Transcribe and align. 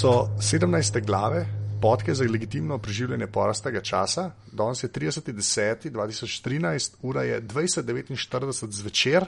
so 0.00 0.28
17. 0.38 1.06
glave, 1.06 1.46
podke 1.82 2.14
za 2.14 2.24
legitimno 2.24 2.78
preživljanje 2.78 3.26
porastega 3.26 3.80
časa. 3.80 4.30
Danes 4.52 4.82
je 4.82 4.88
30.10.2013, 4.88 6.90
ura 7.02 7.22
je 7.22 7.42
20.49 7.42 8.70
zvečer. 8.70 9.24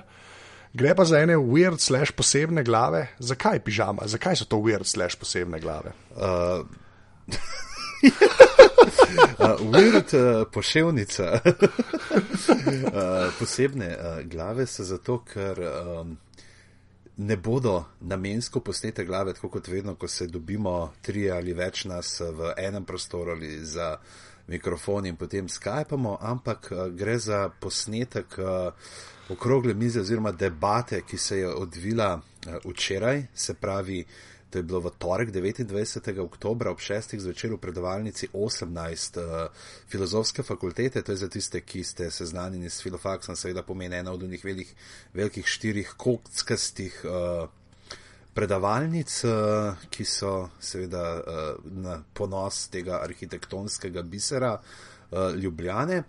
Gre 0.72 0.94
pa 0.94 1.04
za 1.04 1.18
ene 1.18 1.36
weird 1.36 1.78
slash 1.78 2.12
posebne 2.12 2.64
glave. 2.64 3.06
Zakaj 3.18 3.60
pižama? 3.60 4.02
Zakaj 4.04 4.36
so 4.36 4.44
to 4.44 4.56
weird 4.56 4.84
slash 4.84 5.16
posebne 5.16 5.60
glave? 5.60 5.92
Uh, 6.16 6.16
uh, 9.38 9.60
weird 9.60 10.14
uh, 10.14 10.46
poševnica. 10.52 11.32
uh, 11.32 11.40
posebne 13.38 13.96
uh, 13.96 14.20
glave 14.24 14.66
so 14.66 14.84
zato, 14.84 15.24
ker. 15.34 15.60
Um, 16.00 16.18
ne 17.22 17.36
bodo 17.36 17.84
namensko 18.00 18.60
posnete 18.60 19.04
glave, 19.04 19.34
tako 19.34 19.48
kot 19.48 19.68
vedno, 19.68 19.94
ko 19.94 20.08
se 20.08 20.26
dobimo 20.26 20.92
tri 21.02 21.30
ali 21.30 21.54
več 21.54 21.84
nas 21.84 22.20
v 22.20 22.54
enem 22.58 22.84
prostoru 22.84 23.30
ali 23.30 23.64
za 23.64 23.96
mikrofon 24.46 25.06
in 25.06 25.16
potem 25.16 25.48
skajpamo, 25.48 26.18
ampak 26.20 26.68
eh, 26.72 26.90
gre 26.90 27.18
za 27.18 27.48
posnetek 27.60 28.38
eh, 28.38 28.70
okrogle 29.32 29.74
mize 29.74 30.00
oziroma 30.00 30.32
debate, 30.32 31.02
ki 31.06 31.18
se 31.18 31.38
je 31.38 31.54
odvila 31.54 32.20
eh, 32.20 32.58
včeraj, 32.64 33.26
se 33.34 33.54
pravi 33.54 34.04
To 34.52 34.60
je 34.60 34.68
bilo 34.68 34.80
v 34.84 34.92
torek 35.00 35.32
29. 35.32 36.12
oktober 36.20 36.68
ob 36.68 36.76
6. 36.76 37.16
zvečer 37.16 37.56
v 37.56 37.56
predavalnici 37.56 38.28
18 38.36 39.16
uh, 39.16 39.48
filozofske 39.88 40.44
fakultete. 40.44 41.00
To 41.00 41.12
je 41.12 41.24
za 41.24 41.28
tiste, 41.32 41.64
ki 41.64 41.80
ste 41.80 42.10
seznanjeni 42.12 42.68
s 42.68 42.84
filofaksom, 42.84 43.32
seveda 43.32 43.64
pomeni 43.64 43.96
ena 43.96 44.12
od 44.12 44.28
njih 44.28 44.44
velikih, 44.44 44.74
velikih 45.16 45.48
štirih 45.48 45.94
kockastih 45.96 47.00
uh, 47.08 47.48
predavalnic, 48.36 49.08
uh, 49.24 49.88
ki 49.88 50.04
so 50.04 50.52
seveda 50.60 51.04
uh, 51.16 51.56
na 51.64 52.02
ponos 52.12 52.68
tega 52.68 53.00
arhitektonskega 53.00 54.04
bisera 54.04 54.58
uh, 54.60 55.32
Ljubljane. 55.32 56.02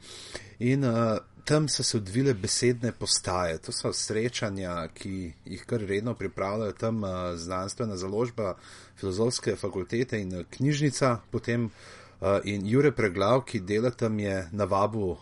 In, 0.59 0.83
uh, 0.83 1.15
tam 1.45 1.67
so 1.69 1.83
se 1.83 1.97
odvile 1.97 2.33
besedne 2.33 2.91
postaje. 2.91 3.57
To 3.57 3.71
so 3.71 3.93
srečanja, 3.93 4.87
ki 4.93 5.33
jih 5.45 5.65
kar 5.65 5.81
redno 5.81 6.13
pripravljajo 6.15 6.71
tam 6.71 7.03
uh, 7.03 7.09
znanstvena 7.35 7.97
založba 7.97 8.55
filozofske 8.99 9.55
fakultete 9.55 10.21
in 10.21 10.35
uh, 10.35 10.45
knjižnica. 10.49 11.17
Potem, 11.31 11.65
uh, 11.65 12.39
in 12.43 12.67
Jure 12.67 12.91
Preglav, 12.91 13.43
ki 13.45 13.59
dela 13.59 13.91
tam, 13.91 14.19
je 14.19 14.47
navabil 14.51 15.09
uh, 15.11 15.19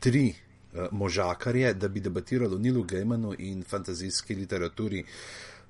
tri 0.00 0.34
možakarje, 0.90 1.74
da 1.74 1.88
bi 1.88 2.00
debatirali 2.00 2.54
o 2.54 2.58
Nilu 2.58 2.82
Gaimanu 2.82 3.34
in 3.38 3.64
fantazijski 3.64 4.34
literaturi. 4.34 5.04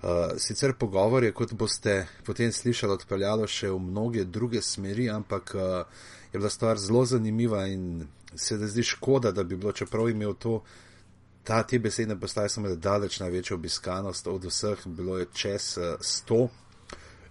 Uh, 0.03 0.09
sicer 0.37 0.75
pogovor 0.79 1.25
je, 1.25 1.33
kot 1.33 1.53
boste 1.53 2.07
potem 2.25 2.53
slišali, 2.53 2.93
odpeljalo 2.93 3.47
še 3.47 3.69
v 3.69 3.79
mnoge 3.81 4.25
druge 4.25 4.63
smeri, 4.63 5.11
ampak 5.11 5.55
uh, 5.55 5.63
je 6.33 6.39
bila 6.39 6.51
stvar 6.51 6.79
zelo 6.79 7.05
zanimiva 7.05 7.67
in 7.67 8.07
se 8.37 8.59
da 8.59 8.67
zdi 8.67 8.83
škoda, 8.83 9.33
da 9.33 9.45
bi 9.45 9.57
bilo, 9.57 9.73
čeprav 9.73 10.09
imel 10.09 10.35
to, 10.35 10.63
ta 11.45 11.63
te 11.63 11.79
besedne 11.79 12.21
postaje, 12.21 12.49
samo 12.49 12.75
daleč 12.75 13.21
največjo 13.21 13.57
obiskanost 13.57 14.27
od 14.27 14.45
vseh, 14.45 14.87
bilo 14.87 15.19
je 15.19 15.27
čez 15.33 15.79
uh, 15.79 15.95
sto 16.01 16.49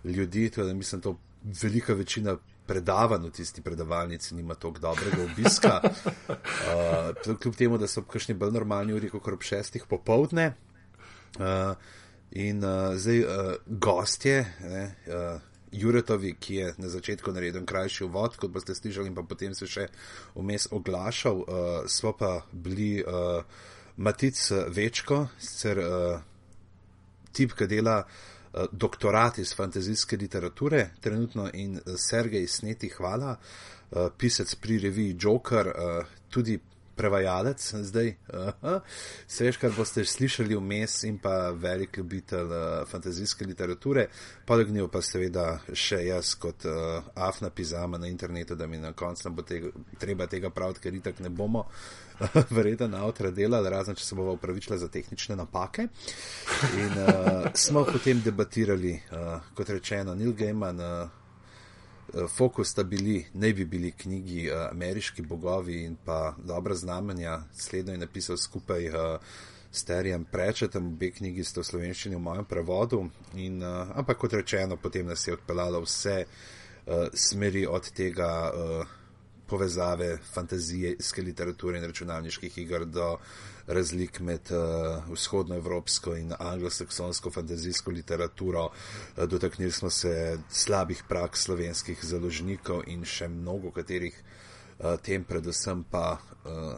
ljudi, 0.03 0.50
to 0.50 0.64
je, 0.64 0.73
mislim, 0.73 1.02
to 1.02 1.17
velika 1.61 1.94
večina. 1.94 2.38
Predavanj 2.70 3.23
v 3.25 3.31
tisti 3.33 3.61
predavalnici 3.66 4.36
nima 4.36 4.53
tako 4.55 4.80
dobrega 4.80 5.23
obiska. 5.23 5.80
Uh, 7.26 7.38
kljub 7.42 7.55
temu, 7.55 7.77
da 7.82 7.88
so 7.88 8.04
kakšni 8.05 8.36
bolj 8.38 8.52
normalni 8.54 8.93
uri, 8.93 9.09
kot 9.09 9.27
ob 9.33 9.42
šestih 9.42 9.88
popovdne. 9.89 10.52
Uh, 11.39 11.73
in 12.32 12.61
uh, 12.64 12.93
zdaj 12.93 13.23
uh, 13.23 13.55
gostje, 13.65 14.45
ne, 14.61 14.83
uh, 15.08 15.48
Juretovi, 15.72 16.34
ki 16.40 16.56
je 16.56 16.74
na 16.78 16.90
začetku 16.90 17.32
naredil 17.32 17.66
krajši 17.66 18.04
uvod, 18.06 18.38
kot 18.38 18.52
boste 18.52 18.76
slišali, 18.76 19.12
in 19.12 19.18
pa 19.18 19.24
potem 19.28 19.54
se 19.56 19.68
še 19.70 19.88
vmes 20.36 20.70
oglašal, 20.76 21.44
uh, 21.44 21.68
smo 21.88 22.14
pa 22.18 22.40
bili 22.52 23.04
uh, 23.04 23.44
Matic 23.98 24.40
Večko, 24.76 25.28
sicer 25.40 25.82
uh, 25.84 26.22
tip, 27.36 27.54
ki 27.54 27.68
dela 27.70 28.00
uh, 28.02 28.66
doktorat 28.72 29.38
iz 29.44 29.54
fantazijske 29.56 30.18
literature, 30.18 30.90
trenutno 31.02 31.50
in 31.54 31.78
Sergej 31.98 32.48
Sneti, 32.48 32.90
hvala, 32.98 33.36
uh, 33.36 34.10
pisec 34.18 34.56
pri 34.62 34.80
reviji 34.88 35.18
Joker, 35.20 35.74
uh, 35.74 36.18
tudi 36.30 36.58
prevajalec 36.99 37.64
zdaj. 37.87 38.11
Vse 39.27 39.48
veš, 39.48 39.58
kar 39.61 39.71
boste 39.77 40.04
slišali 40.05 40.58
vmes 40.60 40.98
in 41.08 41.17
pa 41.23 41.49
velik 41.55 41.98
ljubitelj 41.98 42.52
uh, 42.52 42.87
fantazijske 42.89 43.45
literature. 43.48 44.08
Poleg 44.45 44.71
njega 44.76 44.89
pa 44.92 45.02
seveda 45.05 45.45
še 45.73 46.02
jaz 46.09 46.33
kot 46.42 46.67
uh, 46.67 47.08
afna 47.15 47.49
pizama 47.49 47.98
na 47.98 48.11
internetu, 48.11 48.55
da 48.59 48.67
mi 48.67 48.77
na 48.77 48.92
koncu 48.93 49.32
bo 49.32 49.45
tega, 49.48 49.71
treba 49.99 50.27
tega 50.27 50.49
praviti, 50.49 50.83
ker 50.83 50.99
itak 50.99 51.20
ne 51.23 51.30
bomo 51.30 51.65
verjetno 52.58 52.88
na 52.92 53.05
avtra 53.08 53.32
delali, 53.32 53.70
razen 53.71 53.95
če 53.95 54.05
se 54.05 54.17
bomo 54.20 54.36
upravičili 54.36 54.80
za 54.80 54.89
tehnične 54.92 55.39
napake. 55.39 55.88
In 56.76 56.99
uh, 57.05 57.48
smo 57.55 57.86
potem 57.88 58.21
debatirali, 58.26 58.98
uh, 59.11 59.54
kot 59.55 59.71
rečeno, 59.77 60.15
Neil 60.15 60.36
Gaiman. 60.36 60.83
Uh, 60.83 61.19
fokus 62.27 62.70
sta 62.70 62.83
bili, 62.83 63.25
ne 63.33 63.53
bi 63.53 63.65
bili 63.65 63.92
knjigi 63.92 64.49
uh, 64.52 64.71
Ameriški 64.71 65.21
bogovi 65.21 65.83
in 65.83 65.97
pa 66.05 66.36
Dobra 66.43 66.75
znamenja, 66.75 67.42
slednjo 67.53 67.93
je 67.93 67.97
napisal 67.97 68.37
skupaj 68.37 68.89
uh, 68.89 68.95
s 69.71 69.83
Terjem 69.83 70.25
Prečetem, 70.25 70.87
obe 70.87 71.11
knjigi 71.11 71.43
sta 71.43 71.61
v 71.61 71.70
slovenščini 71.70 72.15
v 72.15 72.20
mojem 72.20 72.45
prevodu, 72.45 73.03
in, 73.36 73.64
uh, 73.64 73.92
ampak 73.95 74.17
kot 74.17 74.33
rečeno, 74.33 74.77
potem 74.77 75.08
nas 75.08 75.27
je 75.27 75.33
odpeljalo 75.33 75.81
vse 75.86 76.23
uh, 76.25 77.08
smeri 77.14 77.65
od 77.67 77.92
tega 77.92 78.31
uh, 78.49 78.97
povezave 79.47 80.17
fantazije, 80.33 80.95
literature 81.17 81.77
in 81.77 81.86
računalniških 81.86 82.58
iger 82.58 82.86
do 82.86 83.14
uh, 83.14 83.20
razlik 83.70 84.20
med 84.26 84.50
uh, 84.52 85.04
vzhodnoevropsko 85.12 86.16
in 86.18 86.34
anglosaksonsko 86.34 87.32
fantazijsko 87.32 87.94
literaturo. 87.94 88.70
Uh, 88.70 89.24
dotaknili 89.30 89.72
smo 89.72 89.90
se 89.90 90.40
slabih 90.50 91.04
praks 91.10 91.46
slovenskih 91.46 92.02
založnikov 92.06 92.84
in 92.88 93.06
še 93.06 93.30
mnogo 93.30 93.72
katerih 93.72 94.18
uh, 94.18 94.98
tem, 95.06 95.24
predvsem 95.24 95.86
pa 95.92 96.18
uh, 96.18 96.74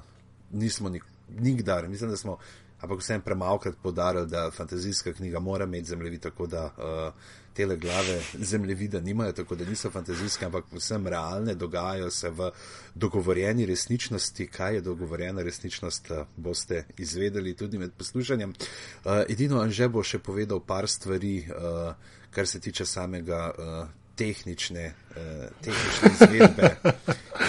nismo 0.52 0.90
nik 0.90 1.08
nikdar, 1.40 1.88
mislim, 1.88 2.10
da 2.10 2.18
smo, 2.18 2.38
ampak 2.82 3.00
vsem 3.00 3.22
premalkrat 3.22 3.76
podarili, 3.84 4.28
da 4.28 4.52
fantazijska 4.52 5.14
knjiga 5.14 5.40
mora 5.40 5.66
imeti 5.66 5.90
zemljevid, 5.90 6.22
tako 6.22 6.48
da 6.48 6.66
uh, 6.66 7.14
tele 7.54 7.78
glave 7.78 8.22
zemljevida 8.34 9.02
nimajo, 9.02 9.32
tako 9.32 9.56
da 9.56 9.66
niso 9.66 9.92
fantazijske, 9.92 10.46
ampak 10.46 10.66
vsem 10.72 11.08
realne, 11.08 11.56
dogajajo 11.56 12.12
se 12.12 12.30
v 12.30 12.52
dogovorjeni 12.96 13.66
resničnosti. 13.66 14.48
Kaj 14.48 14.76
je 14.76 14.82
dogovorjena 14.82 15.42
resničnost, 15.42 16.12
eh, 16.12 16.26
boste 16.36 16.86
izvedeli 16.98 17.56
tudi 17.56 17.78
med 17.78 17.92
poslušanjem. 17.98 18.50
Uh, 18.50 19.12
edino 19.30 19.62
Anže 19.62 19.88
bo 19.88 20.04
še 20.04 20.20
povedal 20.20 20.60
par 20.60 20.88
stvari, 20.88 21.48
uh, 21.50 21.94
kar 22.32 22.48
se 22.48 22.60
tiče 22.60 22.86
samega. 22.86 23.52
Uh, 23.58 23.90
Tehnične, 24.22 24.94
eh, 25.16 25.48
tehnične 25.64 26.10
izvedbe, 26.14 26.76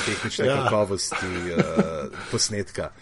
tehnične 0.06 0.46
ja. 0.48 0.54
kakovosti 0.62 1.26
eh, 1.52 2.06
posnetka. 2.30 2.92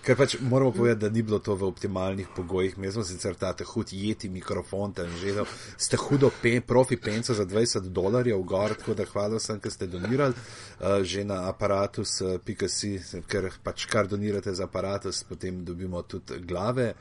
Eh, 0.00 0.04
Ker 0.04 0.16
pač 0.16 0.36
moramo 0.40 0.72
povedati, 0.72 1.00
da 1.00 1.08
ni 1.08 1.22
bilo 1.22 1.38
to 1.38 1.54
v 1.54 1.64
optimalnih 1.64 2.28
pogojih. 2.36 2.78
Mi 2.78 2.90
smo 2.92 3.04
sicer 3.04 3.34
ta 3.34 3.54
hud 3.66 3.92
jeti 3.92 4.28
mikrofon, 4.28 4.92
tam 4.92 5.06
že 5.20 5.34
da 5.34 5.44
ste 5.76 5.96
hudo 5.96 6.30
pe, 6.42 6.60
profi 6.60 6.96
penca 6.96 7.34
za 7.34 7.44
20 7.44 7.88
dolarjev 7.92 8.42
gor, 8.42 8.74
tako 8.74 8.94
da 8.94 9.04
hvala 9.04 9.36
vsem, 9.36 9.60
ki 9.60 9.70
ste 9.70 9.86
donirali 9.86 10.34
uh, 10.34 11.02
že 11.02 11.24
na 11.24 11.48
aparatus.si, 11.48 13.22
ker 13.28 13.50
pač 13.62 13.86
kar 13.86 14.06
donirate 14.06 14.54
za 14.54 14.64
aparatus, 14.64 15.24
potem 15.24 15.64
dobimo 15.64 16.02
tudi 16.02 16.40
glave. 16.40 16.94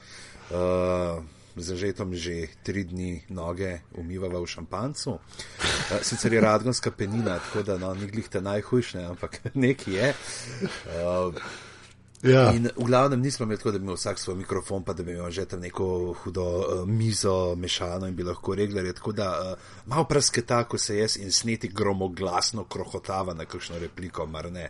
Uh, 0.51 1.23
Z 1.59 1.75
žetom 1.75 2.13
že 2.15 2.47
tri 2.63 2.85
dni 2.87 3.25
noge 3.35 3.81
umivava 3.97 4.39
v 4.39 4.47
šampancu. 4.47 5.19
Uh, 5.19 5.99
sicer 6.01 6.33
je 6.33 6.41
radgonska 6.41 6.91
penina, 6.91 7.39
tako 7.39 7.63
da 7.63 7.75
no, 7.77 7.91
ni 7.93 8.07
glihte 8.07 8.39
najhujše, 8.41 9.03
ampak 9.03 9.41
nekaj 9.65 9.93
je. 9.93 10.13
Uh, 11.03 11.35
Ja. 12.23 12.49
In 12.51 12.67
v 12.75 12.85
glavnem 12.85 13.21
nismo 13.21 13.45
imeli 13.45 13.57
tako, 13.57 13.71
da 13.71 13.79
bi 13.79 13.83
imel 13.83 13.95
vsak 13.95 14.19
svoj 14.19 14.35
mikrofon, 14.35 14.83
pa 14.83 14.93
da 14.93 15.03
bi 15.03 15.11
imel 15.11 15.31
že 15.31 15.45
tam 15.45 15.59
neko 15.59 16.15
hudo 16.23 16.43
uh, 16.43 16.87
mizo 16.87 17.55
mešano 17.55 18.07
in 18.07 18.15
bi 18.15 18.23
lahko 18.23 18.55
regljali. 18.55 18.93
Tako 18.93 19.11
da 19.11 19.29
uh, 19.29 19.57
malo 19.85 20.03
prasketa, 20.03 20.63
ko 20.63 20.77
se 20.77 20.97
jaz 20.97 21.17
in 21.17 21.31
sneti 21.31 21.67
gromoglasno 21.67 22.63
krohotava 22.63 23.33
na 23.33 23.45
kakšno 23.45 23.79
repliko, 23.79 24.25
mar 24.25 24.51
ne. 24.51 24.69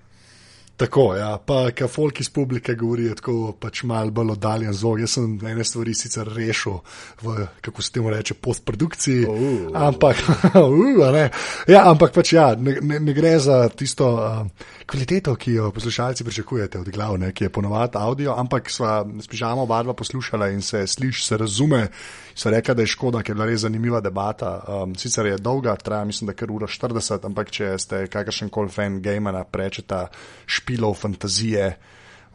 Tako, 0.80 1.16
ja, 1.16 1.34
pa 1.46 1.72
ka 1.76 1.88
folk 1.92 2.22
iz 2.22 2.30
publike 2.30 2.74
govorijo 2.80 3.16
tako 3.16 3.34
pač 3.60 3.82
malo 3.84 4.14
bolj 4.16 4.30
oddaljen 4.32 4.74
zvok. 4.74 5.00
Jaz 5.00 5.18
sem 5.18 5.34
ene 5.48 5.64
stvari 5.68 5.94
sicer 5.94 6.30
rešil 6.36 6.78
v, 7.22 7.48
kako 7.62 7.82
se 7.82 7.92
temu 7.92 8.10
reče, 8.10 8.34
postprodukciji, 8.34 9.26
uh, 9.26 9.66
ampak, 9.76 10.22
uh, 10.62 11.12
ne. 11.12 11.26
Ja, 11.68 11.84
ampak 11.90 12.14
pač 12.16 12.32
ja, 12.34 12.54
ne, 12.56 12.78
ne, 12.82 13.00
ne 13.00 13.14
gre 13.18 13.34
za 13.44 13.66
tisto 13.70 14.14
uh, 14.14 14.70
kvaliteto, 14.90 15.36
ki 15.36 15.54
jo 15.54 15.72
poslušalci 15.72 16.24
pričakujete 16.24 16.80
od 16.80 16.90
glavne, 16.90 17.32
ki 17.34 17.44
je 17.44 17.50
ponovadi 17.50 17.98
audio, 17.98 18.34
ampak 18.38 18.70
sva 18.70 19.06
s 19.22 19.28
pižamo 19.28 19.64
oba 19.64 19.84
dva 19.84 19.94
poslušala 19.94 20.50
in 20.50 20.62
se 20.62 20.88
sliši, 20.88 21.26
se 21.26 21.38
razume. 21.38 21.88
So 22.36 22.50
rekla, 22.50 22.74
da 22.74 22.82
je 22.82 22.88
škoda, 22.88 23.22
ker 23.22 23.32
je 23.32 23.36
bila 23.36 23.46
res 23.46 23.62
zanimiva 23.62 24.02
debata. 24.02 24.52
Um, 24.68 24.96
sicer 24.96 25.26
je 25.26 25.38
dolga, 25.38 25.76
traja 25.76 26.06
mislim, 26.06 26.32
da 26.32 26.34
kar 26.34 26.52
ura 26.52 26.68
40, 26.68 27.26
ampak 27.26 27.52
če 27.52 27.74
ste 27.78 28.08
kakršen 28.08 28.50
koli 28.50 28.72
fan 28.74 29.02
gamera, 29.02 29.44
prečeta 29.44 30.08
špilov 30.46 30.98
fantazije, 30.98 31.70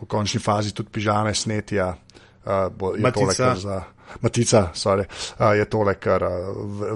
v 0.01 0.07
končni 0.07 0.41
fazi 0.41 0.75
tudi 0.75 0.93
pižame 0.93 1.35
snetja, 1.35 1.91
uh, 2.45 2.69
bo, 2.71 2.95
je 2.95 3.03
Matica. 3.03 3.21
tole 3.21 3.35
kar 3.35 3.59
za. 3.59 3.83
Matica, 4.21 4.71
sorry, 4.75 5.05
je 5.59 5.65
tole 5.71 5.95
kar 5.95 6.25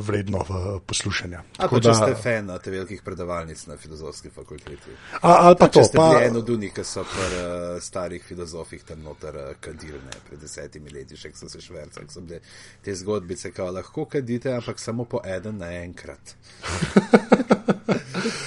vredno 0.07 0.45
v 0.49 0.81
poslušanja. 0.87 1.43
A 1.59 1.69
pa 1.69 1.81
če 1.81 1.95
ste 1.95 2.15
fan 2.23 2.53
te 2.63 2.71
velikih 2.73 3.03
predavalnic 3.05 3.67
na 3.67 3.77
filozofski 3.77 4.31
fakulteti. 4.35 4.95
A, 5.21 5.35
ali 5.49 5.57
pa 5.59 5.69
to, 5.69 5.81
Če 5.81 5.89
ste 5.91 5.99
pa, 5.99 6.09
bili 6.09 6.29
en 6.29 6.41
od 6.43 6.53
unih, 6.57 6.75
ki 6.75 6.85
so 6.87 7.05
pri 7.09 7.41
uh, 7.41 7.81
starih 7.83 8.25
filozofih 8.25 8.85
tam 8.89 9.03
noter 9.07 9.37
uh, 9.37 9.49
kadili, 9.61 10.01
ne, 10.05 10.21
pred 10.29 10.41
desetimi 10.43 10.93
leti, 10.95 11.19
še 11.19 11.33
so 11.37 11.51
se 11.51 11.63
švercali, 11.65 12.11
so 12.13 12.25
bile 12.25 12.41
te 12.85 12.95
zgodbice, 12.97 13.53
kao 13.57 13.71
lahko 13.75 14.07
kadite, 14.11 14.53
ampak 14.55 14.81
samo 14.83 15.09
po 15.09 15.23
eden 15.27 15.61
naenkrat. 15.65 16.37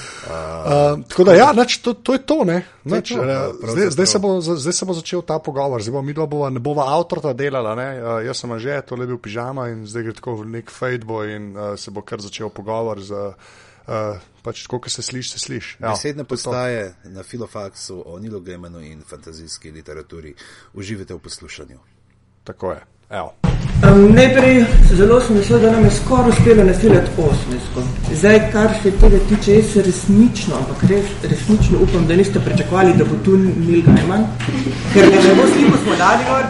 Uh, 0.31 1.03
tako 1.09 1.23
da, 1.23 1.33
ja, 1.35 1.51
nač, 1.53 1.77
to, 1.83 1.93
to 1.93 2.13
je 2.13 2.21
to. 2.25 2.43
Ne? 2.45 2.61
Nač, 2.83 3.09
to, 3.09 3.17
to 3.17 3.25
ja, 3.25 3.39
zdaj, 3.47 3.59
pravzaprav. 3.61 3.91
zdaj, 3.91 4.07
se 4.07 4.19
bo, 4.19 4.29
zdaj 4.41 4.73
se 4.73 4.85
bo 4.85 4.93
začel 4.93 5.21
ta 5.21 5.39
pogovor, 5.39 5.81
zdaj 5.81 5.93
bomo 5.93 6.05
mi 6.07 6.13
dva 6.13 6.25
bova, 6.25 6.49
ne 6.49 6.59
bova 6.59 6.87
avtorta 6.95 7.33
delala. 7.33 7.75
Ne? 7.75 7.89
Uh, 7.97 8.19
jaz 8.25 8.43
sem 8.43 8.53
že, 8.59 8.81
to 8.85 8.99
je 8.99 9.07
bil 9.07 9.17
pižama 9.17 9.69
in 9.73 9.85
zdaj 9.89 10.03
gre 10.03 10.13
tako 10.17 10.37
nek 10.45 10.71
fadebo 10.71 11.23
in 11.23 11.51
uh, 11.57 11.73
se 11.79 11.91
bo 11.91 12.01
kar 12.01 12.21
začel 12.21 12.49
pogovor. 12.49 13.01
Z, 13.01 13.33
uh, 13.87 14.21
pač 14.41 14.65
tako, 14.65 14.81
kot 14.85 14.93
se 14.93 15.01
sliši, 15.01 15.37
se 15.37 15.39
sliši. 15.39 15.77
Ja, 15.81 15.93
Besedne 15.93 16.23
to 16.23 16.33
je 16.33 16.43
to. 16.43 16.51
postaje 16.51 16.95
na 17.03 17.23
filofaksu 17.23 18.03
o 18.05 18.19
Nilu 18.19 18.41
Gemenu 18.41 18.81
in 18.81 19.01
fantazijski 19.07 19.71
literaturi. 19.71 20.35
Uživite 20.73 21.13
v 21.13 21.19
poslušanju. 21.19 21.79
Tako 22.43 22.71
je. 22.71 22.81
Evo. 23.11 23.33
Um, 23.83 24.13
najprej 24.15 24.65
zelo 24.95 25.19
sem 25.21 25.35
vesel, 25.35 25.59
da 25.59 25.71
nam 25.71 25.83
je 25.83 25.91
skoraj 25.91 26.29
uspelo 26.29 26.63
nasiliti 26.63 27.11
osmisko. 27.17 27.81
Zdaj, 28.13 28.39
kar 28.53 28.69
se 28.83 28.91
tega 28.91 29.17
tiče, 29.29 29.55
jaz 29.55 29.73
resnično, 29.85 30.55
ampak 30.55 30.83
res, 30.89 31.09
resnično 31.23 31.79
upam, 31.83 32.05
da 32.07 32.15
niste 32.15 32.39
pričakovali, 32.39 32.93
da 32.93 33.05
bo 33.05 33.17
tu 33.25 33.35
Neil 33.37 33.81
Gaiman, 33.87 34.23
ker 34.93 35.09
ne 35.11 35.33
bo 35.35 35.47
sliko 35.53 35.81
smo 35.83 35.97
dali 35.97 36.23
gor, 36.29 36.45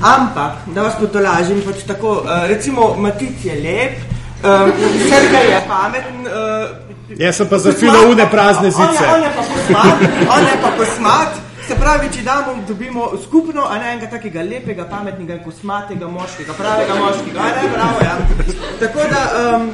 ampak, 0.00 0.66
da 0.74 0.82
vas 0.82 0.98
potolažim, 1.00 1.62
pač 1.64 1.86
tako, 1.86 2.12
uh, 2.24 2.44
recimo, 2.50 2.90
Matic 2.98 3.44
je 3.44 3.56
lep, 3.62 4.02
um, 4.42 4.72
Sergej 5.08 5.48
je 5.54 5.62
pameten, 5.68 6.26
uh, 6.26 7.16
Jaz 7.18 7.36
sem 7.36 7.48
pa 7.48 7.58
za 7.58 7.72
filovne 7.72 8.28
prazne 8.30 8.70
zice. 8.70 8.84
On 8.84 8.94
je, 8.96 9.08
on 9.14 9.22
je 9.22 9.32
pa 9.36 9.42
kosmat, 9.48 10.04
on 10.36 10.46
je 10.48 10.60
pa 10.62 10.76
kosmat. 10.76 11.40
Se 11.72 11.78
pravi, 11.80 12.08
če 12.12 12.20
damo, 12.20 12.52
dobimo 12.68 13.06
skupno, 13.16 13.62
a 13.64 13.78
ne 13.80 13.86
enega 13.94 14.10
takega 14.12 14.42
lepega, 14.44 14.84
pametnega, 14.90 15.38
kosmatega 15.40 16.10
moškega, 16.12 16.52
pravega 16.58 16.98
moškega, 16.98 17.40
a 17.40 17.54
ne, 17.54 17.70
bravo, 17.72 18.02
ja. 18.04 18.16
Tako 18.82 19.06
da, 19.08 19.22
um, 19.38 19.64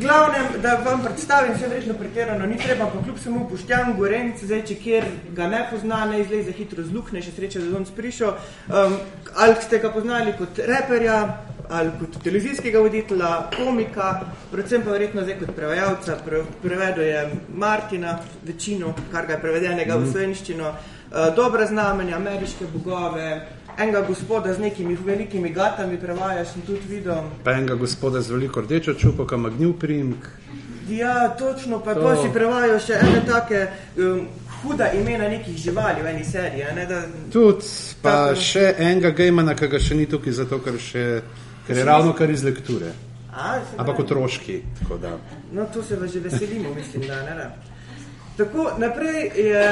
glavnem, 0.00 0.46
da 0.64 0.78
vam 0.86 1.02
predstavim, 1.04 1.52
vse 1.52 1.68
verjetno 1.68 1.98
pretirano, 2.00 2.46
ni 2.48 2.56
treba, 2.62 2.86
pa 2.88 3.02
kljub 3.02 3.18
samo 3.20 3.42
puštjan 3.50 3.92
gorenc, 3.98 4.40
zdaj, 4.40 4.62
če 4.70 4.78
kjer 4.86 5.10
ga 5.36 5.50
ne 5.52 5.60
pozna, 5.68 6.00
ne 6.14 6.22
izleze 6.24 6.56
hitro 6.56 6.86
z 6.86 6.96
lukne, 6.96 7.20
še 7.20 7.36
sreče, 7.36 7.60
da 7.60 7.68
je 7.68 7.76
on 7.82 7.84
sprišel, 7.92 8.32
um, 8.72 8.96
ali 9.34 9.60
ste 9.68 9.82
ga 9.84 9.92
poznali 9.92 10.32
kot 10.40 10.64
reperja, 10.64 11.20
ali 11.68 11.92
kot 12.00 12.22
televizijskega 12.24 12.80
voditelja, 12.80 13.34
komika, 13.58 14.14
predvsem 14.48 14.80
pa 14.80 14.96
verjetno 14.96 15.28
zdaj 15.28 15.42
kot 15.44 15.54
prevajalca, 15.60 16.18
pre, 16.24 16.40
prevedel 16.64 17.04
je 17.10 17.22
Martina, 17.52 18.16
večino, 18.48 18.96
kar 19.12 19.28
ga 19.28 19.36
je 19.36 19.44
prevedenega 19.44 20.00
v 20.00 20.08
slovenščino, 20.08 20.72
uh, 20.72 20.92
dobra 21.30 21.66
znamenja, 21.66 22.16
ameriške 22.16 22.64
bogove, 22.66 23.46
enega 23.78 24.00
gospoda 24.02 24.54
z 24.54 24.58
nekimi 24.60 24.96
velikimi 24.96 25.50
gatami 25.50 25.96
prevaja, 25.96 26.44
sem 26.44 26.62
tudi 26.62 26.86
videl. 26.88 27.22
Pa 27.44 27.52
enega 27.52 27.74
gospoda 27.74 28.20
z 28.20 28.30
veliko 28.30 28.60
rdečo 28.60 28.94
čupo, 28.94 29.26
ki 29.26 29.34
ima 29.34 29.50
gnil 29.50 29.72
primk. 29.72 30.26
Ja, 30.88 31.28
točno, 31.30 31.78
pa 31.80 31.94
To. 31.94 32.00
to 32.02 32.16
si 32.16 32.28
prevajal 32.30 32.78
še 32.78 32.92
ene 32.94 33.22
take 33.24 33.66
um, 33.96 34.26
huda 34.62 34.90
imena 34.92 35.28
nekih 35.28 35.56
živali 35.56 36.02
v 36.02 36.06
eni 36.06 36.24
seriji, 36.24 36.64
ne 36.74 36.86
da 36.86 37.02
Tudi 37.32 37.64
pa 38.02 38.10
Tako. 38.26 38.36
še 38.36 38.74
enega 38.78 39.10
gejmana, 39.10 39.54
ki 39.54 39.68
ga 39.68 39.78
še 39.78 39.94
ni 39.94 40.06
tukaj, 40.06 40.32
zato 40.34 40.58
ker, 40.58 40.76
še, 40.78 41.22
ker 41.66 41.76
je 41.76 41.84
ravno 41.84 42.12
kar 42.12 42.30
iz 42.30 42.44
lekture. 42.44 42.92
A, 43.32 43.58
Ampak 43.76 43.98
otroški. 43.98 44.60
tako 44.78 44.96
da. 44.98 45.16
No, 45.52 45.64
to 45.66 45.82
se 45.82 45.96
vas 45.96 46.12
že 46.12 46.20
veselimo, 46.20 46.74
mislim, 46.74 47.02
da 47.02 47.22
ne. 47.22 47.34
ne. 47.34 47.48
Tako, 48.36 48.70
naprej 48.78 49.30
je, 49.36 49.64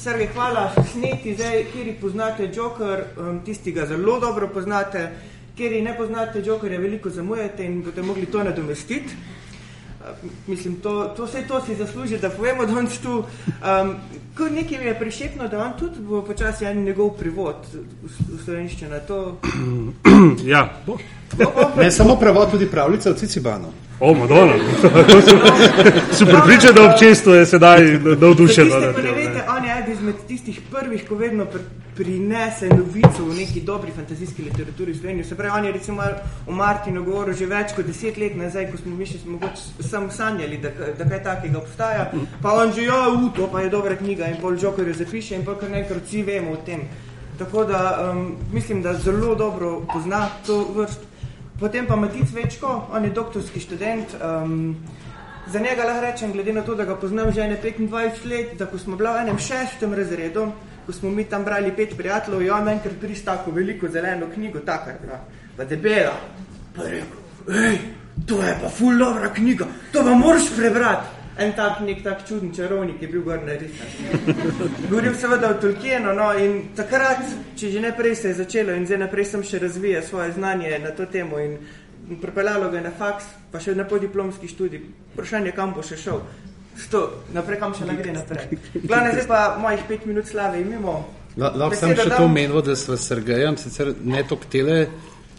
Sergej, 0.00 0.30
hvala, 0.32 0.70
sneti 0.92 1.34
zdaj, 1.34 1.66
kjer 1.72 1.88
poznate 2.00 2.46
Joker, 2.54 3.02
um, 3.20 3.40
tisti 3.44 3.72
ga 3.72 3.84
zelo 3.86 4.14
dobro 4.20 4.46
poznate, 4.48 5.02
kjer 5.56 5.74
ne 5.84 5.92
poznate 5.96 6.40
Jokerja, 6.46 6.78
veliko 6.80 7.10
zamujate 7.10 7.66
in 7.68 7.82
boste 7.84 8.02
mogli 8.02 8.24
to 8.26 8.40
nadomestiti. 8.44 9.12
Mislim, 10.46 10.76
to, 10.80 11.04
to 11.16 11.24
vse 11.24 11.42
to 11.48 11.60
si 11.60 11.74
zasluži, 11.74 12.18
da 12.18 12.30
povemo 12.30 12.66
danes 12.66 12.98
tu. 12.98 13.18
Um, 13.18 13.94
ko 14.36 14.48
nekaj 14.48 14.78
mi 14.78 14.84
je 14.84 14.98
prišepno, 14.98 15.48
da 15.48 15.58
on 15.58 15.72
tudi 15.78 16.00
bo 16.00 16.22
počasi 16.22 16.64
en 16.64 16.84
njegov 16.84 17.10
privod 17.18 17.56
v, 17.72 18.08
v 18.08 18.38
slovenščino. 18.44 18.98
To, 19.08 19.36
Ja, 20.44 20.68
bo, 20.86 20.96
bo, 21.38 21.82
Ne 21.82 21.90
samo 21.90 22.16
prevod, 22.16 22.50
tudi 22.50 22.66
pravljica 22.66 23.10
o 23.10 23.14
Cicibanu. 23.14 23.72
o, 24.00 24.14
Madonna. 24.14 24.54
Sem 26.12 26.28
pripričan, 26.28 26.74
da 26.74 26.92
občestvo 26.92 27.34
je 27.34 27.46
sedaj 27.46 27.80
navdušeno. 28.20 28.70
Ki 28.96 29.02
ne 29.02 29.12
veste, 29.12 29.42
on 29.56 29.64
je 29.64 29.78
eden 29.78 29.92
izmed 29.92 30.14
tistih 30.28 30.60
prvih, 30.70 31.08
ko 31.08 31.14
vedno 31.14 31.46
prinese 31.96 32.68
novico 32.68 33.24
v 33.24 33.34
neki 33.34 33.60
dobri 33.60 33.92
fantazijski 33.92 34.42
literaturi 34.42 34.92
v 34.92 34.98
Sloveniji. 34.98 35.24
Se 35.24 35.36
pravi, 35.36 35.58
on 35.58 35.64
je 35.64 35.72
recimo 35.72 36.02
o 36.46 36.52
Martinu 36.52 37.04
govoril 37.04 37.34
že 37.34 37.46
več 37.46 37.74
kot 37.76 37.86
deset 37.86 38.16
let 38.16 38.36
nazaj, 38.36 38.70
ko 38.70 38.78
smo 38.78 38.96
mi 38.96 39.06
še 39.06 39.20
mogoče 39.26 39.84
sam 39.88 40.10
sanjali, 40.10 40.58
da, 40.62 40.70
da 40.98 41.08
kaj 41.08 41.22
takega 41.22 41.58
obstaja. 41.58 42.10
Pa 42.42 42.54
on 42.54 42.72
že, 42.72 42.86
ja, 42.86 43.08
u, 43.08 43.30
to 43.36 43.50
pa 43.52 43.60
je 43.60 43.70
dobra 43.70 43.96
knjiga 43.96 44.30
in 44.30 44.40
pol 44.40 44.58
Jokerju 44.60 44.94
zapiše 44.94 45.36
in 45.36 45.44
pol 45.44 45.58
kar 45.60 45.70
nekaj 45.70 46.02
vsi 46.04 46.22
vemo 46.22 46.56
o 46.56 46.62
tem. 46.66 46.86
Tako 47.38 47.64
da 47.64 48.12
um, 48.12 48.36
mislim, 48.52 48.82
da 48.82 48.94
zelo 48.94 49.34
dobro 49.34 49.80
pozna 49.92 50.28
to 50.46 50.64
vrst. 50.76 51.08
Potem 51.60 51.86
pa 51.86 51.96
Matic 51.96 52.32
Večko, 52.32 52.88
on 52.92 53.04
je 53.04 53.10
doktorski 53.10 53.60
študent. 53.60 54.16
Um, 54.20 54.76
Za 55.50 55.58
njega 55.58 55.84
lahko 55.84 56.00
rečem, 56.00 56.32
glede 56.32 56.52
na 56.52 56.62
to, 56.62 56.74
da 56.74 56.84
ga 56.84 56.94
poznam 56.96 57.32
že 57.32 57.40
ene 57.40 57.56
25 57.62 58.26
let, 58.30 58.52
da 58.58 58.66
ko 58.66 58.78
smo 58.78 58.96
bili 58.96 59.10
v 59.10 59.22
enem 59.22 59.38
šestem 59.38 59.94
razredu, 59.94 60.44
ko 60.86 60.92
smo 60.92 61.10
mi 61.10 61.24
tam 61.24 61.44
brali 61.44 61.72
pet 61.76 61.96
prijateljev, 61.96 62.42
je 62.42 62.52
on 62.52 62.68
enkrat 62.68 63.00
prišel 63.00 63.24
tako 63.24 63.50
veliko 63.50 63.88
zeleno 63.88 64.26
knjigo, 64.34 64.60
taka 64.60 64.90
je 64.90 64.98
bila, 65.02 65.20
pa 65.56 65.64
debela. 65.64 66.20
Pa 66.76 66.82
je 66.82 66.90
rekel, 66.90 67.62
hej, 67.62 67.78
to 68.26 68.42
je 68.42 68.58
pa 68.62 68.68
ful 68.68 68.98
dobra 68.98 69.32
knjiga, 69.34 69.66
to 69.92 70.04
pa 70.04 70.14
moraš 70.14 70.52
prebrati. 70.56 71.20
En 71.40 71.52
tak 71.56 71.80
nek 71.80 72.02
tak 72.04 72.26
čuden 72.28 72.50
čarovnik 72.52 73.02
je 73.02 73.08
bil 73.08 73.22
gor 73.22 73.38
narisan. 73.40 73.86
Govorim 74.90 75.14
seveda 75.14 75.50
o 75.50 75.54
Tolkienu, 75.60 76.12
no, 76.12 76.32
in 76.36 76.74
takrat, 76.76 77.22
če 77.56 77.70
že 77.70 77.80
ne 77.80 77.92
prej 77.96 78.16
se 78.16 78.28
je 78.28 78.34
začelo 78.42 78.74
in 78.76 78.84
zdaj 78.86 78.98
naprej 79.06 79.24
sem 79.24 79.42
še 79.42 79.58
razvija 79.62 80.02
svoje 80.02 80.32
znanje 80.36 80.78
na 80.82 80.90
to 80.90 81.06
temo 81.06 81.38
in 81.40 81.56
pripeljalo 82.20 82.68
ga 82.70 82.82
na 82.84 82.90
faks, 82.90 83.24
pa 83.52 83.60
še 83.60 83.74
na 83.74 83.84
podiplomski 83.88 84.48
študij. 84.48 84.82
Vprašanje, 85.14 85.54
kam 85.56 85.72
bo 85.72 85.82
še 85.82 85.96
šel. 85.96 86.20
Sto, 86.78 87.10
naprej, 87.34 87.58
kam 87.58 87.74
še 87.74 87.84
ne 87.84 87.96
gre 87.96 88.12
naprej. 88.12 88.58
Glavne, 88.88 89.12
zdaj 89.12 89.26
pa 89.26 89.56
mojih 89.60 89.80
pet 89.88 90.06
minut 90.06 90.26
slave 90.28 90.60
imamo. 90.60 90.94
La- 91.36 91.52
Lahko 91.54 91.76
sem 91.76 91.94
še 91.96 92.08
to 92.10 92.24
omenil, 92.24 92.62
da 92.62 92.76
smo 92.76 92.96
s 92.96 93.06
Sergejem 93.06 93.56
sicer 93.56 93.92
ne 94.04 94.22
tok 94.26 94.46
tele, 94.50 94.80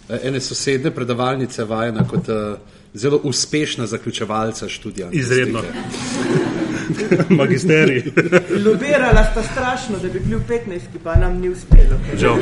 eh, 0.09 0.19
ene 0.29 0.39
sosedne 0.39 0.91
predavalnice 0.91 1.63
vajena 1.67 2.05
kot 2.07 2.29
uh, 2.29 2.55
zelo 2.93 3.19
uspešna 3.23 3.87
zaključevalca 3.87 4.69
študija. 4.69 5.09
Izredno. 5.11 5.63
Magisterij. 7.39 8.03
Lobirala 8.65 9.23
sta 9.31 9.43
strašno, 9.43 9.97
da 10.01 10.09
bi 10.09 10.19
bil 10.19 10.39
15, 10.49 10.79
pa 11.03 11.15
nam 11.15 11.39
ni 11.39 11.49
uspelo. 11.49 11.99
Žal. 12.19 12.37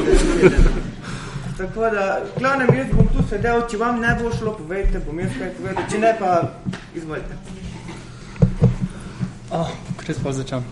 Tako 1.57 1.81
da, 1.81 2.21
glavnem, 2.39 2.69
jaz 2.77 2.87
bom 2.93 3.07
tu 3.07 3.23
sedel, 3.29 3.61
če 3.71 3.77
vam 3.77 3.99
ne 3.99 4.13
bo 4.21 4.31
šlo, 4.31 4.53
povejte, 4.57 5.01
bom 5.05 5.19
jaz 5.19 5.33
kaj 5.39 5.49
povedal, 5.57 5.83
če 5.91 5.97
ne 5.99 6.13
pa 6.19 6.35
izvolite. 6.95 7.35
Oh, 9.51 9.69
Kje 9.97 10.15
pa 10.23 10.33
začem? 10.33 10.63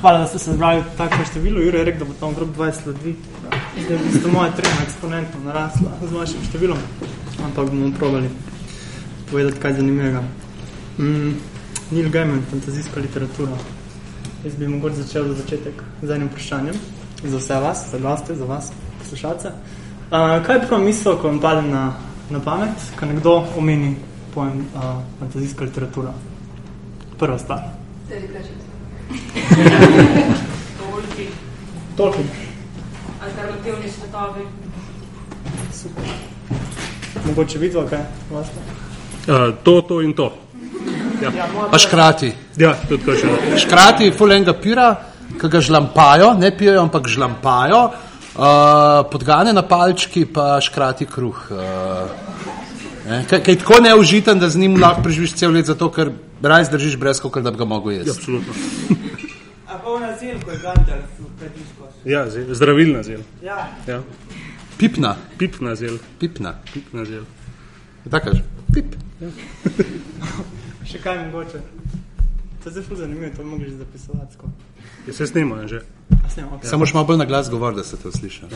Hvala, 0.00 0.18
da 0.18 0.26
ste 0.26 0.38
se 0.38 0.52
zbrali 0.52 0.82
tako 0.96 1.24
število. 1.30 1.60
Jure 1.60 1.78
je 1.78 1.84
rekel, 1.84 1.98
da 1.98 2.04
bo 2.04 2.14
tam 2.20 2.32
okrog 2.32 2.48
20 2.56 2.86
ljudi. 2.86 3.14
Zdaj 3.78 3.96
v 3.96 4.06
bistvu 4.12 4.32
moja 4.32 4.50
trema 4.50 4.82
eksponentno 4.86 5.40
narasla 5.44 5.90
z 6.02 6.10
vašim 6.12 6.42
številom. 6.48 6.80
Ampak 7.44 7.70
bomo 7.70 7.92
probali 7.98 8.30
povedati 9.30 9.60
kaj 9.60 9.78
zanimivega. 9.78 10.22
Mm, 10.98 11.36
Neil 11.90 12.10
Gaiman, 12.10 12.42
fantazijska 12.50 13.00
literatura. 13.00 13.54
Jaz 14.44 14.58
bi 14.58 14.68
mogoče 14.68 15.04
začel 15.04 15.30
za 15.30 15.38
začetek 15.42 15.82
z 16.02 16.10
enim 16.10 16.28
vprašanjem 16.28 16.82
za 17.24 17.36
vse 17.36 17.54
vas, 17.54 17.90
za 17.90 17.98
goste, 17.98 18.34
za 18.34 18.44
vas, 18.44 18.72
poslušalce. 18.98 19.48
Uh, 19.48 20.44
kaj 20.46 20.56
je 20.56 20.66
prva 20.66 20.78
misel, 20.78 21.16
ko 21.16 21.28
vam 21.28 21.40
pade 21.40 21.62
na, 21.62 21.92
na 22.30 22.40
pamet, 22.40 22.74
ko 22.98 23.06
nekdo 23.06 23.44
omeni 23.56 23.96
pojem 24.34 24.66
uh, 24.74 24.98
fantazijska 25.18 25.64
literatura? 25.64 26.12
Prva 27.18 27.38
stvar. 27.38 27.81
Tolkien. 30.76 31.32
Tolkien. 31.96 32.28
Alternativni 33.22 33.88
svetovi. 33.88 34.44
Super. 35.72 36.04
Mogoče 37.26 37.58
vidva, 37.58 37.86
kaj 37.88 38.04
vas? 38.30 38.46
Uh, 39.28 39.54
to, 39.62 39.80
to 39.80 40.00
in 40.00 40.12
to. 40.12 40.32
Ja, 41.22 41.30
moja 41.54 41.70
Pa 41.70 41.78
škrati. 41.78 42.32
Ja, 42.58 42.74
tudi 42.88 43.04
kaj 43.06 43.20
še. 43.22 43.36
Škrati 43.64 44.10
fulenga 44.16 44.54
pira, 44.58 44.88
ki 45.40 45.48
ga 45.48 45.60
žlampajo, 45.62 46.32
ne 46.40 46.50
pijejo, 46.56 46.82
ampak 46.82 47.08
žlampajo. 47.08 47.82
Uh, 48.32 49.04
podgane 49.12 49.52
na 49.52 49.62
palčki, 49.62 50.24
pa 50.26 50.56
škrati 50.60 51.06
kruh. 51.06 51.46
Uh, 51.52 51.60
ne, 53.12 53.22
kaj, 53.28 53.42
kaj 53.44 53.54
je 53.54 53.58
tako 53.60 53.80
neužiten, 53.84 54.40
da 54.40 54.48
z 54.50 54.58
njim 54.58 54.76
lahko 54.80 55.04
preživiš 55.04 55.36
cel 55.38 55.52
let, 55.52 55.68
zato 55.68 55.90
ker 55.92 56.10
raj 56.42 56.64
zdržiš 56.70 56.96
brez, 56.96 57.20
kot 57.20 57.38
da 57.44 57.50
bi 57.52 57.60
ga 57.60 57.68
mogel 57.68 57.92
jesti. 58.00 58.10
Absolutno. 58.10 58.56
A 59.70 59.78
pa 59.78 59.88
v 59.88 60.00
nazil, 60.00 60.40
ko 60.44 60.50
je 60.50 60.58
Gandalf 60.64 61.20
predisko. 61.38 61.88
Ja, 62.04 62.26
zel, 62.30 62.50
zdravilna 62.54 63.02
zel. 63.02 63.22
Ja, 63.42 63.68
Ja. 63.86 64.02
Pipna, 64.78 65.16
Pipna 65.38 65.74
zel. 65.74 65.98
pipna. 66.18 66.54
Pipna 66.74 67.04
zel. 67.04 67.22
Tako 68.10 68.30
kaže. 68.30 68.42
Pip. 68.74 68.96
Še 70.90 70.98
kaj 70.98 71.20
mogoče? 71.26 71.60
To 72.64 72.70
je 72.70 72.72
zelo 72.72 72.96
zanimivo, 72.96 73.30
to 73.36 73.42
že 73.64 73.76
zapisovati. 73.76 74.34
Sko. 74.34 74.46
Je 75.06 75.12
se 75.12 75.26
snima 75.26 75.66
že. 75.66 75.82
Okay. 76.32 76.68
Samo 76.68 76.86
še 76.88 76.96
malo 76.96 77.06
bolj 77.06 77.18
na 77.20 77.26
glas 77.28 77.50
govor, 77.50 77.74
da 77.76 77.84
se 77.84 77.96
to 78.00 78.12
sliši. 78.12 78.48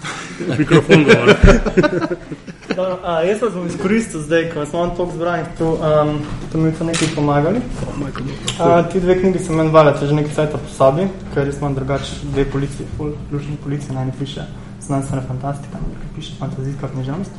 Mikrofon 0.58 1.04
govori. 1.04 1.34
A, 3.04 3.20
jaz 3.26 3.42
vas 3.42 3.52
bom 3.54 3.66
izkoristil 3.66 4.22
zdaj, 4.24 4.46
ko 4.54 4.64
smo 4.66 4.80
vam 4.80 4.92
toliko 4.96 5.16
zbrani, 5.16 5.44
tu, 5.58 5.66
um, 5.74 6.12
to 6.52 6.58
mi 6.58 6.72
to 6.72 6.84
nekaj 6.86 7.08
pomagali. 7.14 7.60
A, 8.58 8.82
ti 8.88 9.00
dve 9.00 9.18
knjigi 9.20 9.42
sem 9.44 9.56
meni 9.58 9.74
valjati 9.74 10.06
že 10.06 10.16
nekaj 10.16 10.34
cajta 10.34 10.58
po 10.58 10.70
sobi, 10.74 11.08
ker 11.34 11.44
res 11.46 11.58
imam 11.60 11.74
drugače 11.74 12.30
dve 12.32 12.44
policije, 12.52 12.86
ful, 12.96 13.12
lušni 13.32 13.58
policije, 13.64 13.94
naj 13.94 14.06
ne 14.10 14.14
piše 14.18 14.46
znanstvena 14.86 15.22
fantastika, 15.28 15.82
nekaj 15.88 16.14
piše 16.16 16.38
fantazijska 16.38 16.88
književnost. 16.94 17.30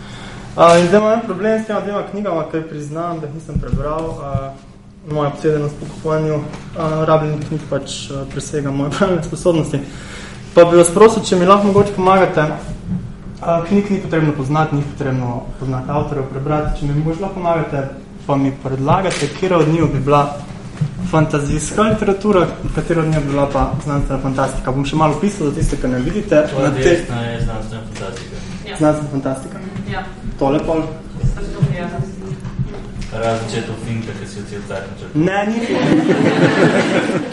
A, 0.55 0.77
in 0.77 0.87
zdaj 0.87 0.99
imam 0.99 1.23
problem 1.25 1.63
s 1.63 1.67
tema 1.67 1.79
dvema 1.81 2.03
knjigama, 2.11 2.45
ker 2.51 2.67
priznam, 2.69 3.19
da 3.19 3.27
jih 3.27 3.35
nisem 3.39 3.59
prebral. 3.59 4.11
A, 4.19 4.53
moja 5.07 5.29
obsedenost 5.29 5.75
po 5.75 5.85
kupovanju 5.85 6.39
a, 6.77 7.05
rabljenih 7.05 7.47
knjig 7.47 7.61
pač 7.69 8.11
a, 8.11 8.25
presega 8.25 8.71
moje 8.71 8.91
pravne 8.97 9.23
sposobnosti. 9.23 9.79
Pa 10.53 10.65
bi 10.65 10.77
vas 10.77 10.89
prosil, 10.89 11.23
če 11.23 11.35
mi 11.35 11.45
lahko 11.45 11.67
mogoče 11.67 11.93
pomagate, 11.93 12.45
A, 13.41 13.63
knjig 13.65 13.91
ni 13.91 13.97
potrebno 13.97 14.31
poznati, 14.31 14.75
ni 14.75 14.83
potrebno 14.83 15.29
poznati 15.59 15.89
avtorjev, 15.89 16.25
prebrati. 16.25 16.79
Če 16.79 16.85
mi 16.85 16.93
mogoče 16.93 17.21
lahko 17.21 17.35
pomagate, 17.35 17.79
pa 18.27 18.35
mi 18.35 18.51
predlagate, 18.63 19.27
katera 19.27 19.57
od 19.57 19.67
njih 19.67 19.87
bi 19.93 19.99
bila 19.99 20.35
fantazijska 21.11 21.81
literatura, 21.81 22.45
katera 22.75 23.01
od 23.01 23.07
njih 23.07 23.19
bi 23.19 23.31
bila 23.31 23.47
pa 23.49 23.71
znanstvena 23.83 24.21
fantastika. 24.21 24.71
Bom 24.71 24.85
še 24.85 24.95
malo 24.95 25.17
pisal 25.17 25.47
za 25.47 25.55
tiste, 25.55 25.77
ki 25.77 25.87
ne 25.87 25.99
vidite. 25.99 26.43
Tvoja 26.51 26.69
Na 26.69 26.75
te- 26.75 26.83
desna 26.83 27.21
je 27.21 27.41
znanstvena 27.41 27.83
fantastika. 27.83 28.35
Ja. 28.69 28.77
Znanstvena 28.77 29.11
fantastika. 29.11 29.57
Ja, 29.91 30.03
Tole 30.39 30.59
pol. 30.59 30.81
to 30.81 31.73
je. 31.73 32.10
Razen 33.11 33.49
če 33.51 33.57
je 33.57 33.63
to 33.67 33.73
finka, 33.83 34.13
ki 34.15 34.25
si 34.27 34.37
jo 34.39 34.45
cel 34.47 34.61
cajt 34.69 34.85
načrtoval. 34.87 35.23
Ne, 35.25 35.39
ni 35.51 35.59
to. 35.67 35.79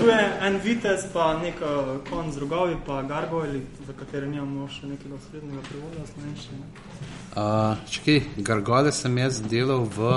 tu 0.00 0.08
je 0.10 0.22
en 0.48 0.58
vitez, 0.64 1.04
pa 1.12 1.28
nek 1.38 1.60
uh, 1.62 1.92
kon 2.08 2.32
z 2.34 2.42
rogovi, 2.42 2.74
pa 2.86 2.98
gargoyli, 3.06 3.62
za 3.86 3.94
katere 3.94 4.26
nimamo 4.26 4.66
še 4.74 4.90
nekega 4.90 5.20
srednjega 5.28 5.62
prevoda 5.68 6.02
v 6.02 6.10
slovenščini. 6.10 6.60
Uh, 7.38 7.78
čekaj, 7.94 8.20
gargole 8.50 8.94
sem 8.98 9.22
jaz 9.22 9.40
delal 9.46 9.86
v. 9.94 10.12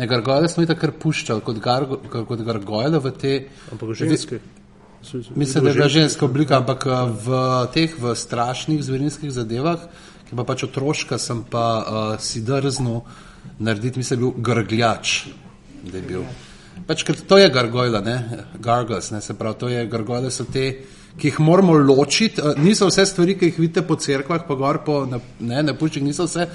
Ne, 0.00 0.08
gargole 0.08 0.48
smo 0.48 0.64
jih 0.64 0.72
takrat 0.72 0.96
puščali 1.02 1.44
kot, 1.44 1.60
gargo, 1.60 2.00
kot 2.16 2.48
gargole 2.48 3.04
v 3.04 3.16
te. 3.20 3.36
Ampak 3.76 3.96
ženske. 4.00 4.40
Mislim, 5.36 5.64
da 5.64 5.70
je 5.70 5.76
bila 5.76 5.88
ženska 5.92 6.24
oblika, 6.24 6.56
ampak 6.60 6.88
v 7.20 7.40
teh 7.76 7.92
v 8.00 8.16
strašnih 8.16 8.80
zverinskih 8.84 9.32
zadevah, 9.32 9.90
ki 10.28 10.36
pa 10.36 10.44
pač 10.48 10.64
otroška, 10.64 11.20
sem 11.20 11.44
pa 11.44 11.66
uh, 11.80 12.14
si 12.16 12.40
drznil 12.40 13.04
narediti, 13.60 14.00
mislim, 14.00 14.20
bil 14.20 14.32
grgljač. 14.50 15.18
Bil. 15.92 16.24
Pač, 16.86 17.04
to 17.28 17.38
je 17.38 17.50
gargojla, 17.52 18.00
ne, 18.00 18.16
gargles, 18.58 19.10
ne, 19.10 19.20
se 19.20 19.36
pravi, 19.36 19.58
to 19.60 19.68
je 19.68 19.84
gargole 19.90 20.30
so 20.32 20.46
te, 20.48 20.70
ki 21.20 21.28
jih 21.28 21.40
moramo 21.44 21.74
ločiti. 21.76 22.40
Uh, 22.40 22.56
niso 22.58 22.88
vse 22.88 23.04
stvari, 23.06 23.36
ki 23.38 23.50
jih 23.50 23.58
vidite 23.60 23.84
po 23.86 23.96
cerkvah, 24.00 24.46
pa 24.48 24.56
gor 24.56 24.80
po, 24.86 25.02
na, 25.10 25.20
ne, 25.40 25.62
niso 26.00 26.26
vse 26.28 26.46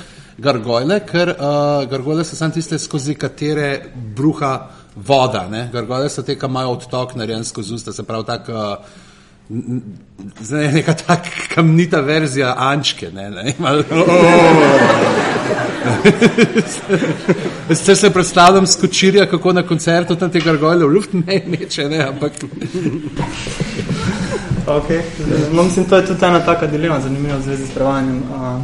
gargojle, 0.42 1.00
ker 1.08 1.36
uh, 1.36 1.86
gargole 1.92 2.26
so 2.26 2.36
samo 2.36 2.56
tiste, 2.56 2.80
skozi 2.80 3.16
katere 3.16 3.92
bruha 4.16 4.54
voda. 4.96 5.46
Ne? 5.52 5.70
Gargole 5.74 6.10
so 6.10 6.24
te, 6.24 6.38
ki 6.40 6.50
imajo 6.50 6.78
odtok 6.80 7.16
narejen 7.20 7.46
skozi 7.46 7.76
usta, 7.76 7.94
se 7.94 8.04
pravi, 8.04 8.26
tak, 8.26 8.50
uh, 8.50 9.04
zdaj 10.42 10.66
je 10.66 10.72
neka 10.72 10.94
tak 10.94 11.28
kamnita 11.56 12.02
verzija 12.02 12.56
Ančke. 12.58 13.12
Ne, 13.14 13.30
ne, 13.30 13.54
mal, 13.60 13.84
Ste 17.76 17.96
se 17.96 18.10
predstavljam 18.10 18.68
skočirja, 18.68 19.26
kako 19.26 19.54
na 19.54 19.64
koncertu 19.64 20.16
tam 20.16 20.30
te 20.30 20.40
gargole 20.40 20.86
v 20.86 20.90
luft 20.90 21.14
ne 21.14 21.44
meče, 21.48 21.90
ne, 21.90 22.08
ampak 22.08 22.32
Okay. 24.68 25.02
No, 25.54 25.64
mislim, 25.64 25.86
to 25.86 25.96
je 25.96 26.06
tudi 26.06 26.26
ena 26.26 26.40
taka 26.40 26.68
dilema 26.68 27.00
zanimiva 27.00 27.38
v 27.38 27.42
zvezi 27.42 27.68
s 27.68 27.72
prevajanjem 27.72 28.18
uh, 28.18 28.62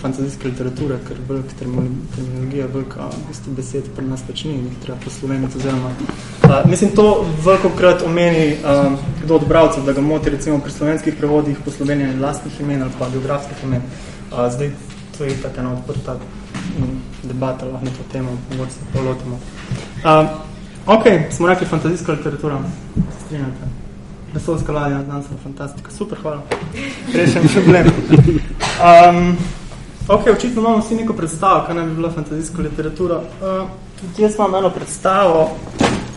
fantazijske 0.00 0.48
literature, 0.48 0.98
ker 1.08 1.16
veliko 1.28 1.48
terminologija, 1.58 2.66
veliko 2.66 3.08
v 3.08 3.28
bistvu 3.28 3.54
besed 3.56 3.88
pri 3.96 4.04
nas 4.04 4.20
pač 4.26 4.44
ni, 4.44 4.52
jih 4.52 4.76
treba 4.82 4.98
posloveniti 5.04 5.56
oziroma. 5.58 5.94
Uh, 6.44 6.70
mislim, 6.70 6.90
to 6.90 7.26
veliko 7.44 7.70
krat 7.78 8.02
omeni 8.02 8.52
uh, 8.52 8.92
kdo 9.30 9.36
od 9.36 9.48
bravcev, 9.48 9.84
da 9.84 9.92
ga 9.92 10.00
moti 10.00 10.30
recimo 10.30 10.58
pri 10.58 10.72
slovenskih 10.72 11.14
prevodih 11.14 11.58
poslovenjanje 11.64 12.20
lastnih 12.20 12.60
imen 12.60 12.82
ali 12.82 12.90
pa 12.98 13.08
geografskih 13.08 13.56
imen. 13.64 13.82
Uh, 14.32 14.52
zdaj, 14.52 14.70
to 15.18 15.24
je 15.24 15.36
tako 15.42 15.60
ena 15.60 15.72
odprta 15.72 16.14
mm, 16.14 16.98
debata 17.22 17.66
lahko 17.66 17.84
na 17.84 17.90
to 17.90 18.02
temo, 18.12 18.30
mogoče 18.50 18.72
se 18.72 18.80
polotimo. 18.92 19.38
Uh, 20.04 20.28
ok, 20.86 21.04
smo 21.30 21.48
rekli 21.48 21.66
fantazijska 21.66 22.12
literatura, 22.12 22.58
se 22.94 23.24
strinjate? 23.24 23.70
Vesolska 24.34 24.72
ladja, 24.72 25.02
znanstvena 25.04 25.40
fantastika. 25.42 25.90
Super, 25.90 26.18
hvala. 26.22 26.42
Rešen 27.14 27.48
problem. 27.54 27.86
Um, 27.86 29.36
ok, 30.08 30.26
očitno 30.36 30.60
imamo 30.60 30.78
vsi 30.78 30.94
neko 30.94 31.12
predstavo, 31.12 31.66
kaj 31.66 31.74
naj 31.74 31.86
bi 31.86 31.94
bila 31.94 32.10
fantazijska 32.10 32.62
literatura. 32.62 33.16
Uh, 33.16 33.68
tudi 34.00 34.22
jaz 34.22 34.34
imam 34.34 34.54
eno 34.54 34.70
predstavo, 34.70 35.50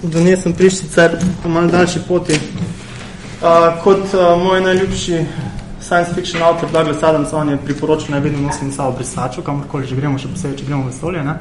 do 0.04 0.20
nje 0.20 0.38
sem 0.38 0.54
prišel 0.54 0.80
sicer 0.80 1.18
po 1.44 1.50
malo 1.50 1.68
daljši 1.68 2.00
poti. 2.08 2.40
Uh, 3.44 3.84
kot 3.84 4.00
uh, 4.14 4.44
moj 4.44 4.62
najljubši 4.62 5.26
science 5.82 6.14
fiction 6.16 6.44
autor 6.44 6.70
Douglas 6.72 7.04
Adams, 7.04 7.34
on 7.34 7.50
je 7.50 7.58
priporočil, 7.58 8.12
naj 8.12 8.20
vedno 8.20 8.40
nosim 8.48 8.72
sabo 8.72 8.92
brisačo, 8.92 9.42
kamorkoli 9.42 9.88
že 9.88 9.96
gremo, 9.96 10.16
še 10.18 10.32
posebej, 10.32 10.58
če 10.62 10.66
gremo 10.70 10.84
v 10.86 10.94
vesolje. 10.94 11.24
Ne? 11.28 11.34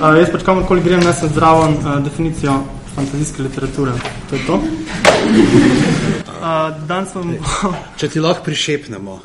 Uh, 0.00 0.16
jaz 0.16 0.32
pač 0.32 0.42
kamorkoli 0.46 0.80
grem, 0.80 1.04
nesem 1.04 1.28
zdravo 1.28 1.68
uh, 1.68 2.00
definicijo 2.00 2.56
fantazijske 2.94 3.44
literature. 3.44 3.92
To 4.30 4.36
je 4.36 4.42
to. 4.46 4.56
Uh, 6.32 6.72
danes 6.88 7.12
vam 7.12 7.36
bo... 7.36 7.74
če 8.00 8.08
ti 8.08 8.24
lahko 8.24 8.48
prišepnemo. 8.48 9.20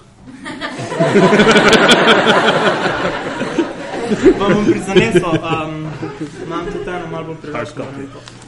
vam 4.39 4.53
bom 4.53 4.65
prizanesel. 4.65 5.31
Um, 5.39 5.87
imam 6.45 6.65
tudi 6.65 6.89
eno 6.89 7.07
malo 7.11 7.23
bolj 7.25 7.35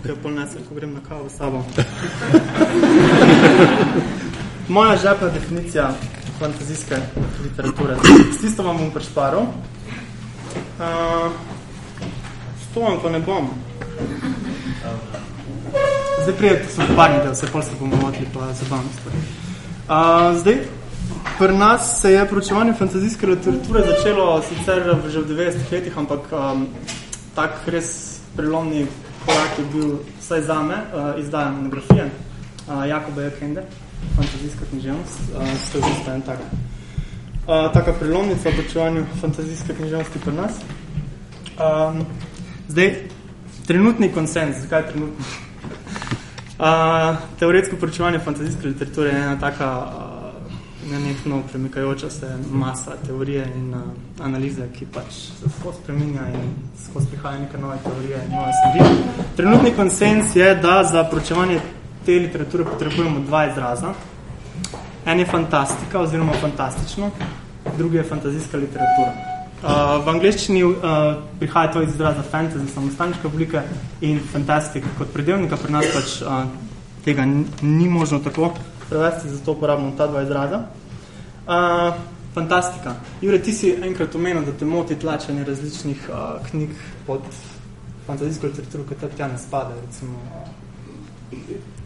ki 0.03 0.09
jo 0.09 0.15
pol 0.23 0.31
nesem, 0.33 0.61
ko 0.69 0.75
grem 0.75 0.93
na 0.93 1.01
kavo 1.09 1.29
s 1.29 1.37
sabo. 1.37 1.63
Moja 4.67 4.97
žepna 4.97 5.29
definicija 5.29 5.91
fantazijske 6.39 6.95
literature. 7.43 7.95
S 8.37 8.41
tisto 8.41 8.63
vam 8.63 8.77
bom 8.77 8.91
prešparil. 8.91 9.39
Uh, 9.39 11.31
s 12.61 12.73
to 12.73 12.79
vam 12.79 12.99
pa 13.03 13.09
ne 13.09 13.19
bom. 13.19 13.49
Zdaj 16.23 16.35
prijete 16.37 16.73
so 16.73 16.81
parni 16.95 17.19
del, 17.23 17.35
se 17.35 17.47
pol 17.47 17.61
se 17.61 17.71
bomo 17.79 17.95
motili 17.95 18.27
pa 18.33 18.53
zabavno 18.53 18.89
stvari. 18.99 19.17
Uh, 19.89 20.39
zdaj, 20.39 20.57
pri 21.37 21.57
nas 21.57 22.01
se 22.01 22.11
je 22.11 22.25
poročevanje 22.29 22.73
fantazijske 22.73 23.27
literature 23.27 23.83
začelo 23.87 24.41
sicer 24.41 24.83
že 25.07 25.19
v 25.19 25.27
90 25.27 25.71
letih, 25.71 25.97
ampak 25.97 26.19
um, 26.31 26.67
tak 27.35 27.51
res 27.67 28.19
prelomni 28.35 28.87
korak 29.25 29.57
je 29.57 29.65
bil 29.73 29.95
vsaj 30.19 30.41
zame, 30.41 30.75
uh, 30.75 31.19
izdaja 31.19 31.51
monografije 31.51 32.09
uh, 32.67 32.87
Jakoba 32.89 33.21
Jekende, 33.21 33.63
fantazijska 34.15 34.65
književnost, 34.69 35.19
uh, 35.33 35.37
to 35.71 35.77
je 35.77 35.83
zista 35.83 36.13
en 36.13 36.21
tak. 36.21 36.39
Uh, 37.47 37.73
taka 37.73 37.93
prelomnica 37.93 38.49
v 38.49 38.55
poročevanju 38.55 39.05
fantazijske 39.21 39.73
književnosti 39.73 40.19
pri 40.19 40.33
nas. 40.33 40.51
Um, 41.57 42.05
zdaj, 42.67 42.95
trenutni 43.67 44.11
konsens, 44.13 44.61
zakaj 44.61 44.91
trenutni? 44.91 45.25
Uh, 46.61 47.17
teoretsko 47.39 47.75
poročevanje 47.75 48.19
fantazijske 48.19 48.67
literature 48.67 49.09
je 49.09 49.15
ena 49.15 49.39
taka 49.39 49.69
uh, 49.77 50.91
nenehno 50.91 51.41
premikajoča 51.51 52.09
se 52.09 52.37
masa 52.51 52.91
teorije 53.05 53.47
in 53.55 53.73
uh, 53.73 53.81
analize, 54.25 54.67
ki 54.79 54.85
pač 54.85 55.13
se 55.13 55.49
skozi 55.59 55.77
spreminja 55.83 56.21
in 56.33 56.53
skozi 56.85 57.07
prihaja 57.07 57.39
neka 57.39 57.57
nove 57.57 57.77
teorije 57.83 58.19
in 58.25 58.35
nove 58.35 58.51
smeri. 58.61 59.03
Trenutni 59.35 59.71
konsens 59.75 60.35
je, 60.35 60.55
da 60.55 60.83
za 60.83 61.03
poročevanje 61.03 61.59
te 62.05 62.19
literature 62.19 62.63
potrebujemo 62.65 63.19
dva 63.19 63.45
izraza. 63.49 63.93
En 65.05 65.19
je 65.19 65.25
fantastika 65.25 65.99
oziroma 65.99 66.33
fantastično, 66.33 67.09
drugi 67.77 67.97
je 67.97 68.03
fantazijska 68.03 68.57
literatura. 68.57 69.11
Uh, 69.61 70.05
v 70.05 70.09
angleščini 70.09 70.63
uh, 70.63 70.75
prihaja 71.39 71.71
to 71.71 71.81
iz 71.81 71.89
izraza 71.93 72.23
fantasy, 72.31 72.67
samostanička 72.73 73.27
oblika 73.27 73.61
in 74.01 74.19
fantastic 74.31 74.85
kot 74.97 75.13
predelnika, 75.13 75.57
pri 75.57 75.73
nas 75.73 75.85
pač 75.93 76.15
uh, 76.21 76.47
tega 77.05 77.25
ni, 77.61 77.89
možno 77.89 78.19
tako 78.19 78.53
prevesti, 78.89 79.29
zato 79.29 79.51
uporabljamo 79.51 79.93
ta 79.97 80.07
dva 80.07 80.23
izraza. 80.23 80.63
Uh, 81.45 81.93
fantastika. 82.33 82.95
Jure, 83.21 83.41
ti 83.41 83.53
si 83.53 83.75
enkrat 83.83 84.15
omenil, 84.15 84.45
da 84.45 84.51
te 84.51 84.65
moti 84.65 84.95
tlačenje 84.95 85.43
različnih 85.43 86.09
uh, 86.09 86.41
knjig 86.49 86.73
pod 87.07 87.21
fantazijsko 88.07 88.47
literaturo, 88.47 88.87
ki 88.89 88.97
te 88.97 89.09
tja 89.17 89.27
ne 89.27 89.37
spade, 89.37 89.77
recimo 89.85 90.17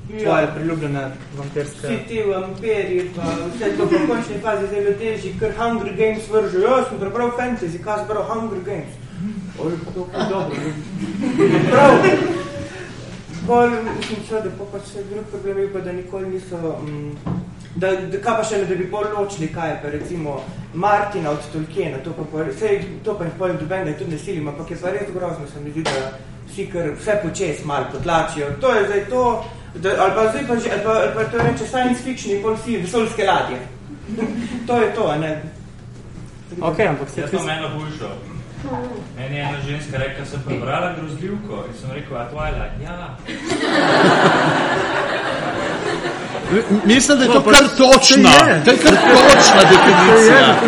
tvoje 0.07 0.47
priljubljene 0.55 1.11
vampirske... 1.37 1.87
Vsi 1.87 1.97
ti 2.07 2.21
vampiri, 2.23 3.09
pa 3.15 3.21
vse 3.55 3.71
to 3.77 3.87
po 3.89 4.01
končni 4.07 4.39
fazi 4.43 4.67
zelo 4.67 4.93
teži, 4.99 5.33
ker 5.39 5.53
Hunger 5.57 5.93
Games 5.97 6.29
vržu. 6.31 6.59
Jaz 6.59 6.89
sem 6.89 6.99
prebral 6.99 7.31
fantasy, 7.39 7.81
kaj 7.83 7.97
sem 7.97 8.07
prebral 8.07 8.27
Hunger 8.33 8.61
Games. 8.65 8.93
Oj, 9.59 9.71
to 9.93 10.07
je 10.13 10.25
dobro. 10.29 10.55
Prav. 11.71 11.91
Bolj, 13.47 13.69
mislim, 13.69 14.19
čo, 14.27 14.41
da 14.41 14.49
pa 14.57 14.65
pač 14.71 14.93
drug 15.09 15.25
problem 15.29 15.57
je 15.59 15.73
pa, 15.73 15.79
da 15.79 15.91
nikoli 15.91 16.29
niso... 16.29 16.77
Mm, 16.81 17.11
da, 17.75 17.91
da, 17.91 18.19
kaj 18.23 18.37
pa 18.37 18.43
še 18.43 18.61
ne, 18.61 18.69
da 18.69 18.75
bi 18.75 18.87
bolj 18.89 19.11
ločili, 19.17 19.49
kaj 19.53 19.69
je 19.69 19.75
pa 19.83 19.89
recimo 19.93 20.37
Martina 20.73 21.33
od 21.35 21.49
Tolkiena, 21.53 21.99
to 22.03 22.13
pa, 22.17 22.23
pa, 22.31 22.45
sej, 22.59 22.79
to 23.03 23.13
pa 23.19 23.27
jih 23.27 23.35
pojem 23.37 23.59
doben, 23.61 23.83
da 23.85 23.91
je 23.91 23.97
tudi 23.99 24.15
ne 24.15 24.19
silim, 24.19 24.47
ampak 24.47 24.71
je 24.71 24.79
pa 24.81 24.93
res 24.95 25.11
grozno, 25.13 25.45
se 25.51 25.61
mi 25.61 25.73
zdi, 25.75 25.83
da 25.83 26.09
vsi 26.49 26.65
kar 26.71 26.89
vse 26.95 27.19
počes 27.23 27.63
malo 27.65 27.91
potlačijo. 27.91 28.49
To 28.61 28.73
je 28.73 28.87
zdaj 28.87 29.05
to, 29.09 29.23
da, 29.75 29.89
ali 29.99 30.11
pa 30.15 30.29
zdaj 30.29 30.47
pa, 30.47 30.55
že, 30.55 30.69
ali 30.71 30.83
pa, 30.83 30.91
ali 30.91 31.11
pa 31.15 31.23
to 31.23 31.37
reče 31.37 31.67
science 31.67 32.03
fiction 32.03 32.35
in 32.35 32.41
bolj 32.41 32.55
vsi 32.55 32.77
vesoljske 32.77 33.23
ladje. 33.23 33.57
to 34.67 34.77
je 34.77 34.95
to, 34.95 35.07
a 35.07 35.17
ne? 35.17 35.43
Ok, 36.61 36.79
ampak 36.79 37.09
se 37.09 37.21
Jaz 37.21 37.33
imam 37.33 37.49
eno 37.49 37.69
boljšo. 37.69 38.09
Meni 39.17 39.35
je 39.35 39.41
ena 39.41 39.61
ženska 39.67 39.97
rekla, 39.97 40.25
sem 40.25 40.41
prebrala 40.45 40.93
grozljivko 40.99 41.63
in 41.67 41.73
sem 41.81 41.91
rekel, 41.91 42.17
a 42.17 42.27
Twilight, 42.33 42.83
ja. 42.83 43.17
Mislim, 46.85 47.17
da 47.17 47.23
je 47.23 47.31
to 47.31 47.43
kar 47.43 47.67
točna. 47.77 48.29
To 48.65 48.71
je 48.71 48.77
kar 48.77 48.93
točna 48.93 49.61
definicija. 49.71 50.55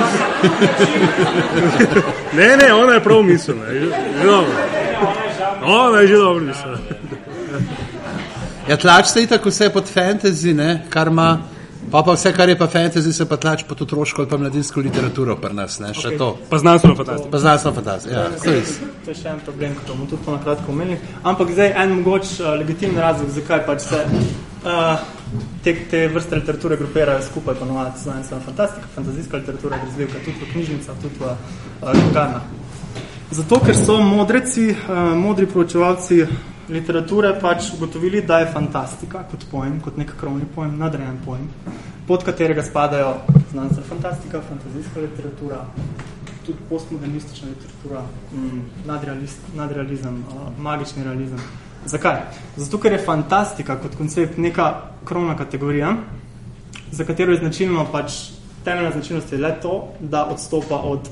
Ne, 2.33 2.57
ne, 2.57 2.73
ona 2.73 2.93
je 2.93 3.03
prav 3.03 3.23
mislila. 3.23 3.65
je 3.65 3.81
je 3.81 3.89
dobro. 4.23 4.51
Ona 5.63 5.99
je 5.99 6.07
že 6.07 6.15
dobro 6.15 6.45
mislila. 6.45 6.77
Ja, 8.67 8.75
tlač 8.77 9.07
se 9.07 9.23
itak 9.23 9.45
vse 9.45 9.69
pod 9.71 9.87
fantasy, 9.87 10.51
ne, 10.53 10.81
kar 10.89 11.07
ima, 11.07 11.27
pa 11.91 12.01
pa 12.03 12.13
vse, 12.17 12.33
kar 12.35 12.49
je 12.49 12.57
pa 12.59 12.67
fantasy, 12.67 13.13
se 13.13 13.25
pa 13.25 13.37
tlač 13.37 13.63
pod 13.63 13.81
otroško 13.81 14.21
ali 14.21 14.29
pa 14.29 14.37
mladinsko 14.37 14.81
literaturo 14.83 15.37
pri 15.39 15.53
nas, 15.55 15.79
ne, 15.79 15.93
okay. 15.95 16.17
to. 16.17 16.33
Pa 16.49 16.57
znanstveno 16.57 16.95
fantastično. 16.95 17.31
Pa 17.31 17.39
znanstveno 17.39 17.75
fantastično, 17.75 18.17
ja, 18.19 18.29
to 18.43 18.51
je. 18.51 18.63
To 19.05 19.11
je 19.11 19.15
še 19.15 19.29
en 19.31 19.39
problem, 19.45 19.77
ki 19.77 19.87
bomo 19.87 20.07
tudi 20.11 20.31
na 20.31 20.41
kratko 20.43 20.71
omenili. 20.71 20.97
Ampak 21.23 21.53
zdaj 21.55 21.71
en 21.83 21.95
mogoč 22.01 22.33
uh, 22.41 22.49
legitimen 22.59 22.99
razlog, 22.99 23.29
zakaj 23.37 23.63
pač 23.69 23.85
se 23.85 24.01
uh, 24.03 25.07
te, 25.63 25.75
te 25.91 26.03
vrste 26.11 26.41
literature 26.41 26.79
grupirajo 26.83 27.23
skupaj, 27.29 27.55
ponovadi 27.61 28.03
znanstvena 28.03 28.43
fantastika, 28.49 28.91
fantazijska 28.97 29.43
literatura, 29.45 29.79
grozljivka, 29.85 30.25
tudi 30.25 30.43
v 30.43 30.51
knjižnicah, 30.51 30.99
tudi 31.05 31.23
v 31.23 31.31
uh, 31.31 31.95
knjigarnah. 31.95 32.51
Zato, 33.31 33.63
ker 33.63 33.79
so 33.79 34.01
modreci, 34.03 34.69
uh, 34.75 35.15
modri 35.15 35.47
proučevalci 35.47 36.21
literature 36.69 37.33
pač 37.41 37.71
ugotovili, 37.73 38.21
da 38.21 38.39
je 38.39 38.51
fantastika 38.53 39.23
kot 39.31 39.45
pojem, 39.51 39.79
kot 39.81 39.97
nek 39.97 40.13
krovni 40.19 40.45
pojem, 40.55 40.77
nadrejen 40.77 41.19
pojem, 41.25 41.47
pod 42.07 42.23
katerega 42.23 42.63
spadajo 42.63 43.13
znanstvena 43.51 43.87
fantastika, 43.89 44.41
fantazijska 44.49 44.99
literatura, 44.99 45.65
tudi 46.45 46.59
postmodernistična 46.69 47.47
literatura, 47.47 48.01
mm, 48.33 48.61
nadrealist, 48.85 49.39
nadrealizem, 49.55 50.23
magični 50.57 51.03
realizem. 51.03 51.39
Zakaj? 51.85 52.21
Zato, 52.57 52.79
ker 52.79 52.91
je 52.91 53.03
fantastika 53.05 53.77
kot 53.79 53.95
koncept 53.95 54.37
neka 54.37 54.73
krovna 55.05 55.37
kategorija, 55.37 55.95
za 56.91 57.05
katero 57.05 57.31
je 57.31 57.39
značilno 57.39 57.85
pač 57.91 58.37
temeljna 58.67 58.91
značilnost 58.91 59.31
je 59.31 59.39
le 59.39 59.53
to, 59.61 59.93
da 59.99 60.25
odstopa 60.25 60.75
od 60.75 61.09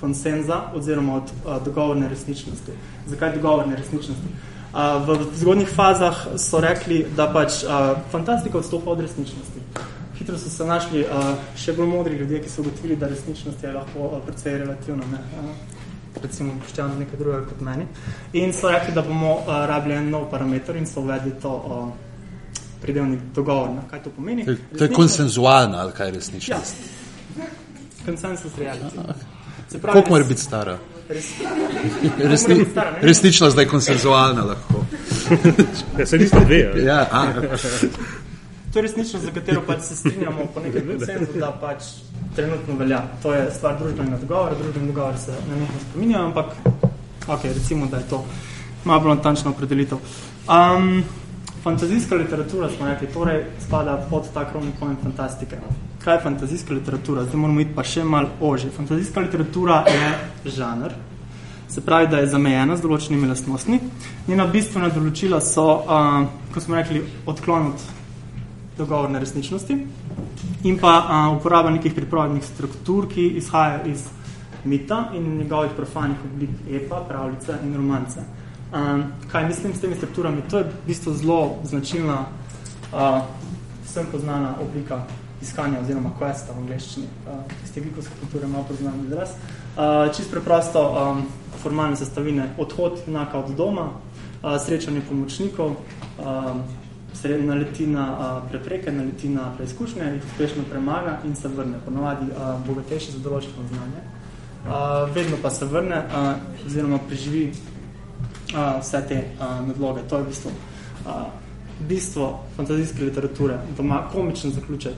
konsenza 0.00 0.60
oziroma 0.74 1.14
od 1.14 1.22
uh, 1.22 1.64
dogovorne 1.64 2.08
resničnosti. 2.08 2.72
Zakaj 3.06 3.34
dogovorne 3.34 3.76
resničnosti? 3.76 4.53
V 4.74 5.18
zgodnjih 5.38 5.68
fazah 5.70 6.16
so 6.36 6.60
rekli, 6.60 7.04
da 7.16 7.28
pač 7.30 7.62
uh, 7.62 7.94
fantastika 8.10 8.58
odstopa 8.58 8.90
od 8.90 9.00
resničnosti. 9.00 9.60
Hitro 10.18 10.38
so 10.38 10.50
se 10.50 10.64
našli 10.66 11.04
uh, 11.06 11.36
še 11.54 11.76
bolj 11.76 11.86
modri 11.86 12.16
ljudje, 12.18 12.40
ki 12.42 12.50
so 12.50 12.62
ugotovili, 12.64 12.96
da 12.98 13.06
resničnost 13.06 13.62
je 13.62 13.72
lahko 13.72 14.18
precej 14.26 14.58
relativna. 14.64 15.06
Ne? 15.12 15.20
Recimo 16.22 16.56
poštevno 16.62 16.98
nekaj 16.98 17.18
drugega 17.18 17.46
kot 17.46 17.60
meni. 17.62 17.86
In 18.32 18.52
so 18.52 18.70
rekli, 18.70 18.94
da 18.94 19.02
bomo 19.06 19.36
uh, 19.36 19.52
rabili 19.70 19.94
en 19.94 20.10
nov 20.10 20.26
parameter 20.30 20.76
in 20.76 20.90
so 20.90 21.04
uvedli 21.06 21.36
to 21.42 21.54
uh, 21.54 21.92
pridevnik 22.82 23.22
dogovorna. 23.34 23.86
Kaj 23.90 24.02
to 24.02 24.10
pomeni? 24.10 24.44
To 24.44 24.56
je, 24.56 24.58
to 24.78 24.84
je 24.84 24.90
konsenzualna 24.92 25.84
ali 25.86 25.92
kaj 25.92 26.10
je 26.10 26.16
resničnost. 26.18 26.82
Ja. 27.38 27.46
Consensus 28.04 28.58
reality. 28.58 29.14
Se 29.68 29.80
Koliko 29.80 30.10
mora 30.10 30.24
biti 30.24 30.40
stara? 30.40 30.78
Res, 31.08 32.46
Resni, 33.00 33.30
da 33.54 33.60
je 33.60 33.68
konsenzualna 33.68 34.44
lahko. 34.44 34.84
Ja, 35.98 36.06
se 36.06 36.18
niste 36.18 36.40
dve, 36.44 36.70
ali? 36.72 36.84
Ja, 36.84 37.08
a, 37.12 37.26
To 38.74 38.78
je 38.78 38.82
resničnost, 38.82 39.24
za 39.24 39.30
katero 39.30 39.60
pač 39.66 39.82
se 39.82 39.96
strinjamo 39.96 40.46
po 40.54 40.60
nekem 40.60 40.88
konsenzu, 40.88 41.38
da 41.38 41.52
pač 41.60 41.84
trenutno 42.34 42.74
velja. 42.74 43.04
To 43.22 43.34
je 43.34 43.44
stvar 43.54 43.76
družbenega 43.78 44.16
dogovora, 44.18 44.56
družbeni 44.58 44.88
dogovor 44.90 45.18
se 45.18 45.30
na 45.48 45.58
nekaj 45.60 45.84
spominjajo, 45.84 46.24
ampak 46.26 46.46
ok, 47.28 47.44
recimo, 47.44 47.86
da 47.86 48.00
je 48.02 48.08
to 48.10 48.24
malo 48.84 49.00
bolj 49.00 49.14
natančno 49.14 49.52
opredelitev. 49.54 49.98
Um, 50.50 51.04
fantazijska 51.62 52.18
literatura, 52.18 52.68
smo 52.76 52.88
rekli, 52.88 53.12
torej 53.14 53.44
spada 53.62 53.94
pod 54.10 54.26
ta 54.34 54.42
krovni 54.50 54.72
pojem 54.80 54.96
fantastike. 55.02 55.60
Kaj 56.04 56.14
je 56.14 56.20
fantazijska 56.20 56.74
literatura? 56.74 57.22
Zdaj 57.24 57.40
moramo 57.40 57.60
iti 57.60 57.72
pa 57.74 57.80
še 57.84 58.02
malo 58.04 58.28
ožje. 58.40 58.68
Fantazijska 58.76 59.22
literatura 59.24 59.78
je 59.88 60.50
žanr, 60.52 60.92
se 61.68 61.80
pravi, 61.80 62.10
da 62.12 62.18
je 62.20 62.26
zamejena 62.28 62.76
z 62.76 62.84
določenimi 62.84 63.30
lastnostmi. 63.30 63.78
Njena 64.26 64.44
bistvena 64.52 64.90
določila 64.92 65.40
so, 65.40 65.64
uh, 65.80 66.26
ko 66.52 66.60
smo 66.60 66.76
rekli, 66.76 67.00
odklon 67.24 67.70
od 67.70 67.86
dogovorne 68.76 69.24
resničnosti 69.24 69.78
in 70.68 70.76
pa 70.82 70.92
uh, 70.98 71.38
uporaba 71.38 71.72
nekih 71.72 71.96
pripravljenih 71.96 72.44
struktur, 72.52 73.08
ki 73.08 73.26
izhajajo 73.40 73.88
iz 73.96 74.04
mita 74.68 75.06
in 75.16 75.38
njegovih 75.40 75.72
profanih 75.72 76.20
oblik 76.28 76.70
epa, 76.82 77.00
pravljice 77.08 77.62
in 77.64 77.76
romance. 77.80 78.28
Um, 78.74 79.08
kaj 79.32 79.48
mislim 79.48 79.72
s 79.72 79.80
temi 79.80 79.96
strukturami? 79.96 80.44
To 80.52 80.60
je 80.60 80.68
v 80.68 80.86
bistvu 80.92 81.16
zelo 81.16 81.42
značilna, 81.64 82.26
uh, 82.92 83.22
vsem 83.88 84.12
poznana 84.12 84.58
oblika 84.60 85.06
iskanja 85.44 85.80
oziroma 85.80 86.10
questa 86.18 86.52
v 86.52 86.64
angleščini. 86.64 87.06
Uh, 87.26 87.42
tiste 87.62 87.82
gikovske 87.84 88.16
kulture 88.20 88.48
malo 88.48 88.64
poznam 88.68 89.02
izraz. 89.06 89.36
Uh, 89.76 90.08
čist 90.16 90.30
preprosto 90.30 90.82
um, 90.88 91.26
formalne 91.62 91.96
sestavine 91.96 92.48
odhod 92.58 93.04
junaka 93.06 93.38
od 93.38 93.52
doma, 93.58 93.90
uh, 93.90 94.56
srečanje 94.60 95.04
pomočnikov, 95.08 95.76
um, 95.76 96.64
sred, 97.14 97.44
naleti 97.44 97.86
na 97.86 98.06
uh, 98.12 98.50
prepreke, 98.50 98.92
naleti 98.92 99.28
na 99.28 99.52
preizkušnje, 99.56 100.10
jih 100.16 100.26
uspešno 100.32 100.64
premaga 100.70 101.18
in 101.24 101.36
se 101.36 101.48
vrne. 101.48 101.78
Ponovadi 101.84 102.26
uh, 102.32 102.58
bogatejši 102.66 103.16
za 103.18 103.22
določeno 103.22 103.68
znanje. 103.70 104.02
Uh, 104.64 105.14
vedno 105.14 105.36
pa 105.42 105.50
se 105.50 105.68
vrne 105.68 106.02
uh, 106.08 106.66
oziroma 106.66 106.98
preživi 107.08 107.46
uh, 107.52 108.80
vse 108.80 109.02
te 109.08 109.24
uh, 109.38 109.60
nadloge. 109.68 110.06
To 110.08 110.20
je 110.20 110.24
v 110.24 110.32
bistvu 110.32 110.52
uh, 111.06 111.24
bistvo 111.88 112.40
fantazijske 112.56 113.04
literature, 113.04 113.58
da 113.76 113.82
ima 113.82 114.02
komičen 114.12 114.52
zaključek. 114.52 114.94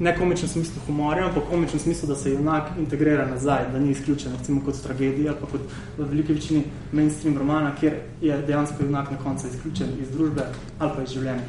Ne 0.00 0.16
komičen 0.16 0.48
smislu 0.48 0.80
humorja, 0.86 1.26
ampak 1.28 1.42
komičen 1.50 1.78
smislu, 1.80 2.08
da 2.08 2.16
se 2.16 2.30
junak 2.30 2.62
integrira 2.78 3.26
nazaj, 3.26 3.68
da 3.72 3.78
ni 3.78 3.90
izključen, 3.90 4.32
recimo 4.38 4.60
kot 4.64 4.74
tragedija, 4.82 5.30
ali 5.32 5.40
pa 5.40 5.46
kot 5.46 5.60
v 5.98 6.04
veliki 6.04 6.32
večini 6.32 6.64
mainstream 6.92 7.38
romana, 7.38 7.70
kjer 7.80 7.94
je 8.20 8.38
dejansko 8.46 8.82
junak 8.84 9.10
na 9.10 9.16
koncu 9.18 9.46
izključen 9.46 9.86
iz 10.02 10.10
družbe 10.10 10.42
ali 10.78 10.90
pa 10.96 11.02
iz 11.02 11.10
življenja. 11.10 11.46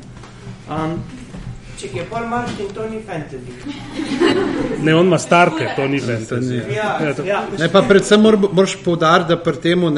Um, 0.70 1.00
Če 1.76 1.88
je 1.94 2.06
pol 2.08 2.24
Martin, 2.28 2.70
to 2.74 2.86
ni 2.90 3.02
fantasy. 3.04 3.52
Ne, 4.84 4.94
on 4.96 5.06
ima 5.08 5.18
starke, 5.20 5.68
to 5.76 5.88
ni 5.88 6.00
fantasy. 6.00 6.62
Ja, 6.76 7.00
Ja, 7.04 7.14
to- 7.14 7.24
ja. 7.24 7.42
Ne, 7.60 7.68
pa 7.72 7.82
predvsem 7.82 8.22
mor- 8.22 8.54
moraš 8.54 8.78
poudariti, 8.84 9.30
da 9.30 9.38
pri 9.38 9.58
tem, 9.58 9.84
uh, 9.84 9.92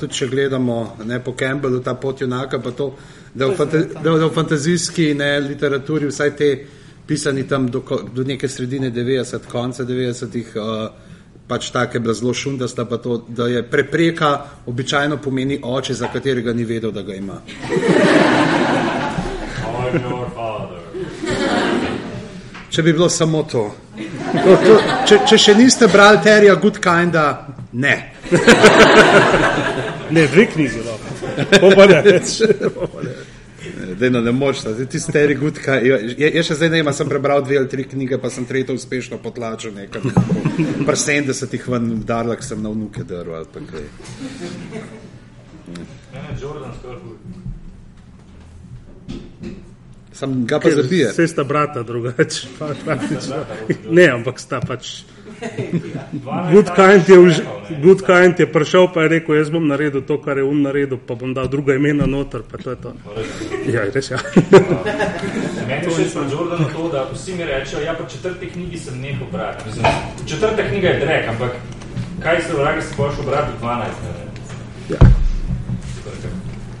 tudi 0.00 0.14
če 0.14 0.26
gledamo 0.26 0.96
ne, 1.04 1.18
po 1.20 1.32
Campbellu, 1.32 1.80
ta 1.80 1.94
pot 1.94 2.20
junaka, 2.20 2.58
pa 2.58 2.70
to, 2.70 2.92
da 3.34 3.46
v, 3.46 3.56
fanta 3.56 3.78
da 4.02 4.10
v 4.12 4.30
fantazijski 4.34 5.14
ne, 5.14 5.40
literaturi 5.40 6.06
vsaj 6.06 6.36
te 6.36 6.52
pisani 7.08 7.48
tam 7.48 7.66
do, 7.72 7.82
do 8.14 8.24
neke 8.24 8.48
sredine 8.48 8.90
90, 8.90 9.46
konca 9.48 9.84
90-ih, 9.84 10.52
uh, 10.56 10.90
pač 11.48 11.70
take 11.72 11.98
bila 11.98 12.14
zelo 12.14 12.34
šundasta, 12.34 12.84
pa 12.84 12.98
to, 13.00 13.22
da 13.28 13.46
je 13.48 13.62
prepreka 13.62 14.32
običajno 14.66 15.16
pomeni 15.16 15.60
oče, 15.62 15.94
za 15.94 16.12
katerega 16.12 16.52
ni 16.52 16.64
vedel, 16.64 16.92
da 16.92 17.02
ga 17.02 17.14
ima. 17.14 17.40
Če 22.70 22.82
bi 22.82 22.92
bilo 22.92 23.08
samo 23.08 23.42
to. 23.42 23.64
to, 24.44 24.56
to 24.66 24.76
če, 25.08 25.18
če 25.28 25.38
še 25.38 25.54
niste 25.56 25.88
brali 25.88 26.20
Terija 26.24 26.54
Good 26.60 26.82
Kinda, 26.84 27.24
ne. 27.72 27.96
Ne, 30.10 30.26
dve 30.26 30.46
knjigi. 30.52 30.84
To 31.60 31.70
pa 31.76 31.86
ne 31.88 32.02
več. 32.10 32.42
Dejno, 33.98 34.20
ne 34.20 34.32
moreš, 34.32 34.62
da 34.62 34.86
ti 34.86 35.00
stari 35.00 35.34
gutka. 35.34 35.78
Jaz 35.82 36.46
še 36.46 36.58
zdaj 36.60 36.70
ne 36.70 36.82
a 36.86 36.92
sem 36.94 37.08
prebral 37.10 37.42
dve 37.42 37.58
ali 37.58 37.70
tri 37.70 37.84
knjige, 37.88 38.20
pa 38.22 38.30
sem 38.30 38.46
tretjo 38.46 38.76
uspešno 38.78 39.18
potlačil 39.22 39.74
nekaj. 39.74 40.06
Pri 40.86 40.98
70-ih 41.02 41.68
ven 41.72 41.90
darla, 42.06 42.38
ki 42.38 42.46
sem 42.46 42.62
na 42.62 42.72
vnuke 42.74 43.04
drl 43.06 43.34
ali 43.40 43.50
pa 43.52 43.64
kaj. 43.72 43.90
Jordan. 46.40 46.72
Sam 50.18 50.46
ga 50.46 50.58
pa 50.60 50.70
zabije. 50.70 51.10
Vse 51.12 51.26
sta 51.28 51.44
brata 51.44 51.82
drugače. 51.82 52.48
pa 52.58 52.72
praktično. 52.84 53.36
Ne, 53.90 54.08
ampak 54.08 54.40
sta 54.40 54.60
pač. 54.60 55.02
Good 56.52 56.70
kind, 56.74 57.08
je, 57.08 57.18
už, 57.18 57.34
good 57.82 58.02
kind 58.02 58.40
je 58.40 58.46
prišel 58.46 58.88
pa 58.94 59.06
je 59.06 59.08
rekel, 59.08 59.38
jaz 59.38 59.50
bom 59.50 59.68
naredil 59.68 60.02
to, 60.02 60.18
kar 60.18 60.38
je 60.38 60.44
on 60.44 60.62
naredil, 60.62 60.98
pa 60.98 61.14
bom 61.14 61.34
dal 61.34 61.46
druga 61.48 61.76
imena 61.78 62.06
noter, 62.06 62.42
pa 62.42 62.58
to 62.58 62.70
je 62.70 62.76
to. 62.76 62.90
Ja, 63.70 63.86
res 63.94 64.10
ja. 64.10 64.18
Meni 65.68 65.86
je 65.86 65.90
všeč 65.90 66.10
pri 66.16 66.26
Jordanu 66.32 66.66
to, 66.74 66.88
da 66.90 67.06
vsi 67.12 67.38
mi 67.38 67.44
rečejo, 67.46 67.84
ja, 67.84 67.94
po 67.94 68.08
četrti 68.10 68.50
knjigi 68.50 68.78
sem 68.78 69.00
nehal 69.00 69.30
brati. 69.32 69.66
Mislim, 69.66 69.86
četrta 70.26 70.68
knjiga 70.68 70.88
je 70.88 71.00
drek, 71.06 71.28
ampak 71.28 71.52
kaj 72.22 72.42
se 72.42 72.52
vragi 72.56 72.82
si 72.82 72.94
boš 72.96 73.22
brati 73.26 73.52
v 73.58 73.62
12? 73.62 74.02
Ne? 74.02 74.12
Ja. 74.88 75.17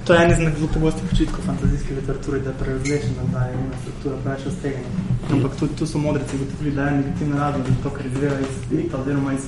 To 0.08 0.14
je 0.14 0.24
en 0.24 0.30
izmed 0.32 0.54
zelo 0.56 0.68
pogostih 0.74 1.10
očitkov 1.12 1.44
fantazijske 1.46 1.94
literature, 1.94 2.38
da 2.40 2.50
je 2.50 2.56
prerazlečena, 2.60 3.24
da 3.32 3.40
je 3.44 3.56
njena 3.56 3.80
struktura 3.82 4.14
preveč 4.22 4.44
raztegnjena. 4.44 4.90
Ampak 5.32 5.56
tudi 5.60 5.76
tu 5.76 5.86
so 5.86 5.98
modrici 5.98 6.36
ugotovili, 6.36 6.76
da 6.76 6.82
je 6.82 6.88
en 6.88 6.96
legitimni 6.96 7.38
razlog, 7.38 7.66
zato 7.68 7.90
ker 7.96 8.06
izvira 8.06 8.38
iz 8.40 8.54
mita 8.70 9.00
oziroma 9.00 9.32
iz 9.32 9.44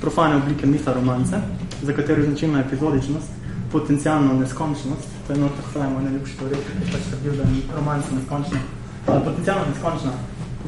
profane 0.00 0.36
oblike 0.36 0.66
mita 0.66 0.92
romance, 0.92 1.36
za 1.82 1.92
katero 1.92 2.20
je 2.20 2.26
značilna 2.28 2.60
epizodičnost, 2.60 3.30
potencijalno 3.72 4.34
neskončnost, 4.40 5.08
to 5.26 5.32
je 5.32 5.38
nota 5.38 5.62
Hraj, 5.72 5.90
moj 5.90 6.04
najljubši 6.04 6.38
teoretik, 6.38 6.76
ki 6.76 6.86
je 6.86 6.92
pač 6.92 7.08
trdil, 7.10 7.32
da 7.40 7.48
je 7.48 7.62
romanca 7.76 8.08
neskončna, 8.18 8.58
ali 9.06 9.24
potencijalno 9.24 9.64
neskončna 9.72 10.12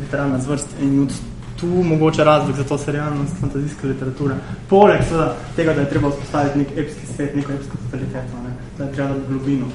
literarna 0.01 0.39
zvrst 0.39 0.69
in 0.81 1.03
od 1.03 1.13
tu 1.61 1.67
mogoče 1.67 2.25
razlog 2.25 2.57
za 2.57 2.65
to 2.65 2.79
serialnost 2.79 3.37
fantazijske 3.41 3.87
literature. 3.87 4.35
Poleg 4.69 5.05
seveda 5.09 5.37
tega, 5.57 5.75
da 5.75 5.81
je 5.81 5.91
treba 5.91 6.09
vzpostaviti 6.09 6.59
nek 6.59 6.69
epski 6.77 7.07
svet, 7.17 7.37
neko 7.37 7.53
epsko 7.53 7.77
totaliteto, 7.85 8.43
ne? 8.44 8.44
Da 8.79 8.85
je 8.85 8.93
treba 8.93 9.15
dati 9.15 9.27
globino, 9.29 9.67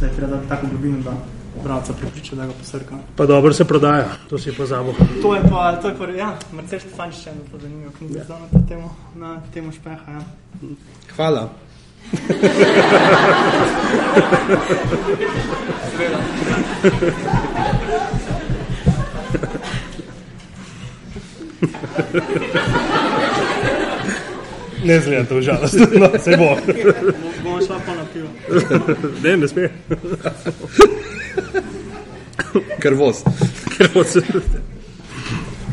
da 0.00 0.06
je 0.06 0.12
treba 0.12 0.36
dati 0.36 0.48
tako 0.48 0.66
globino, 0.66 1.02
da 1.02 1.12
bralca 1.64 1.92
pripriča, 1.92 2.36
da 2.36 2.46
ga 2.46 2.52
posrka. 2.52 2.96
Pa 3.16 3.26
dobro 3.26 3.52
se 3.52 3.64
prodaja, 3.64 4.08
to 4.30 4.38
si 4.38 4.52
pa 4.52 4.66
zabo. 4.66 4.94
To 5.22 5.34
je 5.34 5.42
pa, 5.50 5.76
to 5.82 5.88
je 5.88 5.94
pa, 5.98 6.04
ja, 6.04 6.38
Marcel 6.52 6.78
Štefančič 6.78 7.26
je 7.26 7.32
eno 7.32 7.40
pa 7.52 7.58
zanimivo 7.58 7.90
knjigo 7.98 8.20
izdal 8.20 8.38
na 8.40 8.46
to 8.52 8.58
temo, 8.68 8.96
na 9.14 9.40
temo 9.54 9.72
špeha, 9.72 10.12
ja. 10.12 10.20
Hvala. 11.16 11.48
Ne 24.84 25.00
zgleda 25.00 25.24
to 25.24 25.40
žalost, 25.42 25.78
no, 26.00 26.10
se 26.18 26.36
bo. 26.36 26.56
Bomo 27.42 27.60
šla 27.66 27.80
pa 27.86 27.94
na 27.94 28.04
pivo. 28.12 28.28
Ne, 29.24 29.36
ne 29.36 29.48
sme. 29.48 29.68
Krvost. 32.78 33.26
Se... 34.06 34.20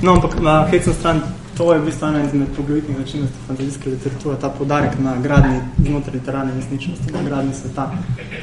No, 0.01 0.13
ampak 0.13 0.39
na 0.39 0.67
hecno 0.71 0.93
stran, 0.93 1.21
to 1.57 1.73
je 1.73 1.79
v 1.79 1.85
bistvu 1.85 2.07
ena 2.07 2.23
izmed 2.23 2.47
poglavitnih 2.57 2.97
značilnosti 2.97 3.37
fantazijske 3.47 3.89
literature, 3.89 4.37
ta 4.41 4.49
podarek 4.49 4.95
na 4.99 5.15
gradni 5.21 5.59
znotraj 5.77 6.15
literarne 6.15 6.55
resničnosti, 6.55 7.11
na 7.13 7.23
gradni 7.23 7.53
sveta, 7.53 7.91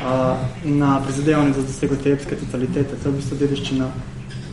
a, 0.05 0.37
na 0.65 1.01
prizadevanju 1.05 1.55
za 1.55 1.63
dosego 1.63 1.97
te 1.97 2.13
epske 2.13 2.37
totalitete, 2.37 2.97
to 3.03 3.09
je 3.09 3.13
v 3.13 3.17
bistvu 3.17 3.39
dediščina 3.41 3.89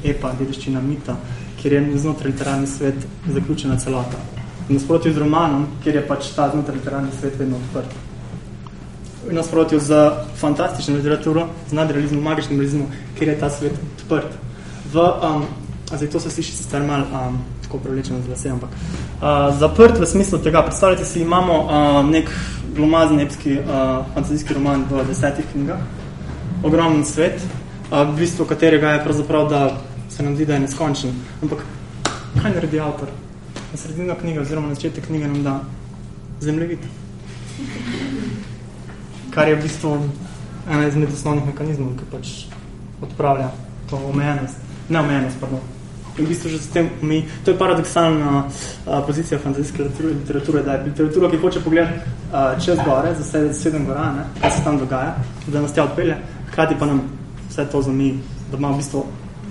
epa, 0.04 0.34
dediščina 0.40 0.82
mita, 0.82 1.18
kjer 1.62 1.74
je 1.74 1.98
znotraj 1.98 2.32
literarni 2.32 2.68
svet 2.68 3.06
zaključena 3.28 3.78
celota. 3.80 4.18
V 4.70 4.74
nasprotju 4.74 5.14
z 5.14 5.18
romanom, 5.22 5.68
kjer 5.84 5.96
je 5.96 6.08
pač 6.08 6.32
ta 6.34 6.50
znotraj 6.50 6.80
literarni 6.80 7.12
svet 7.20 7.36
vedno 7.38 7.58
odprt. 7.58 7.92
V 9.28 9.34
nasprotju 9.34 9.80
z 9.80 10.00
fantastično 10.38 10.96
literaturo, 10.96 11.48
z 11.70 11.74
nadrealizmom, 11.78 12.24
magičnim 12.24 12.60
realizmom, 12.60 12.88
kjer 13.18 13.30
je 13.30 13.40
ta 13.40 13.50
svet 13.50 13.78
odprt. 14.02 14.34
V, 14.94 15.02
um, 15.02 15.46
zdaj 15.92 16.10
to 16.10 16.20
se 16.20 16.30
sliši 16.30 16.56
sicer 16.58 16.84
malo 16.84 17.06
um, 17.06 17.38
tako 17.62 17.78
prevlečeno 17.78 18.22
z 18.26 18.30
lase, 18.30 18.50
ampak 18.50 18.70
uh, 18.70 19.54
zaprt 19.60 20.00
v 20.00 20.06
smislu 20.06 20.40
tega, 20.42 20.62
predstavljajte 20.66 21.06
si, 21.06 21.22
imamo 21.22 21.60
uh, 21.66 22.02
nek 22.10 22.30
glomazen 22.76 23.20
epski 23.20 23.60
uh, 23.60 24.06
fantazijski 24.14 24.54
roman 24.54 24.86
v 24.90 25.06
desetih 25.10 25.46
knjigah, 25.52 25.82
ogromen 26.64 27.06
svet, 27.06 27.42
uh, 27.42 28.02
v 28.02 28.18
bistvu 28.18 28.46
katerega 28.46 28.98
je 28.98 29.04
pravzaprav, 29.04 29.50
da 29.50 29.62
se 30.10 30.24
nam 30.24 30.36
zdi, 30.36 30.46
da 30.46 30.54
je 30.54 30.66
neskončen. 30.66 31.14
Ampak 31.42 31.66
kaj 32.42 32.54
naredi 32.54 32.80
avtor? 32.80 33.25
Na 33.76 33.80
sredino 33.80 34.16
knjige 34.16 34.40
oziroma 34.40 34.68
na 34.68 34.74
začetek 34.74 35.06
knjige 35.06 35.28
nam 35.28 35.44
da 35.44 35.60
zemljevid 36.40 36.80
kar 39.34 39.48
je 39.48 39.56
v 39.56 39.62
bistvu 39.62 39.90
ena 40.72 40.88
izmed 40.88 41.12
osnovnih 41.12 41.44
mehanizmov, 41.50 41.90
ki 42.00 42.06
pač 42.12 42.30
odpravlja 43.04 43.50
to 43.90 44.00
omejenost, 44.12 44.62
neomejenost, 44.90 45.42
pardon. 45.42 45.60
In 46.16 46.24
v 46.24 46.30
bistvu 46.30 46.54
že 46.54 46.62
s 46.64 46.72
tem 46.72 46.88
mi, 47.02 47.20
to 47.44 47.52
je 47.52 47.58
paradoksalna 47.60 48.46
a, 48.46 49.02
pozicija 49.04 49.42
fantazijske 49.44 49.84
literature, 49.84 50.64
da 50.64 50.78
je 50.78 50.86
literatura, 50.86 51.34
ki 51.36 51.42
hoče 51.44 51.66
pogledati 51.68 52.16
a, 52.32 52.46
čez 52.56 52.80
gore, 52.86 53.12
za 53.20 53.28
sedem, 53.28 53.54
sedem 53.54 53.86
gora, 53.92 54.08
ne, 54.16 54.26
kaj 54.40 54.56
se 54.56 54.64
tam 54.64 54.80
dogaja, 54.80 55.18
da 55.52 55.68
nas 55.68 55.76
tja 55.76 55.84
odpelje, 55.84 56.16
hkrati 56.48 56.80
pa 56.80 56.88
nam 56.94 57.04
vse 57.50 57.68
to 57.76 57.84
zami, 57.92 58.14
da 58.52 58.58
ima 58.58 58.72
v 58.72 58.80
bistvu 58.80 59.04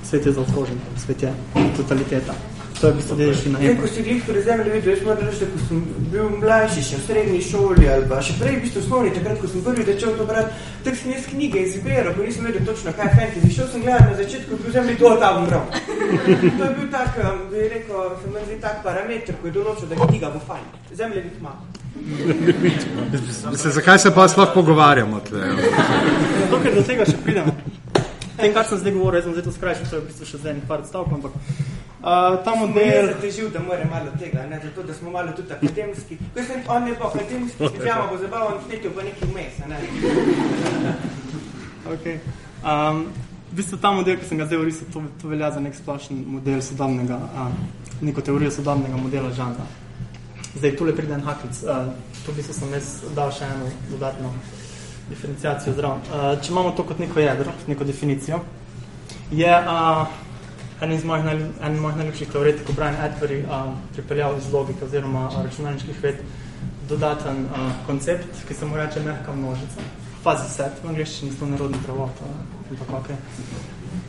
svet 0.08 0.26
je 0.26 0.32
zaokrožen, 0.40 0.80
svet 0.96 1.28
je 1.28 1.36
totaliteta. 1.76 2.53
To 2.84 2.88
je 2.88 2.92
v 2.92 3.00
bistvu 3.00 3.16
dediščina. 3.16 3.58
Zdaj, 3.62 3.76
ko 3.80 3.88
si 3.88 4.02
glih 4.04 4.24
pri 4.28 4.40
zemlji 4.44 4.72
videl, 4.74 4.90
jaz 4.92 5.02
moram 5.06 5.24
reči, 5.24 5.38
da 5.40 5.46
ko 5.48 5.58
sem 5.64 5.78
bil 6.12 6.26
mlajši, 6.42 6.82
še 6.84 6.96
v 6.98 7.04
srednji 7.06 7.38
šoli 7.46 7.86
ali 7.88 8.08
pa 8.10 8.18
še 8.20 8.34
prej 8.36 8.58
v 8.58 8.60
bistvu 8.60 8.82
osnovni, 8.82 9.12
takrat, 9.14 9.38
ko 9.40 9.48
sem 9.48 9.62
prvi 9.64 9.86
začel 9.88 10.10
to 10.18 10.26
brati, 10.28 10.58
tako 10.84 10.98
sem 11.00 11.14
jaz 11.14 11.28
knjige 11.30 11.62
izbiral, 11.64 12.10
ko 12.12 12.26
nisem 12.26 12.44
vedel 12.44 12.66
točno, 12.68 12.92
kaj 12.98 13.08
je 13.08 13.14
fantasy. 13.16 13.52
Šel 13.56 13.70
sem 13.72 13.86
gledati 13.86 14.10
na 14.10 14.16
začetku, 14.18 14.58
ko 14.60 14.74
zemlji 14.74 14.96
to 15.00 15.12
ta 15.22 15.30
bom 15.32 15.46
bral. 15.48 15.64
To 15.72 16.60
je 16.60 16.72
bil 16.76 16.90
tak, 16.92 17.16
bi 17.54 17.64
rekel, 17.72 18.02
se 18.20 18.32
meni 18.34 18.44
zdi 18.50 18.58
tak 18.66 18.76
parameter, 18.84 19.38
ko 19.40 19.48
je 19.48 19.54
določil, 19.56 19.88
da 19.88 20.00
knjiga 20.04 20.32
bo 20.34 20.42
fajn. 20.44 20.66
Zemlje 20.92 21.24
bi 21.24 21.32
ima. 21.40 21.54
Se, 23.56 23.72
zakaj 23.78 24.02
se 24.04 24.12
pa 24.12 24.28
sploh 24.28 24.52
pogovarjamo 24.52 25.24
tle? 25.24 25.54
Zato, 25.56 26.60
ker 26.60 26.76
do 26.76 26.84
tega 26.84 27.08
še 27.08 27.16
pridemo. 27.24 27.56
Tem, 28.36 28.52
kar 28.52 28.68
sem 28.68 28.76
zdaj 28.82 28.92
govoril, 28.92 29.22
jaz 29.22 29.30
sem 29.30 29.38
zdaj 29.38 29.46
to 29.48 29.56
skrajšal, 29.56 29.88
to 29.88 29.96
je 29.96 30.02
v 30.02 30.06
bistvu 30.10 30.28
še 30.28 30.42
zdaj 30.42 30.60
par 30.68 30.84
stavkov, 30.84 31.16
ampak 31.16 31.32
uh, 32.04 32.44
ta 32.44 32.54
Model 32.54 33.08
je 33.08 33.16
težil, 33.20 33.50
da 33.50 33.60
more 33.64 33.84
malo 33.90 34.12
tega, 34.20 34.46
ne, 34.50 34.60
zato 34.62 34.82
da 34.82 34.94
smo 34.94 35.10
malo 35.10 35.32
tudi 35.36 35.52
akademski. 35.52 36.18
Ko 36.34 36.42
sem, 36.46 36.62
on 36.68 36.88
je 36.88 36.94
pa 36.98 37.06
akademski, 37.08 37.68
pijama 37.82 38.06
bo 38.10 38.18
zabavan, 38.18 38.58
snetil 38.66 38.92
pa 38.94 39.02
neki 39.02 39.30
vmes, 39.32 39.60
ne. 39.68 39.78
Okay. 41.84 42.16
Um, 42.64 43.12
v 43.52 43.56
bistvu 43.60 43.76
ta 43.76 43.90
model, 43.92 44.16
ki 44.16 44.24
sem 44.24 44.38
ga 44.40 44.46
zdaj 44.48 44.58
orisal, 44.58 44.86
to, 44.92 45.02
to 45.20 45.28
velja 45.28 45.50
za 45.52 45.60
nek 45.60 45.74
splošen 45.76 46.22
model 46.32 46.62
sodobnega, 46.64 47.18
um, 47.36 47.58
neko 48.00 48.24
teorijo 48.24 48.50
sodobnega 48.50 48.96
modela 48.96 49.28
žanra. 49.36 49.66
Zdaj, 50.54 50.72
tule 50.80 50.94
pride 50.96 51.12
en 51.14 51.26
haklic, 51.26 51.60
uh, 51.68 51.92
tu 52.24 52.32
v 52.32 52.40
bistvu 52.40 52.56
sem 52.56 52.72
jaz 52.72 52.88
dal 53.14 53.34
še 53.36 53.50
eno 53.52 53.68
dodatno 53.90 54.32
diferencijacijo 55.10 55.76
zdrav. 55.76 56.00
Uh, 56.08 56.26
če 56.40 56.54
imamo 56.54 56.72
to 56.72 56.88
kot 56.88 57.04
neko 57.04 57.20
jedro, 57.20 57.52
neko 57.68 57.84
definicijo, 57.84 58.40
je 59.30 59.52
uh, 59.52 60.23
en 60.80 60.92
iz 60.92 61.04
mojih, 61.04 61.24
najlj, 61.24 61.44
en 61.62 61.78
mojih 61.80 61.96
najljubših 61.96 62.32
teoretikov, 62.32 62.74
Brian 62.76 62.96
Atbury, 63.00 63.42
uh, 63.44 63.74
pripeljal 63.92 64.38
iz 64.38 64.52
logike 64.52 64.84
oziroma 64.84 65.28
računalniških 65.44 66.02
ved 66.02 66.24
dodaten 66.88 67.44
uh, 67.44 67.70
koncept, 67.86 68.44
ki 68.48 68.54
se 68.54 68.66
mu 68.66 68.76
reče 68.76 69.00
mehka 69.00 69.32
množica. 69.32 69.86
Fuzzy 70.24 70.50
set, 70.50 70.82
v 70.82 70.88
angliščini 70.88 71.38
to 71.38 71.46
narodni 71.46 71.78
prevod, 71.86 72.22
uh, 72.26 72.70
ampak 72.70 72.92
ok. 73.00 73.10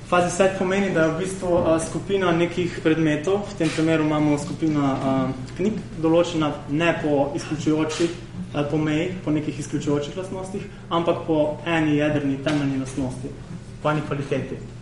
Fazi 0.10 0.36
set 0.36 0.60
pomeni, 0.60 0.92
da 0.94 1.04
je 1.04 1.12
v 1.12 1.18
bistvu 1.24 1.50
uh, 1.50 1.72
skupina 1.82 2.32
nekih 2.32 2.80
predmetov, 2.84 3.42
v 3.50 3.58
tem 3.58 3.70
primeru 3.74 4.06
imamo 4.06 4.38
skupina 4.38 4.92
uh, 4.94 5.34
knjig, 5.58 5.80
določena 6.02 6.52
ne 6.70 6.92
po 7.02 7.32
izključujočih, 7.38 8.14
uh, 8.54 8.62
po 8.70 8.78
meji, 8.78 9.10
po 9.26 9.34
nekih 9.34 9.60
izključujočih 9.60 10.18
lastnostih, 10.18 10.70
ampak 10.90 11.26
po 11.28 11.58
eni 11.66 11.98
jedrni 11.98 12.38
temeljni 12.46 12.84
lastnosti, 12.86 13.34
po 13.82 13.92
eni 13.92 14.06
kvaliteti. 14.06 14.75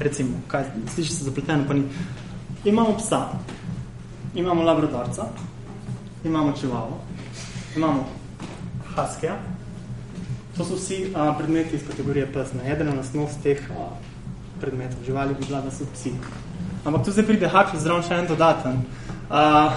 Recimo, 0.00 0.40
kaj, 0.48 0.64
sliši 0.94 1.12
se 1.12 1.24
zapleteno, 1.24 1.64
pa 1.68 1.74
ni. 1.74 1.84
Imamo 2.64 2.96
psa, 2.96 3.28
imamo 4.34 4.62
labradorca, 4.62 5.28
imamo 6.24 6.52
čevalo, 6.60 7.00
imamo 7.76 8.06
huskyja, 8.96 9.36
To 10.56 10.64
so 10.64 10.76
vsi 10.76 11.10
a, 11.14 11.34
predmeti 11.38 11.76
iz 11.76 11.82
kategorije 11.86 12.26
pes. 12.32 12.48
Jedena 12.68 12.94
lastnost 12.94 13.42
teh 13.42 13.58
a, 13.70 13.88
predmetov 14.60 15.02
živali 15.06 15.34
bi 15.34 15.46
bila, 15.46 15.60
da 15.60 15.70
so 15.70 15.84
psi. 15.94 16.12
Ampak 16.84 17.04
tu 17.04 17.10
zdaj 17.10 17.26
pride 17.26 17.48
hakl 17.48 17.78
zraven 17.78 18.06
še 18.06 18.14
en 18.14 18.28
dodaten. 18.30 18.78
A, 19.30 19.72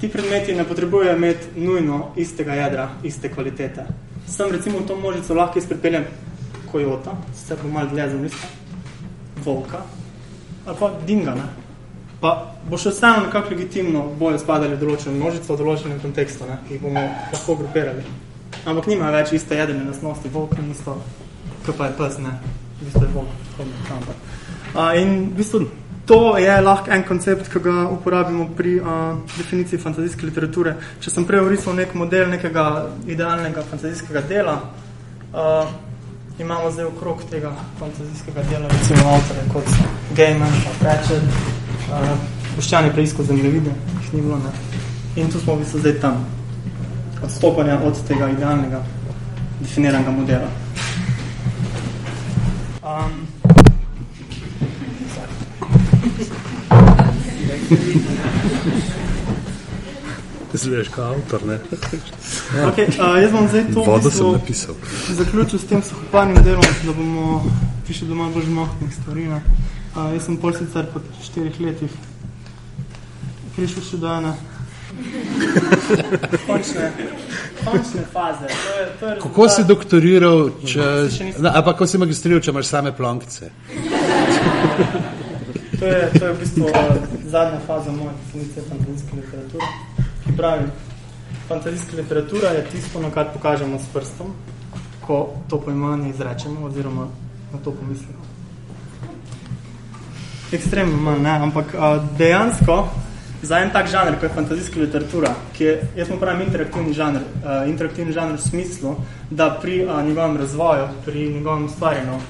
ti 0.00 0.10
predmeti 0.10 0.56
ne 0.58 0.64
potrebujejo 0.66 1.14
imeti 1.16 1.60
nujno 1.60 2.00
istega 2.16 2.58
jedra, 2.58 2.88
iste 3.06 3.30
kvalitete. 3.30 3.86
Sem 4.26 4.50
recimo 4.50 4.82
v 4.82 4.88
to 4.90 4.96
možico 4.98 5.34
lahko 5.38 5.62
izprepeljem 5.62 6.08
kojota, 6.72 7.14
sicer 7.36 7.62
bo 7.62 7.70
malo 7.70 7.92
dlje 7.94 8.08
zamislil, 8.10 8.50
volka, 9.44 9.82
ali 10.66 10.76
pa 10.78 10.90
dinga, 11.06 11.34
ne? 11.34 11.48
Pa 12.22 12.32
bo 12.70 12.78
še 12.78 12.92
vseeno 12.94 13.26
nekako 13.26 13.50
legitimno 13.54 14.04
bojo 14.18 14.38
spadali 14.38 14.76
v 14.76 14.82
določeno 14.84 15.16
množico, 15.16 15.54
v 15.54 15.58
določenem 15.64 16.00
kontekstu, 16.02 16.46
ne? 16.46 16.60
ki 16.66 16.76
jih 16.76 16.84
bomo 16.84 17.02
lahko 17.02 17.58
grupirali. 17.58 18.04
Ampak 18.62 18.86
nima 18.86 19.10
več 19.10 19.32
iste 19.34 19.58
jedene 19.58 19.88
lastnosti, 19.88 20.30
volk 20.30 20.54
ni 20.60 20.70
isto, 20.70 20.94
kot 21.66 21.76
pa 21.76 21.90
je 21.90 21.98
pes, 21.98 22.18
ne. 22.22 22.36
V 22.78 22.86
bistvu 22.86 23.06
je 23.08 23.14
volk, 23.16 23.62
ampak. 23.98 24.28
Uh, 24.72 24.92
in 25.00 25.16
v 25.32 25.40
bistvu 25.40 25.66
to 26.06 26.36
je 26.38 26.60
lahko 26.60 26.90
en 26.90 27.02
koncept, 27.06 27.48
ki 27.50 27.60
ga 27.62 27.88
uporabimo 27.90 28.48
pri 28.56 28.78
uh, 28.80 29.18
definiciji 29.36 29.78
fantazijske 29.78 30.26
literature. 30.26 30.74
Če 31.00 31.10
sem 31.10 31.26
prej 31.26 31.44
orisal 31.46 31.76
nek 31.78 31.94
model 31.94 32.30
nekega 32.32 32.66
idealnega 33.06 33.62
fantazijskega 33.70 34.24
dela, 34.30 34.56
uh, 35.30 35.70
imamo 36.42 36.70
zdaj 36.70 36.84
okrog 36.84 37.22
tega 37.30 37.52
fantazijskega 37.78 38.42
dela 38.50 38.68
recimo 38.68 39.08
avtore 39.08 39.40
kot 39.52 39.64
so 39.68 39.84
Gaiman, 40.16 40.52
Pratchett, 40.80 41.22
uh, 41.22 42.08
Boščan 42.56 42.84
je 42.84 42.92
preiskal 42.92 43.24
zemljevide, 43.24 43.70
jih 44.02 44.14
ni 44.14 44.22
bilo, 44.22 44.38
ne. 44.38 44.52
In 45.16 45.30
tu 45.32 45.40
smo 45.40 45.54
v 45.54 45.62
bistvu 45.62 45.80
zdaj 45.80 46.00
tam 46.00 46.24
odstopanja 47.22 47.78
od 47.84 48.02
tega 48.08 48.28
idealnega 48.28 48.82
definiranega 49.60 50.10
modela. 50.10 50.48
Um, 52.82 53.26
Veš, 60.70 60.88
kot 60.88 61.04
avtor, 61.04 61.46
ne? 61.46 61.58
okay, 62.68 62.86
uh, 62.86 63.18
jaz 63.22 63.32
bom 63.32 63.48
zdaj 63.48 63.64
to 63.74 63.84
Vodo 63.84 64.08
v 64.08 64.14
sem 64.14 64.32
napisal. 64.32 64.74
zaključil 65.08 65.58
s 65.58 65.66
tem 65.66 65.82
suhoparnim 65.82 66.38
delom, 66.44 66.64
da 66.86 66.92
bomo 66.92 67.42
prišli 67.86 68.08
do 68.08 68.14
malo 68.14 68.30
bolj 68.30 68.46
žmohtnih 68.46 68.94
stvari. 68.94 69.26
Ne? 69.28 69.42
Uh, 69.96 70.12
jaz 70.14 70.24
sem 70.28 70.36
pol 70.36 70.54
sicer 70.54 70.86
po 70.92 71.02
štirih 71.22 71.60
letih 71.60 71.90
prišel 73.56 73.84
še 73.84 74.00
do 74.00 74.08
ene 74.08 74.32
končne, 76.46 76.92
končne 77.64 78.04
faze. 78.12 78.48
To 78.48 78.76
je, 78.78 78.86
to 79.00 79.08
je 79.08 79.16
Kako 79.24 79.48
si 79.48 79.64
doktoriral, 79.64 80.50
če, 80.68 80.86
ne, 81.40 81.48
ali 81.48 81.64
pa 81.64 81.72
kako 81.72 81.88
si 81.88 82.00
magistriral, 82.00 82.40
če 82.44 82.52
imaš 82.52 82.70
same 82.72 82.94
plonkice? 82.96 83.50
To 85.82 85.88
je, 85.90 86.10
to 86.18 86.26
je 86.26 86.32
v 86.32 86.38
bistvu 86.38 86.64
uh, 86.70 86.94
zadnja 87.26 87.58
faza 87.66 87.90
moje 87.90 88.12
definicije 88.14 88.62
fantazijske 88.68 89.16
literature, 89.16 89.66
ki 90.24 90.36
pravi, 90.36 90.64
fantazijska 91.48 91.96
literatura 91.96 92.48
je 92.48 92.64
tisto, 92.72 93.00
na 93.00 93.10
kar 93.10 93.32
pokažemo 93.32 93.78
s 93.78 93.86
prstom, 93.92 94.34
ko 95.06 95.34
to 95.50 95.60
pojmanje 95.60 96.10
izrečemo 96.10 96.66
oziroma 96.66 97.06
na 97.52 97.58
to 97.64 97.70
pomislimo. 97.70 98.22
Ekstremno 100.52 100.96
manj, 100.96 101.22
ne, 101.22 101.30
ampak 101.30 101.74
uh, 101.74 102.04
dejansko 102.18 102.88
za 103.42 103.58
en 103.58 103.70
tak 103.72 103.88
žanr, 103.90 104.14
kot 104.14 104.22
je 104.22 104.34
fantazijska 104.34 104.80
literatura, 104.80 105.34
ki 105.56 105.64
je, 105.64 105.72
jaz 105.96 106.10
mu 106.10 106.18
pravim, 106.20 106.46
interaktivni 106.46 106.92
žanr, 106.94 107.18
uh, 107.18 107.68
interaktivni 107.68 108.12
žanr 108.12 108.36
v 108.36 108.42
smislu, 108.42 108.94
da 109.30 109.50
pri 109.62 109.84
uh, 109.84 110.04
njegovem 110.04 110.36
razvoju, 110.36 110.86
pri 111.04 111.28
njegovem 111.34 111.64
ustvarjanju 111.64 112.20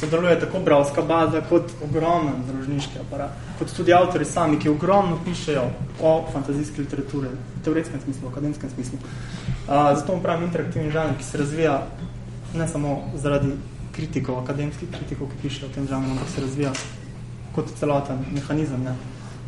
sodeluje 0.00 0.40
tako 0.40 0.58
bralska 0.58 1.02
baza, 1.02 1.40
kot 1.48 1.70
ogromen 1.84 2.42
založniški 2.46 2.98
aparat, 3.00 3.30
kot 3.58 3.76
tudi 3.76 3.94
avtori 3.94 4.24
sami, 4.24 4.58
ki 4.58 4.68
ogromno 4.68 5.18
pišejo 5.24 5.64
o 6.02 6.14
fantazijski 6.32 6.82
literaturi, 6.82 7.28
v 7.28 7.62
teoretskem 7.64 8.00
smislu, 8.00 8.28
v 8.28 8.32
akademskem 8.32 8.70
smislu. 8.74 8.98
Zato 9.68 10.16
mu 10.16 10.22
pravim 10.22 10.48
interaktivni 10.48 10.90
žanr, 10.90 11.16
ki 11.18 11.24
se 11.24 11.38
razvija 11.38 11.78
ne 12.54 12.68
samo 12.68 12.96
zaradi 13.14 13.54
kritikov, 13.94 14.42
akademskih 14.42 14.90
kritikov, 14.90 15.30
ki 15.30 15.42
pišejo 15.42 15.70
o 15.70 15.74
tem 15.74 15.86
žanru, 15.88 16.10
ampak 16.10 16.28
se 16.34 16.42
razvija 16.42 16.72
kot 17.54 17.70
celoten 17.78 18.24
mehanizem. 18.34 18.82
Ne? 18.82 18.96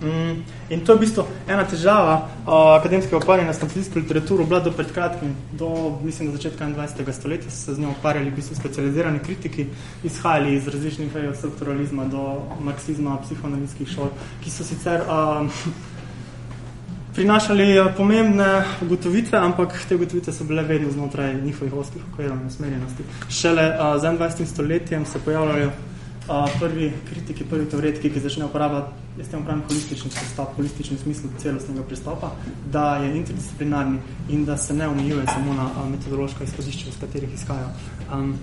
Mm, 0.02 0.44
in 0.70 0.80
to 0.85 0.92
je 0.92 0.96
v 0.96 1.00
bistvu 1.00 1.24
ena 1.48 1.64
težava 1.64 2.16
uh, 2.20 2.76
akademskega 2.76 3.16
ukvarjanja 3.16 3.54
s 3.56 3.62
fantazijsko 3.62 3.98
literaturo, 3.98 4.44
bila 4.44 4.61
do 4.61 4.72
pred 4.76 4.92
kratkim, 4.92 5.32
do 5.56 5.96
mislim, 6.04 6.28
do 6.28 6.37
začetka 6.37 6.68
21. 6.68 7.12
stoletja 7.12 7.50
so 7.50 7.64
se 7.64 7.74
z 7.74 7.80
njo 7.80 7.94
ukvarjali 7.96 8.30
v 8.30 8.37
bistvu 8.37 8.56
specializirani 8.56 9.24
kritiki, 9.24 9.66
izhajali 10.04 10.54
iz 10.54 10.68
različnih 10.68 11.14
vej 11.14 11.28
od 11.28 11.37
strukturalizma 11.37 12.04
do 12.12 12.42
marksizma, 12.61 13.16
psihoanalitskih 13.24 13.88
šol, 13.88 14.12
ki 14.44 14.52
so 14.52 14.68
sicer 14.68 15.00
uh, 15.09 15.48
prinašali 17.16 17.96
pomembne 17.96 18.64
ugotovitve, 18.85 19.38
ampak 19.38 19.80
te 19.88 19.96
ugotovitve 19.96 20.32
so 20.32 20.44
bile 20.44 20.62
vedno 20.62 20.92
znotraj 20.92 21.40
njihovih 21.40 21.74
oskih 21.74 22.02
okvirov 22.12 22.37
in 22.37 22.46
usmerjenosti. 22.52 23.09
Šele 23.32 23.70
uh, 23.72 23.96
z 24.00 24.12
21. 24.12 24.44
stoletjem 24.44 25.06
se 25.06 25.18
pojavljajo 25.24 25.72
uh, 26.29 26.61
prvi 26.61 26.93
kritiki, 27.11 27.45
prvi 27.45 27.67
teoretiki, 27.71 28.11
ki 28.11 28.21
začnejo 28.21 28.49
uporabljati, 28.49 28.93
jaz 29.19 29.29
tem 29.31 29.45
pravim, 29.45 29.62
holistični 29.69 30.11
pristop, 30.11 30.55
holistični 30.57 30.99
smislu 30.99 31.31
celostnega 31.39 31.83
pristopa, 31.83 32.33
da 32.73 32.97
je 32.97 33.17
interdisciplinarni 33.17 33.99
in 34.29 34.45
da 34.45 34.57
se 34.57 34.75
ne 34.75 34.89
omejuje 34.89 35.27
samo 35.27 35.55
na 35.55 35.65
uh, 35.65 35.91
metodološka 35.91 36.45
izhodišča, 36.45 36.89
iz 36.89 37.01
katerih 37.01 37.35
izhajajo. 37.35 37.69
Um, 38.12 38.35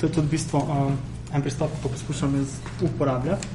to 0.00 0.06
je 0.06 0.12
tudi 0.12 0.26
v 0.26 0.30
bistvu 0.30 0.58
um, 0.58 0.98
en 1.34 1.42
pristop, 1.42 1.70
ki 1.82 1.88
poskušam 1.88 2.34
jaz 2.34 2.58
uporabljati. 2.82 3.48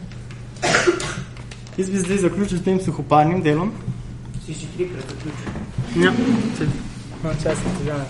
Jaz 1.78 1.90
bi 1.90 2.00
zdaj 2.00 2.18
zaključil 2.18 2.58
s 2.58 2.64
tem 2.64 2.80
suhoparnim 2.84 3.42
delom. 3.42 3.72
Si 4.46 4.54
si 4.54 4.68
trikrat 4.78 5.04
zaključil. 5.10 6.04
Ja, 6.04 6.12
če 6.58 6.66
no, 7.24 7.32
časa 7.44 7.76
težave. 7.80 8.06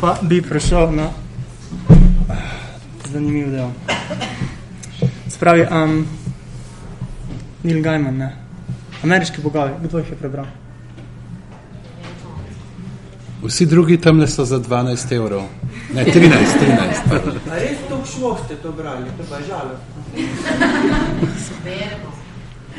Pa 0.00 0.16
bi 0.22 0.40
prešel 0.42 0.92
na 0.96 1.10
zanimiv 3.12 3.50
del. 3.50 3.70
Spravi, 5.28 5.66
um, 5.70 6.06
Neil 7.62 7.82
Gaiman, 7.82 8.16
ne. 8.16 8.32
Ameriški 9.02 9.42
bogovi, 9.42 9.72
kdo 9.84 9.98
jih 9.98 10.10
je 10.10 10.16
prebral? 10.16 10.46
Vsi 13.42 13.66
drugi 13.66 14.00
tamle 14.00 14.28
so 14.28 14.44
za 14.44 14.58
12 14.58 15.14
evrov. 15.16 15.42
Ne, 15.94 16.04
13, 16.04 16.12
13. 16.60 17.50
A 17.50 17.58
res 17.58 17.78
toliko 17.88 18.06
šlo 18.06 18.38
ste 18.44 18.54
to 18.62 18.72
brali? 18.72 19.10
To 19.18 19.24
pa 19.30 19.36
je 19.36 19.44
žalo. 19.48 19.74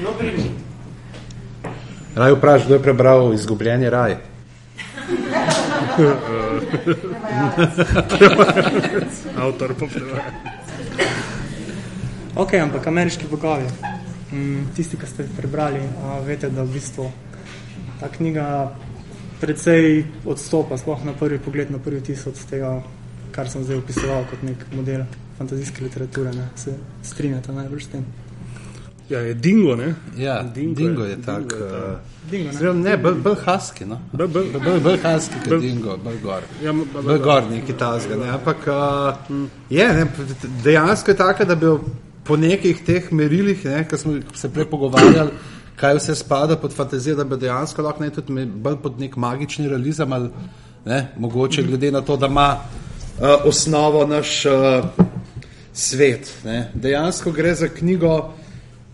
No, 0.04 0.12
primi. 0.20 0.52
Raj 2.16 2.32
vpraš, 2.32 2.66
kdo 2.66 2.74
je 2.74 2.82
prebral 2.82 3.34
Izgubljeni 3.34 3.90
raj? 3.90 4.18
Avtor 9.38 9.74
pa 9.80 9.86
prevaja. 9.88 10.24
Ok, 12.36 12.54
ampak 12.58 12.88
ameriški 12.88 13.28
bogovi. 13.30 13.68
Mm, 14.34 14.66
tisti, 14.76 14.98
ki 14.98 15.06
ste 15.06 15.28
prebrali, 15.38 15.82
a, 16.02 16.18
vete, 16.26 16.50
da 16.50 16.64
v 16.66 16.74
bistvu 16.74 17.12
ta 18.00 18.10
knjiga 18.10 18.74
precej 19.42 20.06
odstopa, 20.26 20.78
sploh 20.78 21.06
na 21.06 21.14
prvi 21.14 21.38
pogled, 21.38 21.70
na 21.72 21.78
prvi 21.78 22.02
tis 22.02 22.26
od 22.28 22.40
tega, 22.50 22.82
kar 23.36 23.50
sem 23.50 23.64
zdaj 23.64 23.84
opisoval 23.84 24.26
kot 24.32 24.42
nek 24.42 24.66
model 24.74 25.06
fantazijske 25.38 25.84
literature. 25.84 26.32
Ne? 26.34 26.50
Se 26.56 26.74
strinjate 27.04 27.54
najbolj 27.54 27.86
s 27.86 27.88
tem? 27.94 28.06
Ja, 29.10 29.20
je 29.20 29.34
dingo, 29.36 29.76
ne? 29.76 29.96
Ja, 30.18 30.44
Dingo 30.46 30.76
dingo, 30.76 31.04
je- 31.04 31.10
je 31.10 31.18
tak. 31.18 31.40
dingo 31.40 31.56
je 31.56 31.72
tak. 31.72 31.84
uh, 31.84 32.32
Dingo, 32.32 32.44
ne? 32.46 32.50
Oziroma, 32.52 32.80
ne, 32.82 32.98
bolj 32.98 33.16
bolj 33.16 33.36
husky, 33.38 33.86
no. 33.86 33.98
Bolj- 34.14 34.28
bolj- 34.30 34.64
Bolj 34.64 34.80
bolj 34.80 34.98
husky, 34.98 35.42
kot 35.44 35.62
dingo, 35.62 35.98
bolj 35.98 36.20
gor. 36.22 36.42
Ja, 36.64 36.74
Bolj 36.96 37.20
gor 37.20 37.44
neki 37.52 37.74
tazga, 37.74 38.16
ne. 38.16 38.30
Ampak 38.30 38.58
uh, 38.68 39.38
je, 39.70 39.88
ne, 39.90 40.06
dejansko 40.64 41.12
je 41.12 41.18
tako, 41.18 41.46
da 41.46 41.56
bi 41.56 41.66
po 42.24 42.38
nekih 42.38 42.80
teh 42.82 43.12
merilih, 43.12 43.66
ne, 43.66 43.84
ko 43.84 43.98
smo 43.98 44.14
se 44.34 44.50
prej 44.50 44.66
pogovarjali, 44.66 45.30
kaj 45.76 45.96
vse 45.96 46.16
spada 46.16 46.56
pod 46.56 46.74
fantazijo, 46.74 47.16
da 47.16 47.24
bi 47.26 47.38
dejansko 47.38 47.82
lahko 47.82 48.04
ne 48.04 48.10
tudi 48.12 48.46
bolj 48.48 48.78
pod 48.78 49.00
nek 49.00 49.16
magični 49.18 49.68
realizem 49.68 50.14
ali 50.14 50.30
ne, 50.86 51.10
mogoče 51.18 51.64
glede 51.64 51.92
na 51.92 52.02
to, 52.02 52.16
da 52.18 52.28
ima 52.28 52.48
uh, 52.56 53.28
osnovo 53.46 54.06
naš 54.08 54.46
uh, 54.46 54.86
svet. 55.74 56.34
Ne. 56.46 56.72
Dejansko 56.74 57.32
gre 57.32 57.56
za 57.56 57.68
knjigo, 57.70 58.34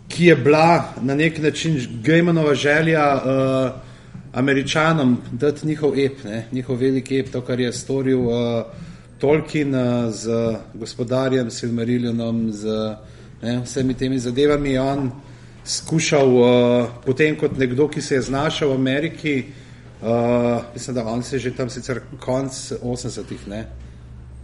ki 0.10 0.26
je 0.26 0.36
bila 0.36 0.94
na 1.02 1.16
nek 1.16 1.38
način 1.38 1.78
Gejmanova 2.04 2.56
želja 2.56 3.16
uh, 3.16 3.72
američanom 4.34 5.18
dati 5.32 5.68
njihov 5.68 6.00
ep, 6.00 6.24
ne, 6.24 6.46
njihov 6.52 6.76
veliki 6.76 7.20
ep, 7.20 7.32
to, 7.32 7.42
kar 7.42 7.60
je 7.60 7.74
storil 7.74 8.20
uh, 8.20 8.64
Tolkien 9.20 9.76
uh, 9.76 10.14
z 10.14 10.56
gospodarjem 10.74 11.52
Silmarillionom, 11.52 12.52
z 12.52 12.96
ne, 13.42 13.62
vsemi 13.64 13.94
temi 13.94 14.20
zadevami. 14.20 14.78
On 14.78 15.12
skušal, 15.66 16.28
uh, 16.28 16.88
potem 17.06 17.36
kot 17.38 17.58
nekdo, 17.58 17.88
ki 17.88 18.02
se 18.02 18.16
je 18.16 18.22
znašel 18.22 18.70
v 18.70 18.76
Ameriki, 18.76 19.44
uh, 20.02 20.08
mislim, 20.74 20.96
da 20.96 21.06
on 21.06 21.24
se 21.24 21.36
je 21.36 21.40
že 21.40 21.56
tam 21.56 21.70
sicer 21.70 22.02
konc 22.20 22.72
80-ih, 22.82 23.48
ne, 23.48 23.66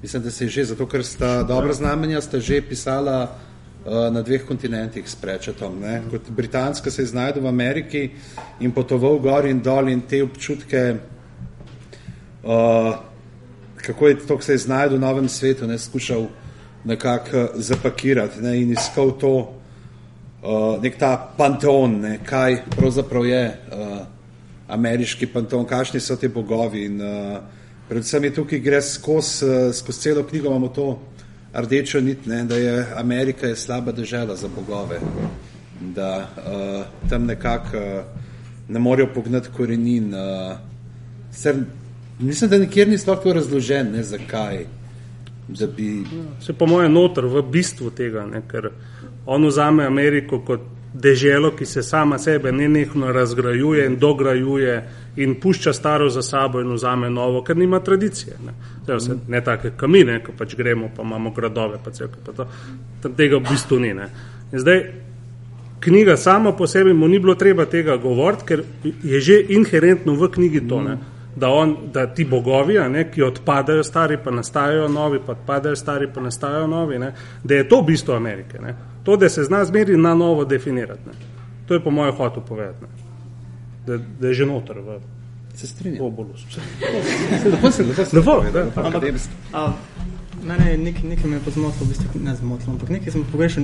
mislim, 0.02 0.24
da 0.24 0.32
se 0.32 0.46
je 0.46 0.50
že, 0.50 0.66
zato 0.66 0.86
ker 0.86 1.06
sta 1.06 1.44
dobra 1.44 1.74
znamenja, 1.74 2.22
sta 2.22 2.40
že 2.40 2.62
pisala 2.62 3.40
na 3.86 4.22
dveh 4.22 4.46
kontinentih 4.46 5.10
s 5.10 5.16
prečetom. 5.16 5.80
Ne. 5.80 6.02
Kot 6.10 6.30
britanska 6.30 6.92
se 6.92 7.02
je 7.02 7.06
znajdel 7.06 7.44
v 7.44 7.48
Ameriki 7.48 8.10
in 8.60 8.72
potoval 8.72 9.20
gor 9.20 9.46
in 9.46 9.62
dol 9.62 9.90
in 9.90 10.02
te 10.10 10.24
občutke, 10.24 10.96
uh, 12.44 12.96
kako 13.76 14.08
je 14.08 14.18
to, 14.28 14.42
se 14.42 14.54
je 14.54 14.58
znajdel 14.58 14.98
v 14.98 15.02
novem 15.02 15.30
svetu, 15.30 15.68
ne, 15.68 15.78
skušal 15.78 16.26
nekako 16.86 17.48
zapakirati 17.56 18.42
ne, 18.42 18.58
in 18.62 18.72
iskal 18.74 19.12
to, 19.22 19.34
uh, 20.42 20.82
nek 20.82 20.98
ta 20.98 21.14
panteon, 21.38 22.00
ne, 22.02 22.20
kaj 22.26 22.64
pravzaprav 22.74 23.26
je 23.26 23.44
uh, 23.48 23.98
ameriški 24.68 25.28
panteon, 25.30 25.66
kakšni 25.66 26.00
so 26.00 26.18
ti 26.18 26.28
bogovi. 26.28 26.86
In, 26.86 27.02
uh, 27.02 27.38
predvsem 27.90 28.24
je 28.24 28.34
tukaj 28.34 28.60
gre 28.60 28.82
skozi 28.82 29.46
uh, 29.46 29.74
skoz 29.74 30.00
celo 30.02 30.24
knjigo, 30.26 30.50
imamo 30.50 30.74
to 30.74 31.00
rdečo 31.56 32.02
nit, 32.02 32.26
ne, 32.26 32.44
da 32.44 32.56
je 32.56 32.86
Amerika 32.96 33.48
je 33.48 33.56
slaba 33.56 33.92
država 33.92 34.36
za 34.36 34.48
bogove, 34.48 35.00
da 35.96 36.28
uh, 36.38 37.10
tam 37.10 37.26
nekako 37.26 37.78
uh, 37.78 38.04
ne 38.70 38.80
morejo 38.80 39.10
pognati 39.14 39.50
korenin. 39.58 40.14
Uh, 40.14 40.58
ser, 41.32 41.56
mislim, 42.20 42.50
da 42.50 42.58
nikjer 42.58 42.88
ni 42.88 42.98
sploh 42.98 43.26
razložen, 43.26 43.92
ne, 43.92 44.04
zakaj. 44.04 44.66
Da 45.48 45.68
bi... 45.68 46.04
Se 46.42 46.54
po 46.54 46.66
mojem 46.66 46.94
noter 46.94 47.26
v 47.26 47.42
bistvu 47.52 47.90
tega, 47.90 48.26
ne, 48.26 48.42
ker 48.52 48.70
on 49.26 49.46
vzame 49.48 49.86
Ameriko 49.86 50.40
kot 50.46 50.62
deželo, 51.02 51.52
ki 51.52 51.66
se 51.66 51.84
sama 51.84 52.18
sebe 52.18 52.52
nenehno 52.52 53.12
razgrajuje 53.12 53.86
in 53.86 54.00
dograjuje 54.00 54.84
in 55.16 55.36
pušča 55.40 55.74
staro 55.74 56.10
za 56.10 56.22
sabo 56.22 56.62
in 56.62 56.74
vzame 56.74 57.10
novo, 57.10 57.44
ker 57.44 57.58
nima 57.58 57.80
tradicije. 57.80 58.38
Ne, 58.46 58.54
Zdaj, 58.84 58.98
vse, 58.98 59.18
ne 59.28 59.42
take 59.44 59.72
kamine, 59.78 60.20
ko 60.24 60.32
pač 60.38 60.56
gremo, 60.56 60.90
pa 60.96 61.04
imamo 61.04 61.32
gradove, 61.32 61.80
pa 61.84 61.92
cel, 61.92 62.08
pa 62.26 62.32
to, 62.32 62.48
tega 63.18 63.38
v 63.38 63.50
bistvu 63.50 63.80
ni. 63.80 63.94
Ne. 63.94 64.08
In 64.52 64.60
zdaj, 64.60 64.84
knjiga 65.80 66.18
sama 66.18 66.52
po 66.52 66.68
sebi 66.68 66.94
mu 66.94 67.08
ni 67.08 67.20
bilo 67.20 67.36
treba 67.36 67.66
tega 67.66 67.98
govoriti, 67.98 68.46
ker 68.46 68.64
je 69.04 69.22
že 69.22 69.42
inherentno 69.50 70.16
v 70.16 70.32
knjigi 70.32 70.68
to. 70.68 70.82
Ne. 70.82 70.98
Da, 71.36 71.50
on, 71.50 71.76
da 71.92 72.08
ti 72.08 72.24
bogovi, 72.26 72.80
ne, 72.90 73.10
ki 73.12 73.22
odpadajo 73.22 73.84
stari, 73.84 74.18
pa 74.24 74.32
nastajajo 74.32 74.88
novi, 74.88 75.20
pa 75.26 75.34
odpadajo 75.36 75.76
stari, 75.76 76.08
pa 76.08 76.22
nastajajo 76.22 76.68
novi, 76.68 77.00
ne, 77.00 77.12
da 77.44 77.56
je 77.56 77.68
to 77.68 77.82
bistvo 77.82 78.16
Amerike. 78.16 78.60
Ne. 78.64 78.95
To, 79.06 79.18
da 79.18 79.30
se 79.30 79.44
zna 79.44 79.66
zmeri 79.66 79.98
na 79.98 80.16
novo 80.16 80.46
definirati. 80.46 81.02
Ne. 81.06 81.14
To 81.68 81.74
je 81.74 81.80
po 81.84 81.92
mojem 81.92 82.16
hotu 82.16 82.42
povedati. 82.42 82.82
Ne. 82.82 82.88
Da, 83.88 83.98
da 84.20 84.28
je 84.28 84.34
že 84.34 84.46
noter 84.46 84.80
v 84.80 85.00
Se 85.54 85.68
strinjam. 85.68 86.06
obolusu. 86.06 86.46
Lepo 87.46 87.72
se, 87.72 87.84
lepo 87.84 88.06
se. 88.06 88.18
Lepo, 88.18 88.42
da. 88.54 88.66
Akademsko. 88.82 89.32
A, 89.54 89.74
mene 90.44 90.72
je 90.72 90.78
nekaj, 90.78 91.04
nekaj 91.10 91.30
me 91.30 91.36
je 91.38 91.42
pa 91.46 91.52
zmotilo, 91.52 91.86
v 91.86 91.90
bistvu 91.90 92.20
ne 92.24 92.36
zmotilo, 92.36 92.74
ampak 92.74 92.90
nekaj 92.90 93.12
sem 93.12 93.24
pogrešal. 93.32 93.64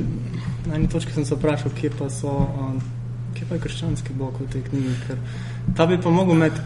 Na 0.65 0.75
eni 0.75 0.87
točki 0.89 1.11
sem 1.13 1.25
se 1.25 1.35
vprašal, 1.35 1.71
kje 1.81 1.89
pa 1.99 2.09
so, 2.09 2.31
um, 2.31 2.77
kje 3.33 3.45
pa 3.49 3.55
je 3.55 3.61
krščanski 3.61 4.13
bog 4.13 4.37
v 4.39 4.47
tej 4.53 4.61
knjigi, 4.69 4.93
ker 5.07 5.17
ta 5.77 5.85
bi 5.85 5.97
pa 6.01 6.09
mogel 6.09 6.35
imeti 6.37 6.61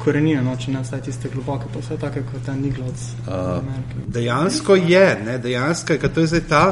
korenine, 0.00 0.42
no, 0.42 0.56
če 0.56 0.72
ne 0.72 0.80
vsaj 0.80 1.02
tiste 1.04 1.28
globoke, 1.28 1.68
pa 1.72 1.78
vse 1.84 1.96
take 2.00 2.22
kot 2.32 2.42
ta 2.46 2.54
nigloc. 2.56 2.96
Uh, 3.28 3.60
dejansko 4.08 4.74
je, 4.76 5.06
ne, 5.26 5.38
dejansko 5.38 5.92
je, 5.92 5.98
ker 5.98 6.10
to 6.10 6.24
je 6.24 6.26
zdaj 6.26 6.44
ta 6.48 6.64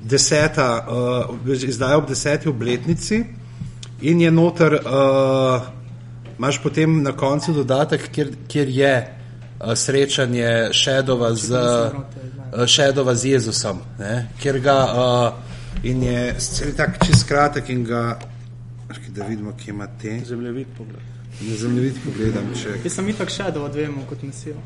deseta, 0.00 0.86
uh, 0.88 1.52
izdaja 1.68 1.98
ob 1.98 2.08
deseti 2.08 2.48
obletnici 2.48 3.24
in 4.00 4.20
je 4.20 4.30
noter, 4.30 4.74
uh, 4.74 5.62
imaš 6.38 6.62
potem 6.62 7.02
na 7.02 7.12
koncu 7.12 7.52
dodatek, 7.52 8.08
kjer, 8.12 8.30
kjer 8.48 8.68
je 8.68 8.94
uh, 9.04 9.74
srečanje 9.74 10.68
Šedova 10.72 11.34
z, 11.34 11.52
uh, 11.52 12.66
Šedova 12.66 13.14
z 13.14 13.24
Jezusom, 13.24 13.82
ne, 13.98 14.28
kjer 14.40 14.60
ga 14.60 14.78
uh, 14.84 15.84
in 15.84 16.02
je 16.02 16.34
cel 16.38 16.74
tak 16.76 16.98
čist 17.06 17.28
kratek 17.28 17.68
in 17.68 17.84
ga, 17.84 18.18
da 19.08 19.24
vidimo, 19.26 19.52
kje 19.64 19.70
ima 19.70 19.86
te. 20.02 20.20
Zemljevid 20.26 20.66
pogled. 20.78 21.02
Na 21.40 21.56
zemljevid 21.56 21.94
pogledam, 22.04 22.46
če. 22.62 22.80
Jaz 22.84 22.96
sem 22.98 23.08
itak 23.08 23.30
še 23.30 23.50
do 23.54 23.68
dvemo 23.70 24.02
kot 24.08 24.22
mesijo. 24.26 24.58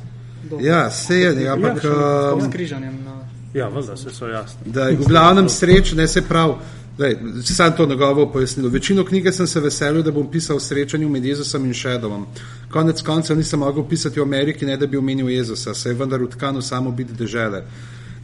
Ja, 0.60 0.90
se 0.90 1.18
je, 1.18 1.34
ne, 1.36 1.48
ampak. 1.52 1.82
S 1.82 1.84
Um, 1.84 2.50
križanjem 2.50 2.96
na... 3.04 3.18
Ja, 3.54 3.68
vda, 3.68 3.96
se 3.96 4.10
so 4.10 4.26
jasni. 4.26 4.72
da 4.72 4.88
v 4.90 5.08
glavnem 5.08 5.48
sreč, 5.48 5.92
ne 5.92 6.08
se 6.08 6.22
prav. 6.22 6.58
Daj, 6.98 7.16
sam 7.44 7.72
to 7.76 7.86
njegovo 7.86 8.32
pojasnilo. 8.32 8.68
Večino 8.68 9.04
knjige 9.04 9.32
sem 9.32 9.46
se 9.46 9.60
veselil, 9.60 10.02
da 10.02 10.10
bom 10.10 10.30
pisal 10.30 10.56
o 10.56 10.60
srečanju 10.60 11.08
med 11.08 11.24
Jezusom 11.24 11.64
in 11.64 11.74
Šedovom. 11.74 12.26
Konec 12.70 13.02
koncev 13.02 13.36
nisem 13.36 13.60
mogel 13.60 13.88
pisati 13.88 14.20
o 14.20 14.22
Ameriki, 14.22 14.66
ne 14.66 14.76
da 14.76 14.86
bi 14.86 14.96
omenil 14.96 15.30
Jezusa, 15.30 15.74
se 15.74 15.88
je 15.88 15.94
vendar 15.94 16.22
utkan 16.22 16.56
v 16.56 16.62
samo 16.62 16.90
biti 16.90 17.12
dežele. 17.12 17.62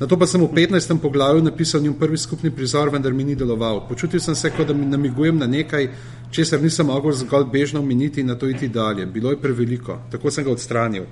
Na 0.00 0.06
to 0.06 0.14
pa 0.14 0.26
sem 0.30 0.38
v 0.38 0.46
15. 0.46 1.02
poglavju 1.02 1.42
napisal 1.42 1.82
njun 1.82 1.94
prvi 1.98 2.18
skupni 2.18 2.50
prizor, 2.50 2.90
vendar 2.90 3.12
mi 3.12 3.24
ni 3.24 3.34
deloval. 3.34 3.88
Počutil 3.88 4.20
sem 4.20 4.34
se, 4.34 4.50
kot 4.50 4.66
da 4.66 4.74
mi 4.74 4.86
namigujem 4.86 5.38
na 5.38 5.46
nekaj, 5.46 5.88
česar 6.30 6.62
nisem 6.62 6.86
mogel 6.86 7.12
zgolj 7.12 7.48
bežno 7.50 7.80
omeniti 7.80 8.20
in 8.20 8.26
na 8.26 8.34
to 8.38 8.46
iti 8.48 8.68
dalje. 8.68 9.06
Bilo 9.06 9.30
je 9.30 9.40
preveliko, 9.42 9.98
tako 10.10 10.30
sem 10.30 10.44
ga 10.44 10.52
odstranil. 10.52 11.04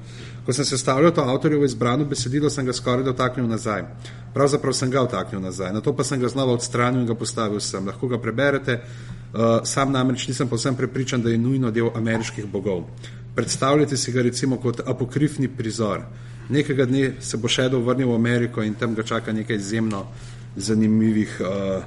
Ko 0.46 0.52
sem 0.52 0.64
sestavljal 0.64 1.10
to 1.10 1.20
avtorjevo 1.20 1.64
izbrano 1.64 2.04
besedilo, 2.04 2.50
sem 2.50 2.66
ga 2.66 2.72
skoraj 2.72 3.02
dotaknil 3.04 3.48
nazaj. 3.48 3.82
Pravzaprav 4.34 4.72
sem 4.72 4.90
ga 4.90 5.02
vtaknil 5.02 5.42
nazaj, 5.42 5.72
na 5.72 5.80
to 5.80 5.96
pa 5.96 6.04
sem 6.04 6.20
ga 6.20 6.28
znova 6.28 6.54
odstranil 6.54 7.00
in 7.00 7.10
ga 7.10 7.14
postavil 7.14 7.60
sem. 7.60 7.86
Lahko 7.86 8.06
ga 8.08 8.22
preberete, 8.22 8.78
uh, 8.78 9.64
sam 9.64 9.92
namreč 9.92 10.28
nisem 10.28 10.48
povsem 10.48 10.76
prepričan, 10.76 11.22
da 11.22 11.30
je 11.30 11.38
nujno 11.38 11.70
del 11.70 11.90
ameriških 11.94 12.46
bogov. 12.46 12.84
Predstavljajte 13.34 13.96
si 13.96 14.12
ga 14.12 14.22
recimo 14.22 14.60
kot 14.62 14.80
apokrifni 14.86 15.48
prizor. 15.48 16.06
Nekega 16.48 16.86
dne 16.86 17.12
se 17.20 17.36
bo 17.36 17.48
Shadow 17.48 17.82
vrnil 17.82 18.08
v 18.08 18.14
Ameriko 18.14 18.62
in 18.62 18.74
tam 18.74 18.94
ga 18.94 19.02
čaka 19.02 19.32
nekaj 19.32 19.56
izjemno 19.56 20.06
zanimivih 20.56 21.40
uh, 21.40 21.82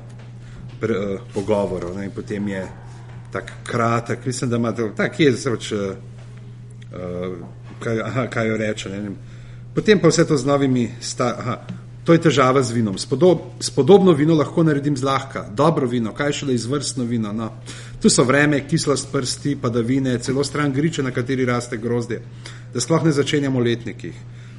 pre, 0.79 0.97
uh, 0.97 1.21
pogovorov. 1.33 1.97
Ne? 1.97 2.05
In 2.05 2.11
potem 2.11 2.47
je 2.47 2.67
tako 3.31 3.53
kratek, 3.63 4.25
mislim, 4.25 4.49
da 4.49 4.57
ima 4.57 4.73
tako, 4.75 5.23
je 5.23 5.31
zelo, 5.31 5.57
če, 5.57 5.75
uh, 5.75 7.37
kaj, 7.79 8.01
aha, 8.01 8.27
kaj 8.27 8.47
jo 8.47 8.57
reče. 8.57 8.89
Ne? 8.89 9.11
Potem 9.75 9.99
pa 9.99 10.11
vse 10.11 10.27
to 10.27 10.37
z 10.37 10.45
novimi, 10.45 10.89
sta, 11.01 11.35
aha, 11.39 11.55
to 12.03 12.13
je 12.13 12.21
težava 12.21 12.63
z 12.63 12.73
vinom. 12.73 12.97
Spodob, 12.97 13.61
spodobno 13.63 14.11
vino 14.17 14.35
lahko 14.35 14.63
naredim 14.63 14.97
zlahka, 14.97 15.45
dobro 15.55 15.87
vino, 15.87 16.11
kaj 16.13 16.41
šele 16.41 16.55
izvrstno 16.57 17.03
vino. 17.03 17.31
No. 17.33 17.51
Tu 18.01 18.09
so 18.09 18.23
vreme, 18.23 18.63
kislost 18.67 19.11
prsti, 19.11 19.55
padavine, 19.61 20.17
celo 20.19 20.43
stran 20.43 20.73
griče, 20.73 21.03
na 21.03 21.11
kateri 21.11 21.45
raste 21.45 21.77
grozdje. 21.77 22.21
Da 22.73 22.81
sploh 22.81 23.05
ne 23.05 23.11
začenjamo 23.11 23.59
letnikih. 23.59 24.15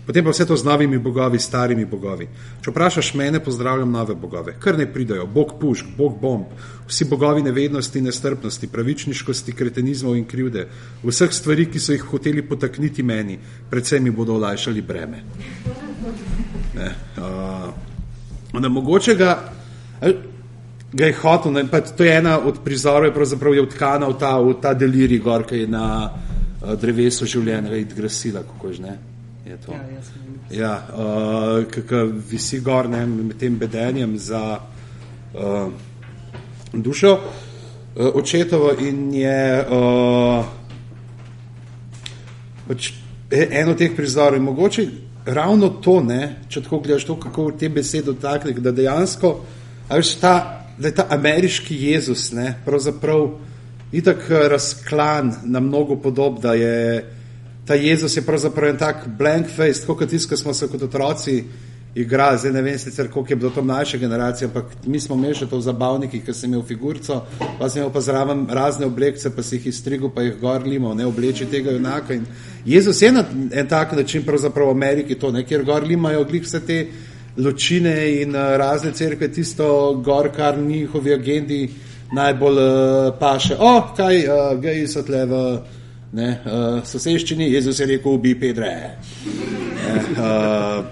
Potem 0.07 0.25
pa 0.25 0.31
vse 0.31 0.47
to 0.47 0.57
z 0.57 0.65
novimi 0.65 0.99
bogovi, 0.99 1.39
starimi 1.39 1.85
bogovi. 1.85 2.27
Če 2.65 2.73
vprašaš 2.73 3.13
mene, 3.15 3.41
pozdravljam 3.45 3.91
nove 3.93 4.15
bogove. 4.15 4.57
Kar 4.59 4.79
ne 4.79 4.87
pridajo, 4.93 5.27
bog 5.27 5.53
pušk, 5.61 5.93
bog 5.97 6.17
bomb, 6.21 6.55
vsi 6.89 7.05
bogovi 7.05 7.43
nevednosti, 7.43 8.01
nestrpnosti, 8.01 8.69
pravičniškosti, 8.73 9.53
kretenizmov 9.53 10.17
in 10.17 10.25
krivde, 10.25 10.67
vseh 11.05 11.33
stvari, 11.33 11.69
ki 11.71 11.83
so 11.83 11.93
jih 11.93 12.07
hoteli 12.11 12.43
potakniti 12.43 13.03
meni, 13.03 13.39
predvsem 13.71 14.03
mi 14.03 14.11
bodo 14.11 14.35
olajšali 14.41 14.83
breme. 14.83 15.23
Ne, 16.75 16.89
uh, 17.21 18.67
mogoče 18.71 19.15
ga, 19.15 19.37
ga 20.93 21.07
je 21.07 21.19
hotel, 21.21 21.53
ne, 21.53 21.67
to 21.97 22.05
je 22.05 22.17
ena 22.17 22.39
od 22.39 22.65
prizorov, 22.65 23.05
je 23.05 23.15
pravzaprav 23.15 23.55
je 23.55 23.63
utkana 23.63 24.09
v 24.09 24.19
ta, 24.19 24.33
v 24.41 24.57
ta 24.63 24.75
deliri 24.75 25.19
gor, 25.19 25.45
ki 25.47 25.63
je 25.63 25.71
na 25.71 25.87
uh, 26.09 26.75
drevesu 26.75 27.29
življenja, 27.29 27.77
id 27.77 27.95
grasila, 27.95 28.43
kako 28.49 28.73
že 28.73 28.83
ne. 28.89 28.99
Je 29.51 29.57
to. 29.67 29.73
Ja, 29.73 30.03
sem 30.03 30.59
Ja, 30.59 30.87
uh, 30.95 32.13
visi 32.31 32.61
gor 32.61 32.89
ne, 32.89 33.07
med 33.07 33.39
tem 33.39 33.57
bedenjem 33.59 34.15
za 34.19 34.61
uh, 35.35 35.73
dušo 36.73 37.13
uh, 37.17 38.15
očetovo 38.15 38.71
in 38.79 39.11
je 39.15 39.67
uh, 39.67 40.44
pač 42.69 42.92
e- 43.31 43.48
en 43.51 43.75
od 43.75 43.79
teh 43.79 43.90
prizorov. 43.96 44.38
In 44.38 44.46
mogoče 44.46 44.87
ravno 45.27 45.69
to, 45.83 45.98
ne, 46.03 46.44
če 46.48 46.63
tako 46.63 46.85
gledaš, 46.87 47.11
to, 47.11 47.19
kako 47.19 47.51
te 47.51 47.69
besede 47.69 48.13
dotakne, 48.13 48.55
da 48.55 48.71
dejansko, 48.71 49.35
a 49.88 49.98
veš, 49.98 50.15
ta, 50.23 50.35
da 50.79 50.88
je 50.88 50.94
ta 50.94 51.09
ameriški 51.11 51.75
Jezus, 51.90 52.31
ne, 52.33 52.55
pravzaprav 52.65 53.33
itak 53.92 54.29
razklan 54.31 55.35
na 55.42 55.61
mnogo 55.61 55.98
podob, 55.98 56.38
da 56.38 56.55
je 56.55 57.03
ta 57.67 57.75
Jezus 57.75 58.17
je 58.17 58.23
pravzaprav 58.23 58.71
en 58.71 58.79
tak 58.79 59.08
blank 59.19 59.46
face, 59.56 59.87
kot 59.87 60.08
tisto, 60.08 60.29
ko 60.29 60.37
smo 60.37 60.54
se 60.54 60.69
kot 60.69 60.83
otroci 60.83 61.44
igra, 61.94 62.37
zdaj 62.37 62.52
ne 62.52 62.63
vem 62.63 62.79
sicer, 62.79 63.08
koliko 63.11 63.33
je 63.33 63.37
bilo 63.37 63.50
to 63.50 63.63
mlajše 63.63 63.98
generacije, 63.98 64.48
ampak 64.48 64.65
mi 64.87 65.00
smo 65.00 65.15
imeli 65.15 65.35
še 65.35 65.48
to 65.50 65.58
v 65.58 65.67
zabavnikih, 65.67 66.23
ker 66.25 66.35
sem 66.35 66.52
imel 66.52 66.63
figurico, 66.67 67.19
pa 67.58 67.69
sem 67.69 67.83
imel 67.83 67.90
pa 67.92 68.00
zraven 68.00 68.44
razne 68.48 68.87
oblekce, 68.87 69.33
pa 69.35 69.42
si 69.42 69.58
jih 69.58 69.67
izstrigel, 69.73 70.13
pa 70.15 70.23
jih 70.23 70.38
gor 70.40 70.63
limo, 70.67 70.94
ne 70.94 71.06
obleči 71.06 71.48
tega 71.50 71.75
junaka. 71.75 72.15
In 72.15 72.27
Jezus 72.65 73.02
je 73.02 73.11
na 73.13 73.25
en 73.50 73.69
tak 73.69 73.92
način 73.98 74.23
pravzaprav 74.23 74.71
v 74.71 74.77
Ameriki 74.77 75.19
to, 75.19 75.33
ne, 75.35 75.42
kjer 75.44 75.65
gor 75.67 75.87
limajo 75.87 76.25
glih 76.25 76.46
vse 76.46 76.61
te 76.67 76.81
ločine 77.37 77.96
in 78.23 78.37
uh, 78.37 78.54
razne 78.58 78.92
cerkve, 78.94 79.33
tisto 79.33 79.67
gor, 80.04 80.31
kar 80.37 80.58
njihovi 80.58 81.15
agendi 81.15 81.61
najbolj 82.13 82.63
uh, 82.63 83.19
paše. 83.19 83.56
O, 83.58 83.75
oh, 83.77 83.92
kaj, 83.96 84.25
uh, 84.27 84.54
geji 84.63 84.87
so 84.87 85.02
tle 85.02 85.27
v 85.27 85.44
ne, 86.13 86.40
uh, 86.44 86.85
soseščini, 86.85 87.52
Jezus 87.52 87.79
je 87.81 87.87
rekel, 87.87 88.13
ubi 88.13 88.35
Pedre. 88.35 88.96
Ne, 89.87 90.00
uh, 90.17 90.85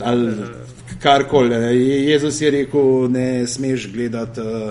ali 0.00 0.32
karkoli. 1.02 1.54
Jezus 2.10 2.40
je 2.40 2.50
rekel, 2.50 3.10
ne 3.10 3.46
smeš 3.46 3.92
gledati. 3.92 4.40
Uh, 4.40 4.70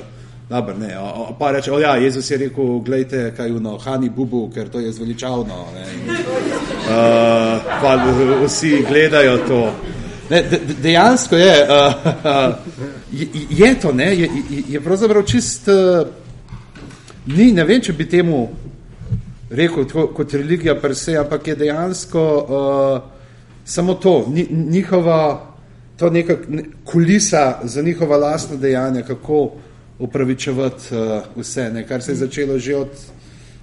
Dobar, 0.49 0.73
ne, 0.79 0.95
o, 0.99 1.05
o, 1.05 1.35
pa 1.39 1.51
reče, 1.51 1.71
ja, 1.81 1.95
Jezus 1.95 2.31
je 2.31 2.37
rekel, 2.37 2.79
gledajte, 2.79 3.33
kaj 3.37 3.47
je 3.47 3.59
Hani 3.83 4.09
Bubu, 4.09 4.49
ker 4.53 4.69
to 4.69 4.79
je 4.79 4.91
zveličavno. 4.91 5.65
Ne, 5.75 5.83
in, 5.93 6.09
uh, 6.09 6.17
pa 7.81 7.91
vsi 8.45 8.85
gledajo 8.89 9.37
to. 9.47 9.73
Ne, 10.29 10.41
de, 10.41 10.59
de- 10.67 10.73
dejansko 10.81 11.35
je, 11.35 11.67
uh, 11.69 11.93
uh, 12.25 12.55
je, 13.11 13.27
je 13.49 13.79
to, 13.79 13.91
ne, 13.93 14.15
je- 14.19 14.29
je 14.69 14.81
pravzaprav 14.81 15.23
čist, 15.23 15.67
uh, 15.67 16.07
ni, 17.25 17.51
ne 17.51 17.63
vem, 17.63 17.81
če 17.81 17.93
bi 17.93 18.09
temu 18.09 18.49
rekel 19.49 19.85
tako, 19.85 20.07
kot 20.07 20.33
religija 20.33 20.75
per 20.81 20.95
se, 20.95 21.17
ampak 21.17 21.47
je 21.47 21.55
dejansko 21.55 22.23
uh, 22.37 23.11
samo 23.65 23.93
to, 23.93 24.25
ni, 24.29 24.47
njihova, 24.49 25.45
to 25.97 26.09
neka 26.09 26.37
ne, 26.47 26.63
kulisa 26.85 27.59
za 27.63 27.81
njihova 27.81 28.17
lastna 28.17 28.57
dejanja, 28.57 29.01
kako 29.01 29.51
upravičevati 29.99 30.95
uh, 30.95 31.23
vse, 31.35 31.69
ne, 31.73 31.87
kar 31.87 32.01
se 32.01 32.11
je 32.11 32.15
začelo 32.15 32.59
že 32.59 32.75
od 32.75 32.89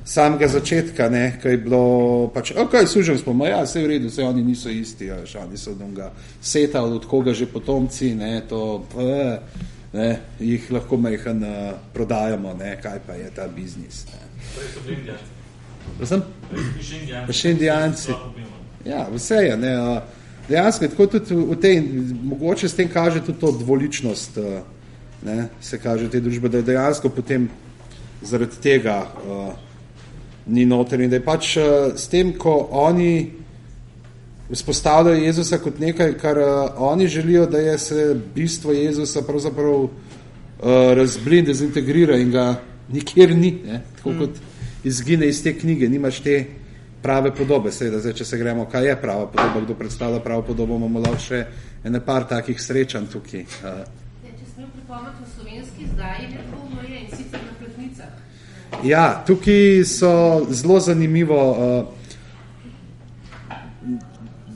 samega 0.05 0.49
začetka, 0.49 1.09
ne, 1.09 1.39
ko 1.43 1.49
je 1.49 1.59
bilo 1.59 2.31
pač, 2.35 2.53
ok, 2.57 2.75
služim 2.87 3.19
smo, 3.19 3.33
ma 3.35 3.49
ja, 3.49 3.63
vse 3.63 3.83
v 3.83 3.87
redu, 3.87 4.09
vse 4.09 4.23
oni 4.23 4.43
niso 4.43 4.71
isti, 4.71 5.07
ja, 5.07 5.19
oni 5.43 5.59
so 5.59 5.73
od 5.75 5.83
onega 5.83 6.13
seta, 6.41 6.83
od 6.83 7.07
koga 7.07 7.35
že 7.35 7.47
potomci, 7.47 8.15
ne, 8.15 8.43
to, 8.49 8.87
eh, 9.03 9.39
ne, 9.93 10.11
jih 10.41 10.71
lahko 10.71 10.97
majhen 10.97 11.43
uh, 11.43 11.73
prodajamo, 11.95 12.55
ne, 12.55 12.77
kaj 12.83 13.01
pa 13.07 13.19
je 13.19 13.31
ta 13.35 13.49
biznis. 13.49 14.05
Ne. 14.13 14.23
Prej 14.55 14.69
so 14.75 14.85
bili 14.87 14.99
indijanci. 14.99 15.37
Bili 15.99 17.33
še 17.33 17.51
indijanci. 17.51 18.15
Ja, 18.87 19.07
vse 19.11 19.35
je. 19.35 19.57
Ne, 19.57 20.01
dejansko 20.49 20.85
je 20.85 20.91
tako 20.91 21.07
tudi 21.07 21.35
v 21.35 21.57
tej, 21.61 21.81
mogoče 22.23 22.69
s 22.69 22.75
tem 22.75 22.89
kaže 22.93 23.25
tudi 23.25 23.41
to 23.41 23.53
dvoličnost, 23.53 24.39
ne, 25.27 25.49
se 25.61 25.79
kaže 25.79 26.11
te 26.11 26.21
družbe, 26.21 26.49
da 26.49 26.63
je 26.63 26.69
dejansko 26.71 27.09
potem 27.09 27.49
zaradi 28.23 28.61
tega 28.63 29.01
a, 29.07 29.49
ni 30.47 30.65
noter 30.67 31.01
in 31.01 31.11
da 31.11 31.19
je 31.19 31.25
pač 31.25 31.57
a, 31.57 31.67
s 31.97 32.09
tem, 32.09 32.33
ko 32.39 32.69
oni 32.71 33.33
vzpostavljajo 34.51 35.25
Jezusa 35.25 35.59
kot 35.59 35.81
nekaj, 35.83 36.15
kar 36.21 36.39
a, 36.39 36.51
oni 36.93 37.09
želijo, 37.09 37.47
da 37.47 37.59
je 37.59 37.79
se 37.79 38.17
bistvo 38.35 38.73
Jezusa 38.73 39.23
pravzaprav 39.27 39.87
a, 39.87 39.89
razblin, 40.95 41.45
dezintegrira 41.45 42.17
in 42.17 42.31
ga 42.31 42.53
nikjer 42.93 43.35
ni, 43.37 43.59
ne, 43.67 43.83
tako 43.97 44.15
kot 44.21 44.45
izgine 44.87 45.27
iz 45.29 45.43
te 45.43 45.53
knjige, 45.59 45.89
nimaš 45.91 46.21
te 46.23 46.37
prave 47.03 47.31
podobe, 47.35 47.71
seveda, 47.73 48.01
zdaj, 48.03 48.13
če 48.21 48.25
se 48.25 48.39
gremo, 48.39 48.65
kaj 48.71 48.87
je 48.89 48.97
prava 49.03 49.27
podoba, 49.31 49.61
kdo 49.65 49.75
predstavlja 49.79 50.21
pravo 50.25 50.43
podobo, 50.43 50.77
imamo 50.79 51.03
lahko 51.03 51.21
še 51.23 51.43
ene 51.87 52.01
par 52.03 52.25
takih 52.27 52.59
srečanj 52.61 53.07
tukaj. 53.13 53.45
Uh, 53.63 53.85
Ja, 54.27 54.33
če 54.33 54.47
smem 54.55 54.71
pripomati 54.75 55.23
v 55.23 55.29
slovenski 55.35 55.85
izdaji, 55.87 56.31
je 56.33 56.47
polno 56.51 56.83
je 56.83 57.01
in 57.01 57.11
sicer 57.13 57.41
na 57.43 57.53
platnicah. 57.61 58.13
ja, 58.85 59.05
tukaj 59.27 59.85
so 59.87 60.13
zelo 60.51 60.81
zanimivo 60.81 61.41
uh, 61.51 61.87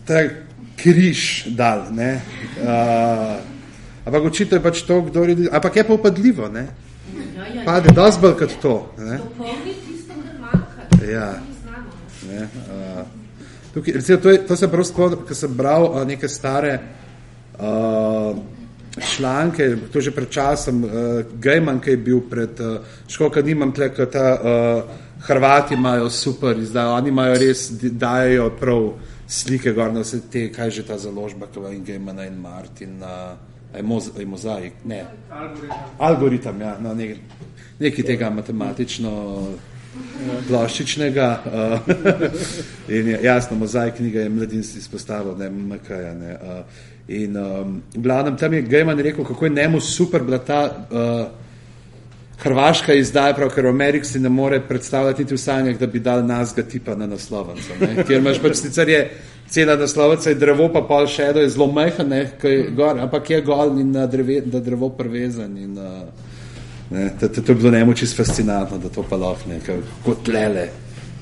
ta 0.06 0.24
križ 0.76 1.44
dal, 1.54 1.86
ne. 1.92 2.20
Uh, 2.58 3.36
ampak 4.06 4.22
očito 4.24 4.56
je 4.56 4.62
pač 4.62 4.82
to, 4.82 5.00
kdo 5.02 5.24
je, 5.24 5.36
ampak 5.52 5.76
je 5.76 5.84
pa 5.84 5.92
upadljivo, 5.94 6.48
ne. 6.48 6.66
Ja, 7.36 7.46
ja, 7.54 7.64
Pade 7.64 7.92
dosti 7.94 8.20
bolj 8.20 8.36
kot 8.40 8.52
to, 8.62 8.74
ne. 8.98 9.18
Dopolni 9.18 9.54
tisto, 9.64 9.70
kar 9.70 9.78
manjka. 9.78 9.89
Ja. 11.10 11.34
Ne, 12.28 12.42
uh, 12.44 13.06
tukaj, 13.74 13.94
recimo, 13.94 14.18
to, 14.20 14.30
je, 14.30 14.46
to 14.46 14.56
sem 14.56 14.70
prav 14.70 14.84
spomnil, 14.84 15.22
ko 15.26 15.34
sem 15.34 15.52
bral 15.56 15.86
uh, 15.88 16.00
neke 16.04 16.28
stare 16.28 16.74
uh, 17.56 18.36
članke, 18.98 19.70
to 19.92 20.00
že 20.00 20.12
pred 20.12 20.28
časom, 20.30 20.84
uh, 20.84 20.90
Gejman, 21.40 21.80
ki 21.80 21.94
je 21.94 21.96
bil 21.96 22.20
pred, 22.30 22.60
uh, 22.60 22.98
škoka 23.08 23.42
nimam 23.42 23.72
tle, 23.72 23.88
ko 23.94 24.06
ta 24.06 24.26
uh, 24.34 24.98
Hrvati 25.20 25.74
imajo 25.76 26.08
super 26.10 26.56
izdajo, 26.58 26.94
oni 26.96 27.08
imajo 27.08 27.34
res, 27.40 27.66
dajejo 27.80 28.46
prav 28.60 28.86
slike 29.28 29.72
gor 29.76 29.92
na 29.92 30.00
vse 30.00 30.22
te, 30.32 30.46
kaj 30.52 30.66
je 30.66 30.76
že 30.80 30.86
ta 30.88 30.96
založba, 30.98 31.46
ko 31.52 31.68
in 31.68 31.84
Gejmana 31.84 32.24
in 32.26 32.38
Martina, 32.40 33.36
je, 33.76 33.82
moz, 33.82 34.08
je 34.18 34.26
mozaik, 34.26 34.80
ne. 34.84 35.04
Algoritem, 35.98 36.60
ja, 36.60 36.78
no, 36.80 36.94
nekaj, 36.94 37.20
nekaj 37.80 38.04
tega 38.04 38.30
matematično 38.30 39.12
ploščičnega. 40.48 41.28
Uh, 41.46 41.90
in 42.96 43.08
je, 43.08 43.18
jasno, 43.22 43.56
mozaik 43.56 43.96
knjiga 43.96 44.20
je 44.20 44.28
mladinski 44.28 44.78
izpostavil, 44.78 45.36
ne 45.38 45.50
MK-ja. 45.50 46.14
Ne, 46.14 46.34
uh, 46.34 46.88
in 47.08 47.36
um, 47.36 47.82
v 47.94 48.02
glavnem 48.02 48.36
tam 48.36 48.54
je 48.54 48.62
Gejman 48.62 48.98
rekel, 48.98 49.24
kako 49.24 49.44
je 49.44 49.50
njemu 49.50 49.80
super 49.80 50.22
bila 50.22 50.38
ta 50.38 50.62
uh, 50.90 51.26
hrvaška 52.40 52.94
izdaja, 52.94 53.34
prav, 53.34 53.50
ker 53.52 53.66
v 53.66 53.74
Ameriki 53.74 54.06
si 54.06 54.20
ne 54.20 54.28
more 54.28 54.60
predstavljati 54.68 55.22
niti 55.22 55.34
v 55.34 55.38
sanjah, 55.38 55.78
da 55.78 55.86
bi 55.86 56.00
dal 56.00 56.24
nazga 56.26 56.62
tipa 56.62 56.94
na 56.94 57.06
naslovnico. 57.06 57.76
ne. 57.80 58.04
Kjer 58.06 58.22
imaš 58.22 58.40
pač 58.40 58.56
sicer 58.62 58.88
je 58.88 59.02
cena 59.50 59.76
naslovnica, 59.76 60.30
je 60.30 60.38
drevo 60.38 60.70
pa 60.72 60.80
pol 60.86 61.06
šedo, 61.06 61.42
je 61.42 61.50
zelo 61.50 61.66
majhen, 61.72 62.14
gor, 62.76 62.98
ampak 62.98 63.30
je 63.30 63.40
gol 63.42 63.78
in 63.80 63.90
na 63.92 64.06
dreve, 64.06 64.40
da 64.46 64.60
drevo 64.60 64.88
prevezan. 64.94 65.58
In, 65.58 65.78
uh, 65.78 66.29
Ne, 66.90 67.10
to, 67.20 67.28
to, 67.28 67.42
to 67.42 67.52
je 67.52 67.56
bilo 67.56 67.70
njemu 67.70 67.94
čisto 67.94 68.24
fascinantno, 68.24 68.78
da 68.78 68.88
to 68.88 69.04
pa 69.10 69.16
lahko 69.16 69.48
nekaj 69.48 69.78
kot 70.04 70.28
lele. 70.28 70.68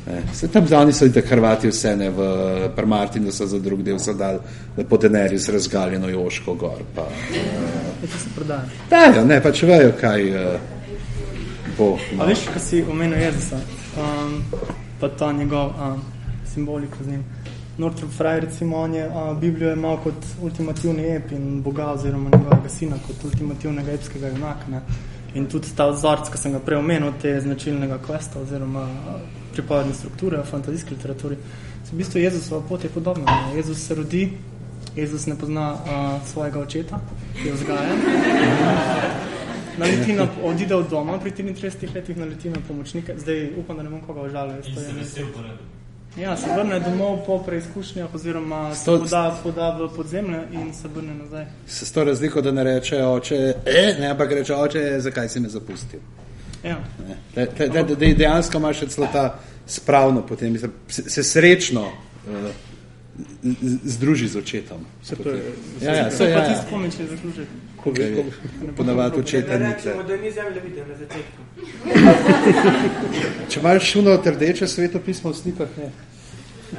Ne. 0.06 0.22
Se 0.34 0.48
tam 0.48 0.66
zdaj 0.66 0.92
so 0.92 1.08
tako 1.08 1.28
Hrvati 1.28 1.68
vse 1.68 1.96
ne 1.96 2.10
v 2.10 2.86
Martinu 2.86 3.32
so 3.32 3.46
za 3.46 3.58
drug 3.58 3.82
del 3.82 3.98
so 3.98 4.14
dali 4.14 4.38
po 4.88 4.96
denarju 4.96 5.38
z 5.38 5.48
razgaljeno 5.48 6.08
Joško 6.08 6.54
gor. 6.54 6.78
Pa, 6.94 7.08
prodaja. 8.34 8.64
dajo, 8.90 9.24
ne, 9.24 9.42
pa 9.42 9.52
če 9.52 9.66
vejo, 9.66 9.92
kaj 10.00 10.30
uh, 10.30 10.60
bo. 11.78 11.98
A 12.18 12.24
veš, 12.24 12.46
ko 12.54 12.60
si 12.60 12.82
omenil 12.90 13.18
Jezusa, 13.18 13.60
um, 14.00 14.40
pa 15.00 15.08
ta 15.08 15.32
njegov 15.32 15.66
um, 15.76 16.00
simboliko 16.54 17.04
z 17.04 17.08
njim. 17.08 17.24
Northrop 17.78 18.10
Frye, 18.10 18.40
recimo, 18.40 18.76
on 18.76 18.94
je 18.94 19.06
uh, 19.06 19.36
Biblijo 19.40 19.72
imel 19.72 19.96
kot 20.02 20.24
ultimativni 20.42 21.04
ep 21.16 21.32
in 21.32 21.62
Boga 21.62 21.92
oziroma 21.92 22.30
njegovega 22.30 22.68
sina 22.68 22.96
kot 23.06 23.24
ultimativnega 23.24 23.92
epskega 23.92 24.28
junaka. 24.28 24.70
Ne? 24.70 24.80
In 25.34 25.46
tudi 25.46 25.74
ta 25.76 25.90
vzorc, 25.90 26.30
ki 26.32 26.38
sem 26.40 26.52
ga 26.52 26.60
prej 26.64 26.78
omenil, 26.80 27.12
te 27.20 27.34
značilnega 27.40 27.98
kvesta 28.04 28.40
oziroma 28.40 28.86
pripovedne 29.52 29.94
strukture 29.94 30.40
v 30.40 30.46
fantazijski 30.48 30.94
literaturi, 30.94 31.36
se 31.84 31.92
v 31.92 31.98
bistvu 31.98 32.20
Jezusova 32.20 32.62
pot 32.68 32.84
je 32.84 32.90
podobna. 32.90 33.24
Ne? 33.26 33.56
Jezus 33.56 33.86
se 33.86 33.94
rodi, 33.94 34.32
Jezus 34.96 35.26
ne 35.26 35.36
pozna 35.38 35.72
uh, 35.72 35.80
svojega 36.26 36.60
očeta, 36.60 37.00
ki 37.42 37.48
je. 37.48 37.54
Naleti 39.78 40.12
na, 40.12 40.26
odide 40.42 40.74
od 40.74 40.90
doma, 40.90 41.18
pri 41.18 41.30
33 41.30 41.94
letih 41.94 42.16
naleti 42.16 42.50
na 42.50 42.58
pomočnike, 42.68 43.14
zdaj 43.18 43.50
upam, 43.56 43.76
da 43.76 43.82
ne 43.82 43.90
bom 43.90 44.00
koga 44.06 44.22
užalil. 44.22 44.56
jaz 44.56 44.66
In 44.66 44.74
to 44.74 44.80
je 44.80 45.77
se. 46.18 46.22
Ja, 46.22 46.36
se 46.36 46.46
vrne 46.56 46.80
domov 46.80 47.18
po 47.26 47.38
preizkušnjah 47.38 48.14
oziroma 48.14 48.74
se 48.74 48.80
Sto- 48.82 48.98
poda, 48.98 49.38
poda 49.42 49.70
v 49.70 49.96
podzemlje 49.96 50.40
in 50.52 50.74
se 50.74 50.88
vrne 50.88 51.14
nazaj. 51.14 51.46
Se 51.66 51.86
s 51.86 51.92
to 51.92 52.04
razliko, 52.04 52.40
da 52.40 52.52
ne 52.52 52.64
reče 52.64 53.04
oče, 53.04 53.54
e, 53.66 53.94
ne, 54.00 54.06
ampak 54.10 54.32
reče 54.32 54.54
oče, 54.54 55.00
zakaj 55.00 55.28
si 55.28 55.40
me 55.40 55.48
zapustil. 55.48 56.00
Ja. 56.64 56.78
Ne. 57.08 57.16
Da, 57.34 57.66
da, 57.66 57.82
da, 57.82 57.94
da 57.94 57.94
dejansko 57.94 58.58
imaš 58.58 58.80
celo 58.88 59.08
ta 59.12 59.38
spravno, 59.66 60.26
potem 60.26 60.52
mislim, 60.52 60.72
se, 60.88 61.10
se 61.10 61.22
srečno 61.22 61.80
uh, 61.82 62.32
združi 63.84 64.28
z 64.28 64.36
očetom. 64.36 64.78
Se 65.02 65.16
to 65.16 65.30
je, 65.30 65.42
Ja, 65.82 65.94
ja, 65.94 66.10
to 66.10 66.16
se, 66.16 66.24
je 66.24 66.30
ja, 66.30 66.38
pa 66.38 66.44
ja. 66.44 66.48
tisti 66.48 66.66
spomin, 66.66 66.90
če 66.90 67.06
zaključek. 67.06 67.46
Ker 67.94 68.10
je 68.10 68.24
Ponavadi 68.76 69.20
očeta 69.20 69.58
ni. 69.58 69.64
Rečemo, 69.64 70.02
da 70.02 70.16
ni 70.16 70.30
zemljeviden 70.32 70.88
na 70.88 70.94
začetku. 70.94 71.42
Če 73.50 73.60
imaš 73.60 73.90
šuno 73.92 74.16
trdeče 74.16 74.66
svetopismo 74.66 75.30
v 75.30 75.34
slikah, 75.36 75.68
ne. 75.78 75.90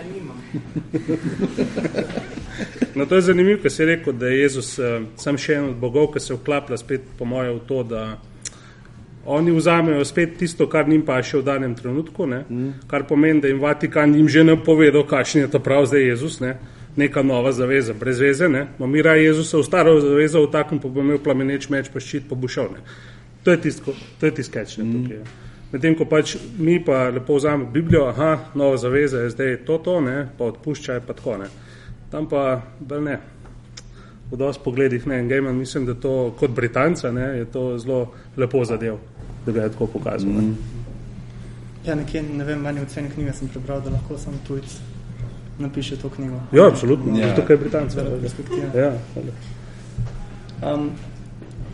No, 2.96 3.06
to 3.06 3.16
je 3.16 3.22
zanimivo, 3.22 3.62
ker 3.64 3.72
si 3.72 3.86
rekel, 3.86 4.14
da 4.14 4.28
je 4.28 4.42
Jezus 4.42 4.80
uh, 4.80 4.86
sam 5.16 5.38
še 5.40 5.54
en 5.56 5.70
od 5.70 5.78
bogov, 5.80 6.10
ki 6.12 6.20
se 6.20 6.36
vklaplja 6.36 6.78
spet, 6.82 7.02
po 7.16 7.24
mojem, 7.30 7.56
v 7.56 7.62
to, 7.70 7.84
da 7.88 8.02
oni 9.30 9.54
vzamejo 9.56 10.04
spet 10.06 10.36
tisto, 10.40 10.68
kar 10.68 10.90
njim 10.90 11.06
pa 11.08 11.22
še 11.24 11.38
v 11.40 11.46
danem 11.48 11.76
trenutku, 11.78 12.28
ne? 12.28 12.42
kar 12.92 13.06
pomeni, 13.08 13.40
da 13.40 13.48
jim 13.48 13.62
Vatikan 13.62 14.16
jim 14.18 14.28
že 14.28 14.44
ne 14.44 14.58
povedal, 14.60 15.06
kakšen 15.08 15.46
je 15.46 15.52
to 15.54 15.64
prav 15.64 15.88
zdaj 15.88 16.04
Jezus. 16.10 16.42
Ne? 16.44 16.58
neka 17.00 17.24
nova 17.24 17.52
zaveza, 17.52 17.94
brez 17.94 18.20
veze, 18.20 18.50
ne, 18.50 18.68
bomo 18.78 18.92
mi 18.92 19.02
raje 19.02 19.24
Jezusa 19.24 19.58
v 19.58 19.64
staro 19.64 20.00
zavezo 20.02 20.42
vtaknili, 20.44 20.82
pa 20.82 20.90
bo 20.90 21.06
imel 21.06 21.22
plameneč 21.24 21.70
meč, 21.70 21.88
pa 21.94 22.02
ščit, 22.04 22.26
pa 22.30 22.36
bo 22.36 22.50
šel. 22.52 22.74
Ne. 22.76 22.84
To 23.46 23.56
je 23.56 23.62
tisto, 23.62 23.96
to 24.20 24.28
je 24.28 24.36
tisto 24.42 24.58
keč, 24.58 24.76
ne, 24.82 24.90
tukaj. 24.92 25.22
je. 25.22 25.49
Medtem 25.72 25.96
ko 25.96 26.06
pač 26.10 26.36
mi 26.58 26.80
pa 26.86 27.10
lepo 27.14 27.36
vzamemo 27.36 27.70
Biblijo, 27.72 28.08
aha, 28.10 28.38
nova 28.56 28.78
zaveza 28.78 29.20
je 29.20 29.30
zdaj 29.30 29.58
to, 29.66 29.78
to, 29.78 30.00
ne, 30.02 30.28
pa 30.38 30.48
odpuščaj, 30.50 31.02
pa 31.08 31.14
tako 31.14 31.38
ne. 31.38 31.50
Tam 32.10 32.26
pa 32.30 32.62
bolj 32.80 33.04
ne. 33.06 33.20
V 34.32 34.38
dosti 34.38 34.62
pogledih 34.64 35.08
ne, 35.08 35.24
Gaiman 35.28 35.56
mislim, 35.58 35.86
da 35.86 35.94
to 35.94 36.34
kot 36.40 36.52
Britanca 36.52 37.12
ne, 37.12 37.38
je 37.38 37.46
to 37.46 37.78
zelo 37.78 38.12
lepo 38.38 38.64
zadev, 38.66 38.98
da 39.46 39.52
ga 39.52 39.64
je 39.64 39.72
tako 39.72 39.88
pokazal. 39.88 40.30
Mm. 40.30 40.58
Ja, 41.86 41.96
nekje, 41.96 42.22
ne 42.24 42.46
vem, 42.46 42.62
meni 42.62 42.82
v 42.82 42.90
ceni 42.90 43.10
knjige 43.10 43.34
sem 43.34 43.48
prebral, 43.48 43.82
da 43.82 43.94
lahko 43.94 44.18
sam 44.18 44.34
tujc 44.48 44.74
napiše 45.60 45.98
to 45.98 46.10
knjigo. 46.10 46.42
Ja, 46.54 46.68
absolutno, 46.68 47.18
Ja. 47.20 47.36
tukaj 47.36 47.54
je 47.54 47.58
Britanca. 47.58 48.06
Ja, 48.76 48.94
Um, 50.60 50.92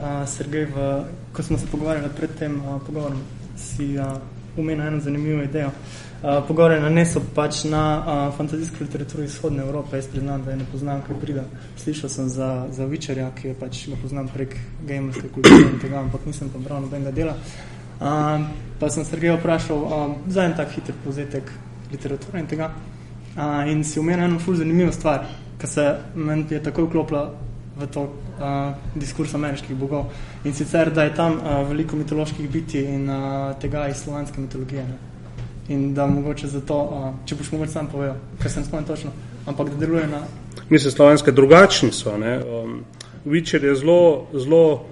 a, 0.02 0.26
Sergej, 0.30 0.66
v, 0.70 1.06
ko 1.34 1.43
smo 1.43 1.58
se 1.58 1.66
pogovarjali 1.72 2.10
pred 2.18 2.30
tem 2.38 2.62
a, 2.62 2.78
pogovorom, 2.86 3.18
si 3.58 3.97
a, 3.99 4.20
umenil 4.58 4.88
eno 4.88 4.99
zanimivo 4.99 5.43
idejo. 5.43 5.72
A, 6.24 6.41
Pogovor 6.47 6.72
je 6.72 6.82
nanesel 6.82 7.22
pač 7.36 7.64
na 7.64 7.84
a, 7.84 8.32
fantazijsko 8.38 8.84
literaturo 8.84 9.24
iz 9.24 9.36
vzhodne 9.36 9.64
Evrope. 9.64 9.95
Jaz 9.97 10.08
priznam, 10.08 10.43
da 10.43 10.51
je 10.51 10.58
ne 10.58 10.66
poznam, 10.72 11.01
kaj 11.08 11.20
pride. 11.22 11.43
Slišal 11.78 12.10
sem 12.10 12.30
za, 12.30 12.68
za 12.72 12.86
Witcherja, 12.86 13.30
ki 13.36 13.47
je 13.47 13.60
pač 13.60 13.86
ga 13.89 13.99
poznam 14.01 14.28
prek 14.28 14.58
gamerske 14.88 15.30
kulture 15.30 15.70
in 15.72 15.80
tega, 15.82 15.99
ampak 15.99 16.26
nisem 16.26 16.49
pa 16.49 16.60
bral 16.60 16.82
nobenega 16.82 17.12
dela. 17.12 17.38
A, 17.99 18.39
pa 18.80 18.89
sem 18.89 19.06
Sergeja 19.06 19.38
vprašal 19.39 19.88
a, 19.88 20.03
za 20.28 20.43
en 20.43 20.56
tak 20.58 20.76
hiter 20.76 20.95
povzetek 21.03 21.51
literature 21.91 22.39
in 22.39 22.47
tega. 22.47 22.72
A, 23.36 23.66
in 23.68 23.84
si 23.84 23.99
omenil 23.99 24.26
eno 24.26 24.39
ful 24.39 24.56
zanimivo 24.56 24.91
stvar, 24.91 25.28
ki 25.60 25.68
se 25.68 25.89
meni 26.16 26.47
je 26.49 26.64
takoj 26.64 26.89
vklopila 26.89 27.45
v 27.76 27.88
to 27.91 28.01
uh, 28.03 28.73
diskurs 28.95 29.34
ameriških 29.34 29.76
bogov. 29.76 30.05
In 30.43 30.53
sicer, 30.53 30.91
da 30.93 31.03
je 31.03 31.15
tam 31.15 31.38
uh, 31.38 31.67
veliko 31.69 31.95
mitoloških 31.95 32.49
bitij 32.49 32.88
in 32.95 33.09
uh, 33.09 33.51
tega 33.61 33.88
iz 33.88 34.03
slovanske 34.03 34.41
mitologije. 34.41 34.84
Ne? 34.84 34.97
In 35.67 35.93
da 35.93 36.07
mogoče 36.07 36.47
zato, 36.47 36.80
uh, 36.84 37.11
če 37.26 37.36
boš 37.36 37.51
mogoče 37.51 37.71
sam 37.71 37.88
povedal, 37.91 38.17
ker 38.41 38.51
sem 38.51 38.65
spomnil 38.65 38.88
točno, 38.88 39.11
ampak 39.45 39.69
da 39.69 39.86
deluje 39.86 40.07
na 40.07 40.23
Mislim, 40.69 40.91
slovenske 40.91 41.32
drugačni 41.32 41.91
so. 41.91 42.17
Ne? 42.17 42.38
Um, 42.38 42.84
Witcher 43.26 43.63
je 43.63 43.76
zelo, 43.76 44.28
zelo. 44.34 44.86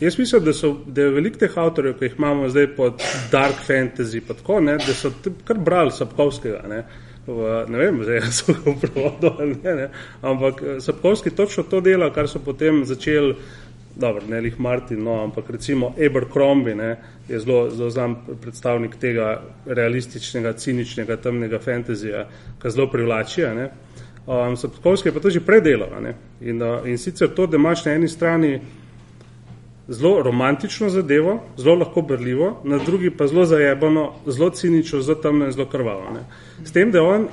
Jaz 0.00 0.18
mislim, 0.18 0.44
da, 0.44 0.52
so, 0.52 0.76
da 0.86 1.02
je 1.02 1.10
veliko 1.10 1.38
teh 1.38 1.58
avtorjev, 1.58 1.94
ki 1.98 2.04
jih 2.04 2.14
imamo 2.18 2.48
zdaj 2.48 2.66
pod 2.76 3.02
dark 3.30 3.62
fantasy, 3.68 4.20
pa 4.26 4.34
tako, 4.34 4.60
ne, 4.60 4.76
da 4.76 4.94
so 4.94 5.12
kar 5.44 5.58
brali 5.58 5.90
Sapkovskega. 5.90 6.64
Ne? 6.68 6.84
V, 7.26 7.66
ne 7.68 7.78
vem, 7.78 8.00
zdaj 8.02 8.20
so 8.34 8.50
ga 8.50 8.64
v 8.66 8.78
prevodu 8.82 9.30
ali 9.38 9.54
ne, 9.62 9.74
ne, 9.74 9.88
ampak 10.26 10.62
eh, 10.62 10.80
Sapkovski 10.82 11.30
točno 11.30 11.62
to 11.62 11.80
dela, 11.80 12.10
kar 12.10 12.26
so 12.28 12.40
potem 12.42 12.82
začeli, 12.84 13.36
dobro, 13.94 14.26
ne 14.26 14.40
lih 14.40 14.58
Martin, 14.60 15.04
no, 15.04 15.20
ampak 15.22 15.50
recimo 15.50 15.92
Abercrombie 15.94 16.74
ne, 16.74 16.96
je 17.28 17.38
zelo, 17.40 17.70
zelo 17.70 17.90
znam 17.90 18.16
predstavnik 18.42 18.96
tega 18.98 19.42
realističnega, 19.66 20.52
ciničnega, 20.52 21.16
temnega 21.16 21.62
fantazija, 21.62 22.26
ki 22.62 22.70
zelo 22.70 22.88
privlači. 22.90 23.46
Ne. 23.54 23.70
Um, 24.26 24.56
Sapkovski 24.56 25.08
je 25.08 25.12
pa 25.12 25.20
to 25.20 25.30
že 25.30 25.40
predelal. 25.40 25.94
ne. 26.02 26.14
In, 26.40 26.62
uh, 26.62 26.88
in 26.88 26.98
sicer 26.98 27.30
to, 27.34 27.46
da 27.46 27.56
imaš 27.56 27.84
na 27.84 27.92
eni 27.92 28.08
strani 28.08 28.60
zelo 29.88 30.22
romantično 30.22 30.88
zadevo, 30.88 31.40
zelo 31.56 31.74
lahko 31.74 32.02
berljivo, 32.02 32.60
na 32.64 32.78
drugi 32.78 33.10
pa 33.10 33.26
zelo 33.26 33.44
zajebano, 33.44 34.12
zelo 34.26 34.50
cinično, 34.50 35.00
zelo 35.00 35.18
temno 35.22 35.46
in 35.46 35.52
zelo 35.52 35.66
krvavo. 35.66 36.12
Ne. 36.14 36.24
S 36.64 36.72
tem, 36.72 36.90
da 36.90 37.02
on 37.02 37.28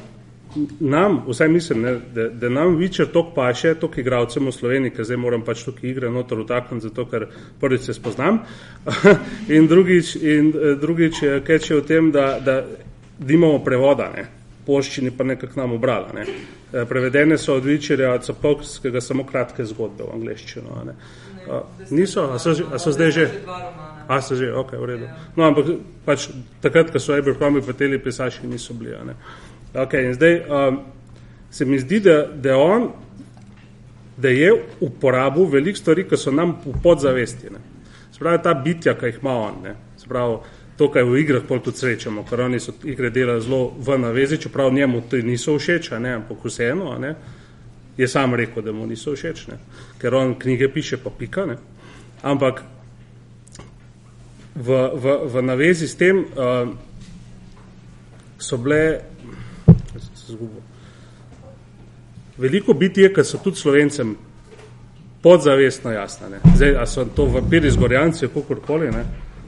nam, 0.80 1.24
vsaj 1.28 1.47
mislim, 1.47 1.82
ne, 1.82 2.00
da, 2.16 2.30
da 2.30 2.50
nam 2.50 2.78
Witcher 2.78 3.06
tok 3.14 3.34
paše, 3.36 3.74
tok 3.76 3.97
igralcem 3.97 4.47
v 4.47 4.52
Sloveniji, 4.52 4.93
ker 4.95 5.06
zdaj 5.06 5.18
moram 5.18 5.43
pač 5.45 5.64
tukaj 5.64 5.89
igre 5.89 6.10
noter 6.10 6.41
vtakniti, 6.41 6.88
zato 6.88 7.06
ker 7.06 7.28
prvič 7.62 7.86
se 7.86 7.93
spoznam 7.93 8.41
in 9.56 9.68
drugič, 9.68 10.16
in, 10.16 10.50
eh, 10.50 10.76
drugič 10.82 11.24
eh, 11.24 11.39
keče 11.45 11.76
v 11.76 11.86
tem, 11.86 12.12
da, 12.12 12.39
da, 12.45 12.64
da 13.20 13.34
imamo 13.34 13.62
prevoda, 13.64 14.10
ne. 14.16 14.26
poščini 14.66 15.12
pa 15.18 15.24
nekako 15.24 15.60
nam 15.60 15.72
obrala. 15.78 16.14
Ne. 16.14 16.26
Eh, 16.74 16.86
Prevedene 16.89 17.38
so 17.38 17.56
od 17.58 17.66
Witcherja, 17.66 18.14
od 18.16 18.26
Sapkovskega 18.26 19.02
samo 19.02 19.24
kratke 19.24 19.66
zgodbe 19.66 20.04
v 20.04 20.18
angleščino. 20.18 20.84
Ne. 20.86 20.97
A, 21.48 21.64
niso, 21.90 22.32
a 22.34 22.40
so, 22.40 22.52
a 22.74 22.80
so 22.80 22.92
zdaj 22.92 23.12
že? 23.12 23.26
A 24.10 24.22
so 24.22 24.36
že, 24.36 24.52
ok, 24.52 24.74
v 24.76 24.86
redu. 24.86 25.06
No, 25.38 25.48
ampak 25.48 25.80
pač 26.06 26.30
takrat, 26.60 26.92
ko 26.92 27.00
so 27.00 27.14
Abercrombie 27.14 27.62
pa 27.62 27.78
teli 27.78 28.02
pisači, 28.02 28.44
niso 28.50 28.74
bili. 28.74 28.98
Ne. 29.06 29.16
Ok, 29.78 29.94
in 30.02 30.14
zdaj 30.18 30.34
um, 30.50 30.82
se 31.50 31.66
mi 31.66 31.80
zdi, 31.80 32.02
da, 32.02 32.26
da 32.26 32.58
on 32.58 32.90
da 34.22 34.30
je 34.30 34.52
uporabil 34.80 35.46
veliko 35.46 35.80
stvari, 35.80 36.04
ki 36.04 36.18
so 36.18 36.32
nam 36.32 36.58
v 36.66 36.76
podzavesti. 36.84 37.50
Ne. 37.54 37.60
Spravi 38.12 38.44
ta 38.44 38.54
bitja, 38.54 38.94
ki 39.00 39.06
jih 39.06 39.20
ima 39.22 39.32
on. 39.32 39.62
Ne. 39.64 39.76
Spravi 39.98 40.38
to, 40.78 40.90
kar 40.92 41.04
v 41.04 41.20
igrah 41.20 41.44
pol 41.48 41.60
tudi 41.64 41.78
srečamo, 41.78 42.24
ker 42.28 42.42
oni 42.48 42.60
so 42.60 42.74
igre 42.88 43.10
delali 43.12 43.42
zelo 43.44 43.74
v 43.80 43.98
navezi, 44.00 44.38
čeprav 44.40 44.74
njemu 44.74 45.02
to 45.10 45.20
niso 45.24 45.58
všeč, 45.60 45.92
ne, 46.00 46.14
ampak 46.22 46.46
vseeno, 46.46 46.94
ne, 47.00 47.16
je 48.00 48.08
sam 48.08 48.34
rekel, 48.34 48.64
da 48.64 48.72
mu 48.72 48.88
niso 48.88 49.12
všeč, 49.16 49.47
ne. 49.47 49.58
ker 50.00 50.16
on 50.16 50.38
knjige 50.39 50.70
piše 50.74 50.97
pa 50.97 51.10
pika, 51.10 51.45
ne. 51.45 51.58
ampak 52.24 52.64
v, 54.56 54.78
v, 54.95 55.18
v 55.28 55.41
navezi 55.43 55.88
s 55.88 55.95
tem 56.00 56.24
uh, 56.24 56.72
so 58.39 58.58
bile, 58.58 59.02
se 60.00 60.32
izgubil. 60.32 60.64
Veliko 62.38 62.74
bitije, 62.74 63.12
ki 63.14 63.24
so 63.24 63.38
tudi 63.43 63.60
slovencem 63.60 64.16
podzavestno 65.22 65.91
jasne. 65.91 66.30
Ne. 66.30 66.39
Zdaj, 66.56 66.76
a 66.80 66.86
so 66.88 67.04
to 67.16 67.26
vampiri 67.26 67.72
zgorjanci, 67.72 68.32
kakorkoli, 68.32 68.91
ne, 68.95 69.04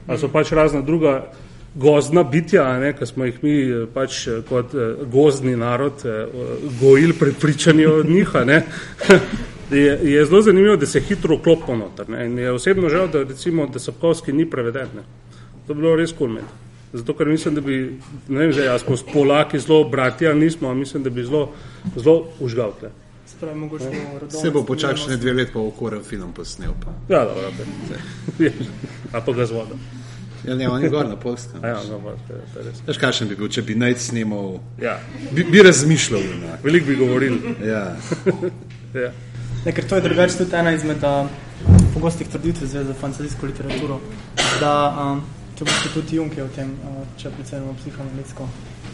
a 0.07 0.17
so 0.19 0.27
pač 0.27 0.51
razna 0.51 0.81
druga 0.83 1.31
gozdna 1.75 2.23
bitja, 2.23 2.63
a 2.63 2.79
ne, 2.79 2.91
ki 2.97 3.05
smo 3.05 3.25
jih 3.25 3.43
mi 3.43 3.55
eh, 3.61 3.85
pač 3.93 4.27
eh, 4.27 4.41
kot 4.49 4.73
eh, 4.75 5.05
gozdni 5.11 5.55
narod 5.55 6.03
gojili 6.79 7.13
prepričani 7.13 7.85
od 7.85 8.09
njih, 8.09 8.35
a 8.35 8.45
ne. 8.45 8.61
Je, 9.71 9.99
je 10.03 10.25
zelo 10.25 10.41
zanimivo, 10.41 10.75
da 10.75 10.85
se 10.85 10.99
hitro 10.99 11.37
vklopimo 11.37 11.77
noter. 11.77 12.09
Ne. 12.09 12.25
In 12.25 12.39
je 12.39 12.51
osebno 12.51 12.89
žal, 12.89 13.07
da 13.07 13.21
recimo, 13.23 13.67
da 13.71 13.79
Sapkovski 13.79 14.33
ni 14.33 14.43
preveden. 14.49 14.89
Ne. 14.95 15.03
To 15.67 15.73
bi 15.73 15.79
bilo 15.79 15.95
res 15.95 16.11
kul 16.11 16.27
cool 16.27 16.41
Zato, 16.93 17.13
ker 17.15 17.27
mislim, 17.27 17.55
da 17.55 17.61
bi, 17.61 17.77
ne 18.27 18.39
vem, 18.39 18.51
zdaj, 18.51 18.67
a 18.67 18.79
smo 18.79 18.97
s 18.97 19.05
Polaki 19.13 19.59
zelo 19.59 19.83
brati, 19.83 20.27
ali 20.27 20.39
nismo, 20.39 20.69
a 20.69 20.73
mislim, 20.73 21.03
da 21.03 21.09
bi 21.09 21.23
zelo, 21.23 21.53
zelo 21.95 22.27
užgal. 22.39 22.73
tle. 22.79 22.91
Spravi, 23.25 23.59
mogoče 23.59 23.85
bo 23.85 24.19
rodovno 24.19 24.41
Se 24.41 24.51
bo 24.51 24.65
počakal 24.67 24.97
še 24.97 25.13
ne 25.13 25.17
dve 25.17 25.33
leti, 25.39 25.53
pa 25.53 25.63
v 25.63 25.71
korem 25.79 26.03
film 26.03 26.35
posnel. 26.35 26.75
Pa. 26.83 26.91
Ja, 27.07 27.23
dobro, 27.25 27.47
a 29.15 29.21
pa 29.21 29.31
ga 29.31 29.45
z 29.45 29.55
vodo. 29.55 29.79
Ja, 30.43 30.55
ne, 30.55 30.69
on 30.69 30.83
je 30.83 30.89
gor 30.89 31.05
na 31.05 31.15
polskem. 31.15 31.59
Ja, 31.63 31.77
no, 31.89 31.99
pa, 31.99 32.11
to 32.27 32.33
je- 32.33 32.41
to 32.53 32.59
je 32.59 32.65
res. 32.65 32.79
Veš, 32.87 32.97
kakšen 32.97 33.27
bi 33.27 33.35
bil, 33.35 33.47
če 33.47 33.61
bi 33.61 33.75
naj 33.75 33.95
snimal, 33.95 34.59
Ja, 34.81 34.99
bi, 35.31 35.43
bi 35.43 35.61
razmišljal. 35.61 36.21
Ne. 36.41 36.57
veliko 36.63 36.87
bi 36.87 36.95
govorili. 36.95 37.55
Ja. 37.65 37.83
Ja. 38.93 39.11
Ne, 39.65 39.71
ker 39.71 39.85
to 39.87 39.95
je 39.95 40.01
drugače 40.01 40.37
tudi 40.37 40.55
ena 40.55 40.71
izmed 40.71 41.03
uh, 41.03 41.29
pogostih 41.93 42.27
trditev 42.27 42.67
zveze 42.67 42.83
za 42.83 42.93
fantazijsko 42.93 43.45
literaturo, 43.45 43.99
da 44.59 44.71
um, 45.13 45.21
če 45.55 45.63
boste 45.63 45.89
tudi 45.93 46.15
Jung 46.17 46.33
je 46.37 46.43
o 46.43 46.49
tem, 46.51 46.73
uh, 46.83 46.97
če 47.17 47.29
predvsem 47.31 47.69
psihoanalitsko 47.79 48.47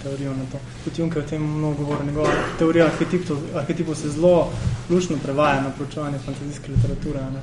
teorijo 0.03 0.35
na 0.37 0.45
to. 0.51 0.59
Tudi 0.83 1.01
Jung 1.01 1.15
je 1.15 1.21
o 1.21 1.25
tem 1.25 1.41
mnogo 1.41 1.81
govoril, 1.83 2.05
njegova 2.11 2.29
teorija 2.59 2.85
arhetipov, 2.85 3.37
arhetipov 3.57 3.95
se 3.95 4.09
zelo 4.09 4.51
lušno 4.89 5.17
prevaja 5.23 5.61
na 5.61 5.69
proučevanje 5.71 6.19
fantazijske 6.25 6.71
literature. 6.71 7.25
Ne? 7.33 7.41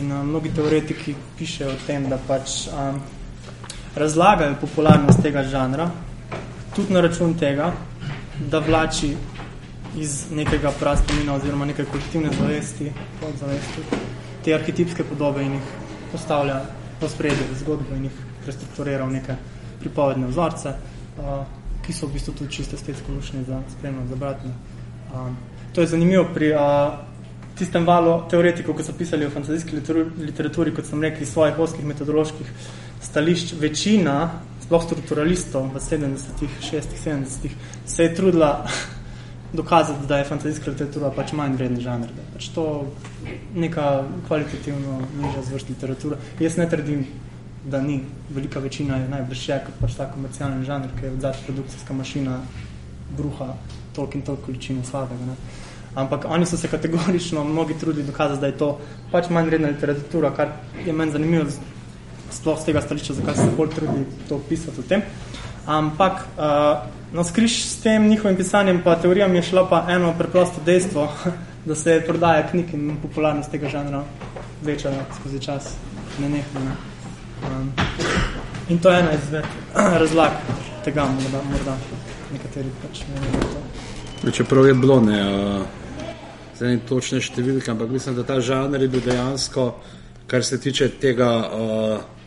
In 0.00 0.12
uh, 0.12 0.24
mnogi 0.24 0.54
teoretiki 0.56 1.14
pišejo 1.38 1.70
o 1.70 1.80
tem, 1.86 2.08
da 2.08 2.16
pač 2.26 2.68
um, 2.72 3.02
razlagajo 3.96 4.54
popularnost 4.60 5.22
tega 5.22 5.42
žanra, 5.42 5.90
tudi 6.76 6.94
na 6.94 7.00
račun 7.00 7.34
tega, 7.38 7.72
da 8.50 8.58
vlači 8.58 9.14
iz 9.98 10.24
nekega 10.30 10.70
prastomina 10.80 11.34
oziroma 11.34 11.64
neke 11.64 11.84
kolektivne 11.84 12.30
zavesti, 12.38 12.92
podzavesti, 13.20 13.82
te 14.44 14.54
arhetipske 14.54 15.04
podobe 15.04 15.42
in 15.44 15.58
jih 15.58 15.72
postavlja 16.12 16.60
v 17.00 17.08
spredje 17.08 17.46
zgodbo 17.60 17.96
in 17.96 18.04
jih 18.04 18.20
prestrukturira 18.44 19.04
v 19.04 19.18
neke 19.18 19.36
pripovedne 19.80 20.28
vzorce, 20.30 20.74
uh, 21.18 21.42
ki 21.82 21.92
so 21.92 22.06
v 22.06 22.14
bistvu 22.16 22.34
tudi 22.38 22.52
čisto 22.52 22.76
estetsko 22.76 23.12
lušni 23.12 23.44
za 23.44 23.62
spremljati, 23.76 24.08
za 24.08 24.16
brati. 24.16 24.52
Um, 25.14 25.36
to 25.74 25.80
je 25.80 25.86
zanimivo 25.86 26.24
pri 26.34 26.52
uh, 26.54 26.60
tistem 27.58 27.86
valu 27.86 28.22
teoretikov, 28.30 28.76
ki 28.76 28.84
so 28.84 28.92
pisali 28.96 29.26
o 29.26 29.30
fantazijski 29.30 29.80
literaturi, 30.20 30.74
kot 30.74 30.86
sem 30.86 31.02
rekel, 31.02 31.22
iz 31.22 31.32
svojih 31.32 31.58
oskih 31.58 31.84
metodoloških 31.84 32.52
stališč, 33.02 33.54
večina, 33.60 34.40
sploh 34.64 34.84
strukturalistov 34.84 35.70
v 35.74 35.80
70-ih, 35.82 36.52
60-ih, 36.62 37.00
70-ih, 37.06 37.54
se 37.86 38.02
je 38.02 38.14
trudila 38.14 38.66
dokazati, 39.60 40.06
da 40.06 40.18
je 40.18 40.28
fantazijska 40.28 40.70
literatura 40.70 41.10
pač 41.10 41.32
manj 41.32 41.56
vreden 41.58 41.80
žanr, 41.80 42.12
da 42.14 42.26
pač 42.34 42.50
to 42.54 42.66
neka 43.54 44.04
kvalitativno 44.28 45.00
nižja 45.18 45.42
zvrst 45.48 45.72
literatura. 45.74 46.20
Jaz 46.40 46.56
ne 46.56 46.68
trdim, 46.70 47.06
da 47.64 47.80
ni. 47.80 48.00
Velika 48.30 48.60
večina 48.60 48.96
je 48.96 49.08
najbrž 49.08 49.48
je 49.48 49.58
kot 49.66 49.80
pač 49.80 49.96
ta 49.98 50.06
komercialni 50.12 50.64
žanr, 50.64 50.94
ki 50.98 51.06
je 51.06 51.12
odzad 51.12 51.42
produkcijska 51.46 51.94
mašina 51.94 52.38
bruha 53.16 53.54
toliko 53.94 54.18
in 54.18 54.22
toliko 54.22 54.46
količine 54.46 54.84
slabega. 54.84 55.26
Ne. 55.26 55.34
Ampak 55.94 56.24
oni 56.28 56.46
so 56.46 56.56
se 56.56 56.68
kategorično 56.68 57.44
mnogi 57.44 57.74
trudili 57.78 58.06
dokazati, 58.06 58.40
da 58.40 58.46
je 58.46 58.58
to 58.58 58.70
pač 59.10 59.28
manj 59.30 59.50
vredna 59.50 59.68
literatura, 59.68 60.30
kar 60.30 60.54
je 60.86 60.92
meni 60.92 61.12
zanimivo, 61.12 61.50
sploh 62.30 62.60
z 62.60 62.70
tega 62.70 62.80
stališča, 62.80 63.14
zakaj 63.20 63.34
se 63.34 63.50
bolj 63.56 63.74
trudili 63.74 64.06
to 64.28 64.40
pisati 64.48 64.80
o 64.80 64.82
tem. 64.88 65.02
Ampak 65.66 66.24
uh, 66.36 66.88
na 67.12 67.24
skriž 67.24 67.64
s 67.64 67.82
tem 67.82 68.08
njihovim 68.08 68.36
pisanjem 68.36 68.82
pa 68.84 68.96
teorijam 68.96 69.34
je 69.34 69.42
šlo 69.42 69.66
pa 69.70 69.84
eno 69.88 70.14
preprosto 70.18 70.60
dejstvo, 70.66 71.08
da 71.68 71.74
se 71.74 72.02
prodaja 72.06 72.46
knjig 72.50 72.74
in 72.74 72.96
popularnost 73.02 73.50
tega 73.50 73.68
žanra 73.68 74.04
večala 74.62 75.04
skozi 75.20 75.40
čas 75.40 75.74
nenehno. 76.18 76.60
Ne. 76.60 76.74
Um, 77.46 77.72
in 78.68 78.78
to 78.78 78.90
je 78.90 79.00
ena 79.00 79.12
izved 79.12 79.44
razlag 80.02 80.30
tega, 80.84 81.04
morda, 81.04 81.42
morda 81.50 81.76
nekateri 82.32 82.70
pač 82.82 83.02
menijo 83.08 83.40
to. 84.22 84.30
Čeprav 84.30 84.66
je 84.66 84.74
bilo 84.74 85.00
ne, 85.00 85.20
uh, 85.20 85.62
zdaj 86.56 86.78
točne 86.88 87.20
številke, 87.24 87.70
ampak 87.72 87.88
mislim, 87.88 88.18
da 88.18 88.24
ta 88.28 88.40
žanr 88.40 88.82
je 88.84 88.88
bil 88.88 89.00
dejansko, 89.04 89.66
kar 90.28 90.44
se 90.44 90.60
tiče 90.60 90.90
tega 91.00 91.30
uh, 91.48 92.19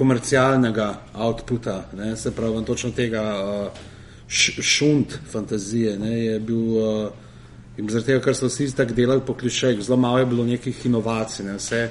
komercialnega 0.00 0.88
outputa, 1.14 1.82
ne, 1.96 2.14
se 2.16 2.32
pravi, 2.32 2.64
točno 2.64 2.90
tega 2.96 3.24
uh, 3.44 3.82
š, 4.28 4.62
šunt 4.64 5.18
fantazije, 5.32 5.98
ne, 5.98 6.14
je 6.24 6.38
bil. 6.40 6.78
Uh, 6.78 7.26
zaradi 7.88 8.06
tega, 8.06 8.20
ker 8.24 8.36
so 8.36 8.48
vsi 8.50 8.68
tako 8.76 8.96
delali 8.96 9.22
po 9.26 9.34
klišejih, 9.34 9.80
zelo 9.84 9.96
malo 10.00 10.18
je 10.18 10.26
bilo 10.26 10.44
nekih 10.44 10.86
inovacij, 10.86 11.46
ne, 11.46 11.56
vse, 11.56 11.82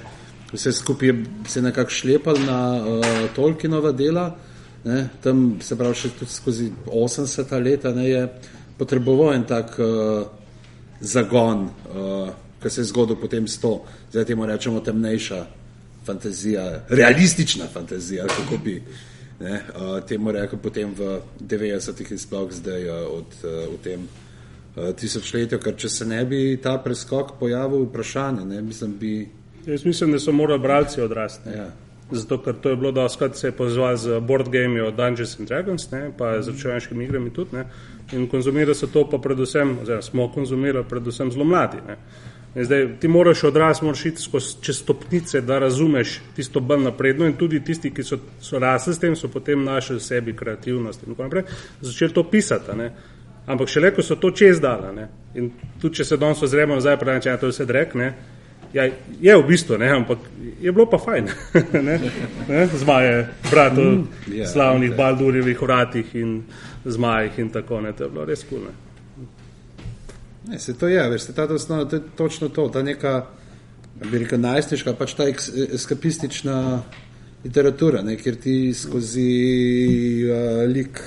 vse 0.51 0.71
skupaj 0.71 1.07
je 1.07 1.15
se 1.49 1.61
nekako 1.61 1.89
šlepal 1.89 2.37
na 2.45 2.59
uh, 2.77 3.05
Tolkienova 3.35 3.91
dela, 3.91 4.27
ne, 4.83 5.07
tam 5.23 5.59
se 5.61 5.77
pravi 5.77 5.97
še 5.97 6.13
tudi 6.19 6.31
skozi 6.31 6.69
80 6.85 7.55
leta 7.63 7.93
ne, 7.95 8.09
je 8.09 8.25
potreboval 8.77 9.33
en 9.33 9.47
tak 9.49 9.79
uh, 9.81 10.27
zagon, 11.01 11.65
uh, 11.89 12.29
ki 12.61 12.69
se 12.69 12.81
je 12.81 12.91
zgodil 12.91 13.17
potem 13.17 13.47
s 13.47 13.57
to, 13.59 13.79
zdaj 14.11 14.27
temu 14.29 14.45
rečemo 14.45 14.83
temnejša 14.83 15.45
fantazija, 16.09 16.65
realistična 16.89 17.67
fantazija, 17.73 18.25
kako 18.27 18.57
bi 18.63 18.81
ne, 19.39 19.61
uh, 19.75 20.07
temu 20.07 20.31
rekel 20.31 20.59
potem 20.59 20.93
v 20.97 21.19
90-ih 21.39 22.11
in 22.11 22.19
sploh 22.19 22.51
zdaj 22.51 22.89
uh, 22.89 22.95
od, 23.19 23.35
uh, 23.43 23.59
v 23.73 23.77
tem 23.83 24.07
uh, 24.07 24.89
tisočletju, 24.95 25.59
ker 25.63 25.77
če 25.79 25.89
se 25.89 26.07
ne 26.09 26.23
bi 26.25 26.57
ta 26.63 26.77
preskok 26.83 27.37
pojavil, 27.39 27.85
vprašanje, 27.87 28.45
ne, 28.45 28.61
mislim, 28.61 28.97
bi. 28.99 29.13
Jaz 29.67 29.85
mislim, 29.85 30.11
da 30.15 30.19
so 30.19 30.33
morali 30.35 30.59
bralci 30.63 31.01
odrasti. 31.01 31.53
Ja. 31.55 31.69
Zato, 32.11 32.39
ker 32.41 32.55
to 32.57 32.73
je 32.73 32.75
bilo 32.75 32.91
doskrat 32.91 33.37
se 33.37 33.47
je 33.47 33.51
pozval 33.53 33.97
z 33.97 34.19
board 34.25 34.49
game 34.49 34.81
od 34.83 34.95
Dungeons 34.97 35.35
and 35.39 35.47
Dragons, 35.47 35.91
ne, 35.91 36.09
pa 36.17 36.41
z 36.41 36.55
računalniškimi 36.55 37.05
igrami 37.05 37.29
tudi. 37.33 37.55
Ne, 37.55 37.67
in 38.17 38.25
konzumira 38.27 38.73
se 38.73 38.89
to 38.89 39.05
pa 39.09 39.21
predvsem, 39.21 39.77
oziroma 39.81 40.01
smo 40.01 40.31
konzumirali 40.33 40.85
predvsem 40.89 41.31
zelo 41.31 41.45
mladi. 41.45 41.77
Ne. 41.87 41.97
In 42.55 42.65
zdaj 42.65 42.87
ti 42.99 43.07
moraš 43.07 43.43
odrasti, 43.43 43.85
moraš 43.85 44.05
iti 44.05 44.21
skozi 44.21 44.55
čez 44.61 44.79
stopnice, 44.81 45.41
da 45.41 45.59
razumeš 45.59 46.19
tisto 46.35 46.59
bolj 46.59 46.81
napredno 46.83 47.25
in 47.25 47.35
tudi 47.37 47.61
tisti, 47.63 47.91
ki 47.93 48.03
so, 48.03 48.17
so 48.41 48.59
rasli 48.59 48.93
s 48.93 48.99
tem, 48.99 49.15
so 49.15 49.29
potem 49.29 49.63
našli 49.63 49.99
v 49.99 50.03
sebi 50.03 50.33
kreativnost 50.33 51.03
in 51.03 51.13
tako 51.13 51.27
naprej, 51.29 51.43
začeli 51.81 52.13
to 52.13 52.23
pisati. 52.23 52.77
Ne. 52.77 52.89
Ampak 53.45 53.69
šele, 53.69 53.93
ko 53.93 54.01
so 54.01 54.15
to 54.15 54.31
čez 54.31 54.59
dala 54.61 54.91
ne, 54.93 55.07
in 55.33 55.51
tudi 55.81 56.01
če 56.01 56.05
se 56.05 56.17
danes 56.17 56.41
ozremo 56.43 56.75
nazaj, 56.77 56.97
pravim, 57.01 57.21
če 57.21 57.29
je 57.29 57.39
to 57.41 57.53
vse 57.53 57.65
drek, 57.65 57.95
ne, 57.97 58.13
Ja, 58.73 58.83
je 59.21 59.37
v 59.37 59.43
bistvu, 59.47 59.77
ne, 59.81 59.89
ampak 59.89 60.19
je 60.61 60.71
bilo 60.71 60.85
pa 60.85 60.97
fajn. 61.01 61.25
ne, 61.87 61.95
ne, 62.49 62.67
zmaje, 62.77 63.27
bratov, 63.51 63.85
Mm, 63.85 64.07
mm, 64.27 64.35
ja, 64.37 64.47
slavnih 64.47 64.91
ok. 64.91 64.97
Baldurjevih 64.97 65.61
uratih 65.61 66.15
in 66.15 66.43
zmajih 66.85 67.39
in 67.39 67.49
tako 67.49 67.81
ne, 67.81 67.93
to 67.93 68.03
je 68.03 68.09
bilo 68.09 68.25
res 68.25 68.45
kul. 68.45 68.61
Ne. 68.61 68.88
Ne, 70.49 70.59
se 70.59 70.73
to 70.73 70.87
je, 70.87 71.09
veš, 71.09 71.21
se 71.21 71.33
ta 71.33 71.43
osnova, 71.43 71.85
to 71.85 71.95
je 71.95 72.01
točno 72.17 72.49
to, 72.49 72.69
ta 72.73 72.81
neka, 72.83 73.25
bi 74.11 74.23
rekel, 74.23 74.39
najstniška, 74.41 74.95
pač 74.97 75.13
ta 75.13 75.27
eskapistična 75.73 76.55
literatura, 77.43 78.01
ne, 78.01 78.15
kjer 78.17 78.39
ti 78.41 78.55
skozi 78.73 79.29
uh, 80.25 80.63
lik 80.71 81.01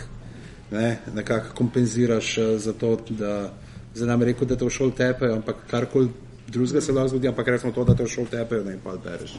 ne, 0.70 0.98
nekako 1.14 1.56
kompenziraš 1.58 2.36
uh, 2.38 2.52
za 2.62 2.72
to, 2.72 2.96
da 3.08 3.50
za 3.94 4.06
nam 4.06 4.22
rekel, 4.22 4.48
da 4.48 4.56
te 4.56 4.64
v 4.64 4.70
šol 4.70 4.94
tepejo, 4.96 5.34
ampak 5.40 5.66
karkoli 5.70 6.08
drugega 6.48 6.80
se 6.80 6.92
lahko 6.92 7.08
zgodi, 7.08 7.28
ampak 7.28 7.48
recimo 7.48 7.72
to, 7.72 7.84
da 7.84 7.94
te 7.94 8.04
v 8.04 8.08
šol 8.08 8.26
tepejo, 8.26 8.64
ne, 8.64 8.72
in 8.72 8.80
pa 8.80 8.96
bereš. 8.96 9.36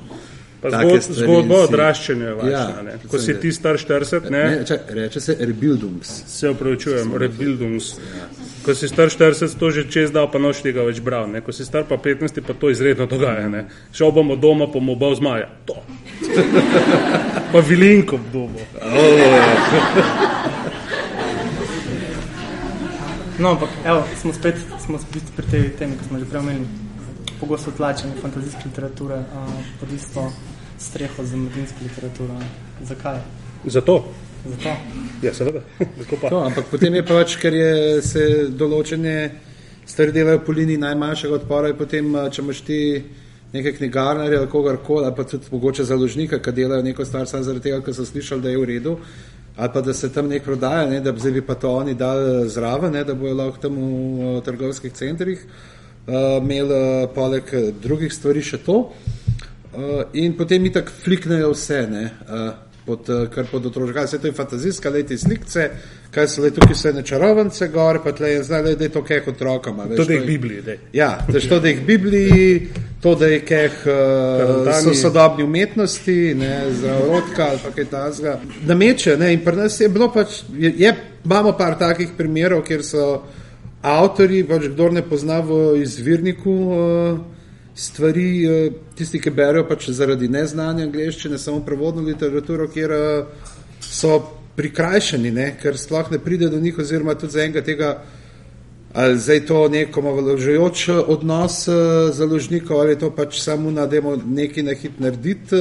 Pa 0.62 0.70
Take 0.70 0.88
zgod, 0.89 1.04
stvari 1.04 1.20
zgodba 1.20 1.56
si- 1.56 1.64
odraščanja 1.64 2.26
je 2.26 2.34
važna. 2.34 2.51
Ja, 2.51 2.82
ne. 2.82 2.91
Ko 3.08 3.20
si 3.20 3.34
ti 3.36 3.51
star 3.51 3.76
40, 3.76 4.30
ne, 4.30 4.43
Ne, 4.49 4.66
če, 4.66 4.78
reče 4.89 5.20
se 5.20 5.36
Rebildungs. 5.39 6.24
se 6.28 6.49
upravičujem, 6.49 7.12
rebildungs. 7.16 7.89
Ko 8.64 8.74
si 8.74 8.88
star 8.88 9.10
40, 9.10 9.56
to 9.56 9.72
že 9.72 9.84
čez 9.86 10.12
dal, 10.12 10.32
pa 10.32 10.39
noč 10.39 10.62
tega 10.62 10.82
več 10.82 11.01
bral. 11.01 11.28
Ne. 11.28 11.41
Ko 11.41 11.51
si 11.51 11.66
star 11.66 11.84
pa 11.84 11.97
15, 11.97 12.41
pa 12.41 12.54
to 12.54 12.70
izredno 12.70 13.06
dogaja. 13.06 13.49
Ne. 13.49 13.66
Šel 13.91 14.12
bomo 14.12 14.36
doma, 14.36 14.68
pa 14.68 14.80
mu 14.80 14.95
bo 14.95 15.12
zmaja. 15.12 15.49
To. 15.66 15.76
pa 17.51 17.60
vilinko 17.60 18.18
v 18.18 18.32
domu. 18.32 18.60
No, 23.39 23.49
ampak 23.49 23.70
evo, 23.84 24.04
smo 24.16 24.34
spet 24.34 24.56
smo 24.80 24.97
spet 24.97 25.24
pri 25.36 25.45
tej 25.45 25.64
temi, 25.76 25.97
ki 25.97 26.06
smo 26.06 26.20
že 26.20 26.26
prej 26.26 26.39
omenili, 26.39 26.68
pogosto 27.43 27.71
tlačenje 27.71 28.13
fantazijske 28.21 28.61
literature 28.65 29.15
a, 29.15 29.47
pod 29.79 29.91
isto 29.91 30.31
streho 30.79 31.23
za 31.23 31.37
mladinsko 31.37 31.77
literaturo. 31.83 32.39
Zakaj? 32.83 33.17
Zato. 33.65 34.05
Zato. 34.45 34.69
Ja, 35.21 35.33
seveda. 35.33 35.59
Tako 35.99 36.15
pa. 36.21 36.29
To, 36.29 36.39
ampak 36.47 36.65
potem 36.71 36.95
je 36.95 37.03
pač, 37.05 37.35
ker 37.41 37.53
je 37.53 37.73
se 38.01 38.23
določene 38.47 39.15
stvari 39.85 40.15
delajo 40.15 40.39
po 40.47 40.55
liniji 40.55 40.79
najmanjšega 40.85 41.35
odpora, 41.41 41.73
in 41.73 41.77
potem, 41.79 42.15
a, 42.15 42.29
če 42.31 42.41
imaš 42.45 42.63
ti 42.63 42.79
neke 43.53 43.75
knjigarnarje 43.75 44.39
ali 44.39 44.49
kogarkoli, 44.49 45.05
ali 45.05 45.15
pa 45.19 45.27
tudi 45.27 45.51
mogoče 45.51 45.83
založnika, 45.91 46.39
ki 46.39 46.55
delajo 46.55 46.87
neko 46.87 47.05
stvar 47.05 47.27
samo 47.27 47.43
zaradi 47.43 47.67
tega, 47.67 47.83
ker 47.83 47.99
so 47.99 48.07
slišali, 48.07 48.41
da 48.41 48.55
je 48.55 48.63
v 48.63 48.71
redu, 48.71 48.95
ali 49.57 49.73
pa 49.75 49.83
da 49.83 49.93
se 49.93 50.09
tam 50.15 50.31
nek 50.31 50.47
prodaja, 50.47 50.87
ne, 50.89 51.03
da 51.03 51.11
bi 51.11 51.21
zdaj 51.21 51.43
pa 51.45 51.59
to 51.59 51.75
oni 51.83 51.93
dali 51.99 52.47
zraven, 52.49 52.95
ne, 52.95 53.03
da 53.03 53.19
bojo 53.19 53.35
lahko 53.37 53.67
tam 53.67 53.77
v 53.77 54.39
trgovskih 54.47 54.95
centrih 54.97 55.43
uh, 55.43 55.72
imeli 56.08 56.74
a, 56.74 57.08
poleg 57.16 57.54
a, 57.54 57.66
drugih 57.84 58.14
stvari 58.14 58.43
še 58.43 58.64
to. 58.66 58.80
Uh, 59.74 60.04
in 60.14 60.36
potem 60.38 60.62
mi 60.62 60.70
tako 60.70 60.93
fliknejo 61.01 61.49
vse, 61.56 61.80
ne, 61.89 62.04
uh, 62.30 62.51
pod, 62.86 63.08
uh, 63.10 63.24
kar 63.34 63.47
pod 63.49 63.66
otroško. 63.66 63.93
Kaj 63.95 64.08
se 64.08 64.20
to 64.22 64.28
je 64.28 64.34
fantazijska, 64.38 64.89
le 64.93 65.01
te 65.04 65.18
slikce, 65.18 65.64
kaj 66.14 66.28
so 66.30 66.43
le 66.43 66.51
tukaj 66.54 66.76
vse 66.76 66.91
nečarovance 66.93 67.68
gor, 67.74 67.97
pa 68.04 68.14
tle 68.14 68.36
je 68.36 68.43
zdaj, 68.43 68.76
da 68.78 68.86
je 68.86 68.91
to 68.93 69.01
keh 69.04 69.28
otrokom. 69.28 69.80
a 69.80 69.88
veš, 69.89 69.97
To, 69.97 70.04
da 70.04 70.12
to 70.12 70.20
jih 70.20 70.28
Bibliji, 70.28 70.62
daj. 70.62 70.80
Ja, 70.93 71.10
da 71.26 71.38
je 71.39 71.49
to, 71.49 71.60
da 71.60 71.74
jih 71.74 71.82
Bibliji, 71.88 72.68
to, 73.01 73.16
da 73.16 73.32
je 73.34 73.39
keh 73.45 73.82
uh, 73.89 74.70
so 74.84 74.93
sodobni 74.93 75.43
umetnosti, 75.43 76.36
ne, 76.38 76.54
zdravorodka 76.78 77.47
ali 77.49 77.60
pa 77.64 77.72
kaj 77.74 77.89
tasga. 77.89 78.39
Nameče, 78.70 79.18
ne, 79.18 79.34
in 79.34 79.41
pri 79.45 79.64
nas 79.64 79.80
je 79.82 79.89
bilo 79.89 80.12
pač, 80.14 80.43
je, 80.54 80.74
je, 80.78 80.93
imamo 81.26 81.58
par 81.58 81.80
takih 81.80 82.14
primerov, 82.18 82.62
kjer 82.68 82.86
so 82.86 83.08
avtori, 83.84 84.43
pač 84.47 84.69
kdo 84.71 84.89
ne 84.95 85.03
pozna 85.03 85.41
v 85.43 85.77
izvirniku 85.84 86.53
uh, 86.53 87.19
stvari, 87.75 88.27
uh, 88.47 88.73
tisti, 88.95 89.19
ki 89.19 89.36
berijo 89.36 89.67
pač 89.67 89.89
zaradi 89.91 90.31
neznanja 90.31 90.88
angleščine, 90.88 91.38
samo 91.38 91.61
prevodno 91.67 92.01
literaturo, 92.07 92.69
kjer 92.71 92.95
uh, 92.95 93.53
so 93.84 94.17
prikrajšani, 94.55 95.31
ne, 95.34 95.47
ker 95.61 95.77
sploh 95.77 96.11
ne 96.13 96.19
pride 96.21 96.49
do 96.49 96.59
njih, 96.61 96.79
oziroma 96.79 97.17
tudi 97.19 97.36
za 97.36 97.43
enega 97.43 97.65
tega 97.65 97.95
Ali 98.93 99.17
zdaj 99.17 99.39
to 99.45 99.67
nekomu 99.73 100.11
vložajoč 100.13 100.89
odnos 101.09 101.65
založnikov, 102.13 102.81
ali 102.81 102.91
je 102.91 102.99
to 102.99 103.09
pač 103.09 103.41
samo 103.41 103.71
na 103.71 103.88
demo 103.89 104.13
nekaj 104.15 104.63
na 104.63 104.75
hit 104.77 104.99
narediti, 105.01 105.57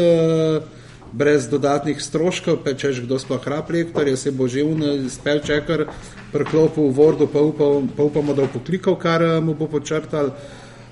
brez 1.12 1.48
dodatnih 1.48 2.02
stroškov, 2.02 2.62
pa 2.64 2.74
češ 2.74 3.02
kdo 3.04 3.18
sploh 3.20 3.44
rab 3.46 3.70
rektor, 3.70 4.08
jaz 4.08 4.24
se 4.24 4.30
bo 4.30 4.48
že 4.48 4.64
un 4.64 5.08
spell 5.12 5.40
checker 5.44 5.86
preklopil 6.32 6.88
v 6.88 6.96
Wordu, 6.96 7.28
pa, 7.28 7.40
upal, 7.40 7.84
pa 7.96 8.02
upamo, 8.02 8.34
da 8.34 8.48
bo 8.48 8.58
poklikal, 8.58 8.96
kar 8.96 9.22
uh, 9.22 9.44
mu 9.44 9.54
bo 9.54 9.68
počrtal. 9.68 10.32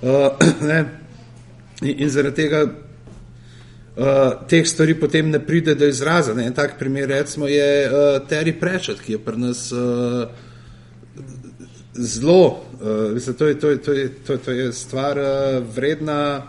Uh, 0.03 0.37
ne. 0.69 0.85
in, 1.83 2.05
in 2.05 2.11
zaradi 2.13 2.37
tega 2.45 2.69
uh, 3.97 4.45
teh 4.49 4.67
stvari 4.67 4.95
potem 4.95 5.31
ne 5.31 5.41
pride 5.41 5.75
do 5.75 5.89
izraza. 5.89 6.35
Ne. 6.35 6.47
En 6.47 6.55
tak 6.55 6.79
primer 6.79 7.09
recimo 7.09 7.49
je 7.49 7.89
uh, 7.89 8.21
Terry 8.29 8.53
Pratchett, 8.53 9.01
ki 9.01 9.17
je 9.17 9.25
pri 9.25 9.41
nas 9.41 9.73
uh, 9.73 10.29
zelo, 11.97 12.65
uh, 12.81 13.13
mislim, 13.15 13.37
to, 13.37 13.47
je, 13.47 13.59
to, 13.59 13.71
je, 13.71 13.79
to, 13.83 13.93
je, 13.93 14.09
to, 14.27 14.37
to 14.37 14.51
je 14.53 14.73
stvar 14.73 15.19
uh, 15.19 15.65
vredna 15.77 16.43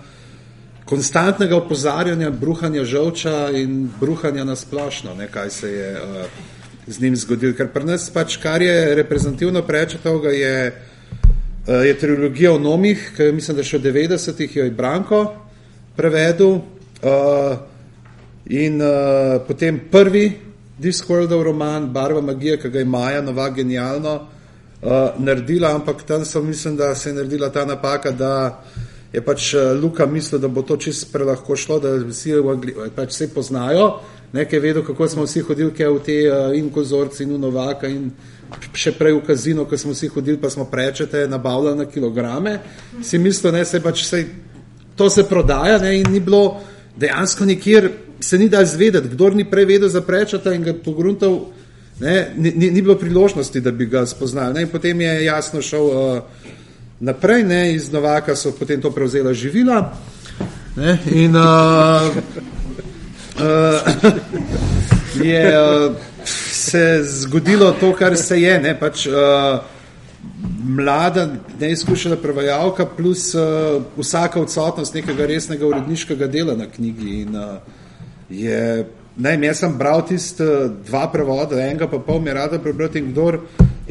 konstantnega 0.92 1.56
opozarjanja, 1.56 2.34
bruhanja 2.36 2.84
žolča 2.84 3.50
in 3.56 3.86
bruhanja 4.00 4.44
na 4.44 4.58
splošno, 4.60 5.14
ne, 5.16 5.30
kaj 5.32 5.50
se 5.50 5.72
je 5.72 5.92
uh, 5.94 6.26
z 6.88 7.02
njim 7.02 7.16
zgodilo. 7.16 7.56
Ker 7.56 7.70
pri 7.72 7.88
nas 7.88 8.10
pač, 8.12 8.36
kar 8.44 8.62
je 8.62 8.96
reprezentativno 9.00 9.62
prečetovga, 9.64 10.36
je, 10.36 10.58
uh, 10.68 11.86
je 11.88 11.96
trilogija 12.00 12.52
o 12.54 12.60
nomih, 12.60 13.08
ki 13.16 13.32
mislim, 13.32 13.62
da 13.62 13.64
še 13.64 13.80
v 13.80 13.88
90-ih 13.88 14.60
jo 14.60 14.68
je 14.68 14.76
Branko 14.76 15.24
prevedel. 15.96 16.60
Uh, 17.00 17.56
in 18.52 18.82
uh, 18.84 19.40
potem 19.48 19.80
prvi 19.92 20.28
Discworldov 20.82 21.46
roman, 21.48 21.88
Barva 21.94 22.20
magija, 22.22 22.60
ki 22.60 22.70
ga 22.70 22.84
je 22.84 22.86
Maja, 22.90 23.24
nova 23.24 23.48
genialno, 23.56 24.20
uh, 24.20 25.20
naredila, 25.24 25.72
ampak 25.80 26.04
tam 26.04 26.28
sem 26.28 26.48
mislim, 26.48 26.76
da 26.76 26.96
se 26.96 27.10
je 27.10 27.22
naredila 27.22 27.50
ta 27.50 27.64
napaka, 27.66 28.12
da 28.12 28.34
je 29.14 29.22
pač 29.22 29.54
uh, 29.54 29.74
Luka 29.82 30.06
mislil, 30.06 30.40
da 30.42 30.48
bo 30.48 30.62
to 30.62 30.78
čisto 30.78 31.10
prelahko 31.12 31.56
šlo, 31.56 31.80
da 31.80 31.96
vsi 32.00 32.34
Angliji 32.40 32.92
pač 32.96 33.12
vse 33.12 33.28
poznajo, 33.34 34.00
nekaj 34.34 34.60
vedo, 34.60 34.84
kako 34.88 35.08
smo 35.08 35.26
vsi 35.28 35.42
hodili 35.42 35.72
v 35.72 36.00
te 36.06 36.18
uh, 36.30 36.56
in 36.56 36.70
kozorci 36.72 37.24
in 37.24 37.36
v 37.36 37.40
Novaka 37.40 37.88
in 37.92 38.12
še 38.74 38.94
prej 38.96 39.16
v 39.18 39.24
kazino, 39.28 39.66
ko 39.66 39.78
smo 39.78 39.92
vsi 39.92 40.08
hodili, 40.12 40.40
pa 40.40 40.50
smo 40.50 40.66
prečete 40.72 41.28
nabavljali 41.28 41.78
na 41.78 41.86
kilograme, 41.86 42.60
si 43.04 43.20
mislil, 43.20 43.54
ne, 43.56 43.66
se 43.66 43.80
pač 43.80 44.06
se, 44.06 44.26
to 44.96 45.10
se 45.10 45.28
prodaja 45.28 45.80
ne, 45.80 45.98
in 46.00 46.12
ni 46.12 46.20
bilo 46.20 46.62
dejansko 47.00 47.46
nikjer, 47.46 47.92
se 48.22 48.38
ni 48.38 48.50
dal 48.50 48.66
zvedeti, 48.66 49.12
kdor 49.16 49.36
ni 49.36 49.48
prej 49.50 49.66
vedel 49.66 49.90
za 49.90 50.02
prečeta 50.02 50.54
in 50.54 50.64
ga 50.64 50.74
pogruntal, 50.74 51.40
ne, 52.00 52.32
ni, 52.38 52.54
ni, 52.56 52.72
ni 52.72 52.82
bilo 52.82 52.96
priložnosti, 53.00 53.62
da 53.62 53.72
bi 53.72 53.88
ga 53.92 54.06
spoznali. 54.06 54.54
Ne, 54.54 54.66
in 54.68 54.72
potem 54.72 55.02
je 55.02 55.14
jasno 55.26 55.62
šel 55.62 55.86
uh, 55.88 56.52
naprej, 57.02 57.44
ne, 57.44 57.74
iz 57.74 57.92
Novaka 57.92 58.36
so 58.36 58.52
potem 58.54 58.82
to 58.82 58.92
prevzela 58.92 59.34
živila 59.34 59.94
ne, 60.76 60.98
in 61.12 61.36
uh, 61.36 61.44
uh, 63.42 64.14
je 65.26 65.44
uh, 65.58 65.96
se 66.26 67.04
zgodilo 67.04 67.72
to, 67.80 67.94
kar 67.94 68.18
se 68.18 68.42
je, 68.42 68.60
ne, 68.60 68.76
pač 68.80 69.08
uh, 69.08 69.14
mlada, 70.64 71.28
neizkušena 71.60 72.16
prevajalka, 72.22 72.86
plus 72.86 73.34
uh, 73.36 73.82
vsaka 73.98 74.42
odsotnost 74.42 74.94
nekega 74.94 75.26
resnega 75.26 75.66
uredniškega 75.68 76.28
dela 76.28 76.56
na 76.56 76.70
knjigi. 76.70 77.22
In, 77.22 77.36
uh, 77.36 77.58
je, 78.30 78.86
ne, 79.18 79.36
jaz 79.48 79.66
sem 79.66 79.78
bral 79.78 80.06
tist 80.08 80.40
uh, 80.40 80.70
dva 80.88 81.08
prevoda, 81.12 81.58
enega 81.66 81.90
pa 81.90 82.00
pol 82.00 82.22
mi 82.22 82.30
je 82.30 82.38
rada 82.38 82.60
prebral 82.62 82.94
in 82.96 83.12
kdor 83.12 83.42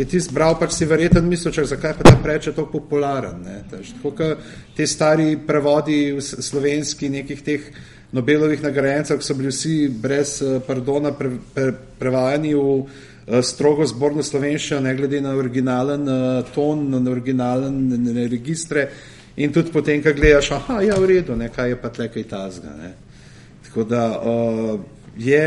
je 0.00 0.06
tist 0.08 0.32
bral, 0.32 0.56
pač 0.56 0.78
si 0.78 0.88
verjeten 0.88 1.28
misel, 1.28 1.52
čak, 1.52 1.68
zakaj 1.68 1.94
pa 1.98 2.08
ta 2.08 2.16
preče 2.22 2.54
tako 2.56 2.80
popularen. 2.80 3.42
Ne, 3.44 3.60
tako, 3.68 4.32
te 4.76 4.86
stari 4.88 5.34
prevodi 5.46 6.16
slovenski 6.20 7.12
nekih 7.12 7.42
teh 7.44 7.70
Nobelovih 8.10 8.62
nagrajencev, 8.64 9.20
ki 9.20 9.22
so 9.22 9.36
bili 9.38 9.52
vsi 9.52 9.74
brez 10.02 10.32
pardona 10.66 11.12
pre, 11.14 11.28
pre, 11.54 11.70
prevajani 12.00 12.56
v 12.58 13.42
strogo 13.46 13.86
zborno 13.86 14.24
slovenščino, 14.26 14.80
ne 14.82 14.94
glede 14.98 15.20
na 15.22 15.36
originalen 15.38 16.08
uh, 16.10 16.48
ton, 16.54 16.88
na 16.90 17.04
originalen 17.12 17.76
ne, 17.92 18.00
ne, 18.00 18.26
registre. 18.32 18.88
In 19.38 19.54
tudi 19.54 19.70
potem, 19.70 20.02
ko 20.02 20.10
gledaš, 20.16 20.50
aha, 20.56 20.80
ja, 20.82 20.98
v 20.98 21.12
redu, 21.12 21.36
ne, 21.38 21.52
kaj 21.54 21.70
je 21.70 21.78
pa 21.78 21.92
tle 21.94 22.08
kaj 22.10 22.26
tazga. 22.32 22.74
Ne. 22.80 22.90
Tako 23.68 23.86
da 23.86 24.04
uh, 24.18 24.74
je. 25.14 25.44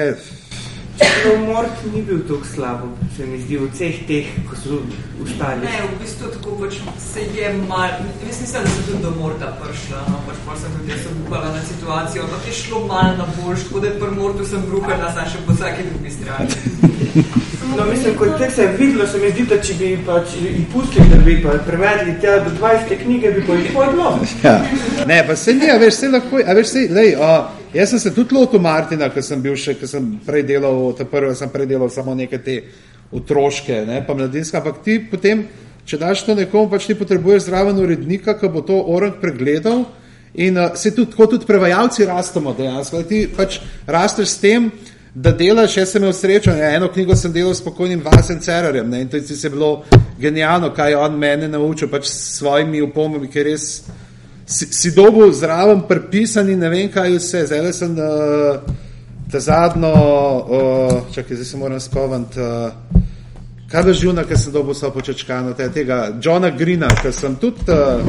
Čeprav 1.03 1.45
mort 1.45 1.85
ni 1.93 2.01
bil 2.01 2.19
tako 2.27 2.45
slabo, 2.55 2.87
se 3.17 3.25
mi 3.25 3.39
zdi, 3.41 3.57
v 3.57 3.69
vseh 3.71 3.97
teh, 4.07 4.29
ko 4.49 4.55
so 4.55 4.79
ustali. 5.23 5.65
Ne, 5.65 5.81
v 5.91 5.99
bistvu 6.01 6.31
tako 6.35 6.55
pač 6.61 6.79
se 6.99 7.25
je 7.35 7.53
mal, 7.67 7.89
mislim, 8.25 8.49
da 8.53 8.69
sem 8.69 8.83
tudi 8.87 9.03
do 9.03 9.11
morta 9.19 9.51
prišla, 9.59 10.03
no, 10.09 10.21
pač 10.27 10.39
pa 10.45 10.55
sem 10.61 10.71
tudi 10.77 10.91
jaz 10.91 11.07
obupala 11.11 11.51
na 11.55 11.61
situacijo, 11.71 12.23
ampak 12.23 12.47
je 12.47 12.53
šlo 12.61 12.85
mal 12.87 13.17
na 13.19 13.27
boljš, 13.37 13.67
da 13.81 13.87
je 13.87 13.99
pri 13.99 14.11
mortu 14.19 14.45
sem 14.45 14.65
bruhala, 14.69 15.11
zdaj 15.11 15.31
še 15.33 15.45
po 15.47 15.57
vsaki 15.57 15.89
drugi 15.89 16.15
strani. 16.17 16.51
No, 17.77 17.85
mislim, 17.91 18.15
kot 18.17 18.37
te 18.37 18.51
se 18.51 18.61
je 18.61 18.77
videlo, 18.77 19.07
se 19.07 19.17
mi 19.17 19.29
zdi, 19.31 19.45
da 19.49 19.57
če 19.61 19.73
bi 19.79 19.89
pač 20.05 20.35
jih 20.37 20.65
pustili, 20.73 21.07
da 21.09 21.17
bi 21.25 21.37
pa 21.41 21.55
prevedli 21.65 22.15
tja 22.21 22.37
do 22.43 22.51
20 22.59 22.91
knjige, 23.03 23.31
bi 23.37 23.43
pa 23.47 23.57
jih 23.57 23.71
hodilo. 23.75 24.11
Ja. 24.43 24.53
Ne, 25.07 25.23
pa 25.27 25.35
se 25.35 25.55
ni, 25.57 25.69
a 25.71 25.77
veš, 25.81 25.99
se 26.03 26.09
lahko, 26.11 26.41
a 26.45 26.55
veš, 26.57 26.67
se, 26.75 26.83
lej, 26.93 27.15
a, 27.15 27.31
jaz 27.73 27.95
sem 27.95 28.03
se 28.03 28.13
tudi 28.13 28.35
lotil 28.35 28.61
Martina, 28.61 29.09
ko 29.09 29.23
sem 29.25 29.41
bil 29.41 29.57
še, 29.57 29.77
ko 29.79 29.89
sem 29.89 30.11
prej 30.25 30.45
delal, 30.51 30.85
ta 30.97 31.07
prvo 31.09 31.33
sem 31.37 31.49
prej 31.53 31.69
delal 31.71 31.89
samo 31.93 32.15
neke 32.17 32.41
te 32.43 32.59
otroške, 33.13 33.83
ne, 33.87 34.03
pa 34.05 34.17
mladinska, 34.17 34.59
ampak 34.61 34.83
ti 34.85 34.99
potem, 35.09 35.47
če 35.87 35.99
daš 36.01 36.27
to 36.27 36.37
nekomu, 36.37 36.69
pač 36.71 36.87
ti 36.89 36.99
potrebuješ 36.99 37.47
zraven 37.47 37.79
urednika, 37.81 38.37
ki 38.39 38.51
bo 38.53 38.63
to 38.65 38.77
orang 38.93 39.17
pregledal 39.21 39.85
in 40.33 40.57
a, 40.57 40.71
se 40.75 40.93
tudi, 40.93 41.15
kot 41.15 41.33
tudi 41.33 41.49
prevajalci 41.49 42.05
rastemo 42.09 42.53
dejansko, 42.57 43.03
ti 43.09 43.25
pač 43.33 43.61
rasteš 43.87 44.35
s 44.35 44.41
tem, 44.41 44.71
da 45.15 45.31
delaš, 45.31 45.77
jaz 45.77 45.91
sem 45.91 46.01
imel 46.01 46.13
srečo, 46.13 46.51
ja, 46.51 46.71
eno 46.75 46.87
knjigo 46.87 47.15
sem 47.15 47.33
delal 47.33 47.53
s 47.53 47.61
pokojnim 47.61 48.01
Vasem 48.03 48.39
Cerarjem 48.39 48.89
ne, 48.89 49.01
in 49.01 49.07
to 49.07 49.17
je 49.17 49.49
bilo 49.49 49.83
genialno, 50.19 50.73
kaj 50.73 50.91
je 50.91 50.97
on 50.97 51.17
mene 51.17 51.47
naučil, 51.47 51.87
pač 51.87 52.07
s 52.07 52.37
svojimi 52.37 52.81
upomomi, 52.81 53.29
ker 53.29 53.45
res 53.45 53.83
si, 54.45 54.67
si 54.73 54.91
dobil 54.95 55.31
zraven 55.31 55.85
pripisani, 55.87 56.55
ne 56.55 56.69
vem 56.69 56.89
kaj 56.91 57.17
vse, 57.17 57.45
zdaj 57.45 57.73
sem 57.73 57.93
uh, 57.97 58.57
ta 59.31 59.39
zadnjo, 59.39 59.93
uh, 59.93 61.13
čakaj, 61.13 61.35
zdaj 61.35 61.45
se 61.45 61.57
moram 61.57 61.79
spomniti, 61.79 62.39
uh, 62.39 63.03
kaj 63.71 63.83
da 63.83 63.93
živna, 63.93 64.23
ker 64.25 64.37
sem 64.37 64.53
dobil 64.53 64.73
so 64.73 64.89
počečkano, 64.91 65.53
tega 65.53 66.07
Johna 66.21 66.49
Greena, 66.49 66.89
ker 67.01 67.13
sem 67.13 67.35
tudi 67.35 67.69
uh, 67.69 68.01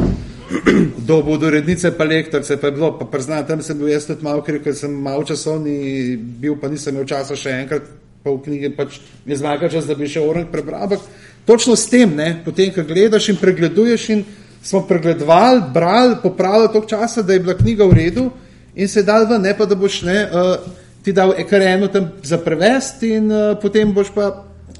do 1.08 1.50
rednice 1.50 1.90
pa 1.96 2.04
lektorce, 2.04 2.56
pa 2.60 2.66
je 2.66 2.72
bilo, 2.72 2.92
pa 2.98 3.04
priznam, 3.04 3.46
tam 3.46 3.62
sem 3.62 3.78
bil 3.78 3.88
jaz 3.88 4.06
tudi 4.06 4.24
malo, 4.24 4.42
ker 4.42 4.74
sem 4.76 4.92
malo 4.92 5.24
časovni 5.24 6.16
bil, 6.16 6.56
pa 6.60 6.68
nisem 6.68 6.94
imel 6.94 7.06
časa 7.08 7.36
še 7.36 7.54
enkrat, 7.64 7.88
v 8.24 8.40
knjigi 8.40 8.70
pač 8.76 9.00
mi 9.28 9.36
zmaga 9.36 9.68
čas, 9.68 9.84
da 9.84 9.94
bi 9.96 10.08
še 10.08 10.22
orang 10.24 10.48
prebral, 10.48 10.86
ampak 10.86 11.04
točno 11.44 11.76
s 11.76 11.88
tem, 11.92 12.14
ne, 12.16 12.30
potem, 12.44 12.72
ko 12.72 12.84
gledaš 12.86 13.28
in 13.32 13.40
pregleduješ 13.40 14.08
in 14.14 14.24
smo 14.64 14.80
pregledovali, 14.88 15.60
brali, 15.74 16.16
popravili 16.22 16.72
toliko 16.72 16.88
časa, 16.88 17.22
da 17.22 17.36
je 17.36 17.44
bila 17.44 17.56
knjiga 17.58 17.84
v 17.84 17.92
redu 17.92 18.30
in 18.74 18.88
se 18.88 19.00
je 19.00 19.04
dal 19.04 19.28
ven, 19.28 19.42
ne 19.44 19.52
pa 19.56 19.68
da 19.68 19.76
boš 19.76 20.02
ne, 20.08 20.18
uh, 20.24 20.56
ti 21.04 21.12
dal 21.12 21.34
kar 21.48 21.62
eno 21.62 21.88
tam 21.92 22.08
za 22.24 22.40
prevest 22.40 23.02
in 23.04 23.28
uh, 23.28 23.58
potem 23.60 23.92
boš 23.92 24.08
pa 24.14 24.30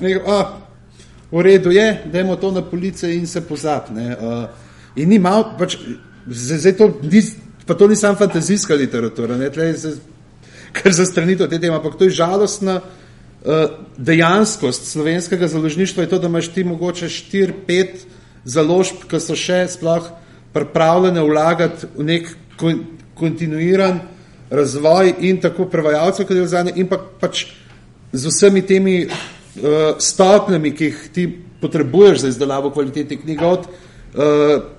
rekel, 0.01 0.25
ah, 0.25 0.57
v 1.31 1.45
redu 1.45 1.71
je, 1.75 1.85
dajmo 2.13 2.37
to 2.41 2.51
na 2.51 2.63
police 2.65 3.13
in 3.13 3.27
se 3.27 3.45
pozab, 3.45 3.93
ne, 3.93 4.17
uh, 4.17 4.64
In 4.97 5.09
ni 5.09 5.19
malo, 5.19 5.55
pač, 5.59 5.77
zdaj 6.27 6.77
to 6.79 6.91
ni, 7.03 7.23
pa 7.67 7.75
to 7.75 7.89
ni 7.89 7.97
samo 7.97 8.19
fantazijska 8.19 8.75
literatura, 8.75 9.37
ne, 9.37 9.51
tle 9.51 9.73
je 9.73 9.95
kar 10.75 10.93
za 10.93 11.07
stranito 11.07 11.47
te 11.47 11.59
teme, 11.59 11.77
ampak 11.77 11.97
to 11.99 12.05
je 12.05 12.19
žalostna 12.19 12.81
uh, 12.81 13.53
dejanskost 13.97 14.87
slovenskega 14.91 15.49
založništva 15.49 16.03
je 16.03 16.09
to, 16.09 16.19
da 16.19 16.27
imaš 16.27 16.49
ti 16.55 16.65
mogoče 16.65 17.09
4-5 17.09 18.07
založb, 18.45 19.07
ki 19.11 19.21
so 19.21 19.37
še 19.39 19.65
sploh 19.71 20.11
pripravljene 20.55 21.23
vlagati 21.23 21.91
v 21.97 22.07
nek 22.07 22.31
kon, 22.61 22.85
kontinuiran 23.19 24.01
razvoj 24.51 25.15
in 25.27 25.41
tako 25.43 25.67
prevajalcev, 25.71 26.27
kot 26.27 26.37
je 26.37 26.47
vzanje, 26.47 26.75
in 26.77 26.91
pa 26.91 26.99
pač 26.99 27.47
z 28.13 28.31
vsemi 28.31 28.63
temi 28.67 29.01
uh, 29.07 29.97
stopnjami, 29.99 30.75
ki 30.75 30.91
jih 30.91 31.03
ti 31.15 31.27
potrebuješ 31.61 32.27
za 32.27 32.29
izdelavo 32.35 32.71
kvalitete 32.71 33.17
knjiga 33.23 33.47
od 33.49 33.67
uh, 33.67 34.74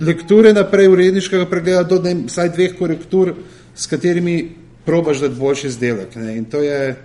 lekture 0.00 0.52
naprej 0.52 0.88
uredniškega 0.88 1.46
pregleda 1.46 1.82
do 1.82 2.00
ne, 2.02 2.14
vsaj 2.26 2.52
dveh 2.54 2.74
korektur, 2.78 3.34
s 3.74 3.86
katerimi 3.86 4.54
probaš 4.84 5.18
dati 5.18 5.34
boljši 5.34 5.66
izdelek. 5.66 6.14
Ne. 6.16 6.36
In 6.36 6.44
to 6.44 6.62
je, 6.62 6.96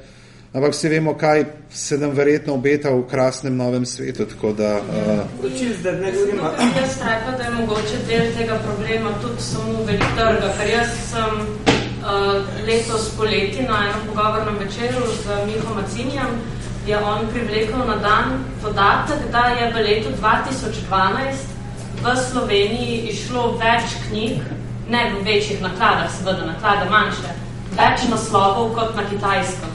ampak 0.53 0.71
vsi 0.73 0.89
vemo, 0.89 1.13
kaj 1.17 1.45
se 1.69 1.97
nam 1.97 2.15
verjetno 2.15 2.53
obeta 2.53 2.89
v 2.89 3.03
krasnem 3.09 3.57
novem 3.57 3.85
svetu. 3.85 4.25
Tako 4.25 4.53
da, 4.53 4.77
uh, 4.79 5.51
jaz 5.65 6.97
rekla, 7.05 7.37
da 7.37 7.43
je 7.43 7.51
mogoče 7.59 8.01
del 8.07 8.33
tega 8.37 8.59
problema 8.65 9.13
tudi 9.21 9.41
samo 9.41 9.83
velik 9.85 10.15
trga, 10.17 10.53
ker 10.57 10.69
jaz 10.69 10.97
sem 11.11 11.39
uh, 11.43 12.41
letos 12.67 13.09
poleti 13.17 13.67
na 13.69 13.85
enem 13.85 14.07
pogovornem 14.07 14.57
večeru 14.65 15.07
z 15.23 15.45
Miho 15.45 15.75
Macinjem, 15.75 16.37
je 16.87 16.97
on 16.97 17.27
privlekel 17.33 17.79
na 17.87 17.95
dan 17.95 18.43
podatek, 18.61 19.31
da 19.31 19.47
je 19.59 19.71
v 19.73 19.87
letu 19.87 20.09
2012 20.21 21.52
v 22.03 22.15
Sloveniji 22.19 22.95
išlo 23.13 23.53
več 23.59 23.95
knjig, 24.07 24.43
ne 24.91 25.03
v 25.13 25.23
večjih 25.23 25.61
nakladah, 25.63 26.11
seveda 26.11 26.45
naklade 26.49 26.89
manjše, 26.91 27.31
več 27.77 28.03
naslovov 28.11 28.73
kot 28.75 28.95
na 28.99 29.05
kitajskem. 29.07 29.71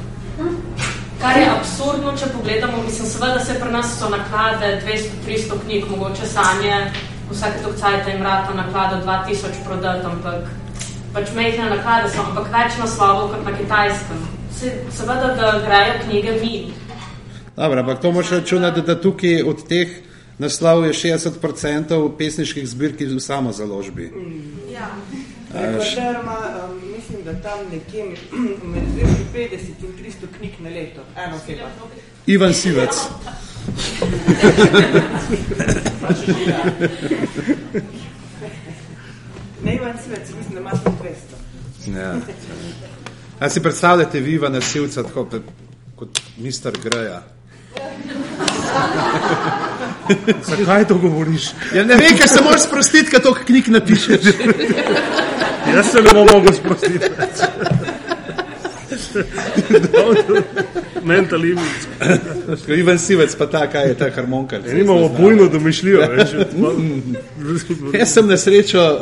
Kar 1.18 1.38
je 1.40 1.48
absurdno, 1.50 2.12
če 2.14 2.28
pogledamo, 2.30 2.82
mislim, 2.84 3.08
seveda 3.10 3.40
se 3.42 3.56
pri 3.58 3.72
nas 3.72 3.94
so 3.98 4.10
naklade 4.12 4.76
200-300 4.84 5.56
knjig, 5.64 5.86
mogoče 5.90 6.28
sanje, 6.30 6.76
vsake 7.30 7.62
tok 7.64 7.78
cajta 7.80 8.12
jim 8.12 8.22
rata 8.22 8.54
naklado 8.54 9.00
2000 9.06 9.64
prodati, 9.64 10.06
ampak 10.06 10.52
pač 11.16 11.32
mejhne 11.34 11.70
naklade 11.72 12.12
so, 12.12 12.22
ampak 12.22 12.52
več 12.52 12.76
naslovov 12.78 13.32
kot 13.32 13.48
na 13.48 13.56
kitajskem. 13.56 14.20
Se, 14.58 14.74
seveda, 14.94 15.32
da 15.38 15.56
grejo 15.64 15.96
knjige 16.04 16.36
mi. 16.42 16.52
Dobro, 17.56 17.80
ampak 17.80 18.04
to 18.04 18.12
moraš 18.12 18.36
računati, 18.38 18.84
da 18.86 19.00
tukaj 19.00 19.42
od 19.42 19.64
teh 19.66 19.96
naslov 20.38 20.86
je 20.86 20.92
60% 20.92 22.16
pesniških 22.18 22.68
zbirk 22.68 23.00
v 23.00 23.20
samo 23.20 23.52
založbi. 23.52 24.12
Ja. 24.72 24.96
Ekvaterma, 25.54 26.36
um, 26.70 26.80
mislim, 26.96 27.24
da 27.24 27.42
tam 27.42 27.58
nekje 27.72 28.04
med 28.04 28.18
250 29.34 29.58
in 29.82 29.92
300 30.04 30.10
knjig 30.38 30.52
na 30.60 30.70
leto. 30.70 31.00
Eno 31.16 31.36
oseba. 31.36 31.70
Ivan 32.26 32.54
Sivec. 32.54 32.90
ne 39.64 39.74
Ivan 39.74 39.98
Sivec, 40.04 40.30
mislim, 40.38 40.54
da 40.54 40.60
imaš 40.60 40.78
200. 41.86 41.98
Ja. 41.98 42.14
A 43.40 43.50
si 43.50 43.62
predstavljate 43.62 44.20
vi 44.20 44.32
Ivana 44.32 44.60
Sivca 44.60 45.02
tako 45.02 45.28
kot 45.96 46.20
mister 46.36 46.72
Greja? 46.82 47.22
Zakaj 50.50 50.88
to 50.88 50.98
govoriš? 50.98 51.50
Ja, 51.74 51.84
ne 51.84 51.96
vem, 51.96 52.16
ker 52.18 52.28
se 52.28 52.42
moraš 52.46 52.66
sprostiti, 52.68 53.10
kaj 53.10 53.20
to 53.20 53.34
knjig 53.34 53.68
napišeš. 53.68 54.32
Jaz 55.74 55.90
se 55.92 56.02
ne 56.02 56.14
bom 56.14 56.26
mogel 56.32 56.54
sprostiti. 56.54 57.06
Mental 61.02 61.44
image. 61.44 61.88
Ivan 62.68 62.98
Sivec, 62.98 63.36
pa 63.36 63.46
ta, 63.46 63.66
kaj 63.70 63.88
je 63.88 63.94
ta 63.94 64.10
harmonika. 64.14 64.56
Ja, 64.56 64.78
imamo 64.78 65.08
bujno 65.08 65.48
domišljijo. 65.48 66.00
Več, 66.10 66.28
Jaz 67.98 68.12
sem 68.14 68.28
na 68.28 68.36
srečo 68.36 68.80
uh, 68.80 69.00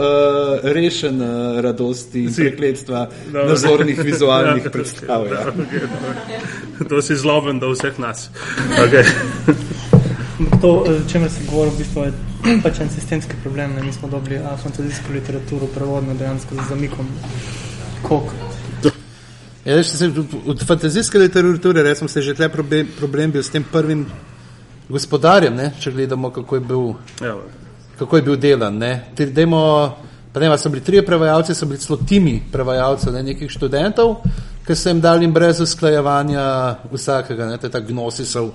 rešen 0.63 1.23
uh, 1.23 1.61
radosti 1.61 2.25
in 2.25 2.35
prekletstva 2.35 3.09
Dobro. 3.27 3.49
nazornih 3.49 4.03
vizualnih 4.05 4.65
Ja, 4.65 4.71
predstav. 4.71 5.27
Ja. 5.27 5.47
okay, 5.53 6.89
To 6.89 7.03
si 7.03 7.17
zloben 7.17 7.59
do 7.59 7.71
vseh 7.75 7.99
nas. 7.99 8.31
Okay. 8.79 9.05
To, 10.61 10.69
o 10.69 11.09
čemer 11.09 11.31
se 11.31 11.41
govori, 11.51 11.71
v 11.71 11.79
bistvu 11.79 12.03
je 12.05 12.13
pač 12.63 12.81
en 12.85 12.91
sistemski 12.93 13.39
problem. 13.43 13.73
Ne? 13.75 13.83
Mi 13.83 13.93
smo 13.93 14.09
dobili 14.09 14.37
a, 14.37 14.57
fantazijsko 14.57 15.13
literaturo 15.13 15.67
prevodno 15.75 16.15
dejansko 16.15 16.55
z 16.55 16.69
zamikom 16.69 17.09
kok. 18.03 18.33
Ja, 19.65 19.75
veš, 19.77 19.95
se, 19.97 20.11
od 20.47 20.67
fantazijske 20.67 21.19
literature, 21.19 21.83
recimo, 21.83 22.09
se 22.09 22.19
je 22.19 22.23
že 22.23 22.35
tle 22.35 22.49
problem, 22.49 22.89
problem 22.99 23.33
bil 23.33 23.43
s 23.43 23.51
tem 23.51 23.65
prvim 23.73 24.05
gospodarjem, 24.89 25.57
ne? 25.57 25.73
če 25.81 25.91
gledamo, 25.91 26.31
kako 26.31 26.55
je 26.55 26.61
bil, 26.61 26.93
Ja, 27.25 27.35
kako 27.99 28.17
je 28.17 28.23
bil 28.23 28.37
delan. 28.37 28.79
Ne? 28.79 28.93
Ti, 29.17 29.27
dejmo, 29.27 29.63
pa 30.33 30.41
ne, 30.41 30.53
so 30.59 30.69
bili 30.69 30.85
trije 30.85 31.07
prevajalci, 31.07 31.55
so 31.55 31.67
bili 31.67 31.81
celo 31.81 31.99
timi 31.99 32.43
prevajalcev, 32.53 33.13
ne, 33.17 33.23
nekih 33.23 33.51
študentov, 33.51 34.19
ki 34.67 34.77
so 34.77 34.93
jim 34.93 35.01
dali 35.01 35.27
brez 35.27 35.61
usklajevanja 35.61 36.47
vsakega, 36.93 37.47
ne, 37.47 37.59
to 37.59 37.67
je 37.67 37.73
ta 37.73 37.81
gnosisov 37.81 38.53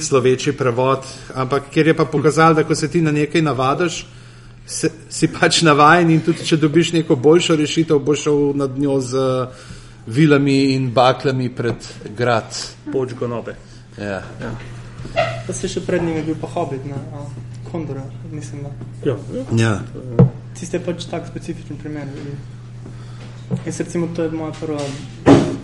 sloveči 0.00 0.52
prevod, 0.52 1.04
ampak 1.34 1.70
ker 1.70 1.86
je 1.86 1.94
pa 1.94 2.04
pokazal, 2.04 2.54
da 2.54 2.64
ko 2.64 2.74
se 2.74 2.88
ti 2.88 3.00
na 3.02 3.12
nekaj 3.12 3.42
navadiš, 3.42 4.06
se, 4.66 4.90
si 5.08 5.28
pač 5.28 5.62
navajen 5.62 6.10
in 6.10 6.20
tudi 6.20 6.44
če 6.46 6.56
dobiš 6.56 6.92
neko 6.92 7.16
boljšo 7.16 7.56
rešitev, 7.56 7.98
boš 7.98 8.22
šel 8.22 8.52
nad 8.56 8.78
njo 8.78 9.00
z 9.00 9.24
vilami 10.06 10.72
in 10.74 10.90
baklami 10.94 11.48
pred 11.54 11.88
grad. 12.16 12.54
poč 12.92 13.14
gonobe. 13.14 13.56
Ja. 13.98 14.22
Pa 15.46 15.52
se 15.52 15.68
še 15.68 15.80
pred 15.80 16.02
njim 16.02 16.16
je 16.16 16.22
bil 16.22 16.36
pa 16.40 16.46
Hobbit, 16.46 16.84
ne? 16.86 16.94
A, 16.94 17.26
Kondora, 17.70 18.02
mislim, 18.30 18.62
da. 18.62 18.70
Ja, 19.04 19.16
Ja. 19.56 19.80
Tiste 20.58 20.76
je 20.76 20.84
pač 20.84 21.04
tak 21.10 21.26
specifičen 21.26 21.76
primer. 21.76 22.06
Jaz 23.66 23.80
recimo, 23.80 24.08
to 24.16 24.22
je 24.22 24.30
moja 24.30 24.52
prva 24.60 24.80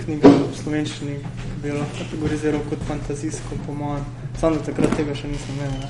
knjiga 0.09 0.29
v 0.29 0.57
slovenščini, 0.57 1.15
bi 1.63 1.73
lahko 1.75 2.01
kategoriziral 2.01 2.63
kot 2.71 2.85
fantazijsko, 2.89 3.59
po 3.67 3.75
mojem. 3.77 4.05
Sam 4.41 4.57
do 4.57 4.63
takrat 4.65 4.95
tega 4.97 5.17
še 5.17 5.29
nisem 5.29 5.59
imel. 5.59 5.75
Ne? 5.83 5.89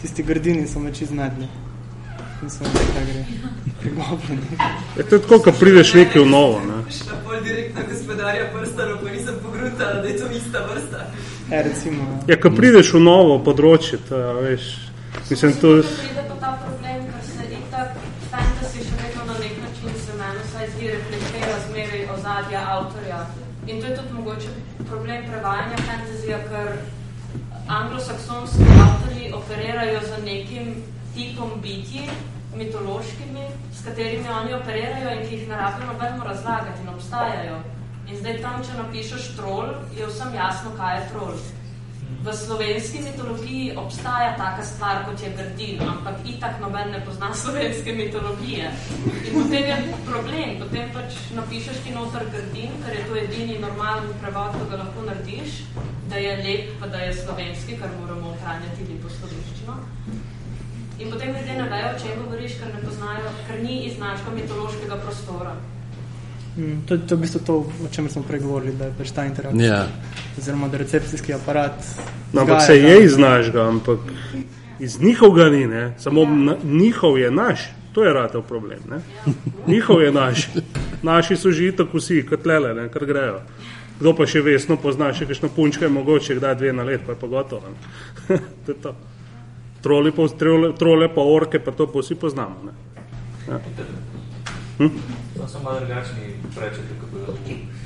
Tisti 0.00 0.24
grdini 0.26 0.66
so 0.66 0.82
me 0.82 0.90
čez 0.96 1.12
medli. 1.14 1.46
Nisem 2.40 2.66
vedel, 2.66 2.88
kaj 2.96 3.06
gre. 3.10 3.22
Pri 3.80 3.92
goblini. 3.94 4.58
je 4.96 5.06
to 5.06 5.20
tako, 5.22 5.38
ko 5.44 5.54
prideš 5.60 5.92
nekaj 6.00 6.24
v 6.24 6.30
novo. 6.32 6.58
Ne? 6.66 6.80
Šla 6.96 7.20
bolj 7.26 7.44
direktno 7.46 7.86
gospodarja 7.92 8.48
prstano, 8.56 8.98
pa 9.04 9.14
nisem 9.14 9.38
pogruntala, 9.44 10.02
da 10.02 10.08
je 10.08 10.16
to 10.18 10.32
ista 10.40 10.64
vrsta. 10.66 11.06
E, 11.50 11.62
recimo, 11.68 12.08
ja. 12.08 12.34
Ja, 12.34 12.40
ko 12.42 12.50
prideš 12.56 12.94
v 12.96 13.04
novo 13.06 13.38
področje, 13.44 14.00
to, 14.08 14.18
a 14.18 14.34
veš, 14.40 14.72
mislim, 15.30 15.54
to 15.62 15.76
je. 15.78 15.86
Pride 15.86 16.29
problem 25.10 25.32
prevajanja 25.32 25.76
fantazija, 25.86 26.38
ker 26.48 26.68
anglosaksonski 27.68 28.66
avtorji 28.82 29.32
operirajo 29.34 30.00
z 30.06 30.18
nekim 30.24 30.84
tipom 31.14 31.50
bitji, 31.62 32.06
mitološkimi, 32.56 33.46
s 33.74 33.84
katerimi 33.84 34.28
oni 34.28 34.54
operirajo 34.54 35.10
in 35.16 35.26
ki 35.28 35.34
jih 35.34 35.48
ne 35.48 35.56
rabijo 35.56 35.86
nobeno 35.86 36.24
razlagati 36.24 36.82
in 36.82 36.88
obstajajo. 36.88 37.58
In 38.08 38.16
zdaj 38.16 38.38
tam, 38.42 38.62
če 38.62 38.76
napišeš 38.78 39.26
trol, 39.36 39.74
je 39.98 40.06
vsem 40.06 40.34
jasno, 40.34 40.70
kaj 40.78 40.96
je 40.96 41.08
trol. 41.10 41.34
V 42.24 42.32
slovenski 42.36 42.98
mitologiji 43.00 43.76
obstaja 43.76 44.34
taka 44.36 44.64
stvar, 44.64 45.04
kot 45.06 45.22
je 45.22 45.30
grdin, 45.36 45.80
ampak 45.80 46.20
itak 46.28 46.60
noben 46.60 46.90
ne 46.92 47.00
pozna 47.06 47.30
slovenske 47.42 47.92
mitologije. 47.96 48.70
In 49.24 49.32
potem 49.38 49.64
je 49.70 49.78
problem, 50.04 50.58
potem 50.60 50.92
pač 50.92 51.16
napišeš 51.38 51.80
ti 51.84 51.94
noter 51.96 52.28
grdin, 52.34 52.76
ker 52.84 52.98
je 52.98 53.06
to 53.08 53.16
edini 53.22 53.56
normalni 53.62 54.12
prevod, 54.20 54.52
ki 54.58 54.68
ga 54.70 54.82
lahko 54.82 55.06
narediš, 55.08 55.62
da 56.12 56.20
je 56.20 56.36
lep, 56.44 56.76
pa 56.80 56.92
da 56.92 57.06
je 57.06 57.16
slovenski, 57.22 57.80
ker 57.80 57.96
moramo 58.02 58.34
ohranjati 58.36 58.90
lepo 58.92 59.08
slovenščino. 59.16 59.80
In 61.00 61.08
potem 61.10 61.32
ljudje 61.32 61.56
ne 61.56 61.68
vejo, 61.72 61.92
o 61.94 62.00
čem 62.04 62.22
govoriš, 62.22 62.60
ker 62.60 62.74
ne 62.74 62.80
poznajo, 62.84 63.36
ker 63.48 63.62
ni 63.64 63.84
iz 63.88 63.96
našega 63.98 64.36
mitološkega 64.36 65.04
prostora. 65.06 65.56
Mm, 66.56 66.80
to, 66.86 66.98
to 66.98 67.14
je 67.14 67.16
v 67.16 67.20
bistvu 67.20 67.40
to, 67.46 67.54
o 67.58 67.88
čemer 67.92 68.12
smo 68.12 68.22
prej 68.22 68.40
govorili, 68.40 68.72
da 68.76 68.90
je 68.90 68.94
pač 68.98 69.10
ta 69.14 69.24
interakcija. 69.24 69.66
Ja. 69.66 69.86
Oziroma, 70.38 70.68
da 70.68 70.78
recepcijski 70.78 71.34
aparat. 71.34 71.84
No, 72.32 72.40
ampak 72.40 72.62
se 72.66 72.76
je 72.76 73.04
iz 73.04 73.18
našega, 73.18 73.68
ampak 73.68 73.98
iz 74.80 75.00
njihovega 75.00 75.50
ni, 75.50 75.66
ne? 75.66 75.94
samo 75.98 76.24
na, 76.24 76.56
njihov 76.64 77.18
je 77.18 77.30
naš. 77.30 77.70
To 77.92 78.04
je 78.04 78.12
ratel 78.12 78.42
problem. 78.42 78.78
Ne? 78.90 79.00
Njihov 79.66 80.02
je 80.02 80.12
naš. 80.12 80.48
Naši 81.02 81.36
so 81.36 81.50
že 81.50 81.72
tako 81.76 81.98
vsi, 81.98 82.26
kot 82.26 82.46
lele, 82.46 82.74
ne? 82.74 82.88
kar 82.88 83.06
grejo. 83.06 83.40
Kdo 84.00 84.14
pa 84.16 84.26
še 84.26 84.40
vesno 84.40 84.76
pozna, 84.80 85.12
še 85.12 85.26
kakšno 85.28 85.50
punčka 85.52 85.84
je 85.84 85.92
mogoče, 85.92 86.38
kdaj 86.38 86.54
dve 86.56 86.72
na 86.72 86.84
let, 86.88 87.02
pa 87.06 87.12
je 87.12 87.18
pa 87.20 87.26
gotovo. 87.26 87.68
ne. 87.68 88.38
to 88.66 88.72
je 88.72 88.78
to. 88.82 88.94
Troli 89.82 90.12
pa, 90.12 90.28
trole, 90.28 90.72
trole 90.78 91.08
pa 91.14 91.20
orke, 91.20 91.58
pa 91.58 91.72
to 91.72 91.86
pa 91.86 92.00
vsi 92.00 92.14
poznamo. 92.14 92.56
Ne? 92.64 92.72
Ja. 93.48 93.60
To 95.40 95.48
so 95.48 95.58
malo 95.64 95.80
drugačni 95.80 96.36
prečeti, 96.56 96.92
kot 97.00 97.10
bi 97.10 97.18
lahko. 97.18 97.32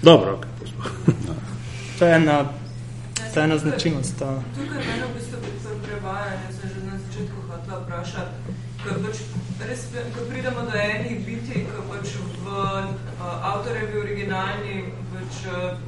Dobro, 0.03 0.39
okay, 0.39 0.51
poslušaj. 0.59 0.93
To 1.99 2.07
je 2.07 2.15
ena, 2.15 2.45
to 3.35 3.41
je 3.41 3.45
ena 3.45 3.59
značilnost. 3.59 4.19
Ta. 4.19 4.43
Tukaj 4.55 4.83
mene 4.87 5.05
v 5.07 5.15
bistvu 5.15 5.39
pri 5.43 5.79
prevajanju 5.87 6.49
sem 6.61 6.71
že 6.75 6.81
na 6.87 6.99
začetku 6.99 7.39
hotela 7.49 7.79
vprašati, 7.85 8.35
ker 8.83 8.99
pač 9.05 9.17
res, 9.69 9.87
ko 10.15 10.25
pridemo 10.31 10.67
do 10.67 10.75
enih 10.75 11.23
bitij, 11.27 11.67
ko 11.71 11.87
pač 11.93 12.17
v 12.19 12.47
uh, 12.51 12.91
avtorjevi 13.23 13.99
originalni, 14.03 14.77
pač 15.15 15.47
uh, 15.47 15.79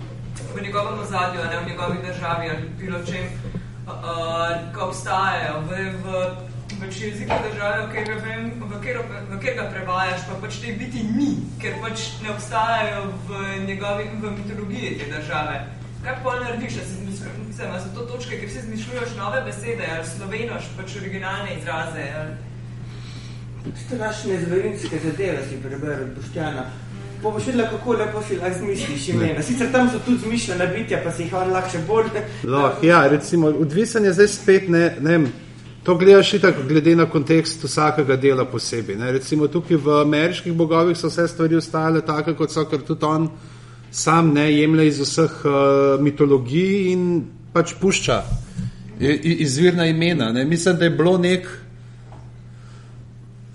v 0.54 0.62
njegovem 0.62 1.02
ozadju, 1.02 1.42
a 1.42 1.50
ne 1.50 1.58
v 1.60 1.68
njegovi 1.70 1.98
državi 2.06 2.50
ali 2.50 2.70
bilo 2.78 3.02
čem, 3.02 3.26
uh, 3.90 4.70
ko 4.70 4.86
obstajajo 4.86 5.60
v, 5.66 5.70
v 6.04 6.06
pač 6.80 7.00
jeziku 7.00 7.38
države, 7.50 7.86
v 7.86 7.92
katerega 7.94 8.22
vem, 8.24 8.50
v 8.60 8.70
katero, 8.72 9.04
v 9.08 9.30
katerega 9.34 9.68
prevajaš, 9.74 10.26
pa 10.28 10.40
pač 10.42 10.58
te 10.62 10.74
biti 10.78 11.04
ni, 11.16 11.30
ker 11.62 11.78
pač 11.82 12.08
ne 12.22 12.32
obstajajo 12.34 13.06
v 13.28 13.46
njegovi, 13.68 14.10
v 14.22 14.34
mitologiji 14.38 14.96
te 15.00 15.10
države. 15.12 15.62
Kaj 16.04 16.18
pol 16.22 16.42
narediš, 16.42 16.80
da 16.80 16.84
si 16.86 16.98
izmišljuš, 17.00 17.80
so 17.84 17.94
to 17.94 18.08
točke, 18.10 18.38
kjer 18.40 18.50
si 18.50 18.58
izmišljuješ 18.58 19.16
nove 19.18 19.40
besede, 19.46 19.88
ali 19.94 20.06
slovenoš, 20.06 20.68
pač 20.76 20.98
originalne 21.00 21.56
izraze, 21.58 22.10
ali 22.20 22.36
Strašne 23.86 24.40
zverinske 24.46 24.98
zadeve 25.04 25.38
si 25.48 25.56
prebereš, 25.62 26.08
Boštjana. 26.16 26.70
Pa 27.22 27.30
boš 27.30 27.46
videla, 27.46 27.68
kako 27.70 27.92
lepo 27.92 28.22
si 28.22 28.36
lahko 28.36 28.58
zmisliš 28.58 29.08
imena. 29.08 29.42
Sicer 29.42 29.72
tam 29.72 29.90
so 29.90 29.98
tudi 29.98 30.18
zmišljena 30.18 30.66
bitja, 30.66 31.00
pa 31.04 31.12
si 31.12 31.22
jih 31.22 31.34
on 31.34 31.50
lahko 31.50 31.70
še 31.72 31.80
bolj. 31.88 32.10
Lahko, 32.44 32.86
ja, 32.86 33.00
recimo, 33.08 33.48
odvisen 33.48 34.04
je 34.04 34.12
zdaj 34.12 34.28
spet, 34.28 34.68
ne, 34.68 34.84
ne 35.00 35.16
vem, 35.16 35.26
to 35.86 35.94
gledaš 35.94 36.32
itak 36.34 36.56
glede 36.68 36.96
na 36.96 37.04
kontekst 37.06 37.62
vsakega 37.64 38.16
dela 38.16 38.44
posebej. 38.44 38.96
Ne. 38.98 39.12
Recimo 39.12 39.46
tukaj 39.46 39.76
v 39.78 40.00
ameriških 40.00 40.52
bogovih 40.52 40.98
so 40.98 41.06
vse 41.06 41.28
stvari 41.30 41.54
ostale 41.56 42.00
take, 42.02 42.34
kot 42.34 42.50
so, 42.50 42.64
ker 42.66 42.82
tudi 42.82 43.06
on 43.06 43.28
sam 43.94 44.32
ne 44.34 44.48
jemlje 44.50 44.86
iz 44.88 44.98
vseh 45.04 45.36
uh, 45.46 45.52
mitologij 46.02 46.90
in 46.90 47.04
pač 47.54 47.76
pušča 47.78 48.16
i- 49.00 49.36
izvirna 49.46 49.86
imena. 49.86 50.32
Ne. 50.32 50.44
Mislim, 50.44 50.76
da 50.76 50.84
je 50.84 50.90
bilo 50.90 51.18
nek, 51.18 51.46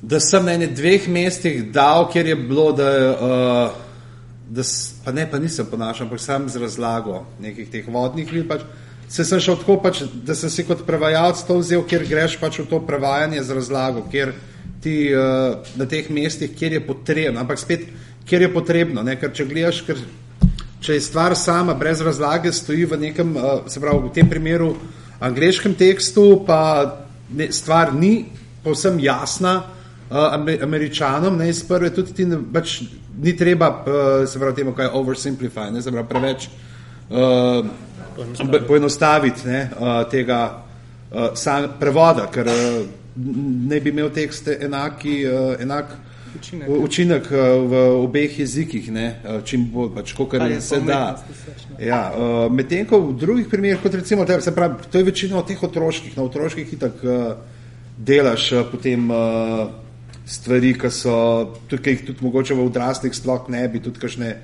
da 0.02 0.20
sem 0.20 0.46
na 0.46 0.54
enih 0.56 0.72
dveh 0.76 1.10
mestih 1.10 1.66
dal, 1.72 2.08
kjer 2.14 2.32
je 2.32 2.36
bilo, 2.36 2.72
da, 2.72 2.88
uh, 3.12 3.76
da 4.50 4.64
pa 5.04 5.12
ne, 5.12 5.28
pa 5.32 5.40
nisem 5.40 5.68
ponašal, 5.68 6.08
ampak 6.08 6.24
sam 6.24 6.48
z 6.50 6.64
razlago 6.64 7.26
nekih 7.44 7.68
teh 7.70 7.92
vodnih 7.92 8.32
vil. 8.32 8.48
Pač, 8.48 8.64
se 9.12 9.26
sem 9.28 9.40
šel 9.44 9.58
tako, 9.60 9.76
pač, 9.84 10.06
da 10.24 10.36
sem 10.38 10.50
si 10.50 10.64
kot 10.64 10.86
prevajalec 10.88 11.42
to 11.44 11.58
vzel, 11.60 11.84
kjer 11.88 12.06
greš 12.08 12.38
pač 12.40 12.62
v 12.62 12.68
to 12.70 12.80
prevajanje 12.88 13.44
z 13.44 13.58
razlago, 13.58 14.06
kjer 14.12 14.32
ti 14.82 14.96
uh, 15.12 15.60
na 15.76 15.86
teh 15.86 16.08
mestih, 16.10 16.54
kjer 16.56 16.78
je 16.78 16.86
potrebno, 16.86 17.42
ampak 17.44 17.60
spet, 17.60 17.84
kjer 18.26 18.48
je 18.48 18.54
potrebno, 18.54 19.04
ne? 19.04 19.18
ker 19.20 19.34
če 19.36 19.48
gledaš, 19.50 19.82
ker 19.86 20.00
če 20.82 20.96
je 20.96 21.04
stvar 21.04 21.36
sama 21.36 21.76
brez 21.78 22.00
razlage, 22.02 22.54
stoji 22.56 22.88
v 22.88 23.02
nekem, 23.04 23.36
uh, 23.36 23.68
se 23.68 23.84
pravi, 23.84 24.08
v 24.08 24.14
tem 24.16 24.32
primeru 24.32 24.72
angliškem 25.22 25.76
tekstu, 25.76 26.46
pa 26.48 26.62
ne, 27.36 27.52
stvar 27.52 27.92
ni 27.94 28.32
povsem 28.64 28.96
jasna 29.04 29.58
uh, 29.60 30.32
Amer- 30.32 30.64
američanom, 30.64 31.36
ne 31.38 31.52
iz 31.52 31.62
prve, 31.68 31.92
tudi 31.94 32.16
ti 32.16 32.32
ne, 32.32 32.40
pač 32.54 32.80
ni 33.20 33.36
treba, 33.38 33.74
uh, 33.76 34.10
se 34.24 34.40
pravi, 34.40 34.62
temu, 34.64 34.72
kaj 34.78 34.88
je 34.88 34.98
oversimplify, 35.04 35.68
ne, 35.76 35.84
se 35.84 35.92
pravi, 35.92 36.10
preveč 36.10 36.48
uh, 37.12 37.91
be- 38.52 38.62
poenostaviti 38.68 39.48
ne, 39.48 39.70
uh, 39.80 40.10
tega 40.10 40.40
uh, 41.12 41.32
sam, 41.36 41.70
prevoda, 41.80 42.28
ker 42.32 42.48
uh, 42.48 42.86
ne 43.68 43.80
bi 43.80 43.90
imel 43.90 44.10
tekst 44.14 44.48
enaki, 44.48 45.26
uh, 45.26 45.56
enak 45.62 45.98
Učinek. 46.36 46.70
učinek 46.70 47.26
uh, 47.32 47.40
v 47.68 47.82
obeh 48.04 48.40
jezikih, 48.40 48.92
ne, 48.92 49.08
uh, 49.24 49.42
čim 49.44 49.66
bolj, 49.72 49.90
pač, 49.96 50.14
Kar 50.32 50.52
je 50.52 50.62
se 50.62 50.80
da. 50.80 51.18
Ja, 51.80 52.12
uh, 52.16 52.46
medtem 52.52 52.86
ko 52.88 53.02
v 53.10 53.18
drugih 53.20 53.50
primerih, 53.52 53.82
kot 53.84 53.94
recimo, 54.00 54.26
te, 54.26 54.40
se 54.42 54.56
pravi, 54.56 54.88
to 54.92 54.98
je 54.98 55.04
večina 55.04 55.42
teh 55.44 55.64
otroških, 55.64 56.16
na 56.18 56.24
otroških 56.24 56.74
itak 56.74 57.04
uh, 57.04 57.36
delaš 57.98 58.52
uh, 58.52 58.64
potem 58.72 59.12
uh, 59.12 59.68
stvari, 60.26 60.74
ki 60.80 60.90
so, 60.94 61.16
tudi, 61.68 61.84
ki 61.84 61.96
jih 61.96 62.06
tudi 62.12 62.26
mogoče 62.26 62.56
v 62.56 62.66
odraslih 62.66 63.16
sploh 63.16 63.50
ne 63.52 63.68
bi, 63.68 63.82
tudi 63.84 64.00
kakšne 64.00 64.36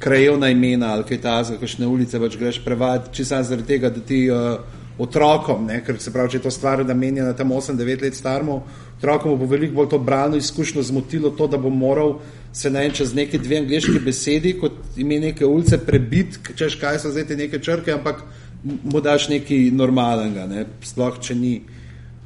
krajevna 0.00 0.48
imena 0.48 0.94
ali 0.94 1.04
kaj 1.08 1.20
takega, 1.20 1.60
kakšne 1.60 1.86
ulice 1.86 2.20
pač 2.20 2.36
greš 2.40 2.60
prevajati, 2.64 3.12
če 3.14 3.24
samo 3.24 3.48
zaradi 3.48 3.68
tega, 3.68 3.90
da 3.92 4.00
ti 4.00 4.20
uh, 4.32 4.78
otrokom, 5.00 5.66
ne, 5.68 5.80
ker 5.84 6.00
se 6.00 6.12
pravi, 6.12 6.32
če 6.34 6.40
je 6.40 6.44
to 6.44 6.52
stvar 6.52 6.82
namenjena 6.86 7.32
tam 7.36 7.52
8-9 7.56 8.04
let 8.04 8.16
starmu, 8.16 8.60
otrokom 8.98 9.38
bo 9.38 9.48
veliko 9.48 9.78
bolj 9.80 9.90
to 9.94 9.98
bralno 9.98 10.40
izkušnjo 10.40 10.82
zmotilo 10.88 11.30
to, 11.36 11.48
da 11.48 11.60
bo 11.60 11.70
moral 11.72 12.18
se 12.52 12.70
ne 12.70 12.84
vem, 12.84 12.94
čez 12.96 13.14
neke 13.14 13.38
dve 13.38 13.60
angliški 13.62 14.00
besedi, 14.04 14.56
kot 14.60 14.98
ime 14.98 15.20
neke 15.22 15.46
ulice, 15.46 15.78
prebiti, 15.86 16.40
češ 16.56 16.76
kaj 16.80 16.98
so 16.98 17.12
zdaj 17.14 17.28
te 17.30 17.36
neke 17.38 17.60
črke, 17.62 17.94
ampak 17.94 18.24
mu 18.64 19.00
daš 19.00 19.28
nekaj 19.30 19.70
normalnega, 19.72 20.46
ne, 20.50 20.66
sploh 20.84 21.20
če 21.22 21.36
ni 21.38 21.54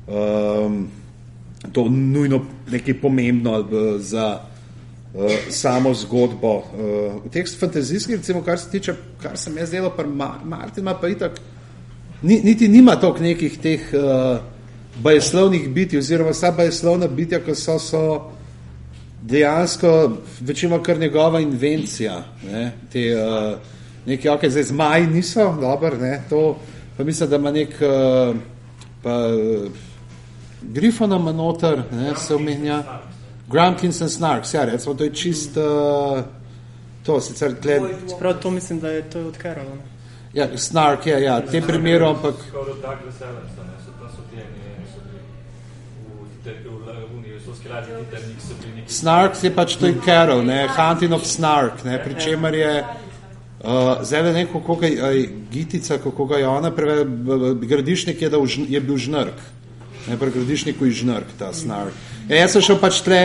um, 0.08 0.86
to 1.72 1.86
nujno 1.88 2.40
nekaj 2.72 2.98
pomembno 3.00 3.60
pa 3.70 3.84
za 3.98 4.26
samo 5.50 5.94
zgodbo. 5.94 6.62
V 7.24 7.30
teh 7.30 7.46
fantazijskih, 7.58 8.16
recimo, 8.16 8.42
kar 8.42 8.58
se 8.58 8.70
tiče, 8.70 8.94
kar 9.22 9.36
se 9.38 9.50
mi 9.50 9.60
je 9.60 9.66
zdelo, 9.66 9.92
pa 9.96 10.06
Ma 10.06 10.34
Martin 10.44 10.82
ima 10.82 10.94
pa 10.94 11.08
itak, 11.08 11.40
ni, 12.22 12.40
niti 12.44 12.68
nima 12.68 12.96
toliko 12.96 13.22
nekih 13.22 13.58
teh 13.58 13.80
uh, 13.92 14.38
bajeslovnih 15.02 15.68
biti, 15.68 15.98
oziroma 15.98 16.30
vsa 16.30 16.50
bajeslovna 16.50 17.06
bitja, 17.06 17.40
ki 17.40 17.54
so, 17.54 17.78
so 17.78 18.02
dejansko 19.22 20.12
večino 20.40 20.82
kar 20.82 20.98
njegova 20.98 21.40
invencija. 21.40 22.22
Ne? 22.50 22.72
Te, 22.92 23.04
uh, 23.16 23.58
neki, 24.06 24.28
ok, 24.28 24.48
zdaj 24.48 24.62
zmaji 24.62 25.06
niso, 25.06 25.56
dobro, 25.60 25.96
ne, 25.98 26.22
to 26.30 26.58
pa 26.96 27.04
mislim, 27.04 27.30
da 27.30 27.36
ima 27.36 27.50
nek, 27.50 27.68
uh, 27.80 28.36
pa 29.02 29.28
uh, 29.28 29.70
Grifona 30.62 31.16
ima 31.16 31.32
noter, 31.32 31.82
ne, 31.92 32.12
se 32.16 32.34
omenja, 32.34 32.82
Grumpkins 33.48 34.00
and 34.00 34.10
Snarks, 34.10 34.54
ja, 34.54 34.64
recimo, 34.64 34.94
to 34.94 35.04
je 35.04 35.10
čist, 35.10 35.56
uh, 35.56 36.24
to 37.06 37.20
sicer 37.20 37.54
tle, 37.62 37.80
Čeprav 38.10 38.40
to 38.42 38.50
mislim, 38.50 38.80
da 38.80 38.88
je 38.88 39.02
to 39.10 39.26
od 39.26 39.36
Carola. 39.42 39.74
ne. 39.74 39.82
ja, 40.32 40.58
Snark, 40.58 41.06
ja, 41.06 41.18
ja, 41.18 41.40
te 41.40 41.60
primeru, 41.60 42.06
ampak, 42.06 42.34
Skoraj 42.48 42.74
Douglas 42.74 43.20
Adamsa, 43.20 43.62
ne, 43.68 43.76
so 43.84 43.92
tam 43.98 44.08
so 44.08 44.22
ti 44.30 44.36
eni, 44.36 44.86
so 44.94 45.00
bili 46.44 46.56
v, 46.86 47.16
univerzalski 47.16 47.68
radiji 47.68 47.94
Titanic, 48.04 48.40
so 48.40 48.54
bili 48.62 48.80
neki... 48.80 48.92
Snark 48.92 49.44
je 49.44 49.54
pač 49.54 49.76
to 49.76 49.86
je 49.86 50.00
Carol, 50.04 50.42
ne, 50.42 50.68
Hunting 50.68 51.12
of 51.12 51.26
Snark, 51.26 51.84
ne, 51.84 52.00
pri 52.04 52.16
čemer 52.20 52.54
je, 52.54 52.72
uh, 52.80 54.00
zdaj 54.02 54.22
ne 54.22 54.32
vem, 54.32 54.48
kako 54.52 54.76
ga 54.80 54.86
je, 54.86 55.28
Gitica, 55.52 55.98
kako 55.98 56.26
ga 56.32 56.40
je 56.40 56.48
ona 56.48 56.72
prevedla, 56.72 57.52
gradišnik 57.60 58.22
je, 58.22 58.32
da 58.32 58.40
je 58.68 58.80
bil 58.80 58.96
žnrk, 58.96 59.46
ne, 60.08 60.16
pri 60.16 60.30
gradišniku 60.30 60.88
je 60.88 61.00
žnrk, 61.04 61.36
ta 61.38 61.52
Snark. 61.52 62.13
Ja, 62.28 62.44
jaz 62.44 62.54
sem 62.56 62.64
šel 62.64 62.80
pač 62.80 63.02
tle, 63.04 63.20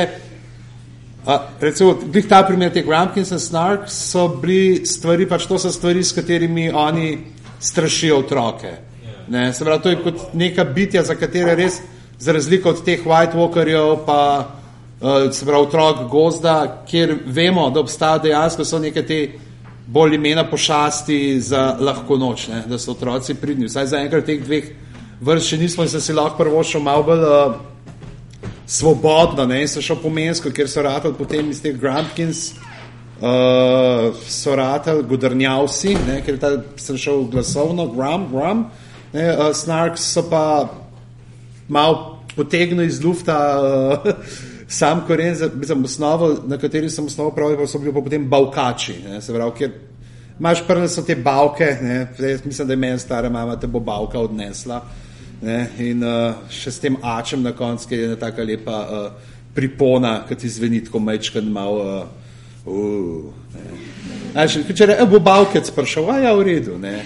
A, 1.30 1.36
recimo, 1.62 1.94
glih 1.94 2.26
ta 2.26 2.40
primer 2.48 2.72
teh 2.74 2.86
Grumpkins 2.86 3.32
in 3.32 3.40
Snark 3.40 3.90
so 3.92 4.28
bili 4.42 4.86
stvari, 4.88 5.28
pač 5.30 5.46
to 5.46 5.60
so 5.60 5.70
stvari, 5.72 6.04
s 6.04 6.16
katerimi 6.16 6.72
oni 6.72 7.18
strašijo 7.62 8.22
otroke. 8.24 8.72
Ne, 9.30 9.52
se 9.54 9.66
pravi, 9.66 9.84
to 9.84 9.90
je 9.90 10.00
kot 10.04 10.34
neka 10.34 10.64
bitja, 10.64 11.04
za 11.04 11.16
katere 11.20 11.54
res, 11.60 11.82
za 12.20 12.34
razliko 12.34 12.72
od 12.74 12.82
teh 12.86 13.04
White 13.06 13.38
Walkerjev, 13.38 14.06
pa 14.08 14.22
uh, 14.40 15.28
se 15.32 15.46
pravi, 15.46 15.68
otrok 15.68 16.08
gozda, 16.10 16.56
kjer 16.90 17.18
vemo, 17.26 17.70
da 17.70 17.84
obstajajo 17.84 18.24
dejansko 18.24 18.66
so 18.66 18.80
neke 18.80 19.06
te 19.06 19.20
bolj 19.88 20.16
imena 20.16 20.48
pošasti 20.50 21.42
za 21.42 21.76
lahko 21.80 22.18
noč, 22.18 22.48
ne, 22.48 22.64
da 22.68 22.80
so 22.80 22.96
otroci 22.96 23.36
pridni. 23.36 23.70
Vsaj 23.70 23.92
za 23.92 24.02
enkrat 24.02 24.26
teh 24.26 24.42
dveh 24.42 24.72
vrst 25.22 25.54
še 25.54 25.62
nismo 25.62 25.86
in 25.86 25.94
sem 25.94 26.02
si 26.02 26.16
lahko 26.16 26.42
prvo 26.42 26.64
šel 26.64 26.82
malo 26.82 27.06
bolj 27.12 27.28
uh, 27.28 27.60
svobodno, 28.70 29.46
ne, 29.50 29.64
in 29.64 29.68
sem 29.68 29.82
šel 29.82 29.98
po 30.04 30.12
Mensko, 30.14 30.52
kjer 30.54 30.70
so 30.70 30.84
ratali 30.86 31.18
potem 31.18 31.50
iz 31.50 31.62
teh 31.64 31.74
Grumpkins, 31.78 32.52
uh, 33.18 34.14
so 34.30 34.54
ratali 34.56 35.06
Godrnjavsi, 35.10 35.96
ne, 36.06 36.20
ker 36.26 36.38
ta, 36.38 36.54
sem 36.78 37.00
šel 37.02 37.26
glasovno, 37.34 37.88
Grum, 37.96 38.28
Grum, 38.30 38.68
ne, 39.16 39.26
uh, 39.34 39.50
Snarks 39.58 40.06
so 40.14 40.28
pa 40.30 40.44
malo 41.68 42.20
potegnil 42.36 42.86
iz 42.86 43.02
lufta 43.02 43.40
uh, 43.58 44.08
sam 44.80 45.02
koren, 45.08 45.34
mislim, 45.56 45.84
osnovo, 45.90 46.36
na 46.46 46.62
kateri 46.62 46.94
sem 46.94 47.10
osnovo 47.10 47.34
pravil, 47.34 47.58
pa 47.58 47.68
so 47.68 47.82
bili 47.82 47.94
pa 47.94 48.06
potem 48.06 48.30
bavkači, 48.30 49.00
ne, 49.08 49.22
se 49.22 49.34
pravi, 49.34 49.58
kjer 49.58 49.78
imaš 50.40 50.62
prve 50.68 50.88
so 50.88 51.02
te 51.04 51.18
bavke, 51.18 51.74
ne, 51.82 52.04
mislim, 52.46 52.68
da 52.68 52.74
je 52.74 52.84
meni 52.86 53.02
stara 53.02 53.34
mama 53.34 53.58
te 53.60 53.68
bo 53.68 53.82
bavka 53.82 54.22
odnesla, 54.22 54.84
ne, 55.42 55.60
in 55.80 56.04
uh, 56.04 56.48
še 56.52 56.72
s 56.72 56.82
tem 56.84 56.98
ačem 57.04 57.44
na 57.44 57.54
koncu, 57.56 57.90
ki 57.90 57.96
je 57.96 58.08
ena 58.10 58.18
taka 58.20 58.44
lepa 58.44 58.80
uh, 58.80 59.36
pripona, 59.56 60.20
ki 60.28 60.38
ti 60.40 60.50
zveni 60.52 60.82
tako 60.86 61.02
mečkan 61.04 61.52
malo, 61.52 62.08
uh, 62.66 62.72
uh. 62.74 63.48
Znaš, 64.30 64.60
če 64.78 64.86
re, 64.92 64.96
bo 65.10 65.18
bavkec 65.24 65.72
prišel, 65.74 66.10
a 66.14 66.18
ja, 66.22 66.34
v 66.38 66.46
redu, 66.46 66.78
ne. 66.78 67.00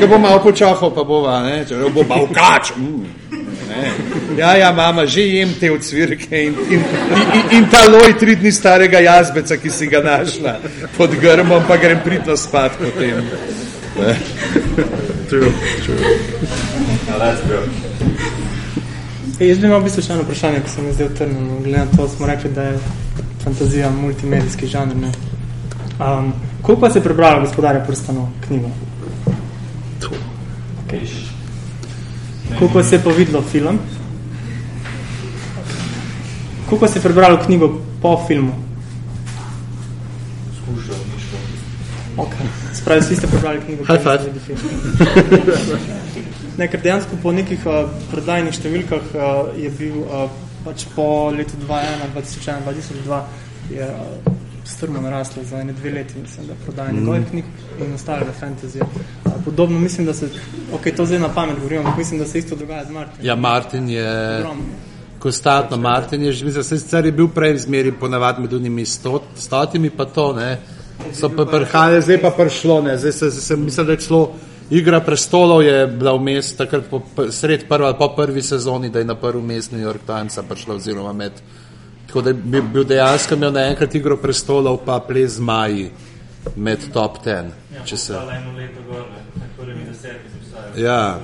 Ko 0.00 0.08
bo 0.10 0.18
malo 0.18 0.40
počahal, 0.42 0.90
pa 0.94 1.04
bova, 1.06 1.38
ne, 1.46 1.60
če 1.68 1.78
re, 1.78 1.90
bo 1.94 2.02
bavkač, 2.08 2.72
mm, 2.74 3.36
ne. 3.70 3.84
Ja, 4.40 4.56
ja, 4.58 4.72
mama, 4.74 5.06
že 5.06 5.28
jem 5.28 5.54
te 5.60 5.70
odsvirke 5.70 6.42
in, 6.48 6.58
in, 6.66 6.82
in, 6.82 7.22
in, 7.38 7.54
in 7.60 7.68
ta 7.70 7.84
loj 7.86 8.16
tri 8.18 8.34
dni 8.40 8.52
starega 8.52 9.04
jazbeca, 9.04 9.60
ki 9.62 9.70
si 9.70 9.88
ga 9.92 10.02
našla 10.04 10.58
pod 10.98 11.14
grmom, 11.22 11.62
pa 11.68 11.78
grem 11.80 12.02
pritno 12.04 12.36
spat 12.36 12.80
potem. 12.82 13.22
True, 15.30 15.52
true. 15.86 16.84
Now 17.06 17.18
that's 17.18 17.40
good. 17.46 17.70
Jaz 19.38 19.58
bi 19.58 19.66
imel 19.66 19.80
v 19.80 19.84
bistvu 19.84 20.02
še 20.02 20.12
eno 20.14 20.22
vprašanje, 20.24 20.62
ki 20.64 20.70
se 20.72 20.82
mi 20.82 20.92
zdaj 20.96 21.06
utrnilo. 21.10 21.58
Glede 21.62 21.84
na 21.84 21.92
to, 21.92 22.08
smo 22.08 22.26
rekli, 22.26 22.50
da 22.56 22.62
je 22.70 22.78
fantazija 23.44 23.90
multimedijski 23.92 24.66
žanr. 24.66 24.96
Ne? 24.96 25.10
Um, 26.00 26.32
koliko 26.62 26.80
pa 26.80 26.90
se 26.90 26.98
je 26.98 27.04
prebralo 27.04 27.40
gospodarja 27.44 27.84
prstanov 27.84 28.28
knjigo? 28.46 28.70
Okay. 30.86 31.04
Koliko 32.58 32.82
se 32.82 32.96
je 32.96 33.02
pa 33.04 33.10
videlo 33.10 33.42
film? 33.42 33.78
Koliko 36.68 36.88
se 36.88 36.98
je 36.98 37.02
prebralo 37.02 37.38
knjigo 37.44 37.80
po 38.02 38.24
filmu? 38.26 38.52
Skušal, 40.56 40.96
niško. 41.14 41.36
Ok, 42.16 42.32
spravi, 42.74 43.00
vsi 43.00 43.16
ste 43.16 43.26
prebrali 43.26 43.60
knjigo. 43.60 43.84
High 43.84 44.02
five. 44.02 44.20
Ne, 46.56 46.68
ker 46.72 46.80
dejansko 46.80 47.18
po 47.22 47.32
nekih 47.36 47.66
uh, 47.68 47.90
prodajnih 48.10 48.54
številkah 48.56 49.10
uh, 49.12 49.50
je 49.60 49.68
bil 49.76 49.98
uh, 50.06 50.30
pač 50.64 50.86
po 50.94 51.28
letu 51.34 51.58
2001, 51.66 52.14
2001, 52.14 52.64
2002 52.64 53.20
je 53.76 53.88
uh, 53.92 54.30
strmo 54.66 55.00
naraslo 55.00 55.44
za 55.44 55.60
ene 55.60 55.72
dve 55.72 55.90
leti, 55.90 56.14
mislim, 56.22 56.46
da 56.46 56.54
prodaja 56.64 56.92
mm. 56.92 56.96
njegovih 56.96 57.28
knjig 57.30 57.44
in 57.84 57.92
ostalega 57.94 58.32
fantasy. 58.40 58.80
Uh, 58.80 59.32
podobno 59.44 59.78
mislim, 59.78 60.06
da 60.06 60.14
se, 60.14 60.30
ok, 60.72 60.88
to 60.96 61.06
zdaj 61.06 61.20
na 61.20 61.28
pamet 61.28 61.56
govorim, 61.60 61.84
ampak 61.84 61.98
mislim, 61.98 62.20
da 62.20 62.26
se 62.26 62.38
isto 62.38 62.56
dogaja 62.56 62.84
z 62.84 62.90
Martinom. 62.90 63.26
Ja, 63.26 63.36
Martin 63.36 63.88
je 63.88 64.08
Ogromno. 64.38 64.64
konstantno. 65.18 65.76
Martin 65.76 66.22
je, 66.22 66.32
mislim, 66.44 66.64
sicer 66.64 67.06
je 67.06 67.12
bil 67.12 67.28
prej 67.28 67.58
zmeri 67.68 67.92
ponavadi 67.92 68.42
med 68.42 68.52
unimi 68.52 68.86
sto, 68.86 69.22
stotimi, 69.36 69.90
pa 69.90 70.04
to, 70.04 70.32
ne. 70.32 70.58
So 71.12 71.28
pa 71.28 71.44
prihajali, 71.44 72.02
zdaj 72.02 72.20
pa 72.22 72.30
prišlo, 72.30 72.82
ne. 72.82 72.98
Zdaj 72.98 73.12
se, 73.12 73.30
se, 73.30 73.40
se 73.40 73.56
mislim, 73.56 73.86
da 73.86 73.92
je 73.92 74.00
šlo 74.00 74.32
Igra 74.70 75.00
prestolov 75.00 75.62
je 75.62 75.86
bila 75.86 76.16
vmes 76.16 76.56
takrat 76.56 76.88
po, 76.90 77.02
sred 77.30 77.68
prva, 77.68 77.92
po 77.94 78.08
prvi 78.16 78.42
sezoni, 78.42 78.90
da 78.90 78.98
je 78.98 79.04
na 79.04 79.14
prvi 79.14 79.42
mest 79.42 79.72
New 79.72 79.80
York 79.80 80.06
Timesa 80.06 80.42
prišla 80.42 80.74
oziroma 80.74 81.12
med. 81.12 81.32
Tako 82.06 82.20
da 82.20 82.30
je 82.30 82.34
bil, 82.34 82.62
bil 82.62 82.84
dejansko 82.84 83.34
imel 83.34 83.52
naenkrat 83.52 83.94
igro 83.94 84.16
prestolov 84.16 84.80
pa 84.84 84.98
ples 85.00 85.38
zmaji 85.38 85.90
med 86.56 86.78
top 86.92 87.22
ten. 87.22 87.52
Ja, 87.74 87.84
Če 87.84 87.96
se. 87.96 88.18
Ja. 90.76 91.18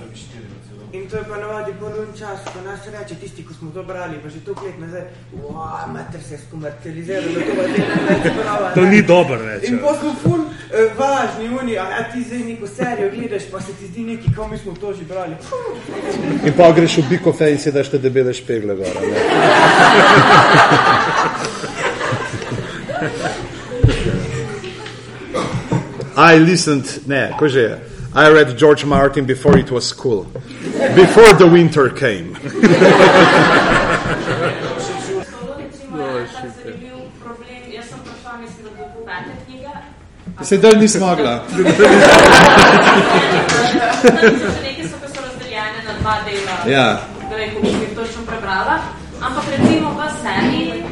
Prvi. 0.92 1.02
In 1.02 1.08
to 1.08 1.16
je 1.16 1.24
pa 1.28 1.36
navadi 1.36 1.72
ponovn 1.80 2.12
čas, 2.18 2.40
ko 2.52 2.60
nas 2.64 2.80
reče 2.86 3.14
tisti, 3.14 3.44
ko 3.46 3.54
smo 3.54 3.70
to 3.70 3.82
brali, 3.82 4.18
pa 4.22 4.28
že 4.28 4.40
toliko 4.44 4.66
let 4.66 4.78
nazaj, 4.78 5.00
wow, 5.42 5.92
mater 5.92 6.20
se 6.28 6.34
je 6.34 6.40
skomercializiral, 6.48 7.22
da 7.22 7.40
to 7.40 7.52
pa 7.56 7.62
te 7.62 7.80
ne 7.80 8.02
več 8.08 8.22
brava. 8.36 8.74
To 8.74 8.80
ne." 8.80 8.90
ni 8.90 9.02
dobro 9.02 9.36
reči. 9.46 9.66
In 9.66 9.78
pa 9.78 9.94
smo 10.00 10.14
ful 10.22 10.40
eh, 10.40 10.92
važni, 10.98 11.58
oni, 11.60 11.78
a 11.78 11.90
ja, 11.90 12.02
ti 12.12 12.22
zdaj 12.22 12.38
neko 12.38 12.66
serijo 12.66 13.10
gledaš, 13.10 13.42
pa 13.52 13.60
se 13.60 13.72
ti 13.72 13.86
zdi 13.86 14.04
neki, 14.04 14.34
kao 14.36 14.48
mi 14.48 14.58
smo 14.58 14.74
to 14.80 14.92
že 14.92 15.04
brali. 15.04 15.34
In 16.44 16.52
pa 16.56 16.72
greš 16.72 16.96
v 16.96 17.08
bikofe 17.10 17.50
in 17.52 17.58
si 17.58 17.72
daš 17.72 17.88
te 17.88 17.98
debele 17.98 18.34
špegle 18.34 18.74
gor. 18.76 18.96
a 18.96 19.00
Ne? 19.00 19.16
I 26.16 26.38
listened, 26.38 26.84
ne, 27.06 27.32
ko 27.38 27.48
že 27.48 27.60
je. 27.60 27.78
I 28.14 28.28
read 28.28 28.58
George 28.58 28.84
Martin 28.84 29.24
before 29.24 29.58
it 29.58 29.70
was 29.70 29.92
cool. 29.92 30.26
Before 30.94 31.32
the 31.34 31.46
winter 31.46 31.88
came. 31.90 32.36
Je. 39.48 39.70
Se 40.42 40.58
dal 40.58 40.72
nisi 40.78 40.98
mogla. 40.98 41.44
Nekaj 41.56 41.72
so, 41.72 41.78
ki 44.70 44.88
so 44.88 45.20
razdeljene 45.22 45.80
na 45.86 45.92
dva 46.00 46.16
dela. 46.26 46.56
Ja. 46.66 47.00
Da 47.30 47.36
ne 47.36 47.46
bom 47.54 47.64
jih 47.64 47.94
točno 47.94 48.22
prebrala. 48.26 48.78
Ampak 49.22 49.44
recimo 49.50 49.90
v 49.90 50.00
seriji 50.22 50.82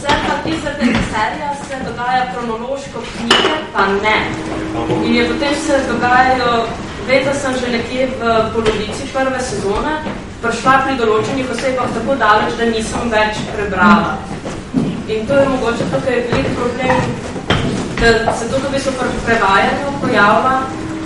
se 0.00 0.14
pa 0.26 0.34
pisate, 0.44 0.84
da 0.94 1.02
serija 1.12 1.50
se 1.68 1.76
dogaja 1.90 2.24
kronološko 2.32 2.98
knjige, 3.12 3.54
pa 3.72 3.86
ne. 3.86 4.18
In 5.06 5.14
je 5.14 5.28
potem 5.28 5.54
se 5.66 5.74
dogajajo, 5.92 6.66
vem, 7.06 7.24
da 7.24 7.34
sem 7.34 7.54
že 7.60 7.68
nekje 7.76 8.06
v 8.18 8.22
polovici 8.54 9.08
prve 9.12 9.40
sezone 9.40 9.94
prišla 10.44 10.74
pri 10.84 10.96
določenih 11.00 11.50
osebah 11.50 11.92
tako 11.96 12.16
daleč, 12.20 12.56
da 12.58 12.68
nisem 12.68 13.12
več 13.12 13.40
prebrala. 13.52 14.16
In 15.08 15.26
to 15.28 15.36
je 15.36 15.48
mogoče 15.52 15.86
tukaj 15.92 16.20
velik 16.30 16.50
problem, 16.56 17.00
da 18.00 18.32
se 18.32 18.48
to 18.48 18.60
v 18.60 18.72
bistvu 18.72 18.92
prevajanju 19.26 19.94
pojavlja, 20.02 20.54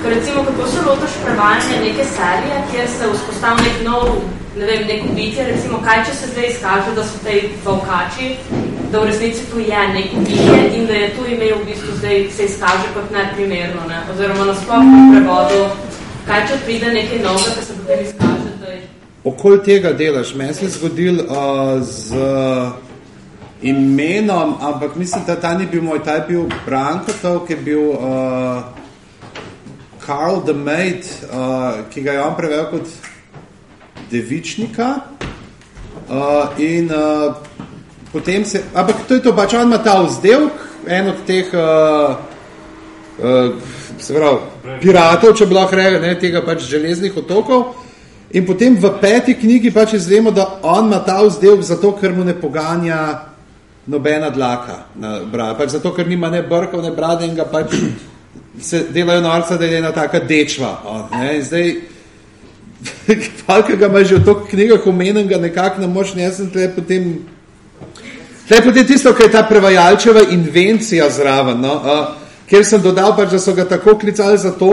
ker 0.03 0.15
recimo 0.15 0.45
kako 0.47 0.67
se 0.67 0.83
lotiš 0.87 1.17
prevajanja 1.25 1.81
neke 1.85 2.05
serije, 2.17 2.61
kjer 2.71 2.89
se 2.95 3.11
vzpostav 3.13 3.63
nek 3.63 3.81
nov, 3.87 4.21
ne 4.59 4.67
vem, 4.67 4.87
nek 4.91 5.05
ubitje, 5.11 5.47
recimo 5.51 5.83
kaj 5.87 6.05
če 6.07 6.15
se 6.21 6.31
zdaj 6.33 6.49
izkaže, 6.53 6.95
da 6.95 7.05
so 7.07 7.23
tej 7.27 7.43
volkači, 7.65 8.31
da 8.93 9.03
v 9.03 9.11
resnici 9.11 9.47
tu 9.51 9.63
je 9.63 9.83
nek 9.95 10.15
ubitje 10.23 10.59
in 10.79 10.87
da 10.87 11.03
je 11.03 11.11
tu 11.17 11.27
ime 11.27 11.53
v 11.53 11.67
bistvu 11.67 11.99
zdaj 11.99 12.25
se 12.37 12.49
izkaže 12.51 12.91
kot 12.95 13.11
neprimerno, 13.15 13.87
ne? 13.91 14.03
oziroma 14.15 14.51
nasploh 14.51 14.83
v 14.83 15.05
prevodu, 15.13 15.63
kaj 16.29 16.45
če 16.49 16.59
pride 16.65 16.93
nekaj 16.93 17.23
novega, 17.25 17.55
ki 17.57 17.65
se 17.65 17.79
potem 17.81 18.05
izkaže, 18.05 18.77
Okoli 19.29 19.59
tega 19.65 19.93
delaš. 19.93 20.35
Meni 20.39 20.55
se 20.55 20.65
je 20.65 20.71
zgodil 20.77 21.21
uh, 21.25 21.81
z 21.83 22.17
imenom, 23.63 24.55
ampak 24.63 24.97
mislim, 24.97 25.25
da 25.27 25.37
ta 25.41 25.55
ni 25.59 25.67
bil 25.67 25.83
moj, 25.83 26.03
ta 26.05 26.21
je 26.21 26.25
bil 26.29 26.45
Branko, 26.67 27.13
to, 27.23 27.33
ki 27.47 27.53
je 27.53 27.59
bil 27.67 27.91
uh, 27.91 28.63
Karl 30.07 30.41
the 30.47 30.55
Maid, 30.55 31.05
uh, 31.29 31.83
ki 31.91 32.05
ga 32.07 32.15
je 32.17 32.23
on 32.23 32.37
prevel 32.39 32.69
kot 32.71 32.95
devičnika. 34.11 34.95
Uh, 36.09 36.55
in 36.63 36.89
uh, 36.95 37.35
potem 38.13 38.45
se, 38.45 38.63
ampak 38.75 39.03
to 39.09 39.19
je 39.19 39.27
to, 39.27 39.35
pač 39.37 39.59
on 39.59 39.69
ima 39.69 39.83
ta 39.83 39.99
vzdelk, 40.07 40.63
en 40.87 41.11
od 41.11 41.27
teh 41.27 41.53
uh, 41.53 42.17
uh, 43.19 43.78
se 44.01 44.15
pravi, 44.15 44.79
piratov, 44.83 45.35
če 45.37 45.47
bi 45.47 45.57
lahko 45.57 45.77
rekel, 45.77 46.01
ne, 46.03 46.15
tega 46.21 46.43
pač 46.47 46.67
železnih 46.69 47.17
otokov. 47.17 47.75
In 48.37 48.45
potem 48.45 48.77
v 48.77 48.91
peti 49.01 49.35
knjigi 49.39 49.73
pač 49.73 49.95
izvemo, 49.97 50.31
da 50.31 50.61
on 50.63 50.91
ima 50.91 51.01
ta 51.05 51.23
vzdelk 51.25 51.63
zato, 51.65 51.95
ker 51.97 52.13
mu 52.13 52.25
ne 52.25 52.35
poganja 52.37 52.99
nobena 53.89 54.29
dlaka 54.31 54.83
na 55.01 55.19
brada. 55.25 55.57
Pač 55.57 55.79
zato, 55.79 55.95
ker 55.97 56.09
nima 56.09 56.29
ne 56.31 56.43
brkov, 56.43 56.83
ne 56.85 56.93
brade 56.93 57.25
in 57.25 57.35
ga 57.37 57.49
pač 57.49 57.73
se 58.61 58.85
delajo 58.93 59.23
norca, 59.25 59.57
da 59.57 59.65
je 59.65 59.79
ena 59.79 59.93
taka 59.93 60.21
dečva. 60.21 60.75
On, 60.85 61.09
ne, 61.15 61.39
in 61.39 61.47
zdaj, 61.47 61.73
Falka 63.47 63.77
ga 63.77 63.87
ima 63.87 64.05
že 64.05 64.21
v 64.21 64.25
toliko 64.25 64.47
knjigah 64.51 64.87
omenjenega, 64.87 65.39
nekako 65.39 65.81
ne 65.81 65.87
moš, 65.87 66.15
jaz 66.17 66.37
sem 66.37 66.51
tle 66.51 66.69
potem 66.75 67.19
je 68.49 68.63
potem 68.65 68.87
tisto, 68.87 69.13
kar 69.13 69.27
je 69.27 69.33
ta 69.33 69.43
prevajalčeva 69.43 70.21
invencija 70.31 71.11
zraven, 71.11 71.61
no, 71.61 71.75
uh, 71.75 72.28
ker 72.49 72.65
sem 72.65 72.83
dodal 72.83 73.15
pač, 73.17 73.33
da 73.35 73.41
so 73.43 73.55
ga 73.57 73.67
tako 73.69 73.97
klicali 74.01 74.39
zato, 74.41 74.71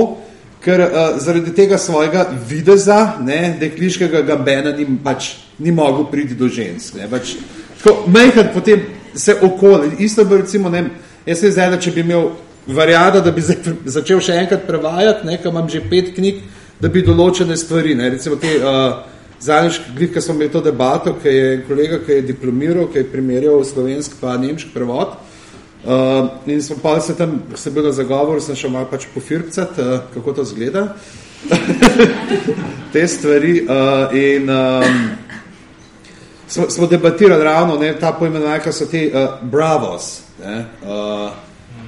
ker 0.66 0.82
uh, 0.82 1.18
zaradi 1.22 1.54
tega 1.54 1.78
svojega 1.78 2.26
videza, 2.50 3.18
ne, 3.22 3.56
dekliškega 3.60 4.24
gambena 4.26 4.74
ni, 4.74 4.88
pač, 5.04 5.36
ni 5.62 5.74
mogel 5.76 6.08
priti 6.12 6.38
do 6.38 6.50
žensk. 6.50 6.96
Ne, 6.98 7.10
pač, 7.12 7.36
tako, 7.84 8.08
mejhan 8.12 8.50
potem 8.54 8.88
se 9.16 9.36
okoli, 9.46 9.92
isto 10.08 10.26
bi 10.26 10.42
recimo, 10.42 10.72
ne, 10.74 10.88
jaz 11.28 11.44
se 11.44 11.52
zdaj, 11.54 11.76
da 11.76 11.82
če 11.82 11.94
bi 11.94 12.06
imel 12.06 12.32
variada, 12.66 13.22
da 13.22 13.34
bi 13.36 13.44
začel 13.44 14.24
še 14.24 14.40
enkrat 14.42 14.66
prevajati, 14.66 15.28
ne, 15.28 15.38
ker 15.42 15.54
imam 15.54 15.70
že 15.70 15.84
pet 15.90 16.16
knjig, 16.16 16.42
da 16.82 16.90
bi 16.92 17.06
določene 17.06 17.56
stvari, 17.60 17.94
ne, 17.96 18.10
recimo 18.16 18.40
te, 18.42 18.56
uh, 18.58 19.04
zadnjič, 19.46 19.84
ko 20.16 20.24
smo 20.24 20.34
imeli 20.40 20.52
to 20.52 20.64
debato, 20.66 21.14
ki 21.22 21.30
je 21.30 21.56
kolega, 21.68 22.00
ki 22.02 22.18
je 22.20 22.28
diplomiral, 22.32 22.88
ki 22.90 23.04
je 23.04 23.10
primerjal 23.12 23.62
slovensk 23.68 24.18
pa 24.18 24.34
nemški 24.42 24.74
prevod, 24.74 25.14
uh, 25.14 25.35
in 26.46 26.64
smo 26.64 26.76
pa 26.82 27.00
se 27.00 27.16
tam, 27.18 27.44
se 27.56 27.72
bilo 27.72 27.92
zagovor, 27.92 28.42
sem 28.42 28.56
šel 28.56 28.70
malo 28.70 28.88
pač 28.92 29.06
pofirpcat, 29.14 29.78
uh, 29.80 30.00
kako 30.14 30.34
to 30.34 30.44
zgleda, 30.44 30.96
te 32.94 33.08
stvari 33.08 33.62
uh, 33.62 34.16
in 34.18 34.50
um, 34.50 35.10
smo, 36.48 36.70
smo 36.70 36.88
debatirali 36.88 37.44
ravno, 37.44 37.78
ne, 37.78 37.94
ta 38.00 38.14
poimenovanje, 38.14 38.64
ko 38.64 38.72
so 38.72 38.86
ti 38.86 39.12
uh, 39.14 39.30
bravos, 39.42 40.22
ne, 40.42 40.66
uh, 40.86 41.30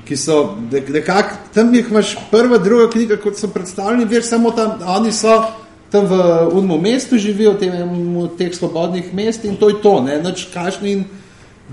ki 0.05 0.17
so 0.17 0.55
nek- 0.71 0.93
nekako, 0.93 1.35
tam 1.53 1.73
jih 1.73 1.89
imaš 1.91 2.15
prva, 2.31 2.57
druga 2.57 2.91
knjiga, 2.91 3.17
kot 3.17 3.37
so 3.37 3.47
predstavljeni, 3.47 4.05
veš, 4.05 4.29
samo 4.29 4.51
tam, 4.51 4.77
oni 4.85 5.11
so 5.11 5.41
tam 5.91 6.05
v 6.05 6.19
unmu 6.53 6.77
mestu 6.81 7.17
živijo, 7.17 7.55
v 7.57 8.27
teh 8.37 8.53
svobodnih 8.55 9.13
mest 9.13 9.45
in 9.45 9.55
to 9.55 9.69
je 9.69 9.81
to, 9.81 10.01
ne, 10.03 10.21
nič 10.21 10.49
kašni 10.53 10.91
in 10.91 11.05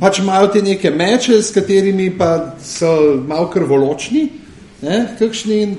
pač 0.01 0.19
imajo 0.19 0.51
te 0.55 0.63
neke 0.63 0.91
meče, 0.91 1.41
s 1.43 1.55
katerimi 1.55 2.11
pa 2.19 2.57
so 2.65 3.23
malo 3.27 3.49
krvoločni, 3.53 4.29
ne, 4.83 5.01
kakšni 5.19 5.59
in 5.63 5.75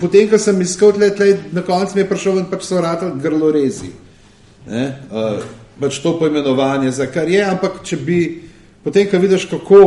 potem, 0.00 0.28
ko 0.30 0.38
sem 0.38 0.60
iskal 0.62 0.94
tle, 0.96 1.10
tle, 1.16 1.32
na 1.52 1.64
koncu 1.66 1.96
mi 1.96 2.04
je 2.04 2.10
prišel 2.10 2.38
ven, 2.38 2.46
pač 2.50 2.68
so 2.68 2.80
ratali 2.82 3.20
grlorezi. 3.22 3.90
Ne, 4.70 4.84
uh, 5.10 5.42
pač 5.80 5.98
to 6.02 6.14
poimenovanje, 6.20 6.92
za 6.94 7.08
kar 7.10 7.28
je, 7.28 7.42
ampak 7.44 7.82
če 7.86 7.98
bi, 8.00 8.20
potem, 8.84 9.08
ko 9.10 9.20
vidiš, 9.22 9.48
kako 9.50 9.82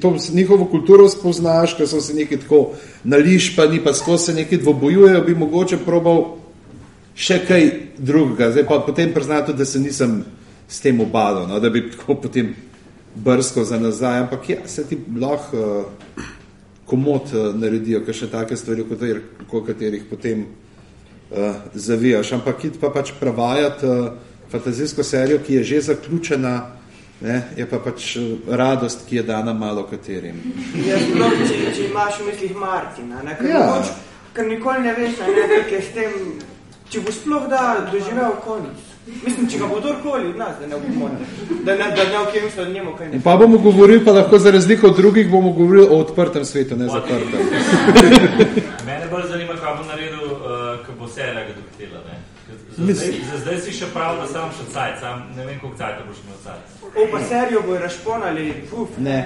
to 0.00 0.16
njihovo 0.32 0.66
kulturo 0.68 1.08
spoznaš, 1.08 1.74
ker 1.76 1.88
so 1.88 2.00
se 2.00 2.14
neki 2.14 2.36
tako 2.44 2.74
nališpani, 3.04 3.80
pa 3.84 3.94
skozi 3.94 4.24
se 4.24 4.34
neki 4.34 4.58
dvobojujejo, 4.60 5.22
bi 5.24 5.34
mogoče 5.34 5.78
probal 5.84 6.24
še 7.16 7.38
kaj 7.46 7.70
drugega. 7.98 8.50
Zdaj 8.52 8.66
pa 8.68 8.82
potem 8.86 9.14
priznam 9.14 9.46
tudi, 9.46 9.58
da 9.58 9.64
se 9.64 9.80
nisem 9.80 10.24
s 10.72 10.80
tem 10.80 10.96
obadal, 11.04 11.44
no, 11.48 11.58
da 11.60 11.68
bi 11.70 11.82
tako 11.92 12.14
potem 12.24 12.54
brsko 13.14 13.64
za 13.68 13.76
nazaj, 13.76 14.22
ampak 14.24 14.48
ja, 14.48 14.56
se 14.66 14.86
ti 14.88 14.96
lahko 15.20 15.56
uh, 15.60 16.24
komod 16.88 17.28
uh, 17.36 17.50
naredijo, 17.54 18.00
ker 18.06 18.16
še 18.16 18.30
take 18.32 18.56
stvari, 18.56 18.86
kot 18.88 18.96
katerih, 18.96 19.26
kot 19.50 19.66
katerih 19.68 20.06
potem 20.08 20.46
uh, 20.46 21.58
zavijaš. 21.74 22.32
Ampak 22.38 22.64
iti 22.70 22.80
pa 22.80 22.88
pač 22.94 23.12
prevajati 23.20 23.86
uh, 23.86 24.14
fantazijsko 24.52 25.04
serijo, 25.04 25.42
ki 25.44 25.58
je 25.58 25.64
že 25.64 25.80
zaključena, 25.90 26.54
ne, 27.22 27.36
je 27.56 27.66
pa 27.68 27.78
pač 27.84 28.14
radost, 28.48 29.04
ki 29.08 29.20
je 29.20 29.26
dana 29.28 29.52
malo 29.56 29.84
katerim. 29.90 30.40
Ja, 30.86 30.96
sploh, 31.04 31.36
če, 31.48 31.58
če 31.76 31.84
imaš 31.90 32.16
v 32.22 32.30
mislih 32.30 32.56
Martina, 32.56 33.20
ne? 33.24 33.36
Ker, 33.38 33.50
Ja. 33.52 33.60
mogoče, 33.66 33.92
ker 34.36 34.48
nikoli 34.48 34.88
ne 34.88 34.96
veš, 34.96 35.20
ne, 35.20 35.44
kako 35.52 35.76
je 35.76 35.82
s 35.84 35.92
tem, 35.98 36.16
če 36.88 37.04
bo 37.04 37.12
sploh 37.12 37.44
da 37.52 37.62
doživel 37.92 38.40
konec. 38.44 38.88
Mislim, 39.06 39.48
če 39.50 39.58
ga 39.58 39.66
bo 39.66 39.80
kdorkoli 39.80 40.28
od 40.28 40.36
nas, 40.36 40.54
da 40.60 40.66
ne 40.66 40.76
bomo, 40.78 41.08
da 41.64 41.74
ne, 41.74 41.86
da 41.96 42.04
ne 42.04 42.18
okjem 42.18 42.50
se 42.54 42.60
od 42.62 42.68
njemu 42.70 42.92
kaj 42.98 43.08
ne. 43.08 43.20
Pa 43.24 43.36
bomo 43.36 43.58
govorili, 43.58 44.04
pa 44.04 44.12
lahko 44.12 44.38
za 44.38 44.50
razliko 44.50 44.86
od 44.86 44.96
drugih, 44.96 45.30
bomo 45.30 45.50
govorili 45.52 45.86
o 45.90 45.98
odprtem 45.98 46.44
svetu, 46.44 46.76
ne 46.76 46.86
zaprtem. 46.88 47.26
Mene 48.86 49.06
bolj 49.10 49.22
zanima, 49.28 49.52
kaj 49.54 49.74
bo 49.78 49.84
naredil, 49.88 50.24
uh, 50.24 50.40
ko 50.86 50.92
bo 50.98 51.08
serija 51.08 51.34
ga 51.34 51.52
dohitela. 51.58 52.00
ne. 52.08 52.18
Za 52.76 52.84
Mislim- 52.84 53.12
zdaj, 53.12 53.30
za 53.30 53.38
zdaj 53.38 53.58
si 53.60 53.72
še 53.72 53.86
prav, 53.94 54.16
da 54.16 54.26
sam 54.26 54.50
še 54.58 54.64
cajt, 54.72 55.00
sam 55.00 55.22
ne 55.36 55.46
vem, 55.46 55.58
koliko 55.60 55.78
cajta 55.78 56.04
boš 56.08 56.16
imel 56.24 56.38
cajt. 56.44 56.62
O, 56.96 57.06
pa 57.12 57.18
serijo 57.28 57.62
bojo 57.66 57.78
razponali, 57.80 58.46
uf. 58.72 58.88
Ne. 58.98 59.18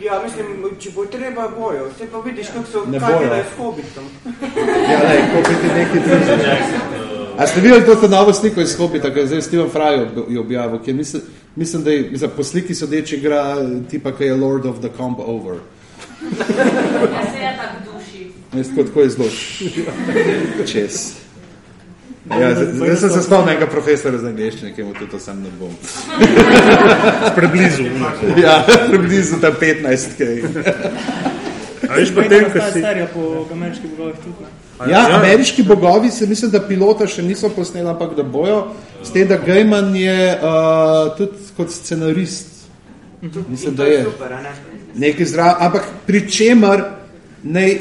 Ja, 0.00 0.20
mislim, 0.24 0.46
če 0.80 0.90
bo 0.94 1.06
treba 1.06 1.48
bojo, 1.48 1.88
vse 1.94 2.06
pa 2.12 2.18
vidiš, 2.20 2.46
kako 2.54 2.66
so 2.72 2.80
kaj 2.84 3.00
bojo. 3.00 3.18
delajo 3.18 3.44
s 3.44 3.56
hobitom. 3.58 4.06
Ja, 4.92 4.98
lej, 5.08 5.20
kupite 5.32 5.68
neki 5.74 5.98
drugega. 6.08 6.56
A 7.38 7.46
ste 7.46 7.60
videli 7.60 7.84
to 7.84 7.94
ta 7.96 8.08
novo 8.08 8.32
sliko 8.32 8.60
iz 8.60 8.76
Hobita, 8.76 9.10
ki 9.14 9.18
je 9.18 9.26
zdaj 9.26 9.42
Steven 9.42 9.68
Fry 9.68 10.06
je 10.28 10.40
objavil, 10.40 10.78
ki 10.78 10.90
je 10.90 10.94
mislim, 10.94 11.22
mislim, 11.56 11.84
da 11.84 11.90
je 11.90 12.10
mislim, 12.10 12.30
po 12.36 12.44
sliki 12.44 12.74
sodeč 12.74 13.12
igra 13.12 13.56
tipa, 13.90 14.12
ki 14.12 14.24
je 14.24 14.34
Lord 14.34 14.66
of 14.66 14.78
the 14.78 14.88
Comb 14.96 15.20
Over. 15.20 15.56
Ja, 16.22 16.46
se 17.32 17.38
je 17.38 17.56
tak 17.56 17.70
duši. 17.84 18.30
Jaz 18.56 18.68
tako, 18.68 18.84
tako 18.84 19.00
je 19.00 19.08
zelo 19.10 19.28
čez. 20.66 21.12
Ja, 22.30 22.54
zdaj 22.72 22.96
sem 22.96 23.10
se 23.10 23.22
spomnil 23.22 23.50
enega 23.50 23.66
profesora 23.66 24.18
za 24.18 24.28
angliščine, 24.28 24.72
ki 24.74 24.84
mu 24.84 24.94
tudi 24.94 25.10
to 25.10 25.18
sam 25.18 25.42
ne 25.42 25.50
bom. 25.60 25.70
Preblizu. 27.36 27.84
Ja, 28.42 28.64
približno 28.90 29.38
tam 29.40 29.54
15 29.60 30.16
kaj. 30.18 30.42
A 31.88 31.96
veš 31.96 32.14
pa 32.14 32.22
ko 32.22 32.34
obstaja 32.46 32.72
si... 32.72 32.80
serija 32.80 33.06
po 33.14 33.46
ameriških 33.52 33.90
bogovih 33.90 34.16
tudi. 34.24 34.44
ne? 34.86 34.92
Ja, 34.92 35.06
ameriški 35.20 35.62
bogovi 35.62 36.10
se 36.10 36.26
mislim, 36.26 36.50
da 36.50 36.60
pilota 36.60 37.06
še 37.06 37.22
niso 37.22 37.48
posneli, 37.48 37.88
ampak 37.88 38.14
da 38.16 38.22
bojo. 38.22 38.66
S 39.04 39.12
tem, 39.14 39.28
da 39.28 39.36
Gaiman 39.36 39.94
je 39.96 40.16
uh, 40.36 41.16
tudi 41.16 41.52
kot 41.56 41.72
scenarist. 41.72 42.52
Mislim, 43.22 43.70
In 43.72 43.76
da 43.76 43.84
je 43.84 43.92
je. 43.98 44.04
super, 44.04 44.32
a 44.32 44.42
ne? 44.42 44.52
Nekaj 44.94 45.26
zraven, 45.26 45.54
ampak 45.60 45.88
pri 46.06 46.20
čemer 46.30 46.84
naj 47.42 47.78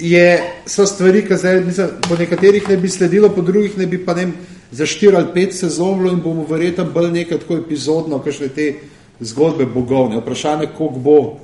je, 0.00 0.28
so 0.66 0.86
stvari, 0.86 1.22
ki 1.28 1.36
zdaj, 1.36 1.60
mislim, 1.64 1.88
po 2.08 2.16
nekaterih 2.16 2.68
ne 2.68 2.76
bi 2.76 2.88
sledilo, 2.88 3.28
po 3.28 3.42
drugih 3.42 3.78
ne 3.78 3.86
bi 3.86 3.98
pa 4.04 4.14
ne 4.14 4.30
za 4.72 4.86
štiri 4.86 5.16
ali 5.16 5.32
pet 5.34 5.54
sezon 5.54 5.98
bilo 5.98 6.12
in 6.12 6.20
bomo 6.22 6.46
verjetno 6.48 6.84
bolj 6.84 7.10
nekaj 7.10 7.38
tako 7.38 7.56
epizodno, 7.56 8.18
kakšne 8.22 8.48
te 8.48 8.74
zgodbe 9.20 9.66
bogovne. 9.66 10.16
Vprašanje, 10.16 10.66
koliko 10.68 10.98
bo 10.98 11.36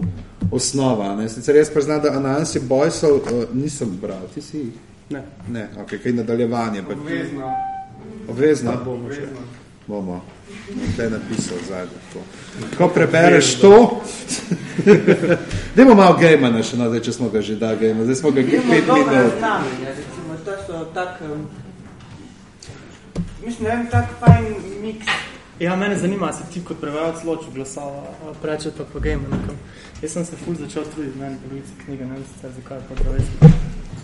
osnova. 0.50 1.14
Ne? 1.16 1.28
Sicer 1.28 1.56
jaz 1.56 1.70
priznam, 1.70 2.00
da 2.00 2.12
Anansi 2.12 2.60
Boysel 2.60 3.14
uh, 3.14 3.22
nisem 3.54 3.98
bral, 4.00 4.28
ti 4.34 4.42
si 4.42 4.58
jih? 4.58 4.72
Ne. 5.10 5.22
Ne, 5.48 5.68
ok, 5.78 5.96
kaj 6.02 6.12
nadaljevanje. 6.14 6.82
pa- 6.82 6.92
Obvezno. 6.94 7.52
Obvezno? 8.28 8.72
Bomo 8.84 9.10
še. 9.10 9.26
Bomo. 9.86 10.24
Te 10.96 11.02
je 11.02 11.10
napisal 11.10 11.58
zadnje. 11.68 11.98
Ko, 12.12 12.20
ko 12.78 12.88
prebereš 12.88 13.54
to, 13.54 14.00
dajmo 15.76 15.94
malo 15.94 16.16
gejmana 16.16 16.58
še, 16.60 16.76
no, 16.76 16.88
zdaj, 16.88 17.00
če 17.00 17.12
smo 17.12 17.28
ga 17.28 17.40
že 17.40 17.54
da 17.56 17.74
gejma, 17.74 18.02
zdaj 18.02 18.16
smo 18.16 18.30
ga 18.30 18.40
Imamo 18.40 18.62
pet 18.64 18.86
minut. 18.88 19.32
znamenja, 19.38 19.90
recimo, 19.90 20.34
to 20.44 20.52
so 20.66 20.84
tak, 20.92 21.20
um, 21.22 21.46
mislim, 23.44 23.62
ne 23.62 23.76
vem, 23.76 23.86
tak 23.86 24.10
fajn 24.20 24.44
miks. 24.82 25.06
Ja, 25.60 25.76
mene 25.76 25.98
zanima, 25.98 26.32
se 26.32 26.42
ti 26.52 26.60
kot 26.64 26.80
prevajalec 26.80 27.24
ločil 27.24 27.52
glasova, 27.54 28.02
preče 28.42 28.70
pa 28.76 28.84
po 28.92 29.00
game 29.00 29.22
nekam. 29.22 29.56
Jaz 30.02 30.12
sem 30.12 30.24
se 30.24 30.36
ful 30.44 30.54
začel 30.54 30.84
truditi, 30.94 31.18
meni 31.18 31.36
polovici 31.42 31.72
knjige, 31.84 32.04
ne 32.04 32.12
vem 32.12 32.24
sicer 32.34 32.50
zakaj, 32.56 32.78
pa 32.88 32.94
da 32.94 33.14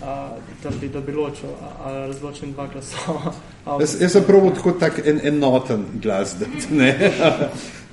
a, 0.02 0.30
da 0.62 0.70
bi, 0.80 0.88
da 0.88 1.00
bi 1.00 1.12
ločil, 1.12 1.50
a, 1.62 1.72
a 1.84 2.06
razločim 2.06 2.52
dva 2.52 2.66
glasova. 2.72 3.32
A, 3.66 3.76
Jaz, 3.80 4.00
jaz 4.00 4.12
sem 4.12 4.24
probal 4.26 4.54
tako 4.54 4.72
tak 4.72 4.96
en, 5.06 5.20
enoten 5.22 5.84
glas 6.02 6.32
dati, 6.40 6.74
ne. 6.74 7.12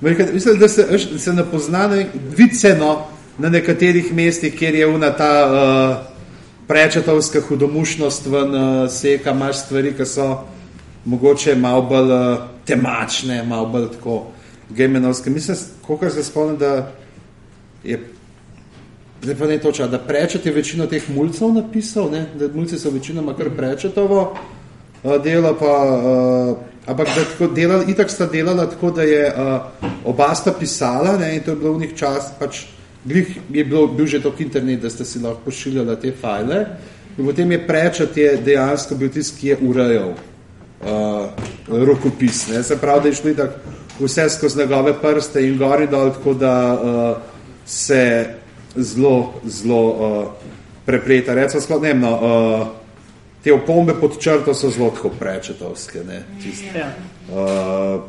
Mislim, 0.32 0.58
da 0.58 0.68
se, 0.68 0.98
se 1.18 1.32
ne 1.32 1.44
pozna, 1.50 1.86
ne, 1.86 2.06
vidi 2.36 2.54
se 2.54 2.74
no, 2.78 3.04
na 3.38 3.48
nekaterih 3.48 4.14
mestih, 4.14 4.56
kjer 4.58 4.74
je 4.74 4.86
una 4.86 5.12
ta 5.16 5.34
uh, 5.46 5.96
prečetovska 6.66 7.40
hudomušnost 7.48 8.26
ven 8.26 8.54
uh, 8.54 8.90
seka, 8.90 9.30
imaš 9.30 9.62
stvari, 9.66 9.92
ki 9.94 10.06
so 10.06 10.30
mogoče 11.04 11.54
malo 11.54 11.82
bolj 11.82 12.12
uh, 12.12 12.50
temačne, 12.70 13.42
malo 13.42 13.66
bolj 13.68 13.90
tako 13.96 14.22
gemenovske. 14.70 15.30
Mislim, 15.30 15.56
koliko 15.82 16.10
se 16.10 16.24
spomnim, 16.24 16.56
da 16.58 16.92
je 17.84 18.00
Zdaj 19.22 19.34
pa 19.36 19.46
ne 19.46 19.58
točno, 19.58 19.88
da 19.88 19.98
prečet 19.98 20.46
je 20.46 20.52
večino 20.52 20.86
teh 20.86 21.10
mulcev 21.10 21.52
napisal, 21.52 22.08
ne? 22.10 22.26
da 22.38 22.48
mulci 22.54 22.78
so 22.78 22.90
večinoma 22.90 23.34
kar 23.36 23.50
prečetovo 23.56 24.36
uh, 25.02 25.22
delo, 25.24 25.56
pa, 25.60 25.66
uh, 25.66 26.56
ampak 26.86 27.08
da 27.16 27.24
tako 27.24 27.52
delala, 27.54 27.84
itak 27.84 28.10
sta 28.10 28.26
delala 28.26 28.64
tako, 28.70 28.90
da 28.90 29.02
je 29.02 29.26
uh, 29.28 29.60
oba 30.04 30.34
sta 30.34 30.52
pisala 30.52 31.18
ne? 31.18 31.34
in 31.36 31.42
to 31.42 31.50
je 31.50 31.56
bilo 31.56 31.72
v 31.72 31.80
njih 31.80 31.92
čas, 31.96 32.32
pač 32.38 32.62
glih 33.04 33.36
je 33.50 33.64
bilo, 33.64 33.86
bil 33.86 34.06
že 34.06 34.22
tok 34.22 34.40
internet, 34.40 34.80
da 34.80 34.90
sta 34.90 35.04
si 35.04 35.20
lahko 35.20 35.44
pošiljala 35.44 36.00
te 36.00 36.12
fajle 36.20 36.64
in 37.18 37.26
potem 37.26 37.52
je 37.52 37.66
prečet 37.66 38.16
je 38.16 38.36
dejansko 38.36 38.94
bil 38.94 39.12
tist, 39.12 39.36
ki 39.36 39.48
je 39.48 39.58
urejal 39.68 40.14
uh, 40.80 41.26
rokopis. 41.86 42.48
Ne? 42.48 42.62
Se 42.62 42.76
pravi, 42.76 43.02
da 43.02 43.08
je 43.08 43.14
šlo 43.14 43.30
itak 43.30 43.50
vse 44.00 44.28
skozi 44.28 44.58
njegove 44.58 44.94
prste 45.02 45.46
in 45.48 45.58
gori 45.58 45.86
dol, 45.86 46.10
tako 46.12 46.34
da 46.34 46.74
uh, 46.74 47.16
se 47.66 48.26
zelo, 48.76 49.34
zelo 49.44 49.82
uh, 49.88 50.26
prepleta. 50.86 51.34
Recimo, 51.34 51.60
sploh, 51.60 51.82
ne 51.82 51.94
no, 51.94 52.12
uh, 52.14 52.66
te 53.44 53.52
opombe 53.52 53.94
pod 54.00 54.18
črto 54.18 54.54
so 54.54 54.70
zelo 54.70 54.90
tako 54.90 55.08
prečetovske, 55.18 56.04
ne, 56.04 56.22
tiste, 56.42 56.78
Ja. 56.78 56.88
uh, 57.34 58.00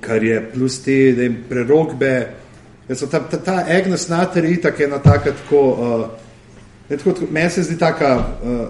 kar 0.00 0.24
je 0.24 0.50
plus 0.54 0.82
te 0.82 1.14
ne, 1.16 1.30
prerogbe. 1.48 2.34
Recimo, 2.88 3.10
ta, 3.10 3.20
ta, 3.20 3.36
ta 3.36 3.64
Agnes 3.78 4.08
Natter 4.08 4.44
je 4.44 4.52
itak 4.52 4.80
ena 4.80 4.98
taka 4.98 5.32
tako, 5.32 5.60
uh, 5.68 6.06
ne, 6.88 6.96
tako, 6.96 7.12
tako 7.12 7.26
meni 7.30 7.50
se 7.50 7.62
zdi 7.62 7.78
taka, 7.78 8.24
uh, 8.42 8.68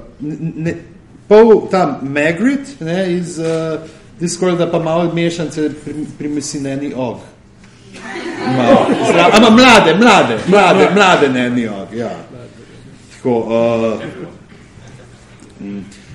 ne, 0.57 0.75
pol 1.29 1.69
ta 1.71 1.99
Magritte 2.03 2.85
ne, 2.85 3.13
iz 3.13 3.39
uh, 3.39 3.81
Discorda 4.21 4.71
pa 4.71 4.79
malo 4.79 5.15
mešance 5.15 5.71
pri, 5.85 5.95
primesineni 6.19 6.93
og. 6.97 7.21
Malo, 8.57 8.87
Ama 9.33 9.51
mlade, 9.51 9.95
mlade, 9.95 10.39
mlade, 10.47 10.91
mlade 10.95 11.29
ne, 11.29 11.51
ni 11.51 11.67
og, 11.69 11.95
ja. 11.97 12.11
Tako, 13.17 13.39
uh, 13.39 14.03